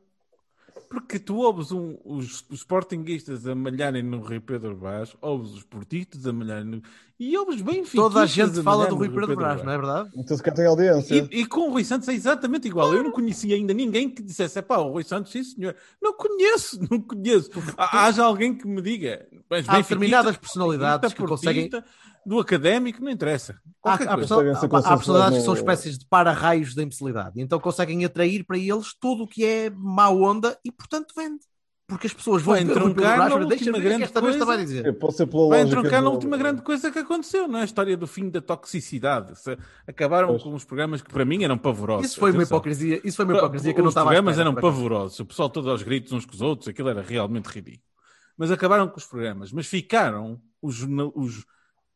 Porque 0.89 1.19
tu 1.19 1.37
ouves 1.37 1.71
um- 1.71 1.97
os, 2.03 2.43
os 2.49 2.59
sportinguistas 2.61 3.45
a 3.45 3.53
malharem 3.53 4.01
no 4.01 4.19
Rui 4.19 4.39
Pedro 4.39 4.75
Brás, 4.75 5.15
ouves 5.21 5.51
os 5.51 5.63
portistas 5.63 6.25
a 6.25 6.33
malharem 6.33 6.65
no... 6.65 6.81
E 7.19 7.37
ouves 7.37 7.61
bem 7.61 7.83
Toda 7.83 8.21
a 8.21 8.25
gente 8.25 8.63
fala 8.63 8.87
do 8.87 8.95
Rui 8.95 9.09
Pedro 9.09 9.35
Brás, 9.35 9.61
não 9.63 9.71
é 9.71 9.77
verdade? 9.77 10.09
Então 10.15 10.35
se 10.35 10.41
tem 10.43 10.65
audiência. 10.65 11.27
E, 11.31 11.41
e 11.41 11.45
com 11.45 11.67
o 11.67 11.71
Rui 11.71 11.83
Santos 11.83 12.07
é 12.07 12.13
exatamente 12.13 12.67
igual. 12.67 12.93
Eu 12.93 13.03
não 13.03 13.11
conhecia 13.11 13.55
ainda 13.55 13.73
ninguém 13.73 14.09
que 14.09 14.23
dissesse: 14.23 14.61
pá, 14.61 14.77
o 14.77 14.91
Rui 14.93 15.03
Santos, 15.03 15.31
sim 15.31 15.43
senhor. 15.43 15.75
Não 16.01 16.13
conheço, 16.13 16.79
não 16.89 16.99
conheço. 17.01 17.51
Há- 17.77 18.05
Haja 18.05 18.23
alguém 18.23 18.55
que 18.57 18.65
me 18.65 18.81
diga. 18.81 19.27
Mas 19.49 19.67
Há 19.67 19.77
determinadas 19.81 20.37
personalidades 20.37 21.13
portista, 21.13 21.21
que 21.23 21.29
conseguem- 21.29 21.83
Do 22.29 22.39
académico, 22.39 23.03
não 23.03 23.11
interessa. 23.11 23.59
Há, 23.83 23.93
há, 23.93 23.97
ser 23.97 24.07
há- 24.07 24.13
há 24.13 24.17
personalidades 24.97 25.39
que 25.39 25.45
são 25.45 25.53
espécies 25.55 25.97
de 25.97 26.05
para-raios 26.05 26.75
da 26.75 26.83
imbecilidade. 26.83 27.41
Então 27.41 27.59
conseguem 27.59 28.05
atrair 28.05 28.43
para 28.45 28.55
eles 28.57 28.93
tudo 28.99 29.23
o 29.23 29.27
que 29.27 29.43
é 29.43 29.69
má 29.71 30.09
onda 30.09 30.55
e, 30.63 30.71
portanto, 30.71 31.11
vende. 31.17 31.39
Porque 31.87 32.05
as 32.05 32.13
pessoas 32.13 32.43
vão 32.43 32.55
entroncar 32.55 33.17
na 33.17 33.29
e 33.29 33.33
última 33.33 33.47
ver 33.49 33.55
o 33.55 33.73
que 33.73 33.79
grande 33.81 34.03
esta 34.03 34.21
besta 34.21 34.37
coisa. 34.37 34.45
vai 34.45 34.57
dizer. 34.57 34.85
É, 34.85 34.91
Pode 34.91 35.15
ser 35.15 35.25
pela 35.25 35.49
Vai 35.49 35.61
entroncar 35.61 36.03
na 36.03 36.09
última 36.11 36.37
grande 36.37 36.61
coisa 36.61 36.91
que 36.91 36.99
aconteceu, 36.99 37.47
não 37.47 37.57
é? 37.57 37.61
A 37.63 37.65
história 37.65 37.97
do 37.97 38.05
fim 38.05 38.29
da 38.29 38.39
toxicidade. 38.39 39.35
Se- 39.39 39.57
Acabaram 39.87 40.27
Pois. 40.27 40.43
com 40.43 40.53
os 40.53 40.63
programas 40.63 41.01
que 41.01 41.11
para 41.11 41.25
mim 41.25 41.43
eram 41.43 41.57
pavorosos. 41.57 42.11
Isso 42.11 42.19
foi 42.19 42.31
uma 42.31 42.43
hipocrisia, 42.43 43.01
isso 43.03 43.17
foi 43.17 43.25
uma 43.25 43.37
hipocrisia 43.37 43.73
que 43.73 43.79
eu 43.79 43.83
não 43.83 43.89
Os 43.89 43.93
estava 43.93 44.09
a 44.09 44.13
programas 44.13 44.33
espera, 44.35 44.49
eram 44.51 44.61
pavorosos, 44.61 45.19
o 45.19 45.25
pessoal 45.25 45.49
todo 45.49 45.71
aos 45.71 45.81
gritos 45.81 46.11
uns 46.11 46.27
com 46.27 46.33
os 46.35 46.41
outros, 46.41 46.67
aquilo 46.67 46.89
era 46.89 47.01
realmente 47.01 47.47
ridículo. 47.47 47.89
Mas 48.37 48.51
acabaram 48.51 48.87
com 48.87 48.97
os 48.97 49.05
programas, 49.05 49.51
mas 49.51 49.65
ficaram 49.65 50.39
os, 50.61 50.83
os 51.15 51.43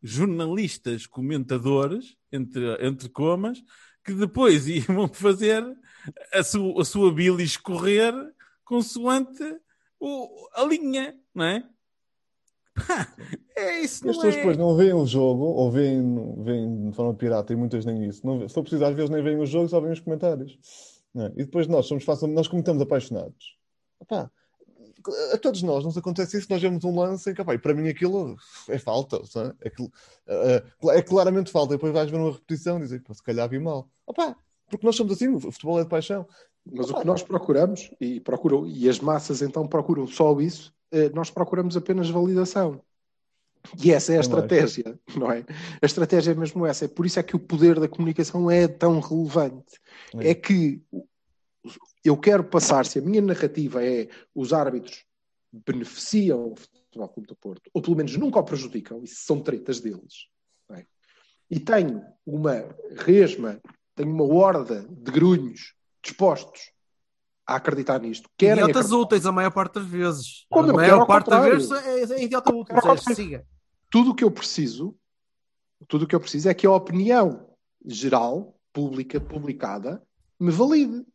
jornalistas 0.04 1.08
comentadores, 1.08 2.18
entre, 2.32 2.86
entre 2.86 3.10
comas, 3.10 3.64
que 4.04 4.14
depois 4.14 4.68
iam 4.68 5.08
fazer 5.08 5.64
a, 6.34 6.44
su, 6.44 6.78
a 6.80 6.84
sua 6.84 7.14
bilis 7.14 7.52
escorrer 7.52 8.14
consoante 8.66 9.44
o, 10.00 10.50
a 10.54 10.64
linha, 10.66 11.18
não 11.34 11.46
é? 11.46 11.64
Pá, 12.76 13.16
é 13.56 13.82
isso, 13.82 14.10
as 14.10 14.16
pessoas 14.16 14.34
é? 14.34 14.38
depois 14.38 14.58
não 14.58 14.76
veem 14.76 14.94
o 14.94 15.06
jogo, 15.06 15.44
ou 15.44 15.72
veem, 15.72 16.44
veem 16.44 16.90
de 16.90 16.96
forma 16.96 17.14
pirata, 17.14 17.54
e 17.54 17.56
muitas 17.56 17.86
nem 17.86 18.04
isso. 18.06 18.26
Não, 18.26 18.48
se 18.48 18.54
for 18.54 18.64
preciso, 18.64 18.84
às 18.84 18.96
vezes 18.96 19.10
nem 19.10 19.24
veem 19.24 19.38
o 19.38 19.46
jogo, 19.46 19.70
só 19.70 19.80
veem 19.80 19.94
os 19.94 20.00
comentários. 20.00 20.58
é? 21.16 21.26
E 21.36 21.46
depois 21.46 21.68
nós 21.68 21.86
somos 21.86 22.06
nós 22.06 22.48
como 22.48 22.60
estamos 22.60 22.82
apaixonados. 22.82 23.58
Epá, 24.02 24.30
a 25.34 25.38
todos 25.38 25.62
nós 25.64 25.84
nos 25.84 25.98
acontece 25.98 26.38
isso, 26.38 26.48
nós 26.50 26.62
vemos 26.62 26.84
um 26.84 27.00
lance 27.00 27.30
em 27.30 27.34
que, 27.34 27.42
e 27.42 27.58
para 27.58 27.74
mim 27.74 27.88
aquilo 27.88 28.38
é 28.68 28.78
falta, 28.78 29.26
sabe? 29.26 29.54
Aquilo, 29.66 29.92
é, 30.28 30.64
é 30.98 31.02
claramente 31.02 31.52
falta, 31.52 31.74
e 31.74 31.78
depois 31.78 31.94
vais 31.94 32.10
ver 32.10 32.18
uma 32.18 32.32
repetição 32.32 32.78
e 32.78 32.82
dizer, 32.82 33.02
"Pá, 33.02 33.14
se 33.14 33.24
calhar 33.24 33.50
vi 33.50 33.60
mal. 33.60 33.90
Epá, 34.10 34.36
porque 34.70 34.86
nós 34.86 34.96
somos 34.96 35.14
assim, 35.14 35.28
o 35.28 35.40
futebol 35.40 35.80
é 35.80 35.84
de 35.84 35.90
paixão. 35.90 36.28
Mas 36.72 36.90
o 36.90 36.96
que 36.96 37.06
nós 37.06 37.22
procuramos, 37.22 37.92
e, 38.00 38.20
procuram, 38.22 38.66
e 38.66 38.88
as 38.88 39.00
massas 39.00 39.42
então 39.42 39.68
procuram 39.68 40.08
só 40.08 40.40
isso, 40.40 40.74
eh, 40.92 41.10
nós 41.10 41.30
procuramos 41.30 41.76
apenas 41.76 42.10
validação. 42.10 42.82
E 43.82 43.92
essa 43.92 44.12
é 44.12 44.16
a 44.16 44.18
mais. 44.18 44.28
estratégia, 44.28 45.00
não 45.16 45.32
é? 45.32 45.46
A 45.82 45.86
estratégia 45.86 46.32
é 46.32 46.36
mesmo 46.36 46.66
essa. 46.66 46.86
É 46.86 46.88
por 46.88 47.06
isso 47.06 47.20
é 47.20 47.24
que 47.24 47.36
o 47.36 47.40
poder 47.40 47.80
da 47.80 47.88
comunicação 47.88 48.50
é 48.50 48.68
tão 48.68 49.00
relevante. 49.00 49.80
É. 50.20 50.32
É 50.32 50.36
que 50.36 50.82
eu 52.04 52.18
quero 52.18 52.44
passar, 52.44 52.86
se 52.86 53.00
a 53.00 53.02
minha 53.02 53.22
narrativa 53.22 53.84
é 53.84 54.10
os 54.36 54.52
árbitros 54.52 55.06
beneficiam 55.52 56.52
o 56.52 56.56
Futebol 56.56 57.10
Clube 57.10 57.28
do 57.28 57.36
Porto, 57.36 57.70
ou 57.74 57.82
pelo 57.82 57.96
menos 57.96 58.16
nunca 58.18 58.40
o 58.40 58.44
prejudicam, 58.44 59.04
isso 59.04 59.24
são 59.24 59.40
tretas 59.40 59.80
deles, 59.80 60.28
é? 60.72 60.86
e 61.50 61.60
tenho 61.60 62.04
uma 62.26 62.76
resma, 62.98 63.62
tenho 63.96 64.12
uma 64.12 64.24
horda 64.26 64.86
de 64.90 65.12
grunhos 65.12 65.76
dispostos 66.04 66.72
a 67.46 67.56
acreditar 67.56 68.00
nisto, 68.00 68.30
querem 68.38 68.64
Idiotas 68.64 68.86
acreditar- 68.86 69.02
úteis 69.02 69.26
a 69.26 69.32
maior 69.32 69.52
parte 69.52 69.76
das 69.76 69.86
vezes. 69.86 70.46
Como 70.50 70.70
a 70.72 70.74
maior 70.74 71.06
parte 71.06 71.30
das 71.30 71.46
vezes 71.46 71.72
é, 71.72 72.16
é 72.16 72.24
idiota 72.24 72.54
útil. 72.54 72.76
siga. 73.16 73.46
tudo 73.90 74.12
o 74.12 74.16
que 74.16 74.24
eu 74.24 74.32
preciso, 74.32 74.96
tudo 75.88 76.06
o 76.06 76.08
que 76.08 76.16
eu 76.16 76.20
preciso 76.20 76.50
é 76.50 76.54
que 76.54 76.66
a 76.66 76.72
opinião 76.72 77.50
geral, 77.86 78.58
pública, 78.72 79.20
publicada, 79.20 80.02
me 80.40 80.52
valide. 80.52 81.06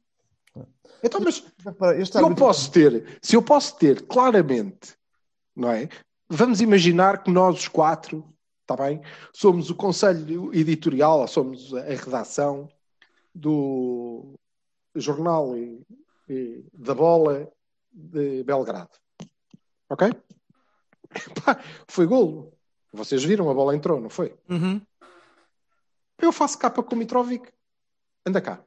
Então, 1.03 1.21
mas 1.21 1.45
eu 1.65 2.25
árbitro- 2.27 2.35
posso 2.37 2.71
ter, 2.73 3.19
se 3.23 3.37
eu 3.37 3.43
posso 3.43 3.77
ter 3.77 4.07
claramente, 4.07 4.97
não 5.55 5.71
é? 5.71 5.89
Vamos 6.29 6.61
imaginar 6.61 7.23
que 7.23 7.31
nós 7.31 7.57
os 7.61 7.69
quatro, 7.69 8.25
está 8.63 8.77
bem? 8.77 9.01
Somos 9.33 9.71
o 9.71 9.75
conselho 9.75 10.53
editorial, 10.55 11.21
ou 11.21 11.29
somos 11.29 11.73
a 11.75 11.83
redação 11.83 12.69
do 13.35 14.35
jornal 14.95 15.57
e- 15.57 15.81
e 16.29 16.65
da 16.75 16.95
bola 16.95 17.51
de 17.93 18.43
Belgrado. 18.45 18.91
Ok? 19.89 20.11
Pá, 21.45 21.59
foi 21.87 22.07
golo. 22.07 22.53
Vocês 22.93 23.23
viram, 23.25 23.49
a 23.49 23.55
bola 23.55 23.75
entrou, 23.77 24.01
não 24.01 24.11
foi? 24.11 24.35
Uhum. 24.49 24.81
Eu 26.21 26.33
faço 26.33 26.59
capa 26.59 26.83
com 26.83 26.95
o 26.95 26.99
Mitrovic. 26.99 27.49
Anda 28.27 28.41
cá. 28.41 28.63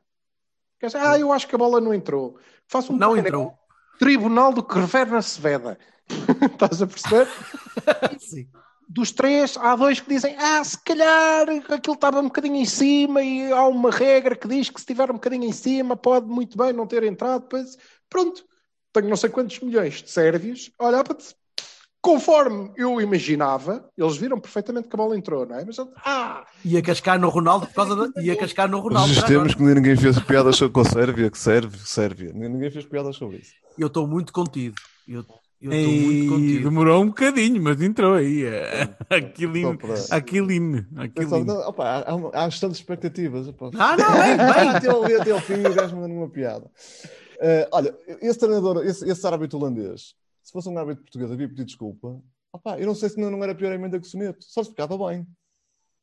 Ah, 0.95 1.17
eu 1.19 1.31
acho 1.31 1.47
que 1.47 1.55
a 1.55 1.57
bola 1.57 1.79
não 1.79 1.93
entrou. 1.93 2.37
Faço 2.67 2.93
um 2.93 2.97
Não 2.97 3.15
entrou. 3.15 3.57
Tribunal 3.99 4.51
do 4.51 4.63
Crever 4.63 5.21
Seveda. 5.21 5.77
Estás 6.53 6.81
a 6.81 6.87
perceber? 6.87 7.27
Sim. 8.19 8.47
Dos 8.87 9.11
três, 9.11 9.55
há 9.57 9.75
dois 9.75 9.99
que 9.99 10.09
dizem: 10.09 10.35
Ah, 10.37 10.63
se 10.63 10.77
calhar 10.83 11.47
aquilo 11.69 11.95
estava 11.95 12.19
um 12.19 12.25
bocadinho 12.25 12.57
em 12.57 12.65
cima 12.65 13.21
e 13.21 13.51
há 13.51 13.65
uma 13.65 13.89
regra 13.89 14.35
que 14.35 14.47
diz 14.47 14.69
que 14.69 14.79
se 14.79 14.83
estiver 14.83 15.09
um 15.09 15.13
bocadinho 15.13 15.45
em 15.45 15.53
cima 15.53 15.95
pode 15.95 16.27
muito 16.27 16.57
bem 16.57 16.73
não 16.73 16.85
ter 16.85 17.03
entrado. 17.03 17.43
Depois, 17.43 17.77
pronto, 18.09 18.43
tenho 18.91 19.07
não 19.07 19.15
sei 19.15 19.29
quantos 19.29 19.59
milhões 19.61 20.01
de 20.01 20.11
sérvios. 20.11 20.71
Olha, 20.77 21.03
conforme 22.01 22.71
eu 22.75 22.99
imaginava, 22.99 23.85
eles 23.97 24.17
viram 24.17 24.39
perfeitamente 24.39 24.87
que 24.87 24.95
a 24.95 24.97
bola 24.97 25.15
entrou, 25.17 25.45
não 25.45 25.57
é? 25.59 25.63
Mas, 25.65 25.77
ah, 26.03 26.45
Ia 26.65 26.81
cascar 26.81 27.19
no 27.19 27.29
Ronaldo 27.29 27.67
por 27.67 27.75
causa 27.75 27.95
da. 27.95 28.21
Ia 28.21 28.35
cascar 28.35 28.69
no 28.69 28.79
Ronaldo. 28.79 29.09
Os 29.11 29.15
já 29.17 29.27
tempos 29.27 29.53
agora. 29.53 29.73
que 29.73 29.79
ninguém 29.79 29.95
fez 29.95 30.19
piadas 30.19 30.55
sobre- 30.55 30.73
com 30.73 30.81
a 30.81 30.85
Sérvia, 30.85 31.29
que 31.29 31.37
serve, 31.37 31.77
Sérvia. 31.79 32.31
Ninguém 32.33 32.71
fez 32.71 32.85
piadas 32.85 33.15
sobre 33.15 33.37
isso. 33.37 33.51
Eu 33.77 33.87
estou 33.87 34.07
muito 34.07 34.33
contido. 34.33 34.75
Eu, 35.07 35.23
Eu 35.61 35.71
estou 35.71 35.93
muito 35.93 36.11
Ei, 36.23 36.27
contigo. 36.27 36.63
demorou 36.69 37.03
um 37.03 37.07
bocadinho, 37.07 37.61
mas 37.61 37.79
entrou 37.81 38.15
aí. 38.15 38.45
é. 38.45 38.89
Aquiline. 39.09 39.77
Aquiline. 40.09 40.87
Aquiline. 40.97 41.51
opa, 41.51 41.85
há, 41.85 41.99
há, 42.13 42.17
bastantes 42.45 42.77
expectativas. 42.79 43.47
opa. 43.47 43.69
Ah, 43.77 43.95
não, 43.95 44.11
bem, 44.13 44.37
bem. 44.37 44.69
até, 44.75 44.89
ao, 44.89 45.03
até 45.03 45.31
ao 45.31 45.39
fim 45.39 45.53
o 45.63 45.73
gajo 45.73 45.95
manda 45.95 46.11
uma 46.13 46.27
piada. 46.29 46.65
Eh, 47.39 47.67
olha, 47.71 47.95
esse 48.21 48.39
treinador, 48.39 48.83
esse, 48.85 49.07
esse 49.07 49.25
árbitro 49.27 49.59
holandês, 49.59 50.15
se 50.43 50.51
fosse 50.51 50.69
um 50.69 50.77
árbitro 50.77 51.03
português, 51.03 51.31
havia 51.31 51.47
pedido 51.47 51.65
desculpa. 51.65 52.21
Opa, 52.53 52.79
eu 52.79 52.85
não 52.85 52.95
sei 52.95 53.09
se 53.09 53.19
não, 53.19 53.43
era 53.43 53.55
pior 53.55 53.71
a 53.71 53.75
emenda 53.75 53.99
que 53.99 54.05
o 54.05 54.09
soneto. 54.09 54.43
Só 54.43 54.63
se 54.63 54.69
ficava 54.71 54.97
bem. 55.09 55.25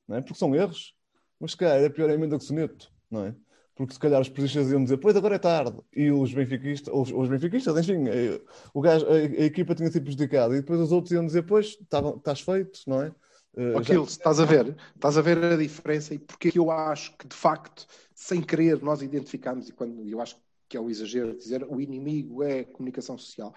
Não 0.06 0.16
é? 0.16 0.20
Porque 0.20 0.38
são 0.38 0.54
erros. 0.54 0.94
Mas 1.38 1.52
se 1.52 1.56
calhar 1.56 1.76
era 1.78 1.90
pior 1.90 2.08
a 2.08 2.14
emenda 2.14 2.38
que 2.38 2.44
o 2.44 2.46
soneto. 2.46 2.92
Não 3.10 3.26
é? 3.26 3.34
Porque 3.74 3.92
se 3.92 4.00
calhar 4.00 4.20
os 4.20 4.28
periodistas 4.28 4.70
iam 4.70 4.82
dizer, 4.82 4.96
pois 4.96 5.14
agora 5.14 5.36
é 5.36 5.38
tarde. 5.38 5.78
E 5.94 6.10
os 6.10 6.32
benfiquistas, 6.34 6.92
os, 6.92 7.12
os 7.12 7.28
benfiquistas, 7.28 7.76
enfim, 7.78 8.08
eh, 8.08 8.40
o 8.74 8.80
gajo, 8.80 9.06
a, 9.06 9.12
a 9.12 9.44
equipa 9.44 9.74
tinha 9.74 9.90
sido 9.90 10.02
prejudicada. 10.02 10.54
E 10.56 10.60
depois 10.60 10.80
os 10.80 10.90
outros 10.90 11.12
iam 11.12 11.24
dizer, 11.24 11.42
pois, 11.42 11.78
estás 11.80 12.40
feito, 12.40 12.80
não 12.86 13.02
é? 13.02 13.14
Já- 13.56 13.78
Aquilo, 13.78 14.04
estás 14.04 14.40
a 14.40 14.44
ver? 14.44 14.76
Estás 14.94 15.18
a 15.18 15.22
ver 15.22 15.38
a 15.44 15.56
diferença 15.56 16.14
e 16.14 16.18
porque 16.18 16.48
é 16.48 16.52
eu 16.54 16.70
acho 16.70 17.16
que, 17.16 17.26
de 17.26 17.34
facto, 17.36 17.86
sem 18.14 18.40
querer, 18.40 18.82
nós 18.82 19.02
identificamos, 19.02 19.68
e 19.68 19.72
quando 19.72 20.06
eu 20.06 20.20
acho 20.20 20.36
que 20.68 20.76
é 20.76 20.80
o 20.80 20.90
exagero 20.90 21.36
dizer 21.36 21.64
o 21.68 21.80
inimigo 21.80 22.42
é 22.42 22.60
a 22.60 22.64
comunicação 22.64 23.16
social, 23.16 23.54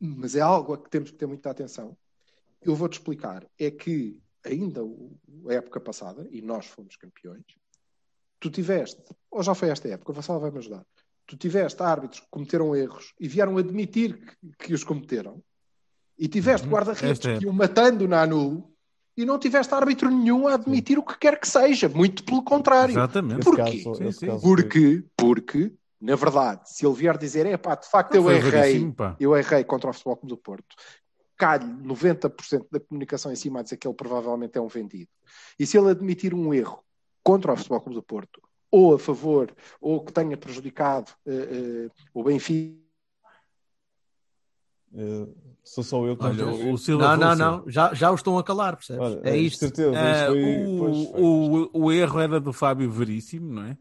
mas 0.00 0.34
é 0.34 0.40
algo 0.40 0.72
a 0.72 0.78
que 0.78 0.88
temos 0.90 1.10
que 1.10 1.16
ter 1.18 1.26
muita 1.26 1.50
atenção. 1.50 1.96
Eu 2.62 2.74
vou-te 2.74 2.94
explicar. 2.94 3.46
É 3.58 3.70
que 3.70 4.18
ainda 4.44 4.80
a 5.48 5.52
época 5.54 5.80
passada, 5.80 6.26
e 6.30 6.40
nós 6.42 6.66
fomos 6.66 6.96
campeões, 6.96 7.44
tu 8.40 8.50
tiveste, 8.50 9.02
ou 9.30 9.42
já 9.42 9.54
foi 9.54 9.68
esta 9.70 9.88
época, 9.88 10.12
o 10.12 10.14
Vassal 10.14 10.38
vai-me 10.40 10.58
ajudar, 10.58 10.84
tu 11.26 11.36
tiveste 11.36 11.82
árbitros 11.82 12.20
que 12.20 12.26
cometeram 12.30 12.76
erros 12.76 13.14
e 13.18 13.26
vieram 13.26 13.56
admitir 13.56 14.18
que, 14.18 14.66
que 14.66 14.74
os 14.74 14.84
cometeram, 14.84 15.42
e 16.18 16.28
tiveste 16.28 16.66
Uhum. 16.66 16.72
guarda-redes 16.74 17.24
é- 17.24 17.38
que 17.38 17.44
iam 17.44 17.52
matando 17.54 18.06
na 18.06 18.26
nulo, 18.26 18.70
e 19.16 19.24
não 19.24 19.38
tiveste 19.38 19.72
árbitro 19.72 20.10
nenhum 20.10 20.46
a 20.48 20.54
admitir 20.54 20.98
o 20.98 21.02
que 21.02 21.16
quer 21.18 21.38
que 21.40 21.48
seja, 21.48 21.88
muito 21.88 22.24
pelo 22.24 22.42
contrário. 22.42 22.92
Exatamente. 22.92 23.44
Porquê? 23.44 23.82
caso- 23.84 23.94
Sim, 23.94 24.10
sim. 24.12 24.40
Porque, 24.40 25.04
porque, 25.16 25.72
na 26.00 26.16
verdade, 26.16 26.62
se 26.70 26.84
ele 26.86 26.94
vier 26.94 27.16
dizer, 27.16 27.46
é 27.46 27.56
pá, 27.56 27.74
de 27.74 27.88
facto 27.88 28.14
eu 28.14 28.30
errei, 28.30 28.92
eu 29.18 29.36
errei 29.36 29.64
contra 29.64 29.90
o 29.90 29.92
Futebol 29.92 30.16
Clube 30.16 30.34
do 30.34 30.36
Porto, 30.36 30.76
calhe 31.36 31.64
90% 31.64 32.66
da 32.70 32.78
comunicação 32.80 33.32
em 33.32 33.36
cima 33.36 33.60
a 33.60 33.62
dizer 33.62 33.76
que 33.76 33.86
ele 33.86 33.94
provavelmente 33.94 34.56
é 34.58 34.60
um 34.60 34.68
vendido. 34.68 35.10
E 35.58 35.66
se 35.66 35.78
ele 35.78 35.90
admitir 35.90 36.34
um 36.34 36.52
erro 36.52 36.82
contra 37.22 37.52
o 37.52 37.56
Futebol 37.56 37.80
Clube 37.80 37.96
do 37.96 38.02
Porto, 38.02 38.40
ou 38.70 38.94
a 38.94 38.98
favor, 38.98 39.54
ou 39.80 40.04
que 40.04 40.12
tenha 40.12 40.36
prejudicado 40.36 41.12
eh, 41.26 41.86
eh, 41.86 41.90
o 42.12 42.22
Benfica, 42.24 42.82
eh, 44.94 45.26
sou 45.62 45.82
só 45.82 46.04
eu 46.06 46.16
que 46.16 46.24
Olha, 46.24 46.46
ouvir. 46.46 46.72
o 46.72 46.78
Silva 46.78 47.16
Não, 47.16 47.34
não, 47.34 47.36
não. 47.60 47.70
Já, 47.70 47.94
já 47.94 48.10
o 48.10 48.14
estão 48.14 48.38
a 48.38 48.44
calar, 48.44 48.76
percebes? 48.76 49.02
Olha, 49.02 49.20
é 49.24 49.32
de 49.32 49.46
isto. 49.46 49.60
certeza, 49.60 50.10
isto 50.10 50.24
foi- 50.26 50.64
o, 50.66 50.78
pois 50.78 51.06
foi. 51.08 51.20
o, 51.22 51.70
o 51.84 51.92
erro 51.92 52.20
era 52.20 52.40
do 52.40 52.52
Fábio 52.52 52.90
Veríssimo, 52.90 53.52
não 53.52 53.64
é? 53.64 53.78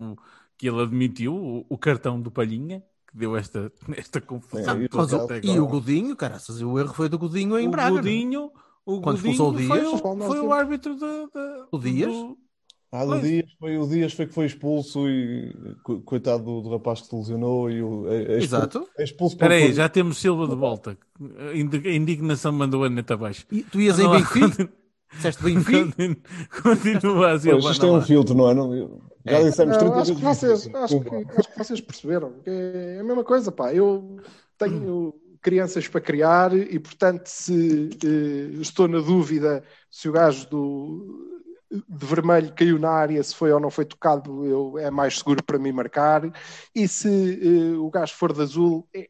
O- 0.00 0.16
que 0.58 0.68
ele 0.68 0.82
admitiu 0.82 1.34
o, 1.34 1.66
o 1.68 1.78
cartão 1.78 2.20
do 2.20 2.30
Palhinha, 2.30 2.82
que 3.10 3.16
deu 3.16 3.36
esta, 3.36 3.72
esta 3.96 4.20
confusão. 4.20 4.82
E 4.82 4.88
Mas 4.92 5.12
o- 5.12 5.28
e 5.42 5.58
o 5.60 5.66
Godinho, 5.66 6.16
caraças, 6.16 6.60
o 6.62 6.78
erro 6.78 6.94
foi 6.94 7.08
do 7.08 7.18
Godinho 7.18 7.58
em 7.58 7.68
o 7.68 7.70
Braga. 7.70 7.90
é? 7.90 8.02
Godinho, 8.02 8.50
o 8.84 9.00
Quando 9.00 9.16
Godinho 9.16 9.32
expulsou 9.32 9.48
o 9.50 9.66
foi, 9.66 9.80
Dias. 9.80 9.92
o, 10.00 10.16
foi 10.26 10.40
o 10.40 10.52
árbitro 10.52 10.96
da, 10.98 11.26
da- 11.26 11.66
O 11.72 11.78
Dias? 11.78 12.12
do- 12.12 12.38
Ah, 12.92 13.04
do 13.04 13.10
Pois. 13.10 13.22
Dias 13.22 13.52
foi, 13.58 13.78
o 13.78 13.86
Dias 13.86 14.12
foi 14.12 14.26
que 14.26 14.32
foi 14.32 14.46
expulso 14.46 15.08
e 15.08 15.52
co- 15.82 16.00
coitado 16.02 16.44
do, 16.44 16.60
do 16.62 16.70
rapaz 16.70 17.00
que 17.02 17.08
se 17.08 17.16
lesionou 17.16 17.68
e 17.70 17.82
o, 17.82 18.06
é, 18.08 18.16
é 18.16 18.20
expulso, 18.38 18.44
Exato. 18.44 18.88
é 18.96 19.04
Espera 19.04 19.54
aí, 19.54 19.72
já 19.72 19.88
temos 19.88 20.18
Silva 20.18 20.46
de 20.48 20.54
volta. 20.54 20.96
A 21.50 21.54
indi- 21.56 21.86
a 21.88 21.94
indignação 21.94 22.52
mandou 22.52 22.84
a 22.84 22.88
neta 22.88 23.14
abaixo. 23.14 23.44
E 23.50 23.62
tu 23.64 23.80
ias 23.80 23.98
em 23.98 24.04
Não, 24.04 24.12
Benfica? 24.12 24.72
Disseste 25.12 25.42
Benfica? 25.42 26.16
Continua- 26.62 27.32
a 27.32 27.38
Silva. 27.38 27.70
isto 27.72 27.86
é 27.86 27.90
um 27.92 28.02
filtro, 28.02 28.34
não 28.34 28.50
é? 28.50 28.54
Não, 28.54 29.00
já 29.28 29.42
dissemos 29.42 29.76
Não, 29.76 29.78
30 29.78 30.00
acho, 30.00 30.14
que 30.14 30.22
vocês, 30.22 30.60
isso. 30.60 30.76
acho, 30.76 31.00
que, 31.00 31.14
acho 31.14 31.48
que 31.52 31.58
vocês 31.58 31.80
perceberam. 31.80 32.34
É 32.44 32.98
a 33.00 33.04
mesma 33.04 33.24
coisa, 33.24 33.50
pá. 33.52 33.72
Eu 33.72 34.16
tenho 34.58 35.14
crianças 35.40 35.86
para 35.86 36.00
criar 36.00 36.52
e, 36.54 36.78
portanto, 36.78 37.26
se 37.26 37.90
eh, 38.04 38.60
estou 38.60 38.88
na 38.88 38.98
dúvida 38.98 39.62
se 39.90 40.08
o 40.08 40.12
gajo 40.12 40.48
do, 40.48 41.46
de 41.70 42.06
vermelho 42.06 42.52
caiu 42.54 42.78
na 42.78 42.90
área, 42.90 43.22
se 43.22 43.34
foi 43.34 43.52
ou 43.52 43.60
não 43.60 43.70
foi 43.70 43.84
tocado, 43.84 44.44
eu, 44.44 44.78
é 44.78 44.90
mais 44.90 45.18
seguro 45.18 45.42
para 45.44 45.58
mim 45.58 45.72
marcar. 45.72 46.22
E 46.74 46.88
se 46.88 47.08
eh, 47.08 47.76
o 47.78 47.88
gajo 47.90 48.14
for 48.14 48.32
de 48.32 48.42
azul, 48.42 48.88
é- 48.94 49.08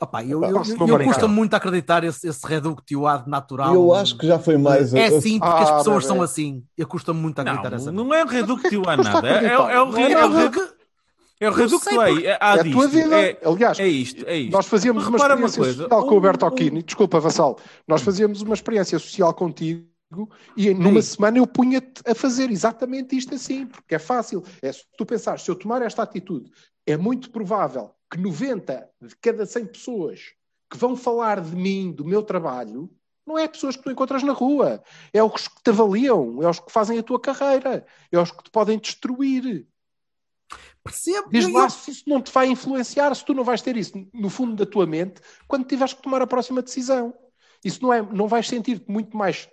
Opa, 0.00 0.24
eu, 0.24 0.38
Opa, 0.38 0.48
eu, 0.48 0.56
eu, 0.56 0.86
não 0.88 0.98
eu 1.00 1.04
custa 1.04 1.28
muito 1.28 1.54
acreditar 1.54 2.02
esse, 2.02 2.26
esse 2.26 2.44
reductioado 2.46 3.30
natural. 3.30 3.72
Eu 3.74 3.94
acho 3.94 4.18
que 4.18 4.26
já 4.26 4.38
foi 4.38 4.58
mais. 4.58 4.92
É 4.92 5.04
a- 5.06 5.18
assim 5.18 5.38
porque 5.38 5.62
as 5.62 5.70
Ah, 5.70 5.76
pessoas 5.78 6.02
bebê. 6.04 6.14
são 6.14 6.22
assim. 6.22 6.64
Eu 6.76 6.86
custa 6.86 7.12
muito 7.12 7.38
acreditar 7.38 7.72
essa. 7.72 7.92
Não, 7.92 8.04
não 8.04 8.14
é 8.14 8.24
reductio 8.24 8.82
a 8.88 8.96
Custa 8.96 9.12
nada. 9.12 9.28
É, 9.28 9.44
é, 9.46 9.52
é 9.52 9.58
o, 9.58 9.62
acreditar. 9.86 9.94
re- 9.94 10.12
é 10.12 10.26
o, 10.26 10.28
Não, 10.30 10.68
é 11.40 11.48
o 11.48 11.50
aí. 12.00 12.26
É, 12.26 12.38
há 12.40 12.56
é 12.56 12.60
a 12.60 12.64
tua 12.72 12.88
vida. 12.88 13.20
É, 13.20 13.38
Aliás, 13.44 13.78
é 13.78 13.86
isto, 13.86 14.24
é 14.26 14.36
isto. 14.36 14.52
Nós 14.52 14.66
fazíamos 14.66 15.06
uma 15.06 15.12
repara 15.12 15.36
uma 15.36 15.46
experiência 15.46 15.62
coisa, 15.74 15.88
social 15.88 16.06
com 16.08 16.14
o 16.14 16.18
um- 16.18 16.20
Bertocchini. 16.20 16.82
Desculpa, 16.82 17.20
Vassal. 17.20 17.58
Nós 17.86 18.02
fazíamos 18.02 18.42
uma 18.42 18.54
experiência 18.54 18.98
social 18.98 19.32
contigo 19.34 19.84
e 20.56 20.72
numa 20.74 21.02
semana 21.02 21.38
eu 21.38 21.46
punha-te 21.46 22.02
a 22.06 22.14
fazer 22.14 22.50
exatamente 22.50 23.16
isto 23.16 23.34
assim, 23.34 23.66
porque 23.66 23.94
é 23.94 23.98
fácil. 23.98 24.42
É, 24.62 24.72
se 24.72 24.84
tu 24.96 25.04
pensares, 25.06 25.42
se 25.42 25.50
eu 25.50 25.56
tomar 25.56 25.82
esta 25.82 26.02
atitude, 26.02 26.50
é 26.86 26.96
muito 26.96 27.30
provável 27.30 27.94
que 28.10 28.18
90 28.18 28.88
de 29.00 29.16
cada 29.16 29.46
100 29.46 29.66
pessoas 29.66 30.34
que 30.70 30.76
vão 30.76 30.96
falar 30.96 31.40
de 31.40 31.54
mim, 31.54 31.92
do 31.92 32.04
meu 32.04 32.22
trabalho, 32.22 32.90
não 33.26 33.38
é 33.38 33.48
pessoas 33.48 33.76
que 33.76 33.82
tu 33.82 33.90
encontras 33.90 34.22
na 34.22 34.32
rua. 34.32 34.82
É 35.12 35.22
os 35.22 35.48
que 35.48 35.62
te 35.62 35.70
avaliam, 35.70 36.42
é 36.42 36.48
os 36.48 36.60
que 36.60 36.70
fazem 36.70 36.98
a 36.98 37.02
tua 37.02 37.20
carreira, 37.20 37.86
é 38.10 38.18
os 38.18 38.30
que 38.30 38.42
te 38.44 38.50
podem 38.50 38.78
destruir. 38.78 39.66
Percebo. 40.82 41.30
Diz 41.30 41.44
eu- 41.46 41.52
lá 41.52 41.68
se 41.68 41.90
isso 41.90 42.04
não 42.06 42.20
te 42.20 42.30
vai 42.30 42.48
influenciar, 42.48 43.14
se 43.14 43.24
tu 43.24 43.32
não 43.32 43.42
vais 43.42 43.62
ter 43.62 43.76
isso 43.76 44.06
no 44.12 44.28
fundo 44.28 44.54
da 44.54 44.70
tua 44.70 44.86
mente 44.86 45.20
quando 45.48 45.66
tiveres 45.66 45.94
que 45.94 46.02
tomar 46.02 46.20
a 46.20 46.26
próxima 46.26 46.60
decisão. 46.60 47.14
Isso 47.64 47.82
não 47.82 47.92
é, 47.92 48.02
não 48.02 48.28
vais 48.28 48.46
sentir-te 48.46 48.90
muito 48.90 49.16
mais 49.16 49.48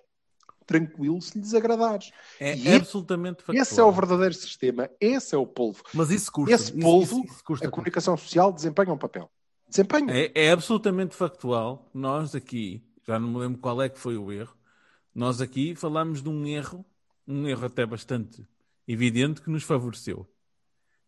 tranquilo 0.66 1.22
se 1.22 1.36
lhe 1.36 1.42
desagradares. 1.42 2.12
É 2.40 2.56
E 2.56 2.74
absolutamente 2.76 3.40
factual. 3.44 3.62
Esse 3.62 3.80
é 3.80 3.84
o 3.84 3.92
verdadeiro 3.92 4.34
sistema, 4.34 4.90
esse 5.00 5.36
é 5.36 5.38
o 5.38 5.46
polvo. 5.46 5.84
Mas 5.94 6.10
isso 6.12 6.32
custa. 6.32 6.54
Esse 6.56 6.72
Isso- 6.72 6.80
polvo, 6.80 7.20
isso- 7.24 7.34
isso 7.34 7.44
custa. 7.44 7.68
a 7.68 7.72
comunicação 7.72 8.16
social 8.18 8.52
desempenha 8.52 8.94
um 8.94 8.98
papel. 8.98 9.30
Desempenha. 9.68 10.08
É, 10.14 10.32
é 10.48 10.52
absolutamente 10.52 11.16
factual. 11.16 11.90
Nós 11.94 12.36
aqui, 12.36 12.84
já 13.08 13.18
não 13.20 13.30
me 13.30 13.38
lembro 13.40 13.60
qual 13.60 13.82
é 13.82 13.88
que 13.90 13.98
foi 14.00 14.18
o 14.18 14.32
erro, 14.32 14.56
nós 15.16 15.42
aqui 15.42 15.76
falamos 15.76 16.22
de 16.22 16.30
um 16.30 16.46
erro, 16.46 16.86
um 17.28 17.48
erro 17.48 17.66
até 17.66 17.86
bastante 17.86 18.46
evidente 18.88 19.42
que 19.42 19.50
nos 19.50 19.64
favoreceu. 19.64 20.28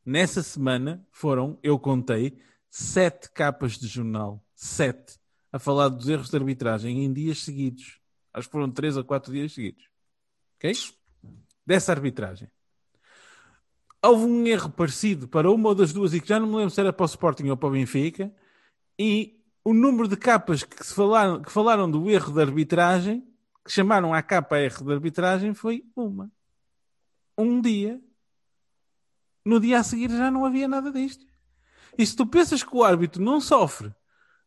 Nessa 0.06 0.44
semana 0.44 1.06
foram, 1.12 1.58
eu 1.64 1.80
contei, 1.80 2.38
sete 2.70 3.30
capas 3.32 3.78
de 3.78 3.88
jornal, 3.88 4.44
sete, 4.56 5.18
a 5.52 5.60
falar 5.60 5.88
dos 5.90 6.10
erros 6.10 6.30
de 6.30 6.36
arbitragem 6.36 7.04
em 7.06 7.14
dias 7.14 7.44
seguidos. 7.44 8.00
Acho 8.34 8.48
que 8.48 8.52
foram 8.52 8.72
três 8.72 8.98
ou 8.98 9.04
quatro 9.04 9.32
dias 9.32 9.54
seguidos. 9.54 9.86
Ok? 10.56 10.74
Dessa 11.66 11.92
arbitragem. 11.92 12.50
Houve 14.02 14.26
um 14.26 14.46
erro 14.46 14.70
parecido 14.70 15.28
para 15.28 15.50
uma 15.50 15.74
das 15.74 15.94
duas 15.94 16.14
e 16.14 16.20
que 16.20 16.28
já 16.28 16.40
não 16.40 16.48
me 16.48 16.56
lembro 16.56 16.72
se 16.72 16.82
era 16.82 16.92
para 16.92 17.04
o 17.04 17.06
Sporting 17.06 17.48
ou 17.50 17.56
para 17.56 17.70
o 17.70 17.72
Benfica, 17.72 18.34
e 19.00 19.40
o 19.64 19.74
número 19.74 20.08
de 20.08 20.18
capas 20.18 20.64
que, 20.64 20.84
falaram, 20.84 21.42
que 21.42 21.52
falaram 21.52 21.90
do 21.90 22.10
erro 22.10 22.34
de 22.34 22.42
arbitragem, 22.42 23.26
que 23.64 23.72
chamaram 23.72 24.14
a 24.14 24.22
capa 24.22 24.60
erro 24.60 24.86
de 24.86 24.92
arbitragem, 24.92 25.54
foi 25.54 25.86
uma. 25.96 26.30
Um 27.38 27.62
dia. 27.62 28.02
No 29.46 29.60
dia 29.60 29.80
a 29.80 29.84
seguir 29.84 30.10
já 30.10 30.30
não 30.30 30.46
havia 30.46 30.68
nada 30.68 30.92
disto. 30.92 31.26
E 31.98 32.06
se 32.06 32.16
tu 32.16 32.26
pensas 32.26 32.64
que 32.64 32.76
o 32.76 32.84
árbitro 32.84 33.22
não 33.22 33.40
sofre 33.40 33.94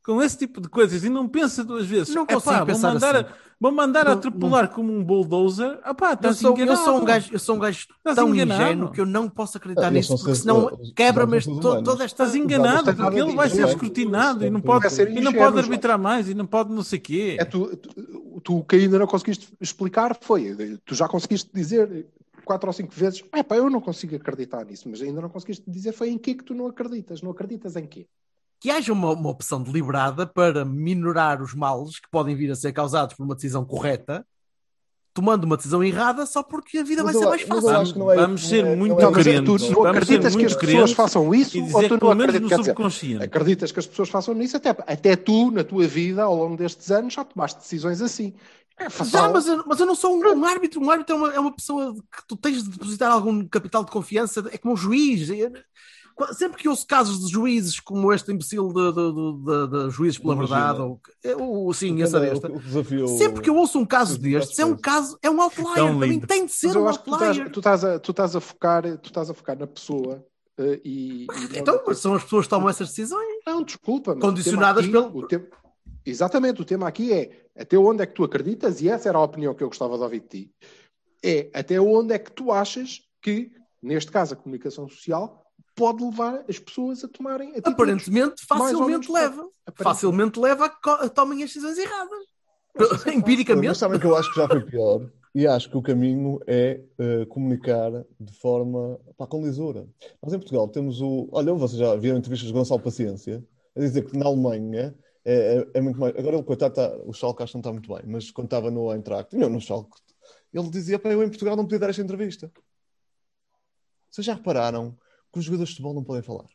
com 0.07 0.23
esse 0.23 0.39
tipo 0.39 0.61
de 0.61 0.69
coisas 0.69 1.03
e 1.03 1.09
não 1.11 1.27
pensa 1.29 1.65
duas 1.65 1.85
vezes, 1.85 2.15
Não 2.15 2.23
"Epá, 2.23 2.35
consigo 2.35 2.57
vou 2.59 2.67
pensar 2.67 2.93
mandar, 2.95 3.17
assim. 3.17 3.27
a, 3.27 3.35
vou 3.61 3.73
mandar 3.73 4.05
Não- 4.05 4.13
a 4.13 4.15
atropelar 4.15 4.69
como 4.71 4.93
um 4.97 5.03
bulldozer, 5.03 5.81
epá, 5.85 6.11
Eu 6.11 6.15
estás 6.15 6.37
sou, 6.39 6.51
eu, 6.51 6.57
enganado. 6.65 6.85
sou 6.85 6.97
um 7.01 7.05
gajo, 7.05 7.29
eu 7.33 7.39
sou 7.41 7.57
um 7.57 7.59
gajo 7.59 7.89
Estás 7.99 8.15
tão 8.17 8.29
enganado. 8.33 8.63
ingênuo 8.63 8.93
que 8.93 9.01
eu 9.01 9.07
não 9.07 9.29
posso 9.29 9.57
acreditar 9.59 9.93
Ah, 9.93 10.03
são 10.05 10.17
porque 10.17 10.35
senão 10.37 10.79
quebra-me 10.95 11.41
toda 11.61 12.05
esta. 12.05 12.05
Estás 12.23 12.35
enganado, 12.37 12.95
porque 12.95 13.19
ele 13.21 13.35
vai 13.35 13.51
ser 13.51 13.63
é? 13.63 13.69
escrutinado 13.69 14.47
e 14.47 14.51
não 14.51 14.61
pode, 14.61 14.89
ser 14.91 15.11
e 15.11 15.21
não 15.21 15.33
pode 15.33 15.59
arbitrar 15.59 15.99
mais 15.99 16.29
e 16.29 16.35
não 16.35 16.47
pode 16.47 16.73
não 16.73 16.85
sei 16.85 17.01
quê. 17.01 17.37
É 17.41 17.45
tu, 17.45 17.77
tu, 17.77 18.41
tu 18.43 18.59
o 18.59 18.65
que 18.65 18.77
ainda 18.77 18.99
não 19.01 19.09
conseguiste 19.09 19.49
explicar 19.61 20.17
foi, 20.21 20.79
tu 20.85 20.95
já 20.95 21.09
conseguiste 21.09 21.51
dizer 21.53 22.07
quatro 22.45 22.69
ou 22.69 22.73
cinco 22.73 22.93
vezes, 22.95 23.25
é 23.33 23.43
pá, 23.43 23.57
eu 23.57 23.69
não 23.69 23.81
consigo 23.81 24.15
acreditar 24.15 24.65
nisso, 24.65 24.89
mas 24.89 25.03
ainda 25.03 25.21
não 25.21 25.29
conseguiste 25.29 25.65
dizer 25.69 25.91
foi 25.91 26.11
em 26.11 26.17
que 26.19 26.33
que 26.33 26.45
tu 26.45 26.55
não 26.55 26.69
acreditas, 26.69 27.21
não 27.21 27.33
acreditas 27.33 27.75
em 27.75 27.85
quê? 27.87 28.07
Que 28.61 28.71
haja 28.71 28.93
uma, 28.93 29.13
uma 29.13 29.31
opção 29.31 29.63
deliberada 29.63 30.27
para 30.27 30.65
minorar 30.65 31.43
os 31.43 31.55
males 31.55 32.01
que 32.01 32.09
podem 32.11 32.35
vir 32.35 32.51
a 32.51 32.57
ser 32.57 32.73
causados 32.73 33.15
por 33.15 33.25
uma 33.25 33.35
decisão 33.35 33.65
correta, 33.65 34.27
tomando 35.13 35.45
uma 35.45 35.57
decisão 35.57 35.83
errada 35.83 36.27
só 36.27 36.43
porque 36.43 36.79
a 36.79 36.83
vida 36.83 37.03
Mas 37.03 37.15
vai 37.15 37.23
ser 37.23 37.29
mais 37.29 37.65
fácil. 37.65 38.11
é- 38.11 38.17
Vamos 38.17 38.49
ser 38.49 38.65
é- 38.67 38.77
muito 38.77 38.93
não 38.93 39.01
é- 39.01 39.11
Mas 39.11 39.23
crentes. 39.23 39.63
tu 39.67 39.73
não 39.73 39.87
acreditas 39.87 40.37
que 40.37 40.45
as 40.45 40.55
pessoas 40.55 40.93
façam 40.93 41.35
isso 41.35 41.59
ou 41.59 41.89
tu 41.89 41.99
não 42.05 42.11
acreditas? 42.11 42.41
no 42.43 42.49
dizer, 42.49 42.65
subconsciente. 42.65 43.25
acreditas 43.25 43.73
que 43.73 43.79
as 43.79 43.87
pessoas 43.87 44.09
façam 44.09 44.41
isso? 44.43 44.57
Até, 44.57 44.71
até 44.71 45.17
tu, 45.17 45.51
na 45.51 45.65
tua 45.65 45.87
vida, 45.87 46.23
ao 46.23 46.35
longo 46.35 46.57
destes 46.57 46.91
anos, 46.91 47.15
já 47.15 47.25
tomaste 47.25 47.61
decisões 47.61 48.03
assim. 48.03 48.35
É 48.79 48.91
Já, 49.05 49.31
mas 49.31 49.47
eu, 49.49 49.65
mas 49.67 49.81
eu 49.81 49.87
não 49.87 49.95
sou 49.95 50.15
um, 50.15 50.39
um 50.39 50.45
árbitro. 50.45 50.83
Um 50.83 50.91
árbitro 50.91 51.15
é 51.15 51.19
uma, 51.19 51.35
é 51.35 51.41
uma 51.41 51.53
pessoa 51.53 51.95
que 51.95 52.27
tu 52.29 52.37
tens 52.37 52.63
de 52.63 52.69
depositar 52.71 53.11
algum 53.11 53.47
capital 53.49 53.83
de 53.83 53.91
confiança. 53.91 54.45
É 54.53 54.59
como 54.59 54.75
um 54.75 54.77
juiz. 54.77 55.31
É- 56.19 56.33
Sempre 56.33 56.63
que 56.63 56.69
ouço 56.69 56.87
casos 56.87 57.27
de 57.27 57.33
juízes 57.33 57.79
como 57.81 58.13
este 58.13 58.33
imbecil 58.33 58.69
de, 58.73 58.93
de, 58.93 59.13
de- 59.13 59.45
de- 59.45 59.85
de 59.85 59.91
juízes 59.91 60.19
pela 60.19 60.35
Imagina. 60.35 60.57
verdade, 60.73 60.81
ou, 61.43 61.67
ou 61.67 61.73
sim, 61.75 62.01
essa 62.03 62.19
desta. 62.19 62.49
desafiou- 62.49 63.09
Sempre 63.19 63.43
que 63.43 63.51
eu 63.51 63.57
ouço 63.57 63.79
um 63.79 63.85
caso 63.85 64.19
destes, 64.19 64.59
é 64.59 64.65
um 64.65 64.77
caso, 64.77 65.19
é 65.23 65.29
um 65.31 65.41
outlier. 65.43 65.75
Tão 65.75 65.89
Também 65.89 66.11
lindo. 66.13 66.27
tem 66.27 66.47
de 66.47 66.53
ser 66.53 66.77
um 66.77 66.91
que 66.91 66.99
tu 67.05 67.13
estás, 67.13 67.23
outlier. 67.39 67.51
tu 67.53 67.61
estás 67.61 67.85
a, 67.85 67.99
tu 67.99 68.11
estás 68.13 68.37
a 68.37 68.41
focar, 68.41 68.83
tu 68.99 69.07
estás 69.09 69.29
a 69.31 69.35
focar 69.35 69.59
na 69.59 69.67
pessoa 69.67 70.25
eh, 70.59 70.81
e, 70.85 71.23
e 71.25 71.27
não- 71.27 71.59
Então, 71.61 71.83
mas 71.87 71.99
são 71.99 72.15
as 72.15 72.23
pessoas 72.25 72.47
que 72.47 72.51
tomam 72.51 72.69
essas 72.71 72.89
decisões. 72.89 73.43
Não, 73.47 73.63
desculpa. 73.63 74.15
mas 74.15 74.23
Condicionadas 74.25 74.85
o 74.87 74.91
tema 74.91 75.01
aqui- 75.07 75.11
pelo- 75.13 75.25
o 75.25 75.29
tema- 75.29 75.47
Exatamente, 76.05 76.63
o 76.63 76.65
tema 76.65 76.87
aqui 76.89 77.13
é 77.13 77.47
até 77.59 77.77
onde 77.77 78.03
é 78.03 78.07
que 78.07 78.15
tu 78.15 78.23
acreditas, 78.25 78.81
e 78.81 78.89
essa 78.89 79.09
era 79.09 79.19
a 79.19 79.23
opinião 79.23 79.53
que 79.55 79.63
eu 79.63 79.69
gostava 79.69 79.97
de 79.97 80.03
ouvir 80.05 80.21
de 80.21 80.29
ti, 80.29 80.51
é 81.23 81.51
até 81.53 81.81
onde 81.81 82.15
é 82.15 82.19
que 82.19 82.31
tu 82.31 82.53
achas 82.53 83.01
que, 83.21 83.51
neste 83.83 84.11
caso, 84.13 84.35
a 84.35 84.37
comunicação 84.37 84.89
social 84.89 85.45
pode 85.77 86.03
levar 86.03 86.45
as 86.49 86.59
pessoas 86.59 87.05
a 87.05 87.09
tomarem 87.09 87.51
atitudes. 87.51 87.73
Aparentemente, 87.73 88.45
facilmente 88.47 89.13
leva. 89.13 89.43
Aparentemente. 89.67 89.83
Facilmente 89.83 90.41
leva 90.41 90.65
a 90.85 91.09
tomem 91.09 91.43
as 91.43 91.51
decisões 91.51 91.79
erradas. 91.79 92.25
Mas 92.75 93.07
Empiricamente. 93.15 93.79
sabem 93.79 94.01
que 94.01 94.07
eu 94.07 94.17
acho 94.17 94.33
que 94.33 94.41
já 94.41 94.49
foi 94.49 94.61
pior 94.65 95.09
e 95.35 95.47
acho 95.47 95.71
que 95.71 95.77
o 95.77 95.83
caminho 95.83 96.41
é 96.47 96.81
eh, 96.99 97.27
comunicar 97.27 97.91
de 98.19 98.33
forma 98.41 98.99
pá, 99.19 99.27
com 99.27 99.43
lisura. 99.45 99.87
Nós 100.23 100.33
em 100.33 100.39
Portugal 100.39 100.67
temos 100.69 101.01
o. 101.03 101.29
Olha, 101.31 101.53
vocês 101.53 101.79
já 101.79 101.95
viram 101.95 102.17
entrevistas 102.17 102.49
de 102.49 102.55
Gonçalo 102.55 102.81
Paciência 102.81 103.45
a 103.77 103.81
dizer 103.81 104.03
que 104.07 104.17
na 104.17 104.25
Alemanha 104.27 104.95
é, 105.25 105.59
é- 105.59 105.69
é 105.75 105.81
muito 105.83 106.01
mais. 106.01 106.17
Agora 106.17 106.37
ele, 106.37 106.43
coitado, 106.43 106.73
está, 106.73 106.97
o 107.05 107.13
Schalke 107.13 107.43
acho 107.43 107.53
que 107.53 107.57
não 107.57 107.61
está 107.61 107.73
muito 107.73 107.93
bem, 107.95 108.03
mas 108.07 108.31
quando 108.31 108.47
estava 108.47 108.71
no 108.71 108.91
Eintracht, 108.93 109.37
não, 109.37 109.51
no 109.51 109.61
Schalke, 109.61 109.91
ele 110.55 110.71
dizia: 110.71 110.99
pá, 110.99 111.11
eu 111.11 111.23
em 111.23 111.29
Portugal 111.29 111.55
não 111.55 111.65
podia 111.65 111.81
dar 111.81 111.91
esta 111.91 112.01
entrevista. 112.01 112.51
Vocês 114.11 114.25
já 114.27 114.35
repararam 114.35 114.97
que 115.37 115.41
os 115.41 115.45
jogadores 115.45 115.69
de 115.69 115.75
futebol 115.77 115.95
não 115.95 116.03
podem 116.03 116.23
falar? 116.23 116.47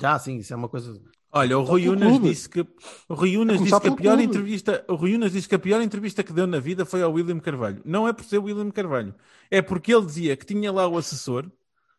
Já, 0.00 0.16
sim, 0.18 0.36
isso 0.36 0.52
é 0.52 0.56
uma 0.56 0.68
coisa. 0.68 1.00
Olha, 1.32 1.58
o 1.58 1.64
Rui 1.64 1.88
Unas 1.88 2.20
disse 2.22 2.48
que 2.48 2.60
o 3.08 3.14
Rui 3.14 3.36
Unas 3.36 3.56
A 3.56 3.58
começar 3.58 3.78
disse 3.78 3.88
que 3.90 3.94
a 3.94 3.96
pior 3.96 4.16
clube. 4.16 4.24
entrevista, 4.24 4.84
o 4.88 4.94
Rui 4.94 5.14
Unas 5.16 5.32
disse 5.32 5.48
que 5.48 5.54
a 5.54 5.58
pior 5.58 5.82
entrevista 5.82 6.22
que 6.22 6.32
deu 6.32 6.46
na 6.46 6.60
vida 6.60 6.86
foi 6.86 7.02
ao 7.02 7.12
William 7.12 7.40
Carvalho. 7.40 7.82
Não 7.84 8.06
é 8.06 8.12
por 8.12 8.24
ser 8.24 8.38
o 8.38 8.44
William 8.44 8.70
Carvalho, 8.70 9.14
é 9.50 9.60
porque 9.60 9.92
ele 9.92 10.06
dizia 10.06 10.36
que 10.36 10.46
tinha 10.46 10.72
lá 10.72 10.86
o 10.86 10.96
assessor 10.96 11.50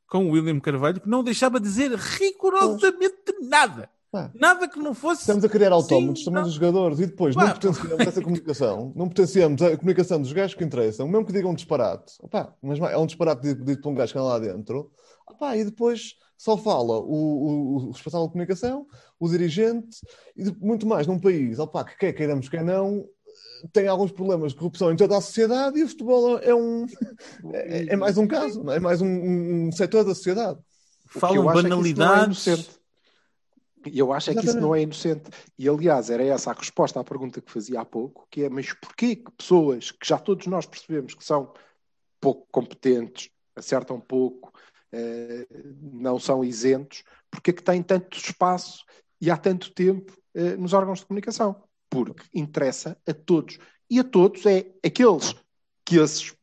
com 0.08 0.26
o 0.26 0.32
William 0.32 0.60
Carvalho 0.60 1.02
que 1.02 1.10
não 1.10 1.24
deixava 1.24 1.60
dizer 1.60 1.92
rigorosamente 1.94 3.34
nada. 3.42 3.90
Pá, 4.12 4.32
Nada 4.34 4.68
que 4.68 4.80
não 4.80 4.96
fosse. 4.96 5.22
Estamos 5.22 5.46
a 5.46 5.50
criar 5.50 5.72
autómatos 5.72 6.24
também 6.24 6.42
dos 6.42 6.54
jogadores 6.54 7.00
e 7.00 7.06
depois 7.06 7.36
Pá, 7.36 7.46
não 7.46 7.54
potenciamos 7.54 8.00
essa 8.00 8.22
comunicação, 8.22 8.94
não 8.96 9.08
potenciamos 9.08 9.62
a 9.62 9.78
comunicação 9.78 10.20
dos 10.20 10.34
gajos 10.34 10.56
que 10.56 10.64
interessam, 10.64 11.08
mesmo 11.08 11.26
que 11.28 11.32
digam 11.34 11.52
um 11.52 11.54
disparate, 11.54 12.14
opá, 12.20 12.56
mas 12.60 12.80
é 12.80 12.98
um 12.98 13.06
disparate 13.06 13.54
dito, 13.54 13.82
por 13.84 13.90
um 13.92 13.94
gajo 13.94 14.12
que 14.12 14.18
anda 14.18 14.28
lá 14.30 14.40
dentro, 14.40 14.90
e 15.56 15.64
depois 15.64 16.16
só 16.38 16.58
fala 16.58 17.00
o, 17.00 17.14
o, 17.14 17.76
o 17.88 17.92
responsável 17.92 18.28
de 18.28 18.32
comunicação, 18.32 18.88
o 19.20 19.28
dirigente 19.30 20.00
e 20.36 20.44
de- 20.44 20.58
muito 20.60 20.88
mais 20.88 21.06
num 21.06 21.20
país 21.20 21.60
opá, 21.60 21.84
que 21.84 21.98
quer 21.98 22.14
queiramos, 22.14 22.48
quer 22.48 22.64
não, 22.64 23.06
tem 23.74 23.88
alguns 23.88 24.12
problemas 24.12 24.54
de 24.54 24.58
corrupção 24.58 24.92
em 24.92 24.96
toda 24.96 25.18
a 25.18 25.22
sociedade 25.22 25.80
e 25.80 25.84
o 25.84 25.88
futebol 25.88 26.40
é 26.40 26.56
um 26.56 26.86
é, 27.54 27.94
é 27.94 27.96
mais 27.96 28.18
um 28.18 28.28
caso, 28.28 28.70
é? 28.72 28.78
é 28.78 28.80
mais 28.80 29.02
um, 29.02 29.08
um, 29.68 29.72
setor 29.72 30.04
da 30.04 30.16
sociedade. 30.16 30.60
Falam 31.08 31.36
eu 31.36 31.50
acho 31.50 31.60
é 31.60 31.64
que 31.64 31.68
isso 31.68 32.00
não 32.00 32.06
é 32.06 32.08
banalidades. 32.08 32.48
inocente. 32.48 32.80
E 33.86 33.98
eu 34.00 34.14
acho 34.14 34.30
é 34.30 34.34
que 34.34 34.40
isso 34.40 34.50
Exatamente. 34.50 34.68
não 34.68 34.76
é 34.76 34.82
inocente. 34.82 35.30
E 35.58 35.70
aliás, 35.70 36.10
era 36.10 36.24
essa 36.24 36.52
a 36.52 36.54
resposta 36.54 37.00
à 37.00 37.04
pergunta 37.04 37.42
que 37.42 37.52
fazia 37.52 37.82
há 37.82 37.86
pouco, 37.86 38.28
que 38.30 38.44
é, 38.44 38.50
mas 38.50 38.74
porquê 38.74 39.16
que 39.16 39.32
pessoas 39.32 39.92
que 39.92 40.08
já 40.08 40.18
todos 40.18 40.46
nós 40.48 40.66
percebemos 40.66 41.14
que 41.14 41.24
são 41.24 41.54
pouco 42.20 42.48
competentes, 42.52 43.30
acertam 43.56 44.00
pouco, 44.00 44.54
não 45.82 46.20
são 46.20 46.44
isentos, 46.44 47.04
porque 47.30 47.52
é 47.52 47.54
que 47.54 47.64
têm 47.64 47.82
tanto 47.84 48.18
espaço 48.18 48.84
e 49.22 49.30
há 49.30 49.38
tanto 49.38 49.72
tempo 49.72 50.12
eh, 50.34 50.56
nos 50.56 50.74
órgãos 50.74 51.00
de 51.00 51.06
comunicação? 51.06 51.64
Porque 51.90 52.24
interessa 52.34 52.98
a 53.08 53.14
todos. 53.14 53.58
E 53.90 54.00
a 54.00 54.04
todos 54.04 54.46
é 54.46 54.68
aqueles 54.86 55.36
que 55.86 55.98
esses 55.98 56.34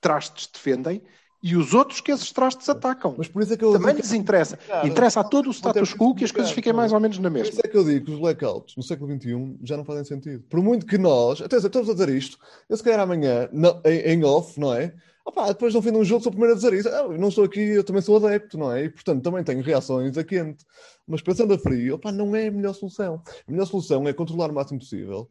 trastes 0.00 0.46
defendem 0.52 1.02
e 1.42 1.56
os 1.56 1.74
outros 1.74 2.00
que 2.00 2.10
esses 2.10 2.32
trastes 2.32 2.68
atacam. 2.70 3.14
Mas 3.18 3.28
por 3.28 3.42
isso 3.42 3.52
é 3.52 3.56
que 3.56 3.64
eu 3.64 3.72
Também 3.72 3.94
digo 3.94 4.06
lhes 4.06 4.12
interessa. 4.14 4.56
Cara, 4.56 4.86
Interessa 4.86 5.20
a 5.20 5.24
todo 5.24 5.48
o 5.48 5.52
status 5.52 5.92
quo 5.94 6.14
que 6.14 6.24
as 6.24 6.32
coisas 6.32 6.50
fiquem 6.52 6.72
mais 6.72 6.92
ou 6.92 7.00
menos 7.00 7.18
na 7.18 7.28
Por 7.28 7.34
mesma. 7.34 7.50
isso 7.52 7.60
é 7.62 7.68
que 7.68 7.76
eu 7.76 7.84
digo 7.84 8.06
que 8.06 8.12
os 8.12 8.18
blackouts 8.18 8.76
no 8.76 8.82
século 8.82 9.10
XXI 9.14 9.58
já 9.62 9.76
não 9.76 9.84
fazem 9.84 10.04
sentido. 10.04 10.42
Por 10.48 10.62
muito 10.62 10.86
que 10.86 10.96
nós, 10.96 11.42
atenção, 11.42 11.66
estamos 11.66 11.90
a 11.90 11.92
dizer 11.92 12.08
isto, 12.10 12.38
eu 12.68 12.76
se 12.76 12.82
calhar 12.82 13.00
amanhã, 13.00 13.48
não- 13.52 13.80
em, 13.84 13.98
em 14.12 14.24
off, 14.24 14.58
não 14.58 14.72
é? 14.72 14.94
Opá, 15.24 15.48
depois 15.48 15.72
no 15.72 15.80
fim 15.80 15.90
de 15.90 15.96
um 15.96 16.04
jogo 16.04 16.22
sou 16.22 16.30
o 16.30 16.32
primeiro 16.32 16.52
a 16.52 16.56
dizer 16.56 16.72
isso. 16.74 16.88
Ah, 16.88 17.02
eu 17.02 17.18
não 17.18 17.28
estou 17.28 17.44
aqui, 17.44 17.60
eu 17.60 17.82
também 17.82 18.02
sou 18.02 18.16
adepto, 18.16 18.58
não 18.58 18.70
é? 18.70 18.84
E 18.84 18.90
portanto 18.90 19.22
também 19.22 19.42
tenho 19.42 19.62
reações 19.62 20.18
a 20.18 20.24
quente. 20.24 20.64
Mas 21.06 21.22
pensando 21.22 21.54
a 21.54 21.58
frio, 21.58 21.94
opá, 21.94 22.12
não 22.12 22.36
é 22.36 22.48
a 22.48 22.50
melhor 22.50 22.74
solução. 22.74 23.22
A 23.48 23.50
melhor 23.50 23.66
solução 23.66 24.06
é 24.06 24.12
controlar 24.12 24.50
o 24.50 24.54
máximo 24.54 24.78
possível 24.78 25.30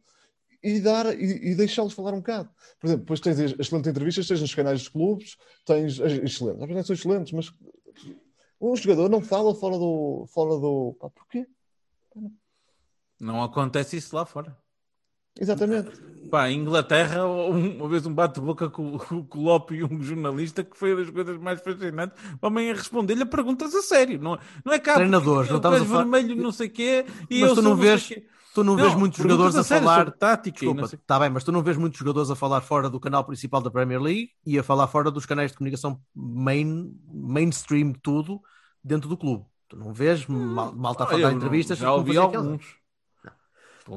e, 0.64 0.80
dar, 0.80 1.06
e, 1.18 1.50
e 1.50 1.54
deixá-los 1.54 1.92
falar 1.92 2.12
um 2.12 2.18
bocado. 2.18 2.48
Por 2.80 2.86
exemplo, 2.86 3.04
depois 3.04 3.20
tens 3.20 3.38
excelentes 3.38 3.88
entrevistas, 3.88 4.26
tens 4.26 4.40
nos 4.40 4.54
canais 4.54 4.80
dos 4.80 4.88
clubes, 4.88 5.36
tens 5.64 6.00
excelentes. 6.00 6.62
Às 6.62 6.68
vezes 6.68 6.86
são 6.86 6.94
excelentes, 6.94 7.32
mas 7.32 7.52
um 8.60 8.74
jogador 8.74 9.08
não 9.08 9.20
fala 9.20 9.54
fora 9.54 9.78
do. 9.78 10.26
Fora 10.28 10.58
do 10.58 10.96
pá, 10.98 11.10
porquê? 11.10 11.46
Não 13.20 13.42
acontece 13.42 13.96
isso 13.96 14.16
lá 14.16 14.24
fora. 14.24 14.56
Exatamente. 15.38 15.90
Pá, 16.30 16.48
em 16.50 16.60
Inglaterra, 16.60 17.26
um- 17.26 17.76
uma 17.76 17.88
vez 17.88 18.06
um 18.06 18.14
bate-boca 18.14 18.68
com, 18.70 18.98
com, 18.98 19.38
o 19.38 19.42
Lope 19.42 19.74
e 19.74 19.84
um 19.84 20.00
jornalista 20.02 20.64
que 20.64 20.76
foi 20.76 20.94
uma 20.94 21.02
das 21.02 21.10
coisas 21.10 21.38
mais 21.38 21.60
fascinantes. 21.60 22.16
O 22.40 22.46
homem 22.46 22.70
a 22.70 22.74
responder-lhe 22.74 23.22
a 23.22 23.26
perguntas 23.26 23.74
a 23.74 23.82
sério. 23.82 24.18
Não, 24.20 24.38
não 24.64 24.72
é 24.72 24.78
cá 24.78 24.94
Treinadores, 24.94 25.50
não 25.50 25.56
estamos 25.56 25.82
a 25.82 25.84
falar- 25.84 26.02
vermelho, 26.04 26.36
não 26.42 26.50
sei 26.52 26.68
o 26.68 26.70
quê. 26.70 27.04
E 27.30 27.40
Mas 27.40 27.50
eu 27.50 27.54
tu 27.56 27.62
não 27.62 27.76
vês-. 27.76 28.12
Tu 28.54 28.62
não, 28.62 28.76
vês 28.76 28.94
muitos 28.94 29.18
jogadores 29.20 29.56
a, 29.56 29.64
sério 29.64 29.84
falar. 29.84 30.12
tática 30.12 30.64
não 30.64 30.84
está 30.84 31.18
bem, 31.18 31.28
mas 31.28 31.42
tu 31.42 31.50
não 31.50 31.60
vês 31.60 31.76
muitos 31.76 31.98
jogadores 31.98 32.30
a 32.30 32.36
falar 32.36 32.60
fora 32.60 32.88
do 32.88 33.00
canal 33.00 33.24
principal 33.24 33.60
da 33.60 33.68
Premier 33.68 34.00
League 34.00 34.30
e 34.46 34.56
a 34.56 34.62
falar 34.62 34.86
fora 34.86 35.10
dos 35.10 35.26
canais 35.26 35.50
de 35.50 35.56
comunicação 35.58 36.00
main, 36.14 36.94
mainstream, 37.12 37.92
tudo, 38.00 38.40
dentro 38.82 39.08
do 39.08 39.16
clube. 39.16 39.44
Tu 39.68 39.76
não 39.76 39.92
vês 39.92 40.24
mal, 40.28 40.72
malta 40.72 41.02
a 41.02 41.06
Olha, 41.08 41.16
falar 41.16 41.32
eu 41.32 41.36
entrevistas. 41.36 41.78
já 41.78 41.92
ouvi 41.92 42.16
alguns. 42.16 42.62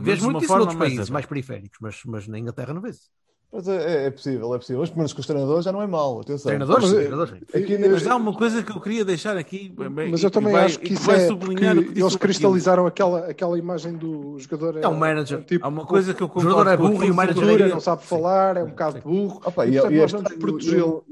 Vês 0.02 0.22
muito 0.22 0.40
isso 0.40 0.48
forma 0.48 0.66
noutros 0.66 0.80
países 0.80 1.10
mais 1.10 1.26
periféricos, 1.26 1.80
mas, 1.82 2.04
mas 2.06 2.28
na 2.28 2.40
Inglaterra 2.40 2.74
não 2.74 2.82
vês. 2.82 3.10
Mas 3.52 3.66
é, 3.68 4.08
é 4.08 4.12
possível, 4.12 4.54
é 4.54 4.58
possível. 4.58 4.82
Mas 4.82 4.90
pelo 4.90 4.98
menos 5.00 5.14
com 5.14 5.22
os 5.22 5.26
treinadores 5.26 5.64
já 5.64 5.72
não 5.72 5.82
é 5.82 5.88
mau. 5.88 6.20
Atenção. 6.20 6.48
Treinadores, 6.50 6.84
Mas, 6.84 6.92
sim, 6.92 6.98
eh, 6.98 7.00
treinadores. 7.08 7.34
Aqui, 7.56 7.78
Mas 7.90 8.08
há 8.08 8.16
uma 8.18 8.34
coisa 8.34 8.62
que 8.62 8.72
eu 8.72 8.82
queria 8.82 9.06
deixar 9.06 9.38
aqui. 9.38 9.70
bem, 9.70 10.12
Mas 10.12 10.22
e 10.22 10.26
eu 10.26 10.30
também 10.32 10.52
vai- 10.52 10.66
acho 10.66 10.80
que 10.80 10.94
isso 10.94 11.10
é 11.10 11.28
que 11.28 12.00
eles 12.00 12.16
cristalizaram 12.18 12.86
aquela, 12.86 13.28
aquela 13.28 13.58
imagem 13.58 13.94
do 13.94 14.38
jogador. 14.38 14.78
É 14.78 14.88
um 14.88 14.96
manager. 14.98 15.42
tipo, 15.44 15.66
Há 15.66 15.70
uma 15.70 15.86
coisa 15.86 16.14
que 16.14 16.22
eu 16.22 16.28
O 16.34 16.40
jogador 16.42 16.66
concordo 16.66 16.70
é 16.72 16.78
burro 16.78 17.04
e 17.06 17.12
o 17.12 17.16
manager 17.16 17.62
é 17.62 17.70
não 17.70 17.80
sabe 17.80 18.04
falar, 18.04 18.58
é 18.58 18.64
um 18.64 18.70
bocado 18.70 19.00
burro. 19.02 19.42
Opa, 19.46 19.66
e, 19.66 19.70
e, 19.70 19.74
portanto, 19.74 19.94
e 19.94 19.98
nós 20.02 20.12
vamos 20.12 20.32
eu- 20.32 20.38
protegê-lo. 20.40 21.06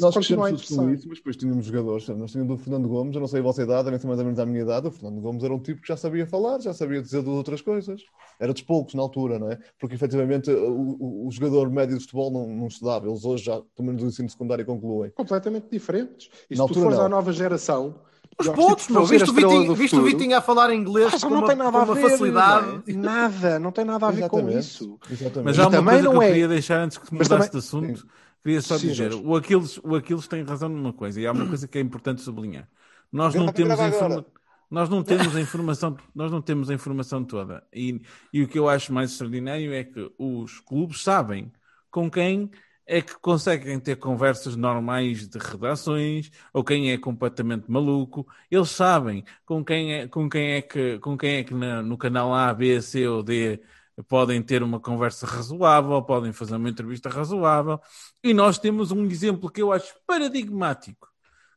nós 0.00 0.14
crescemos 0.14 0.50
com 0.68 0.90
isso, 0.90 1.08
mas 1.08 1.18
depois 1.18 1.36
tínhamos 1.36 1.66
jogadores. 1.66 2.08
Nós 2.08 2.32
tínhamos 2.32 2.54
o 2.54 2.58
Fernando 2.58 2.88
Gomes, 2.88 3.14
eu 3.14 3.20
não 3.20 3.28
sei 3.28 3.38
a 3.40 3.42
vossa 3.44 3.62
idade, 3.62 3.84
devem 3.84 4.00
ser 4.00 4.06
mais 4.08 4.18
ou 4.18 4.24
menos 4.24 4.40
a 4.40 4.44
minha 4.46 4.62
idade. 4.62 4.88
O 4.88 4.90
Fernando 4.90 5.20
Gomes 5.20 5.44
era 5.44 5.54
um 5.54 5.60
tipo 5.60 5.80
que 5.82 5.88
já 5.88 5.96
sabia 5.96 6.26
falar, 6.26 6.58
já 6.60 6.74
sabia 6.74 7.00
dizer 7.00 7.22
de 7.22 7.28
outras 7.30 7.60
coisas. 7.60 8.02
Era 8.40 8.52
dos 8.52 8.62
poucos 8.62 8.94
na 8.94 9.02
altura, 9.02 9.38
não 9.38 9.50
é? 9.50 9.58
Porque 9.80 9.94
efetivamente 9.94 10.50
o, 10.50 10.96
o- 10.98 11.26
o 11.28 11.30
jogador 11.30 11.70
médio 11.76 11.96
de 11.96 12.02
futebol 12.02 12.30
não, 12.30 12.48
não 12.48 12.66
estudava. 12.66 13.06
Eles 13.08 13.24
hoje 13.24 13.44
já, 13.44 13.60
pelo 13.74 13.86
menos 13.86 14.02
do 14.02 14.08
ensino 14.08 14.28
secundário, 14.28 14.64
concluem. 14.66 15.10
Completamente 15.10 15.66
diferentes. 15.70 16.28
E 16.50 16.56
Na 16.56 16.56
se 16.56 16.56
tu 16.56 16.62
altura, 16.62 16.80
fores 16.80 16.98
não. 16.98 17.04
à 17.04 17.08
nova 17.08 17.32
geração. 17.32 17.94
Os 18.38 18.48
pontos, 18.48 18.88
meu. 18.88 19.04
Viste 19.06 19.30
o 19.30 19.32
Vitinho, 19.32 19.74
viste 19.74 19.96
o 19.96 20.02
Vitinho 20.02 20.36
a 20.36 20.40
falar 20.42 20.72
inglês 20.74 21.14
Ah, 21.14 21.20
com 21.20 21.30
não 21.30 21.38
uma, 21.38 21.46
tem 21.46 21.56
nada 21.56 21.70
com 21.72 21.78
a 21.78 21.94
ver, 21.94 22.02
facilidade. 22.10 22.66
não 22.66 22.82
é? 22.86 22.92
Nada, 22.92 23.58
não 23.58 23.72
tem 23.72 23.84
nada 23.84 24.06
a 24.08 24.10
ver 24.10 24.28
com 24.28 24.38
Exatamente. 24.40 24.58
isso. 24.66 24.98
Exatamente. 25.10 25.44
Mas 25.44 25.58
há 25.58 25.62
uma 25.62 25.70
também 25.70 25.84
coisa 25.94 25.98
que 26.08 26.14
não 26.14 26.14
eu 26.14 26.22
é- 26.22 26.26
queria 26.28 26.48
deixar 26.48 26.80
antes 26.80 26.98
que 26.98 27.12
mudasse 27.14 27.30
também- 27.30 27.50
de 27.50 27.56
assunto. 27.58 28.06
Queria 28.42 28.60
só 28.62 28.78
Sim, 28.78 28.88
dizer, 28.88 29.14
o 29.14 29.34
Aquiles, 29.36 29.78
o 29.82 29.94
Aquiles 29.96 30.28
tem 30.28 30.42
razão 30.44 30.68
numa 30.68 30.92
coisa, 30.92 31.20
e 31.20 31.26
há 31.26 31.32
uma 31.32 31.46
coisa 31.46 31.66
que 31.66 31.78
é 31.78 31.80
importante 31.80 32.20
sublinhar. 32.20 32.68
Nós 33.10 33.34
não 33.34 33.46
temos 33.52 33.80
informa- 33.80 34.24
nós 34.70 34.88
não 34.88 35.02
temos 35.02 35.34
a 35.34 35.40
informação, 35.40 35.96
nós 36.14 36.30
não 36.30 36.42
temos 36.42 36.68
a 36.70 36.74
informação 36.74 37.24
toda. 37.24 37.64
E, 37.72 38.02
e 38.32 38.42
o 38.42 38.48
que 38.48 38.58
eu 38.58 38.68
acho 38.68 38.92
mais 38.92 39.12
extraordinário 39.12 39.72
é 39.72 39.82
que 39.82 40.12
os 40.18 40.60
clubes 40.60 41.02
sabem 41.02 41.50
com 41.90 42.10
quem 42.10 42.50
é 42.86 43.02
que 43.02 43.14
conseguem 43.18 43.80
ter 43.80 43.96
conversas 43.96 44.54
normais 44.56 45.28
de 45.28 45.38
redações 45.38 46.30
ou 46.52 46.62
quem 46.64 46.92
é 46.92 46.98
completamente 46.98 47.70
maluco. 47.70 48.26
Eles 48.50 48.70
sabem 48.70 49.24
com 49.44 49.64
quem 49.64 49.92
é, 49.94 50.08
com 50.08 50.28
quem 50.28 50.52
é 50.52 50.62
que, 50.62 50.98
com 51.00 51.16
quem 51.18 51.36
é 51.36 51.44
que 51.44 51.52
na- 51.54 51.82
no 51.82 51.98
canal 51.98 52.32
A, 52.34 52.52
B, 52.54 52.80
C 52.80 53.06
ou 53.08 53.22
D 53.22 53.60
podem 54.08 54.42
ter 54.42 54.62
uma 54.62 54.78
conversa 54.80 55.26
razoável, 55.26 56.02
podem 56.02 56.32
fazer 56.32 56.56
uma 56.56 56.68
entrevista 56.68 57.08
razoável. 57.08 57.80
E 58.22 58.34
nós 58.34 58.58
temos 58.58 58.92
um 58.92 59.04
exemplo 59.06 59.50
que 59.50 59.62
eu 59.62 59.72
acho 59.72 59.94
paradigmático, 60.06 61.08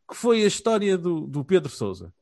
que 0.10 0.16
foi 0.16 0.44
a 0.44 0.48
história 0.48 0.98
do, 0.98 1.28
do 1.28 1.46
Pedro 1.46 1.70
Sousa. 1.72 2.14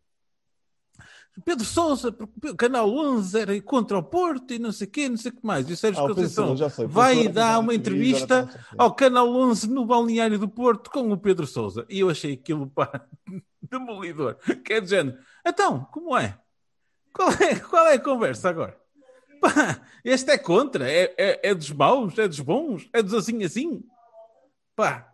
Pedro 1.46 1.66
Sousa, 1.66 2.12
porque 2.12 2.50
o 2.50 2.56
Canal 2.56 2.90
11 2.90 3.40
era 3.40 3.62
contra 3.62 3.98
o 3.98 4.04
Porto 4.04 4.54
e 4.54 4.60
não 4.60 4.72
sei 4.72 4.88
o 4.88 4.90
quê, 4.90 5.10
não 5.10 5.18
sei 5.18 5.32
o 5.32 5.36
que 5.36 5.46
mais. 5.46 5.70
E 5.70 5.74
o 5.74 5.78
Sérgio 5.78 6.04
Ah, 6.04 6.08
Conceição 6.08 6.56
vai 6.88 7.28
dar 7.28 7.60
uma 7.60 7.74
entrevista 7.74 8.50
ao 8.78 8.94
Canal 8.94 9.30
11 9.30 9.70
no 9.70 9.86
balneário 9.86 10.40
do 10.40 10.50
Porto 10.50 10.90
com 10.90 11.12
o 11.12 11.18
Pedro 11.18 11.46
Sousa. 11.46 11.86
E 11.90 12.00
eu 12.00 12.10
achei 12.10 12.34
aquilo, 12.34 12.68
pá, 12.68 13.06
demolidor. 13.62 14.36
Quer 14.66 14.82
dizer, 14.82 15.18
então, 15.46 15.88
como 15.92 16.18
é? 16.18 16.38
Qual 17.14 17.32
é, 17.32 17.56
qual 17.60 17.88
é 17.88 17.94
a 17.94 18.00
conversa 18.00 18.50
agora? 18.50 18.78
Pá, 19.40 19.82
este 20.04 20.32
é 20.32 20.38
contra, 20.38 20.90
é, 20.90 21.14
é, 21.18 21.50
é 21.50 21.56
dos 21.56 21.72
maus, 21.72 22.18
é 22.18 22.28
dos 22.28 22.40
bons, 22.40 22.90
é 22.92 23.02
dos 23.02 23.14
assim 23.14 23.44
assim. 23.44 23.84
Pá, 24.76 25.07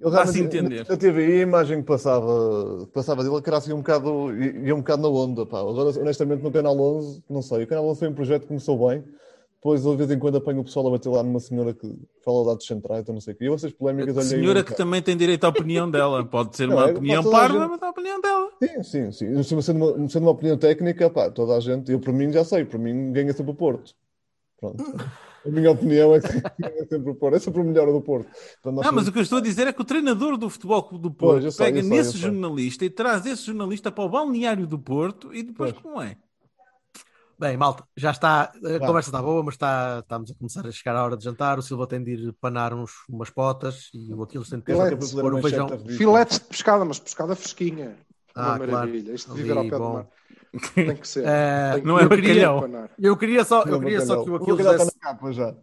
Eu 0.00 0.10
Dá-se 0.10 0.32
realmente, 0.32 0.56
entender. 0.56 0.86
Na 0.88 0.96
TV, 0.96 1.24
a 1.26 1.42
imagem 1.42 1.80
que 1.82 1.86
passava, 1.86 2.88
passava 2.92 3.22
dele, 3.22 3.42
que 3.42 3.48
era 3.48 3.58
assim 3.58 3.72
um 3.72 3.78
bocado, 3.78 4.32
ia 4.34 4.74
um 4.74 4.78
bocado 4.78 5.02
na 5.02 5.08
onda, 5.08 5.44
pá. 5.44 5.60
Agora, 5.60 5.90
honestamente, 6.00 6.42
no 6.42 6.50
Canal 6.50 6.78
11, 6.78 7.22
não 7.28 7.42
sei. 7.42 7.64
O 7.64 7.66
Canal 7.66 7.86
11 7.86 7.98
foi 7.98 8.08
um 8.08 8.14
projeto 8.14 8.42
que 8.42 8.48
começou 8.48 8.88
bem. 8.88 9.04
Depois, 9.56 9.82
de 9.82 9.94
vez 9.94 10.10
em 10.10 10.18
quando, 10.18 10.38
apanho 10.38 10.60
o 10.60 10.64
pessoal 10.64 10.86
a 10.88 10.90
bater 10.92 11.10
lá 11.10 11.22
numa 11.22 11.38
senhora 11.38 11.74
que 11.74 11.86
fala 12.24 12.46
dados 12.46 12.66
centrais, 12.66 13.02
então 13.02 13.12
não 13.12 13.20
sei 13.20 13.34
o 13.34 13.36
quê. 13.36 13.44
E 13.44 13.48
eu 13.48 13.54
essas 13.54 13.72
polémicas 13.72 14.16
olhei... 14.16 14.28
senhora 14.28 14.64
que 14.64 14.74
também 14.74 15.02
tem 15.02 15.14
direito 15.14 15.44
à 15.44 15.48
opinião 15.50 15.90
dela. 15.90 16.24
Pode 16.24 16.56
ser 16.56 16.66
Não, 16.66 16.76
uma 16.76 16.88
é, 16.88 16.92
opinião 16.92 17.22
pode 17.22 17.34
toda 17.34 17.36
a 17.36 17.40
parva, 17.48 17.58
gente- 17.60 17.70
mas 17.72 17.82
é 17.82 17.84
a 17.84 17.90
opinião 17.90 18.20
dela. 18.22 18.48
Sim, 18.62 18.82
sim, 18.82 19.12
sim. 19.12 19.60
Sendo 19.60 19.84
uma, 19.84 20.08
sendo 20.08 20.22
uma 20.22 20.30
opinião 20.30 20.56
técnica, 20.56 21.10
pá, 21.10 21.30
toda 21.30 21.54
a 21.54 21.60
gente, 21.60 21.92
eu 21.92 22.00
por 22.00 22.14
mim 22.14 22.32
já 22.32 22.42
sei, 22.42 22.64
por 22.64 22.80
mim 22.80 23.12
ganha 23.12 23.34
sempre 23.34 23.52
o 23.52 23.54
Porto. 23.54 23.92
Pronto. 24.58 24.82
A 25.44 25.48
minha 25.48 25.70
opinião 25.70 26.14
é 26.14 26.20
que 26.20 26.28
ganha 26.58 26.86
sempre 26.88 27.10
o 27.10 27.14
Porto. 27.14 27.34
É 27.36 27.38
sempre 27.38 27.60
o 27.60 27.64
melhor 27.64 27.86
do 27.92 28.00
Porto. 28.02 28.28
Nós 28.64 28.64
Não, 28.64 28.72
mas 28.74 28.86
somos- 28.86 29.08
o 29.08 29.12
que 29.12 29.18
eu 29.18 29.22
estou 29.22 29.38
a 29.38 29.42
dizer 29.42 29.66
é 29.66 29.72
que 29.72 29.80
o 29.80 29.84
treinador 29.84 30.36
do 30.36 30.50
Futebol 30.50 30.82
Clube 30.82 31.02
do 31.02 31.10
Pois, 31.10 31.32
Porto 31.32 31.44
eu 31.46 31.52
sei, 31.52 31.66
pega 31.66 31.80
sei, 31.80 31.88
nesse 31.90 32.18
jornalista 32.18 32.84
e 32.84 32.90
traz 32.90 33.24
esse 33.24 33.44
jornalista 33.46 33.90
para 33.90 34.04
o 34.04 34.08
balneário 34.08 34.66
do 34.66 34.78
Porto 34.78 35.34
e 35.34 35.42
depois 35.42 35.72
Pois. 35.72 35.82
como 35.82 36.02
é? 36.02 36.16
Bem, 37.38 37.56
malta, 37.56 37.84
já 37.96 38.10
está. 38.10 38.52
A 38.52 38.78
conversa 38.78 39.08
está 39.08 39.22
boa, 39.22 39.42
mas 39.42 39.54
está, 39.54 40.00
estamos 40.00 40.30
a 40.30 40.34
começar 40.34 40.66
a 40.66 40.70
chegar 40.70 40.94
à 40.94 41.02
hora 41.02 41.16
de 41.16 41.24
jantar. 41.24 41.58
O 41.58 41.62
Silva 41.62 41.86
tem 41.86 42.04
de 42.04 42.10
ir 42.10 42.32
panar 42.34 42.74
uns, 42.74 42.90
umas 43.08 43.30
potas 43.30 43.88
e 43.94 44.12
o 44.12 44.22
Aquiles 44.22 44.50
tem 44.50 44.58
de 44.58 44.64
ter 44.66 44.74
pôr 44.74 45.32
uma 45.32 45.38
o 45.38 45.42
feijão. 45.42 45.66
Filetes 45.96 46.38
de 46.38 46.44
pescada, 46.44 46.84
mas 46.84 46.98
pescada 46.98 47.34
fresquinha. 47.34 47.96
Ah, 48.34 48.48
Uma 48.50 48.56
claro. 48.58 48.72
maravilha. 48.72 49.14
Isto 49.14 49.32
de 49.32 49.38
viver 49.42 49.56
ao 49.56 49.64
pé 49.64 49.70
do 49.70 49.78
bom. 49.78 49.92
mar. 49.94 50.06
Tem 50.74 50.96
que 50.96 51.06
ser. 51.08 51.24
Eh, 51.26 51.72
Tem 51.74 51.80
que- 51.82 51.86
não 51.86 51.98
é 51.98 52.04
eu 52.04 52.08
queria- 52.08 52.34
bacalhau. 52.52 52.60
panar. 52.62 52.90
Eu 52.98 53.16
queria 53.16 53.44
só, 53.44 53.62
eu 53.62 53.72
Não, 53.72 53.80
queria 53.80 54.00
só 54.00 54.22
que 54.22 54.30
o 54.30 54.32
O 54.32 54.36
Aquiles 54.36 54.56
bacalhau 54.58 54.78
desse, 54.78 54.88
está 54.96 55.08
na 55.08 55.14
capa 55.14 55.32
já. 55.32 55.56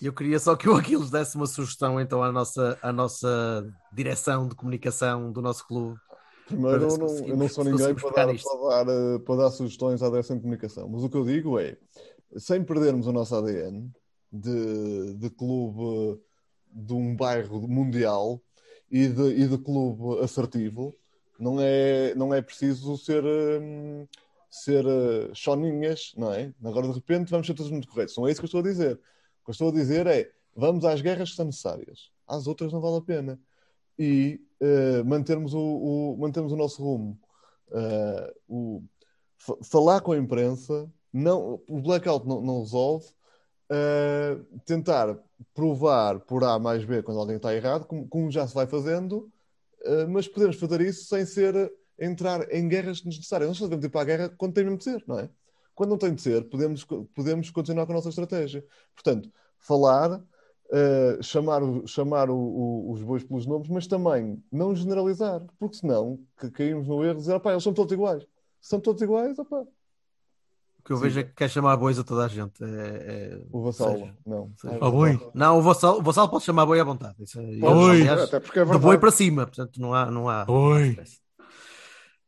eu 0.00 0.12
queria 0.12 0.38
só 0.38 0.56
que 0.56 0.68
o 0.68 0.74
Aquiles 0.76 1.10
desse 1.10 1.36
uma 1.36 1.46
sugestão 1.46 2.00
então 2.00 2.22
à 2.22 2.32
nossa, 2.32 2.78
à 2.82 2.92
nossa 2.92 3.66
direção 3.92 4.48
de 4.48 4.54
comunicação 4.54 5.30
do 5.30 5.42
nosso 5.42 5.66
clube. 5.66 5.98
Primeiro, 6.46 6.82
eu 6.82 6.98
não, 6.98 7.06
eu 7.28 7.36
não 7.36 7.48
sou 7.48 7.64
ninguém 7.64 7.94
para 7.94 8.10
dar, 8.10 8.26
para, 8.26 8.84
dar, 8.84 8.92
eh, 8.92 9.18
para 9.20 9.36
dar 9.36 9.50
sugestões 9.50 10.02
à 10.02 10.08
direção 10.08 10.36
de 10.36 10.42
comunicação, 10.42 10.88
mas 10.88 11.04
o 11.04 11.08
que 11.08 11.16
eu 11.16 11.24
digo 11.24 11.58
é, 11.60 11.76
sem 12.36 12.64
perdermos 12.64 13.06
o 13.06 13.12
nosso 13.12 13.36
ADN 13.36 13.88
de, 14.32 15.14
de 15.14 15.30
clube 15.30 16.20
de 16.72 16.92
um 16.92 17.14
bairro 17.14 17.68
mundial 17.68 18.40
e 18.90 19.06
de, 19.06 19.22
e 19.22 19.46
de 19.46 19.58
clube 19.58 20.20
assertivo, 20.24 20.92
não 21.38 21.56
é, 21.60 22.14
não 22.16 22.34
é 22.34 22.42
preciso 22.42 22.96
ser, 22.96 23.22
hum, 23.24 24.06
ser 24.50 24.84
eh, 24.86 25.30
choninhas, 25.34 26.12
não 26.16 26.32
é? 26.32 26.52
Agora, 26.64 26.88
de 26.88 26.94
repente, 26.94 27.30
vamos 27.30 27.46
ser 27.46 27.54
todos 27.54 27.70
muito 27.72 27.88
corretos. 27.88 28.16
Não 28.16 28.26
é 28.26 28.32
isso 28.32 28.40
que 28.40 28.44
eu 28.44 28.48
estou 28.48 28.60
a 28.60 28.64
dizer. 28.64 28.94
O 28.96 29.44
que 29.44 29.50
eu 29.50 29.52
estou 29.52 29.68
a 29.68 29.72
dizer 29.72 30.06
é, 30.06 30.30
vamos 30.54 30.84
às 30.84 31.00
guerras 31.00 31.30
que 31.30 31.36
são 31.36 31.46
necessárias. 31.46 32.10
Às 32.26 32.46
outras 32.46 32.72
não 32.72 32.80
vale 32.80 32.96
a 32.98 33.02
pena. 33.02 33.40
E 33.98 34.40
eh, 34.60 35.02
mantermos, 35.04 35.54
o, 35.54 35.60
o- 35.60 36.16
mantermos 36.18 36.52
o 36.52 36.56
nosso 36.56 36.82
rumo. 36.82 37.18
Eh, 37.72 38.34
o- 38.48 38.82
fa- 39.38 39.56
falar 39.64 40.00
com 40.02 40.12
a 40.12 40.18
imprensa, 40.18 40.90
não, 41.12 41.60
o 41.68 41.80
blackout 41.80 42.26
não, 42.26 42.40
não 42.42 42.60
resolve. 42.60 43.06
Eh, 43.70 44.38
tentar 44.64 45.18
provar 45.54 46.20
por 46.20 46.44
A 46.44 46.58
mais 46.58 46.84
B 46.84 47.02
quando 47.02 47.20
alguém 47.20 47.36
está 47.36 47.54
errado, 47.54 47.86
como, 47.86 48.08
como 48.08 48.30
já 48.30 48.46
se 48.46 48.54
vai 48.54 48.66
fazendo, 48.66 49.30
mas 50.10 50.28
podemos 50.28 50.56
fazer 50.56 50.80
isso 50.82 51.06
sem 51.06 51.24
ser 51.24 51.72
entrar 52.00 52.50
em 52.52 52.66
guerras 52.68 53.00
desnecessárias. 53.00 53.48
Nós 53.48 53.58
só 53.58 53.64
devemos 53.64 53.84
ir 53.84 53.90
para 53.90 54.00
a 54.00 54.04
guerra 54.04 54.28
quando 54.36 54.54
tem 54.54 54.64
mesmo 54.64 54.78
de 54.78 54.84
ser, 54.84 55.04
não 55.06 55.18
é? 55.18 55.28
Quando 55.74 55.90
não 55.90 55.98
tem 55.98 56.14
de 56.14 56.20
ser, 56.22 56.44
podemos, 56.48 56.84
podemos 57.14 57.50
continuar 57.50 57.86
com 57.86 57.92
a 57.92 57.96
nossa 57.96 58.08
estratégia. 58.08 58.64
Portanto, 58.94 59.30
falar, 59.58 60.22
eh, 60.72 61.18
chamar, 61.22 61.60
chamar 61.86 62.30
o- 62.30 62.36
o- 62.36 62.92
os 62.92 63.02
bois 63.02 63.22
pelos 63.24 63.46
nomes, 63.46 63.68
mas 63.68 63.86
também 63.86 64.42
não 64.50 64.74
generalizar, 64.74 65.42
porque 65.58 65.76
senão 65.76 66.18
que 66.38 66.50
caímos 66.50 66.86
no 66.88 67.02
erro 67.04 67.14
de 67.14 67.20
dizer, 67.20 67.34
opá, 67.34 67.52
eles 67.52 67.62
são 67.62 67.72
todos 67.74 67.92
iguais. 67.92 68.26
São 68.60 68.78
todos 68.80 69.00
iguais, 69.02 69.38
opá, 69.38 69.62
O 69.62 70.82
que 70.82 70.92
eu 70.94 70.96
vejo 70.96 71.20
é 71.20 71.24
que 71.24 71.34
quer 71.34 71.48
chamar 71.50 71.76
bois 71.76 71.98
a 71.98 72.04
toda 72.04 72.24
a 72.24 72.28
gente. 72.28 72.64
É, 72.64 72.66
é- 73.36 73.40
o 73.52 73.62
vassalo, 73.62 73.98
seja, 73.98 74.16
não. 74.26 74.50
seja- 74.58 74.78
Ah, 74.80 74.90
boi. 74.90 75.20
Não, 75.34 75.58
o 75.58 75.62
Vassal, 75.62 75.98
o 75.98 76.02
Vassal 76.02 76.26
pode 76.30 76.42
chamar 76.44 76.64
boi 76.64 76.80
à 76.80 76.84
vontade. 76.84 77.22
Isso, 77.22 77.38
é- 77.38 77.42
Oi. 77.44 78.00
aliás, 78.00 78.22
Até 78.22 78.40
porque 78.40 78.58
é 78.58 78.62
de 78.62 78.68
verdade. 78.70 78.84
boi 78.86 78.98
para 78.98 79.10
cima, 79.10 79.46
portanto 79.46 79.78
não 79.78 79.92
há. 79.94 80.10
Não 80.10 80.26
há 80.28 80.46
Oi. 80.50 80.96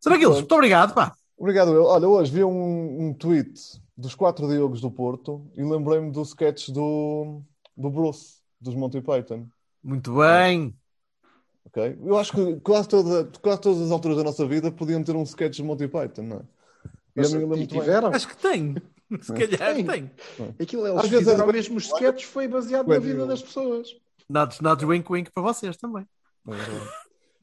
Será 0.03 0.19
que 0.19 0.25
eles? 0.25 0.39
Muito 0.39 0.53
obrigado, 0.55 0.95
pá. 0.95 1.15
Obrigado, 1.39 1.73
eu. 1.73 1.85
Olha, 1.85 2.09
hoje 2.09 2.33
vi 2.33 2.43
um, 2.45 3.09
um 3.09 3.15
tweet 3.15 3.81
dos 3.97 4.15
quatro 4.15 4.49
Diogos 4.49 4.81
do 4.81 4.91
Porto 4.91 5.47
e 5.57 5.63
lembrei-me 5.63 6.11
do 6.11 6.23
sketch 6.23 6.71
do, 6.71 7.41
do 7.77 7.89
Bruce, 7.89 8.39
dos 8.61 8.75
Monty 8.75 9.01
Python. 9.01 9.47
Muito 9.83 10.15
bem. 10.17 10.75
ok? 11.67 11.99
Eu 12.05 12.19
acho 12.19 12.33
que 12.33 12.57
quase, 12.61 12.89
toda, 12.89 13.31
quase 13.41 13.61
todas 13.61 13.81
as 13.81 13.91
alturas 13.93 14.17
da 14.17 14.25
nossa 14.25 14.45
vida 14.47 14.73
podiam 14.73 15.03
ter 15.05 15.15
um 15.15 15.23
sketch 15.23 15.57
de 15.57 15.63
Monty 15.63 15.87
Python, 15.87 16.23
não 16.23 16.37
é? 16.39 16.41
E 17.15 17.21
Mas, 17.21 17.33
a 17.33 17.37
mim 17.37 17.43
lembro 17.43 17.57
bem. 17.59 17.67
tiveram? 17.67 18.09
Acho 18.13 18.27
que 18.29 18.37
tem. 18.37 18.75
Se 19.21 19.33
calhar 19.33 19.75
Tem. 19.75 19.85
tem. 19.87 20.11
Aquilo 20.59 20.85
Às 20.87 20.91
eles 21.01 21.11
vezes 21.11 21.19
fizeram 21.29 21.49
é- 21.49 21.53
mesmo 21.53 21.77
os 21.77 21.85
sketches, 21.85 22.25
foi 22.25 22.49
baseado 22.49 22.89
na 22.89 22.99
vida 22.99 23.27
das 23.27 23.43
pessoas. 23.43 23.95
Not, 24.29 24.63
not 24.63 24.83
wink 24.85 25.13
wink 25.13 25.31
para 25.31 25.43
vocês 25.43 25.77
também. 25.77 26.07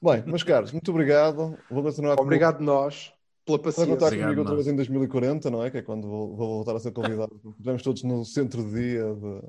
Bem, 0.01 0.23
meus 0.25 0.43
caros, 0.43 0.71
muito 0.71 0.89
obrigado. 0.91 1.57
Vou 1.69 1.83
continuar 1.83 2.15
com 2.15 2.23
Obrigado 2.23 2.61
nós 2.61 3.11
pela 3.45 3.57
Vai 3.57 3.65
paciência. 3.65 3.91
contar 3.93 4.05
Obrigado, 4.07 4.25
comigo 4.27 4.41
outra 4.41 4.55
vez 4.55 4.67
em 4.67 4.75
2040, 4.75 5.49
não 5.49 5.63
é? 5.63 5.69
Que 5.71 5.77
é 5.79 5.81
quando 5.81 6.07
vou, 6.07 6.35
vou 6.35 6.47
voltar 6.55 6.75
a 6.75 6.79
ser 6.79 6.91
convidado. 6.91 7.39
Estivemos 7.51 7.81
todos 7.81 8.03
no 8.03 8.23
centro 8.23 8.63
de 8.63 8.71
dia 8.73 9.03
de, 9.13 9.41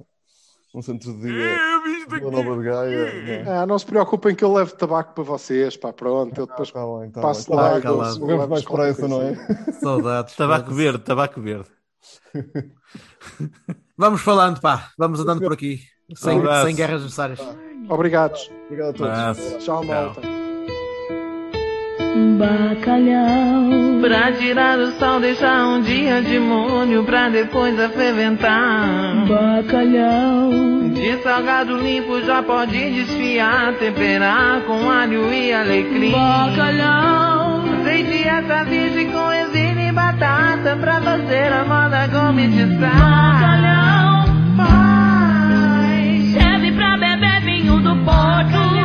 no 0.74 0.82
centro 0.82 1.12
de 1.14 1.20
dia 1.20 1.58
de 2.08 2.20
Nova 2.30 2.56
de 2.56 2.64
Gaia. 2.64 3.44
não 3.44 3.52
é? 3.52 3.58
Ah, 3.58 3.66
não 3.66 3.78
se 3.78 3.86
preocupem 3.86 4.34
que 4.34 4.42
eu 4.42 4.52
levo 4.52 4.74
tabaco 4.74 5.14
para 5.14 5.22
vocês, 5.24 5.76
pá, 5.76 5.92
pronto. 5.92 6.36
Eu 6.40 6.46
depois 6.46 6.70
Tá 6.72 6.84
bem, 6.98 7.10
tá 7.10 7.20
passo 7.20 7.48
bem. 7.50 7.56
lá 7.56 7.70
Tá 7.70 7.76
e 7.76 7.78
então, 7.80 7.96
Vamos 8.26 8.48
mais 8.48 8.64
pressa, 8.64 9.06
não 9.06 9.22
é? 9.22 9.34
Saudades. 9.80 10.34
Tabaco 10.34 10.72
verde, 10.74 10.98
tabaco 11.04 11.40
verde. 11.40 11.68
Vamos 13.96 14.20
falando, 14.22 14.60
pá. 14.60 14.90
Vamos 14.98 15.20
andando 15.20 15.40
por 15.42 15.52
aqui. 15.52 15.80
Sem, 16.16 16.40
sem 16.64 16.74
guerras 16.74 17.02
necessárias. 17.02 17.38
Obrigados. 17.88 18.50
Obrigado 18.64 18.88
a 18.88 18.92
todos. 18.92 19.12
Abraço. 19.18 19.58
Tchau, 19.58 19.84
malta 19.84 20.39
bacalhau. 22.38 24.00
Pra 24.00 24.32
tirar 24.32 24.78
o 24.78 24.92
sal, 24.92 25.20
deixar 25.20 25.66
um 25.66 25.82
dia 25.82 26.22
de 26.22 26.38
molho, 26.38 27.04
pra 27.04 27.28
depois 27.28 27.78
afeventar. 27.78 29.26
Bacalhau. 29.28 30.50
De 30.94 31.22
salgado 31.22 31.76
limpo 31.76 32.20
já 32.22 32.42
pode 32.42 32.78
desfiar, 32.90 33.74
temperar 33.74 34.62
com 34.62 34.90
alho 34.90 35.32
e 35.32 35.52
alecrim. 35.52 36.12
Bacalhau. 36.12 37.64
Azeite 37.80 38.26
essa 38.26 38.64
virgem 38.64 39.10
com 39.10 39.32
exílio 39.32 39.88
e 39.88 39.92
batata, 39.92 40.76
pra 40.80 41.00
fazer 41.00 41.52
a 41.52 41.64
moda 41.64 42.06
gourmetizar. 42.06 42.90
Bacalhau. 42.90 44.24
Pai. 44.56 46.32
Serve 46.32 46.72
pra 46.72 46.96
beber 46.96 47.40
vinho 47.42 47.80
do 47.80 47.96
porto. 48.04 48.79